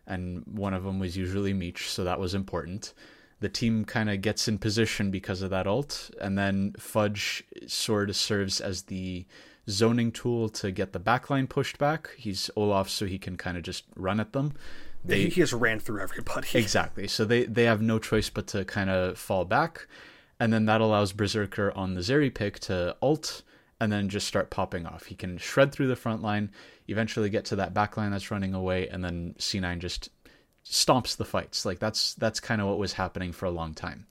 and 0.07 0.43
one 0.47 0.73
of 0.73 0.83
them 0.83 0.99
was 0.99 1.15
usually 1.15 1.53
Meech 1.53 1.87
so 1.87 2.03
that 2.03 2.19
was 2.19 2.33
important. 2.33 2.93
The 3.41 3.49
team 3.49 3.85
kind 3.85 4.09
of 4.09 4.21
gets 4.21 4.47
in 4.47 4.57
position 4.57 5.11
because 5.11 5.43
of 5.43 5.51
that 5.51 5.67
ult 5.67 6.09
and 6.19 6.35
then 6.35 6.73
Fudge 6.79 7.43
sort 7.67 8.09
of 8.09 8.15
serves 8.15 8.59
as 8.59 8.83
the 8.83 9.25
zoning 9.69 10.11
tool 10.11 10.49
to 10.49 10.71
get 10.71 10.93
the 10.93 10.99
backline 10.99 11.47
pushed 11.47 11.77
back. 11.77 12.11
He's 12.17 12.49
Olaf, 12.55 12.89
so 12.89 13.05
he 13.05 13.17
can 13.17 13.37
kind 13.37 13.57
of 13.57 13.63
just 13.63 13.85
run 13.95 14.19
at 14.19 14.33
them. 14.33 14.53
They, 15.05 15.23
he 15.23 15.29
just 15.29 15.53
ran 15.53 15.79
through 15.79 16.01
everybody. 16.01 16.47
Exactly. 16.53 17.07
So 17.07 17.25
they, 17.25 17.43
they 17.43 17.63
have 17.65 17.81
no 17.81 17.99
choice 17.99 18.29
but 18.29 18.47
to 18.47 18.63
kind 18.65 18.89
of 18.89 19.17
fall 19.17 19.45
back. 19.45 19.87
And 20.39 20.51
then 20.51 20.65
that 20.65 20.81
allows 20.81 21.13
Berserker 21.13 21.71
on 21.75 21.93
the 21.93 22.01
Zeri 22.01 22.33
pick 22.33 22.59
to 22.61 22.95
ult 23.01 23.43
and 23.79 23.91
then 23.91 24.09
just 24.09 24.27
start 24.27 24.49
popping 24.49 24.85
off. 24.85 25.05
He 25.05 25.15
can 25.15 25.37
shred 25.37 25.71
through 25.71 25.87
the 25.87 25.95
front 25.95 26.21
line, 26.21 26.51
eventually 26.87 27.29
get 27.29 27.45
to 27.45 27.57
that 27.57 27.73
back 27.73 27.97
line 27.97 28.11
that's 28.11 28.31
running 28.31 28.53
away, 28.53 28.87
and 28.87 29.03
then 29.03 29.35
C9 29.39 29.79
just 29.79 30.09
stomps 30.65 31.17
the 31.17 31.25
fights. 31.25 31.65
Like 31.65 31.79
that's 31.79 32.13
that's 32.15 32.39
kind 32.39 32.61
of 32.61 32.67
what 32.67 32.77
was 32.77 32.93
happening 32.93 33.31
for 33.31 33.45
a 33.45 33.51
long 33.51 33.73
time. 33.73 34.05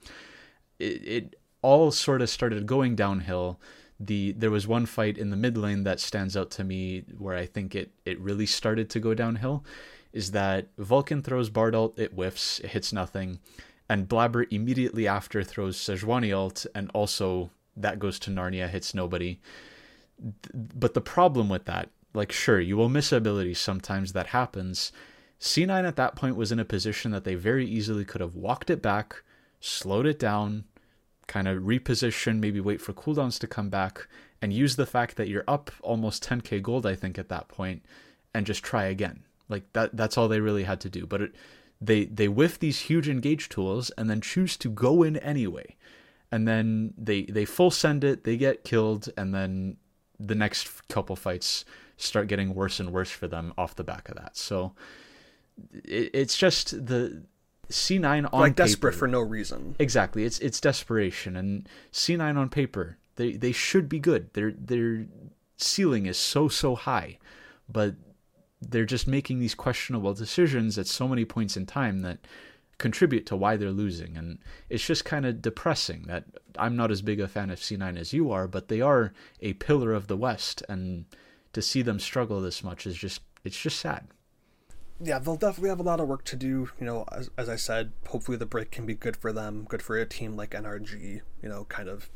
It, 0.78 1.04
it 1.06 1.36
all 1.62 1.90
sort 1.90 2.22
of 2.22 2.28
started 2.28 2.66
going 2.66 2.96
downhill. 2.96 3.60
The 4.04 4.32
there 4.32 4.50
was 4.50 4.66
one 4.66 4.86
fight 4.86 5.16
in 5.16 5.30
the 5.30 5.36
mid 5.36 5.56
lane 5.56 5.84
that 5.84 6.00
stands 6.00 6.36
out 6.36 6.50
to 6.52 6.64
me 6.64 7.04
where 7.16 7.36
I 7.36 7.46
think 7.46 7.74
it 7.74 7.90
it 8.04 8.18
really 8.20 8.46
started 8.46 8.90
to 8.90 9.00
go 9.00 9.14
downhill. 9.14 9.64
Is 10.12 10.32
that 10.32 10.68
Vulcan 10.76 11.22
throws 11.22 11.50
Bard 11.50 11.74
ult, 11.74 11.98
it 11.98 12.12
whiffs, 12.12 12.60
it 12.60 12.70
hits 12.70 12.92
nothing, 12.92 13.38
and 13.88 14.08
Blabber 14.08 14.46
immediately 14.50 15.06
after 15.08 15.42
throws 15.42 15.78
Sejuani 15.78 16.34
ult, 16.34 16.66
and 16.74 16.90
also 16.92 17.50
that 17.76 17.98
goes 17.98 18.18
to 18.20 18.30
Narnia, 18.30 18.68
hits 18.68 18.94
nobody. 18.94 19.40
But 20.52 20.94
the 20.94 21.00
problem 21.00 21.48
with 21.48 21.64
that, 21.64 21.88
like 22.12 22.32
sure, 22.32 22.60
you 22.60 22.76
will 22.76 22.90
miss 22.90 23.12
abilities 23.12 23.58
sometimes 23.58 24.12
that 24.12 24.28
happens, 24.28 24.92
C9 25.42 25.84
at 25.84 25.96
that 25.96 26.14
point 26.14 26.36
was 26.36 26.52
in 26.52 26.60
a 26.60 26.64
position 26.64 27.10
that 27.10 27.24
they 27.24 27.34
very 27.34 27.66
easily 27.66 28.04
could 28.04 28.20
have 28.20 28.36
walked 28.36 28.70
it 28.70 28.80
back, 28.80 29.22
slowed 29.60 30.06
it 30.06 30.18
down, 30.18 30.64
kind 31.26 31.48
of 31.48 31.62
reposition, 31.62 32.40
maybe 32.40 32.60
wait 32.60 32.80
for 32.80 32.92
cooldowns 32.92 33.38
to 33.40 33.46
come 33.46 33.68
back, 33.68 34.06
and 34.40 34.52
use 34.52 34.76
the 34.76 34.86
fact 34.86 35.16
that 35.16 35.28
you're 35.28 35.44
up 35.46 35.70
almost 35.82 36.24
10k 36.24 36.62
gold, 36.62 36.84
I 36.84 36.94
think, 36.94 37.18
at 37.18 37.28
that 37.28 37.48
point, 37.48 37.82
and 38.34 38.46
just 38.46 38.62
try 38.62 38.84
again. 38.84 39.24
Like 39.48 39.72
that 39.74 39.96
that's 39.96 40.16
all 40.16 40.28
they 40.28 40.40
really 40.40 40.64
had 40.64 40.80
to 40.80 40.90
do. 40.90 41.06
But 41.06 41.22
it, 41.22 41.34
they 41.80 42.04
they 42.04 42.28
whiff 42.28 42.58
these 42.58 42.80
huge 42.80 43.08
engage 43.08 43.48
tools 43.48 43.90
and 43.98 44.08
then 44.08 44.20
choose 44.20 44.56
to 44.58 44.68
go 44.68 45.02
in 45.02 45.16
anyway. 45.18 45.76
And 46.30 46.48
then 46.48 46.94
they 46.96 47.24
they 47.24 47.44
full 47.44 47.70
send 47.70 48.04
it, 48.04 48.24
they 48.24 48.36
get 48.36 48.64
killed, 48.64 49.08
and 49.16 49.34
then 49.34 49.76
the 50.18 50.34
next 50.34 50.88
couple 50.88 51.16
fights 51.16 51.64
start 51.96 52.28
getting 52.28 52.54
worse 52.54 52.80
and 52.80 52.92
worse 52.92 53.10
for 53.10 53.28
them 53.28 53.52
off 53.58 53.76
the 53.76 53.84
back 53.84 54.08
of 54.08 54.16
that. 54.16 54.36
So 54.36 54.72
it, 55.72 56.10
it's 56.14 56.36
just 56.36 56.86
the 56.86 57.22
C9 57.72 58.28
on 58.32 58.40
like 58.40 58.56
desperate 58.56 58.92
paper. 58.92 58.98
for 58.98 59.08
no 59.08 59.20
reason. 59.20 59.76
Exactly. 59.78 60.24
It's 60.24 60.38
it's 60.40 60.60
desperation 60.60 61.36
and 61.36 61.68
C9 61.92 62.36
on 62.36 62.48
paper. 62.48 62.98
They 63.16 63.32
they 63.32 63.52
should 63.52 63.88
be 63.88 63.98
good. 63.98 64.32
Their 64.34 64.52
their 64.52 65.06
ceiling 65.56 66.06
is 66.06 66.18
so 66.18 66.48
so 66.48 66.74
high, 66.74 67.18
but 67.68 67.94
they're 68.60 68.84
just 68.84 69.08
making 69.08 69.40
these 69.40 69.54
questionable 69.54 70.14
decisions 70.14 70.78
at 70.78 70.86
so 70.86 71.08
many 71.08 71.24
points 71.24 71.56
in 71.56 71.66
time 71.66 72.00
that 72.02 72.18
contribute 72.78 73.26
to 73.26 73.36
why 73.36 73.56
they're 73.56 73.70
losing 73.70 74.16
and 74.16 74.38
it's 74.68 74.84
just 74.84 75.04
kind 75.04 75.24
of 75.24 75.40
depressing 75.40 76.02
that 76.08 76.24
I'm 76.58 76.74
not 76.74 76.90
as 76.90 77.00
big 77.00 77.20
a 77.20 77.28
fan 77.28 77.50
of 77.50 77.60
C9 77.60 77.96
as 77.96 78.12
you 78.12 78.32
are, 78.32 78.48
but 78.48 78.66
they 78.68 78.80
are 78.80 79.12
a 79.40 79.52
pillar 79.54 79.92
of 79.92 80.08
the 80.08 80.16
West 80.16 80.64
and 80.68 81.04
to 81.52 81.62
see 81.62 81.82
them 81.82 82.00
struggle 82.00 82.40
this 82.40 82.64
much 82.64 82.86
is 82.86 82.96
just 82.96 83.20
it's 83.44 83.60
just 83.60 83.78
sad 83.78 84.08
yeah, 85.02 85.18
they'll 85.18 85.36
definitely 85.36 85.70
have 85.70 85.80
a 85.80 85.84
lot 85.84 86.00
of 86.00 86.08
work 86.08 86.24
to 86.24 86.36
do. 86.36 86.70
You 86.78 86.86
know, 86.86 87.04
as, 87.12 87.30
as 87.36 87.48
I 87.48 87.56
said, 87.56 87.92
hopefully 88.08 88.36
the 88.36 88.46
break 88.46 88.70
can 88.70 88.86
be 88.86 88.94
good 88.94 89.16
for 89.16 89.32
them, 89.32 89.66
good 89.68 89.82
for 89.82 89.96
a 89.96 90.06
team 90.06 90.36
like 90.36 90.50
NRG. 90.50 91.20
You 91.42 91.48
know, 91.48 91.64
kind 91.64 91.88
of 91.88 92.08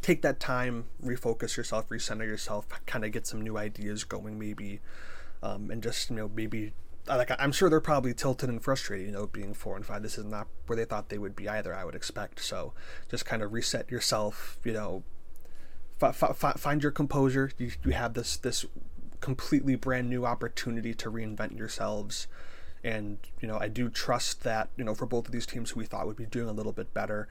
take 0.00 0.22
that 0.22 0.40
time, 0.40 0.86
refocus 1.04 1.56
yourself, 1.56 1.88
recenter 1.88 2.26
yourself, 2.26 2.66
kind 2.86 3.04
of 3.04 3.12
get 3.12 3.26
some 3.26 3.40
new 3.40 3.56
ideas 3.56 4.04
going, 4.04 4.38
maybe, 4.38 4.80
um, 5.42 5.70
and 5.70 5.82
just 5.82 6.10
you 6.10 6.16
know 6.16 6.30
maybe 6.34 6.72
like 7.06 7.30
I'm 7.38 7.52
sure 7.52 7.70
they're 7.70 7.80
probably 7.80 8.12
tilted 8.12 8.48
and 8.48 8.62
frustrated. 8.62 9.06
You 9.06 9.12
know, 9.12 9.26
being 9.26 9.54
four 9.54 9.76
and 9.76 9.86
five, 9.86 10.02
this 10.02 10.18
is 10.18 10.24
not 10.24 10.48
where 10.66 10.76
they 10.76 10.84
thought 10.84 11.08
they 11.08 11.18
would 11.18 11.34
be 11.34 11.48
either. 11.48 11.74
I 11.74 11.84
would 11.84 11.94
expect 11.94 12.40
so. 12.40 12.74
Just 13.10 13.24
kind 13.24 13.42
of 13.42 13.52
reset 13.52 13.90
yourself. 13.90 14.58
You 14.64 14.72
know, 14.72 15.02
f- 16.02 16.22
f- 16.22 16.60
find 16.60 16.82
your 16.82 16.92
composure. 16.92 17.50
You, 17.56 17.70
you 17.84 17.92
have 17.92 18.14
this 18.14 18.36
this 18.36 18.66
completely 19.20 19.76
brand 19.76 20.08
new 20.08 20.24
opportunity 20.24 20.94
to 20.94 21.10
reinvent 21.10 21.56
yourselves. 21.56 22.26
And, 22.84 23.18
you 23.40 23.48
know, 23.48 23.58
I 23.58 23.68
do 23.68 23.88
trust 23.88 24.44
that, 24.44 24.70
you 24.76 24.84
know, 24.84 24.94
for 24.94 25.06
both 25.06 25.26
of 25.26 25.32
these 25.32 25.46
teams 25.46 25.70
who 25.70 25.80
we 25.80 25.86
thought 25.86 26.06
would 26.06 26.16
be 26.16 26.26
doing 26.26 26.48
a 26.48 26.52
little 26.52 26.72
bit 26.72 26.94
better, 26.94 27.28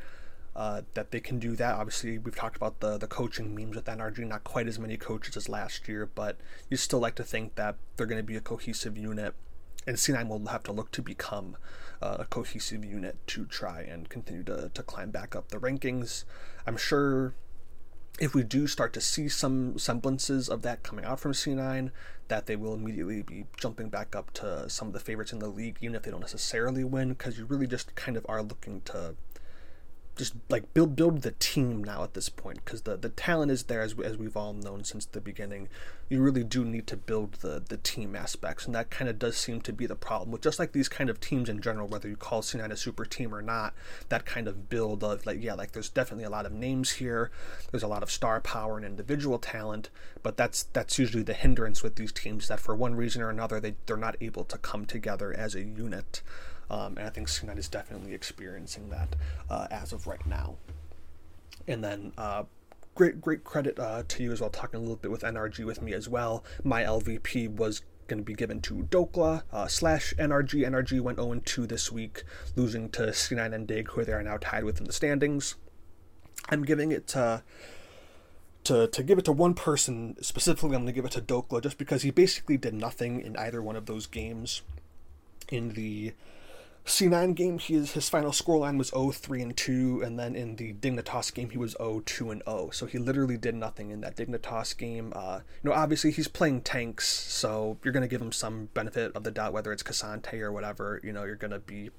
uh, 0.55 0.81
that 0.95 1.11
they 1.11 1.19
can 1.19 1.37
do 1.37 1.55
that. 1.55 1.75
Obviously, 1.75 2.17
we've 2.17 2.35
talked 2.35 2.57
about 2.57 2.79
the, 2.79 2.97
the 2.97 3.07
coaching 3.07 3.55
memes 3.55 3.75
with 3.75 3.85
NRG, 3.85 4.27
not 4.27 4.43
quite 4.43 4.67
as 4.67 4.79
many 4.79 4.97
coaches 4.97 5.37
as 5.37 5.47
last 5.47 5.87
year, 5.87 6.09
but 6.13 6.37
you 6.69 6.75
still 6.75 6.99
like 6.99 7.15
to 7.15 7.23
think 7.23 7.55
that 7.55 7.75
they're 7.95 8.07
going 8.07 8.19
to 8.19 8.23
be 8.23 8.35
a 8.35 8.41
cohesive 8.41 8.97
unit. 8.97 9.35
And 9.85 9.95
C9 9.95 10.27
will 10.27 10.47
have 10.47 10.63
to 10.63 10.71
look 10.71 10.91
to 10.93 11.01
become 11.01 11.55
uh, 12.01 12.17
a 12.19 12.25
cohesive 12.25 12.83
unit 12.83 13.15
to 13.27 13.45
try 13.45 13.81
and 13.81 14.09
continue 14.09 14.43
to, 14.43 14.69
to 14.73 14.83
climb 14.83 15.11
back 15.11 15.35
up 15.35 15.49
the 15.49 15.57
rankings. 15.57 16.25
I'm 16.65 16.75
sure 16.75 17.35
if 18.19 18.33
we 18.33 18.43
do 18.43 18.67
start 18.67 18.93
to 18.93 19.01
see 19.01 19.29
some 19.29 19.77
semblances 19.77 20.49
of 20.49 20.61
that 20.63 20.83
coming 20.83 21.05
out 21.05 21.19
from 21.19 21.33
C9, 21.33 21.91
that 22.27 22.45
they 22.45 22.55
will 22.55 22.73
immediately 22.73 23.21
be 23.21 23.45
jumping 23.57 23.89
back 23.89 24.15
up 24.15 24.31
to 24.33 24.69
some 24.69 24.87
of 24.87 24.93
the 24.93 24.99
favorites 24.99 25.31
in 25.31 25.39
the 25.39 25.47
league, 25.47 25.77
even 25.81 25.95
if 25.95 26.03
they 26.03 26.11
don't 26.11 26.19
necessarily 26.19 26.83
win, 26.83 27.09
because 27.09 27.37
you 27.37 27.45
really 27.45 27.67
just 27.67 27.95
kind 27.95 28.17
of 28.17 28.25
are 28.27 28.41
looking 28.41 28.81
to 28.81 29.15
just 30.17 30.33
like 30.49 30.73
build 30.73 30.95
build 30.95 31.21
the 31.21 31.31
team 31.31 31.83
now 31.83 32.03
at 32.03 32.13
this 32.13 32.29
point 32.29 32.63
because 32.65 32.81
the 32.81 32.97
the 32.97 33.09
talent 33.09 33.51
is 33.51 33.63
there 33.63 33.81
as, 33.81 33.95
as 34.03 34.17
we've 34.17 34.35
all 34.35 34.53
known 34.53 34.83
since 34.83 35.05
the 35.05 35.21
beginning. 35.21 35.69
You 36.09 36.21
really 36.21 36.43
do 36.43 36.63
need 36.63 36.87
to 36.87 36.97
build 36.97 37.33
the 37.33 37.63
the 37.67 37.77
team 37.77 38.15
aspects 38.15 38.65
and 38.65 38.73
that 38.75 38.89
kind 38.89 39.09
of 39.09 39.19
does 39.19 39.37
seem 39.37 39.61
to 39.61 39.73
be 39.73 39.85
the 39.85 39.95
problem 39.95 40.31
with 40.31 40.41
just 40.41 40.57
like 40.57 40.71
these 40.71 40.89
kind 40.89 41.09
of 41.09 41.19
teams 41.19 41.49
in 41.49 41.61
general 41.61 41.87
whether 41.87 42.07
you 42.07 42.15
call 42.15 42.41
C9 42.41 42.71
a 42.71 42.77
super 42.77 43.05
team 43.05 43.35
or 43.35 43.41
not 43.41 43.73
that 44.09 44.25
kind 44.25 44.47
of 44.47 44.69
build 44.69 45.03
of 45.03 45.25
like 45.25 45.43
yeah 45.43 45.53
like 45.53 45.73
there's 45.73 45.89
definitely 45.89 46.23
a 46.23 46.29
lot 46.29 46.45
of 46.45 46.51
names 46.53 46.91
here 46.91 47.29
there's 47.71 47.83
a 47.83 47.87
lot 47.87 48.03
of 48.03 48.11
star 48.11 48.39
power 48.39 48.77
and 48.77 48.85
individual 48.85 49.37
talent 49.37 49.89
but 50.23 50.37
that's 50.37 50.63
that's 50.63 50.97
usually 50.97 51.23
the 51.23 51.33
hindrance 51.33 51.83
with 51.83 51.95
these 51.95 52.13
teams 52.13 52.47
that 52.47 52.59
for 52.59 52.73
one 52.73 52.95
reason 52.95 53.21
or 53.21 53.29
another 53.29 53.59
they 53.59 53.75
they're 53.85 53.97
not 53.97 54.15
able 54.21 54.45
to 54.45 54.57
come 54.57 54.85
together 54.85 55.33
as 55.33 55.55
a 55.55 55.61
unit 55.61 56.21
um, 56.69 56.97
and 56.97 57.07
I 57.07 57.09
think 57.09 57.27
C9 57.27 57.57
is 57.57 57.67
definitely 57.67 58.13
experiencing 58.13 58.89
that 58.89 59.15
uh, 59.49 59.67
as 59.71 59.93
of 59.93 60.07
right 60.07 60.25
now. 60.25 60.55
And 61.67 61.83
then 61.83 62.13
uh, 62.17 62.43
great 62.95 63.21
great 63.21 63.43
credit 63.43 63.79
uh, 63.79 64.03
to 64.07 64.23
you 64.23 64.31
as 64.31 64.41
well, 64.41 64.49
talking 64.49 64.77
a 64.77 64.81
little 64.81 64.95
bit 64.95 65.11
with 65.11 65.21
NRG 65.21 65.65
with 65.65 65.81
me 65.81 65.93
as 65.93 66.09
well. 66.09 66.43
My 66.63 66.83
LVP 66.83 67.49
was 67.49 67.81
going 68.07 68.19
to 68.19 68.23
be 68.23 68.33
given 68.33 68.61
to 68.61 68.87
Dhokla 68.89 69.43
uh, 69.51 69.67
slash 69.67 70.13
NRG. 70.17 70.65
NRG 70.67 71.01
went 71.01 71.19
0 71.19 71.41
2 71.45 71.67
this 71.67 71.91
week, 71.91 72.23
losing 72.55 72.89
to 72.91 73.03
C9 73.07 73.53
and 73.53 73.67
Dig, 73.67 73.89
who 73.89 74.03
they 74.03 74.13
are 74.13 74.23
now 74.23 74.37
tied 74.37 74.63
with 74.63 74.79
in 74.79 74.85
the 74.85 74.93
standings. 74.93 75.55
I'm 76.49 76.63
giving 76.63 76.91
it 76.91 77.07
to. 77.09 77.43
To, 78.63 78.85
to 78.85 79.01
give 79.01 79.17
it 79.17 79.23
to 79.23 79.31
one 79.31 79.53
person 79.53 80.21
specifically, 80.21 80.75
I'm 80.75 80.81
going 80.81 80.87
to 80.87 80.91
give 80.91 81.05
it 81.05 81.11
to 81.11 81.21
Dhokla 81.21 81.63
just 81.63 81.77
because 81.77 82.01
he 82.01 82.11
basically 82.11 82.57
did 82.57 82.73
nothing 82.73 83.21
in 83.21 83.37
either 83.37 83.61
one 83.61 83.77
of 83.77 83.85
those 83.85 84.07
games. 84.07 84.61
In 85.49 85.69
the 85.69 86.11
C9 86.87 87.35
game, 87.35 87.59
his, 87.59 87.91
his 87.91 88.07
final 88.07 88.31
scoreline 88.31 88.77
was 88.77 88.91
0-3 88.91 89.41
and 89.41 89.57
2, 89.57 90.01
and 90.03 90.17
then 90.17 90.35
in 90.35 90.55
the 90.55 90.71
Dignitas 90.71 91.33
game, 91.33 91.49
he 91.49 91.57
was 91.57 91.75
0-2 91.75 92.31
and 92.31 92.41
0. 92.47 92.69
So 92.71 92.85
he 92.85 92.97
literally 92.97 93.37
did 93.37 93.55
nothing 93.55 93.91
in 93.91 93.99
that 94.01 94.15
Dignitas 94.15 94.75
game. 94.75 95.11
Uh, 95.13 95.41
you 95.61 95.69
know, 95.69 95.75
obviously 95.75 96.11
he's 96.11 96.29
playing 96.29 96.61
tanks, 96.61 97.09
so 97.09 97.77
you're 97.83 97.91
going 97.91 98.03
to 98.03 98.07
give 98.07 98.21
him 98.21 98.31
some 98.31 98.69
benefit 98.73 99.13
of 99.15 99.25
the 99.25 99.31
doubt, 99.31 99.51
whether 99.51 99.73
it's 99.73 99.83
K'Sante 99.83 100.39
or 100.39 100.53
whatever. 100.53 101.01
You 101.03 101.11
know, 101.11 101.25
you're 101.25 101.35
going 101.35 101.51
to 101.51 101.59
be 101.59 101.89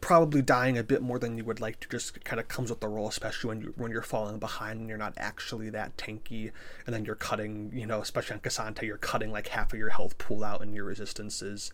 probably 0.00 0.40
dying 0.40 0.78
a 0.78 0.82
bit 0.82 1.02
more 1.02 1.18
than 1.18 1.36
you 1.36 1.44
would 1.44 1.60
like 1.60 1.78
to. 1.80 1.88
Just 1.90 2.24
kind 2.24 2.40
of 2.40 2.48
comes 2.48 2.70
with 2.70 2.80
the 2.80 2.88
role, 2.88 3.08
especially 3.08 3.48
when 3.48 3.60
you 3.60 3.74
when 3.76 3.92
you're 3.92 4.00
falling 4.00 4.38
behind 4.38 4.80
and 4.80 4.88
you're 4.88 4.96
not 4.96 5.12
actually 5.18 5.68
that 5.68 5.98
tanky, 5.98 6.50
and 6.86 6.94
then 6.94 7.04
you're 7.04 7.14
cutting. 7.14 7.70
You 7.74 7.86
know, 7.86 8.00
especially 8.00 8.36
on 8.36 8.40
K'Sante, 8.40 8.82
you're 8.82 8.96
cutting 8.96 9.30
like 9.30 9.48
half 9.48 9.74
of 9.74 9.78
your 9.78 9.90
health 9.90 10.16
pool 10.16 10.44
out 10.44 10.62
and 10.62 10.74
your 10.74 10.84
resistances 10.86 11.72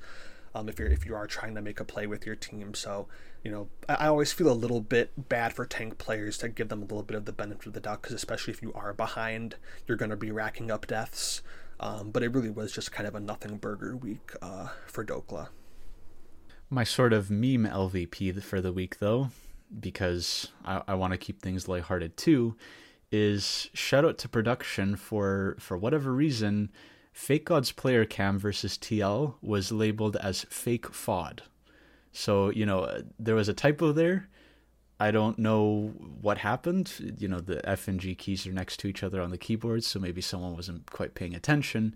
um, 0.58 0.68
if 0.68 0.78
you're 0.78 0.88
if 0.88 1.06
you 1.06 1.14
are 1.14 1.26
trying 1.26 1.54
to 1.54 1.62
make 1.62 1.80
a 1.80 1.84
play 1.84 2.06
with 2.06 2.26
your 2.26 2.34
team. 2.34 2.74
So 2.74 3.06
you 3.42 3.50
know, 3.50 3.68
I, 3.88 3.94
I 3.94 4.06
always 4.08 4.32
feel 4.32 4.50
a 4.50 4.54
little 4.54 4.80
bit 4.80 5.28
bad 5.28 5.52
for 5.52 5.64
tank 5.64 5.98
players 5.98 6.38
to 6.38 6.48
give 6.48 6.68
them 6.68 6.80
a 6.80 6.84
little 6.84 7.02
bit 7.02 7.16
of 7.16 7.24
the 7.24 7.32
benefit 7.32 7.66
of 7.66 7.72
the 7.72 7.80
doubt 7.80 8.02
because 8.02 8.14
especially 8.14 8.52
if 8.52 8.62
you 8.62 8.72
are 8.74 8.92
behind, 8.92 9.56
you're 9.86 9.96
going 9.96 10.10
to 10.10 10.16
be 10.16 10.30
racking 10.30 10.70
up 10.70 10.86
deaths. 10.86 11.42
Um, 11.80 12.10
but 12.10 12.24
it 12.24 12.32
really 12.32 12.50
was 12.50 12.72
just 12.72 12.90
kind 12.90 13.06
of 13.06 13.14
a 13.14 13.20
nothing 13.20 13.56
burger 13.56 13.96
week 13.96 14.32
uh, 14.42 14.68
for 14.86 15.04
Dhokla. 15.04 15.48
My 16.70 16.82
sort 16.82 17.12
of 17.12 17.30
meme 17.30 17.64
LVP 17.64 18.42
for 18.42 18.60
the 18.60 18.72
week, 18.72 18.98
though, 18.98 19.30
because 19.78 20.48
I, 20.64 20.82
I 20.88 20.94
want 20.94 21.12
to 21.12 21.18
keep 21.18 21.40
things 21.40 21.68
lighthearted 21.68 22.16
too, 22.16 22.56
is 23.12 23.70
shout 23.72 24.04
out 24.04 24.18
to 24.18 24.28
production 24.28 24.96
for 24.96 25.56
for 25.60 25.78
whatever 25.78 26.12
reason 26.12 26.70
Fake 27.18 27.46
Gods 27.46 27.72
player 27.72 28.04
cam 28.04 28.38
versus 28.38 28.78
TL 28.78 29.34
was 29.42 29.72
labeled 29.72 30.16
as 30.16 30.46
fake 30.50 30.86
FOD. 30.92 31.40
So, 32.12 32.50
you 32.50 32.64
know, 32.64 33.02
there 33.18 33.34
was 33.34 33.48
a 33.48 33.52
typo 33.52 33.90
there. 33.90 34.28
I 35.00 35.10
don't 35.10 35.36
know 35.36 35.92
what 36.20 36.38
happened. 36.38 37.16
You 37.18 37.26
know, 37.26 37.40
the 37.40 37.68
F 37.68 37.88
and 37.88 37.98
G 37.98 38.14
keys 38.14 38.46
are 38.46 38.52
next 38.52 38.78
to 38.78 38.86
each 38.86 39.02
other 39.02 39.20
on 39.20 39.30
the 39.30 39.36
keyboard, 39.36 39.82
so 39.82 39.98
maybe 39.98 40.20
someone 40.20 40.54
wasn't 40.54 40.90
quite 40.92 41.16
paying 41.16 41.34
attention. 41.34 41.92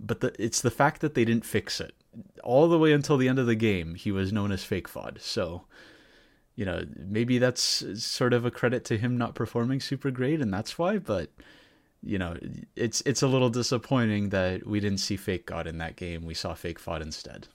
But 0.00 0.20
the, 0.20 0.34
it's 0.42 0.62
the 0.62 0.70
fact 0.70 1.02
that 1.02 1.12
they 1.14 1.26
didn't 1.26 1.44
fix 1.44 1.78
it. 1.78 1.94
All 2.42 2.66
the 2.66 2.78
way 2.78 2.92
until 2.92 3.18
the 3.18 3.28
end 3.28 3.38
of 3.38 3.46
the 3.46 3.54
game, 3.54 3.94
he 3.94 4.10
was 4.10 4.32
known 4.32 4.50
as 4.50 4.64
fake 4.64 4.88
FOD. 4.88 5.20
So, 5.20 5.64
you 6.56 6.64
know, 6.64 6.82
maybe 6.96 7.36
that's 7.36 7.84
sort 8.02 8.32
of 8.32 8.46
a 8.46 8.50
credit 8.50 8.86
to 8.86 8.96
him 8.96 9.18
not 9.18 9.34
performing 9.34 9.80
super 9.80 10.10
great, 10.10 10.40
and 10.40 10.52
that's 10.52 10.78
why, 10.78 10.96
but 10.96 11.30
you 12.06 12.18
know, 12.18 12.36
it's 12.76 13.02
it's 13.04 13.22
a 13.22 13.26
little 13.26 13.50
disappointing 13.50 14.30
that 14.30 14.66
we 14.66 14.80
didn't 14.80 15.00
see 15.00 15.16
Fake 15.16 15.46
God 15.46 15.66
in 15.66 15.78
that 15.78 15.96
game. 15.96 16.24
We 16.24 16.34
saw 16.34 16.54
Fake 16.54 16.80
FOD 16.80 17.02
instead. 17.02 17.48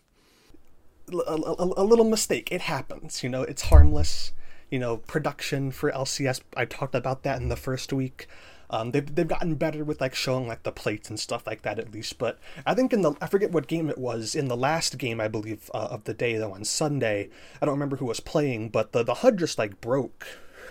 a, 1.11 1.15
a, 1.15 1.55
a 1.77 1.83
little 1.83 2.05
mistake. 2.05 2.51
It 2.51 2.61
happens. 2.61 3.23
You 3.23 3.29
know, 3.29 3.43
it's 3.43 3.63
harmless. 3.63 4.33
You 4.69 4.79
know, 4.79 4.97
production 4.97 5.71
for 5.71 5.91
LCS. 5.91 6.41
I 6.55 6.65
talked 6.65 6.95
about 6.95 7.23
that 7.23 7.41
in 7.41 7.49
the 7.49 7.55
first 7.55 7.91
week. 7.91 8.27
Um, 8.71 8.91
they've, 8.91 9.15
they've 9.15 9.27
gotten 9.27 9.55
better 9.55 9.83
with 9.83 9.99
like 9.99 10.15
showing 10.15 10.47
like 10.47 10.63
the 10.63 10.71
plates 10.71 11.09
and 11.09 11.19
stuff 11.19 11.45
like 11.45 11.63
that 11.63 11.77
at 11.77 11.91
least. 11.91 12.17
But 12.17 12.39
I 12.65 12.73
think 12.73 12.93
in 12.93 13.01
the 13.01 13.13
I 13.21 13.27
forget 13.27 13.51
what 13.51 13.67
game 13.67 13.89
it 13.89 13.97
was 13.97 14.33
in 14.33 14.47
the 14.47 14.55
last 14.55 14.97
game 14.97 15.19
I 15.19 15.27
believe 15.27 15.69
uh, 15.73 15.89
of 15.91 16.05
the 16.05 16.13
day 16.13 16.37
though 16.37 16.53
on 16.53 16.63
Sunday 16.63 17.29
I 17.61 17.65
don't 17.65 17.75
remember 17.75 17.97
who 17.97 18.05
was 18.05 18.21
playing, 18.21 18.69
but 18.69 18.93
the 18.93 19.03
the 19.03 19.15
HUD 19.15 19.37
just 19.39 19.57
like 19.57 19.81
broke 19.81 20.25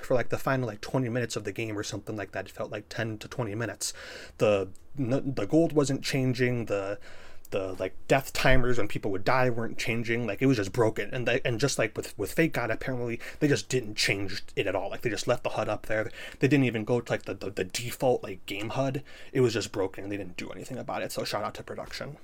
for 0.05 0.15
like 0.15 0.29
the 0.29 0.39
final 0.39 0.67
like 0.67 0.81
20 0.81 1.09
minutes 1.09 1.37
of 1.37 1.45
the 1.45 1.53
game 1.53 1.79
or 1.79 1.83
something 1.83 2.17
like 2.17 2.33
that. 2.33 2.47
It 2.47 2.53
felt 2.53 2.71
like 2.71 2.89
10 2.89 3.19
to 3.19 3.29
20 3.29 3.55
minutes. 3.55 3.93
The 4.39 4.69
the 4.97 5.47
gold 5.47 5.73
wasn't 5.73 6.03
changing. 6.03 6.67
The 6.67 6.99
the 7.51 7.75
like 7.79 7.95
death 8.09 8.33
timers 8.33 8.79
when 8.79 8.89
people 8.89 9.11
would 9.11 9.25
die 9.25 9.51
weren't 9.51 9.79
changing 9.79 10.27
like 10.27 10.41
it 10.41 10.47
was 10.47 10.57
just 10.57 10.73
broken 10.73 11.13
and 11.13 11.27
they, 11.27 11.41
and 11.45 11.61
just 11.61 11.79
like 11.79 11.97
with 11.97 12.17
with 12.19 12.33
fake 12.33 12.53
god 12.53 12.71
apparently 12.71 13.21
they 13.41 13.49
just 13.49 13.69
didn't 13.69 13.97
change 13.97 14.43
it 14.57 14.67
at 14.67 14.75
all 14.75 14.91
like 14.91 15.03
they 15.03 15.11
just 15.11 15.27
left 15.29 15.43
the 15.43 15.51
hud 15.51 15.69
up 15.69 15.87
there 15.87 16.11
they 16.39 16.49
didn't 16.49 16.65
even 16.65 16.85
go 16.85 17.01
to 17.01 17.13
like 17.13 17.25
the, 17.25 17.35
the, 17.35 17.51
the 17.51 17.65
default 17.65 18.23
like 18.23 18.45
game 18.47 18.71
hud 18.71 19.03
it 19.33 19.41
was 19.41 19.53
just 19.53 19.73
broken 19.73 20.05
and 20.05 20.13
they 20.13 20.17
didn't 20.17 20.37
do 20.37 20.51
anything 20.51 20.79
about 20.79 21.03
it 21.03 21.13
so 21.13 21.25
shout 21.25 21.45
out 21.45 21.55
to 21.55 21.63
production 21.63 22.17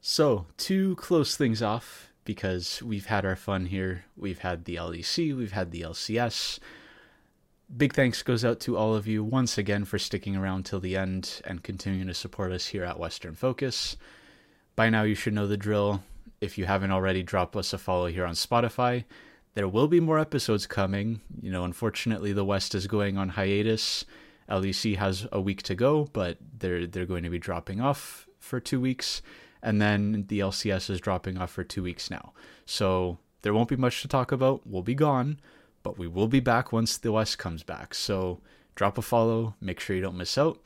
so 0.00 0.46
to 0.56 0.94
close 0.96 1.36
things 1.36 1.62
off 1.62 2.12
because 2.24 2.82
we've 2.82 3.06
had 3.06 3.24
our 3.24 3.36
fun 3.36 3.66
here 3.66 4.04
we've 4.16 4.40
had 4.40 4.64
the 4.64 4.76
lec 4.76 5.36
we've 5.36 5.52
had 5.52 5.70
the 5.70 5.82
lcs 5.82 6.58
big 7.76 7.92
thanks 7.92 8.22
goes 8.22 8.44
out 8.44 8.60
to 8.60 8.76
all 8.76 8.94
of 8.94 9.06
you 9.06 9.24
once 9.24 9.58
again 9.58 9.84
for 9.84 9.98
sticking 9.98 10.36
around 10.36 10.64
till 10.64 10.80
the 10.80 10.96
end 10.96 11.40
and 11.44 11.62
continuing 11.62 12.06
to 12.06 12.14
support 12.14 12.52
us 12.52 12.66
here 12.66 12.84
at 12.84 12.98
western 12.98 13.34
focus 13.34 13.96
by 14.76 14.90
now, 14.90 15.02
you 15.02 15.14
should 15.14 15.34
know 15.34 15.46
the 15.46 15.56
drill. 15.56 16.02
If 16.40 16.58
you 16.58 16.64
haven't 16.66 16.90
already, 16.90 17.22
drop 17.22 17.56
us 17.56 17.72
a 17.72 17.78
follow 17.78 18.06
here 18.06 18.26
on 18.26 18.34
Spotify. 18.34 19.04
There 19.54 19.68
will 19.68 19.86
be 19.86 20.00
more 20.00 20.18
episodes 20.18 20.66
coming. 20.66 21.20
You 21.40 21.52
know, 21.52 21.64
unfortunately, 21.64 22.32
the 22.32 22.44
West 22.44 22.74
is 22.74 22.86
going 22.86 23.16
on 23.16 23.30
hiatus. 23.30 24.04
LEC 24.50 24.96
has 24.96 25.26
a 25.30 25.40
week 25.40 25.62
to 25.62 25.74
go, 25.74 26.08
but 26.12 26.38
they're 26.58 26.86
they're 26.86 27.06
going 27.06 27.22
to 27.22 27.30
be 27.30 27.38
dropping 27.38 27.80
off 27.80 28.28
for 28.38 28.60
two 28.60 28.80
weeks, 28.80 29.22
and 29.62 29.80
then 29.80 30.26
the 30.28 30.40
LCS 30.40 30.90
is 30.90 31.00
dropping 31.00 31.38
off 31.38 31.50
for 31.50 31.64
two 31.64 31.82
weeks 31.82 32.10
now. 32.10 32.32
So 32.66 33.18
there 33.42 33.54
won't 33.54 33.68
be 33.68 33.76
much 33.76 34.02
to 34.02 34.08
talk 34.08 34.32
about. 34.32 34.66
We'll 34.66 34.82
be 34.82 34.94
gone, 34.94 35.40
but 35.84 35.96
we 35.96 36.08
will 36.08 36.26
be 36.26 36.40
back 36.40 36.72
once 36.72 36.96
the 36.96 37.12
West 37.12 37.38
comes 37.38 37.62
back. 37.62 37.94
So 37.94 38.40
drop 38.74 38.98
a 38.98 39.02
follow. 39.02 39.54
Make 39.60 39.78
sure 39.78 39.94
you 39.94 40.02
don't 40.02 40.16
miss 40.16 40.36
out. 40.36 40.58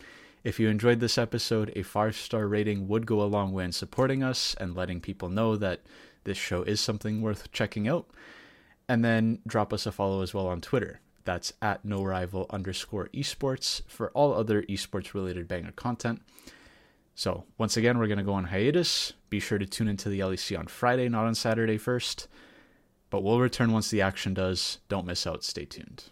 If 0.44 0.58
you 0.58 0.68
enjoyed 0.68 1.00
this 1.00 1.18
episode, 1.18 1.72
a 1.76 1.82
five 1.82 2.16
star 2.16 2.46
rating 2.46 2.88
would 2.88 3.04
go 3.04 3.20
a 3.20 3.24
long 3.24 3.52
way 3.52 3.64
in 3.64 3.72
supporting 3.72 4.22
us 4.22 4.56
and 4.58 4.74
letting 4.74 5.02
people 5.02 5.28
know 5.28 5.56
that 5.56 5.80
this 6.24 6.38
show 6.38 6.62
is 6.62 6.80
something 6.80 7.20
worth 7.20 7.52
checking 7.52 7.86
out. 7.86 8.08
And 8.88 9.04
then 9.04 9.40
drop 9.46 9.74
us 9.74 9.84
a 9.84 9.92
follow 9.92 10.22
as 10.22 10.32
well 10.32 10.46
on 10.46 10.62
Twitter. 10.62 11.00
That's 11.24 11.52
at 11.60 11.84
no 11.84 12.02
rival 12.02 12.46
underscore 12.48 13.10
esports 13.12 13.82
for 13.86 14.10
all 14.12 14.32
other 14.32 14.62
esports 14.62 15.12
related 15.12 15.46
banger 15.46 15.72
content. 15.72 16.22
So, 17.14 17.44
once 17.58 17.76
again, 17.76 17.98
we're 17.98 18.06
going 18.06 18.18
to 18.18 18.24
go 18.24 18.32
on 18.32 18.44
hiatus. 18.44 19.12
Be 19.28 19.40
sure 19.40 19.58
to 19.58 19.66
tune 19.66 19.88
into 19.88 20.08
the 20.08 20.20
LEC 20.20 20.58
on 20.58 20.68
Friday, 20.68 21.08
not 21.08 21.26
on 21.26 21.34
Saturday 21.34 21.76
first. 21.76 22.28
But 23.10 23.22
we'll 23.22 23.40
return 23.40 23.72
once 23.72 23.90
the 23.90 24.02
action 24.02 24.34
does. 24.34 24.78
Don't 24.88 25.06
miss 25.06 25.26
out. 25.26 25.44
Stay 25.44 25.64
tuned. 25.64 26.04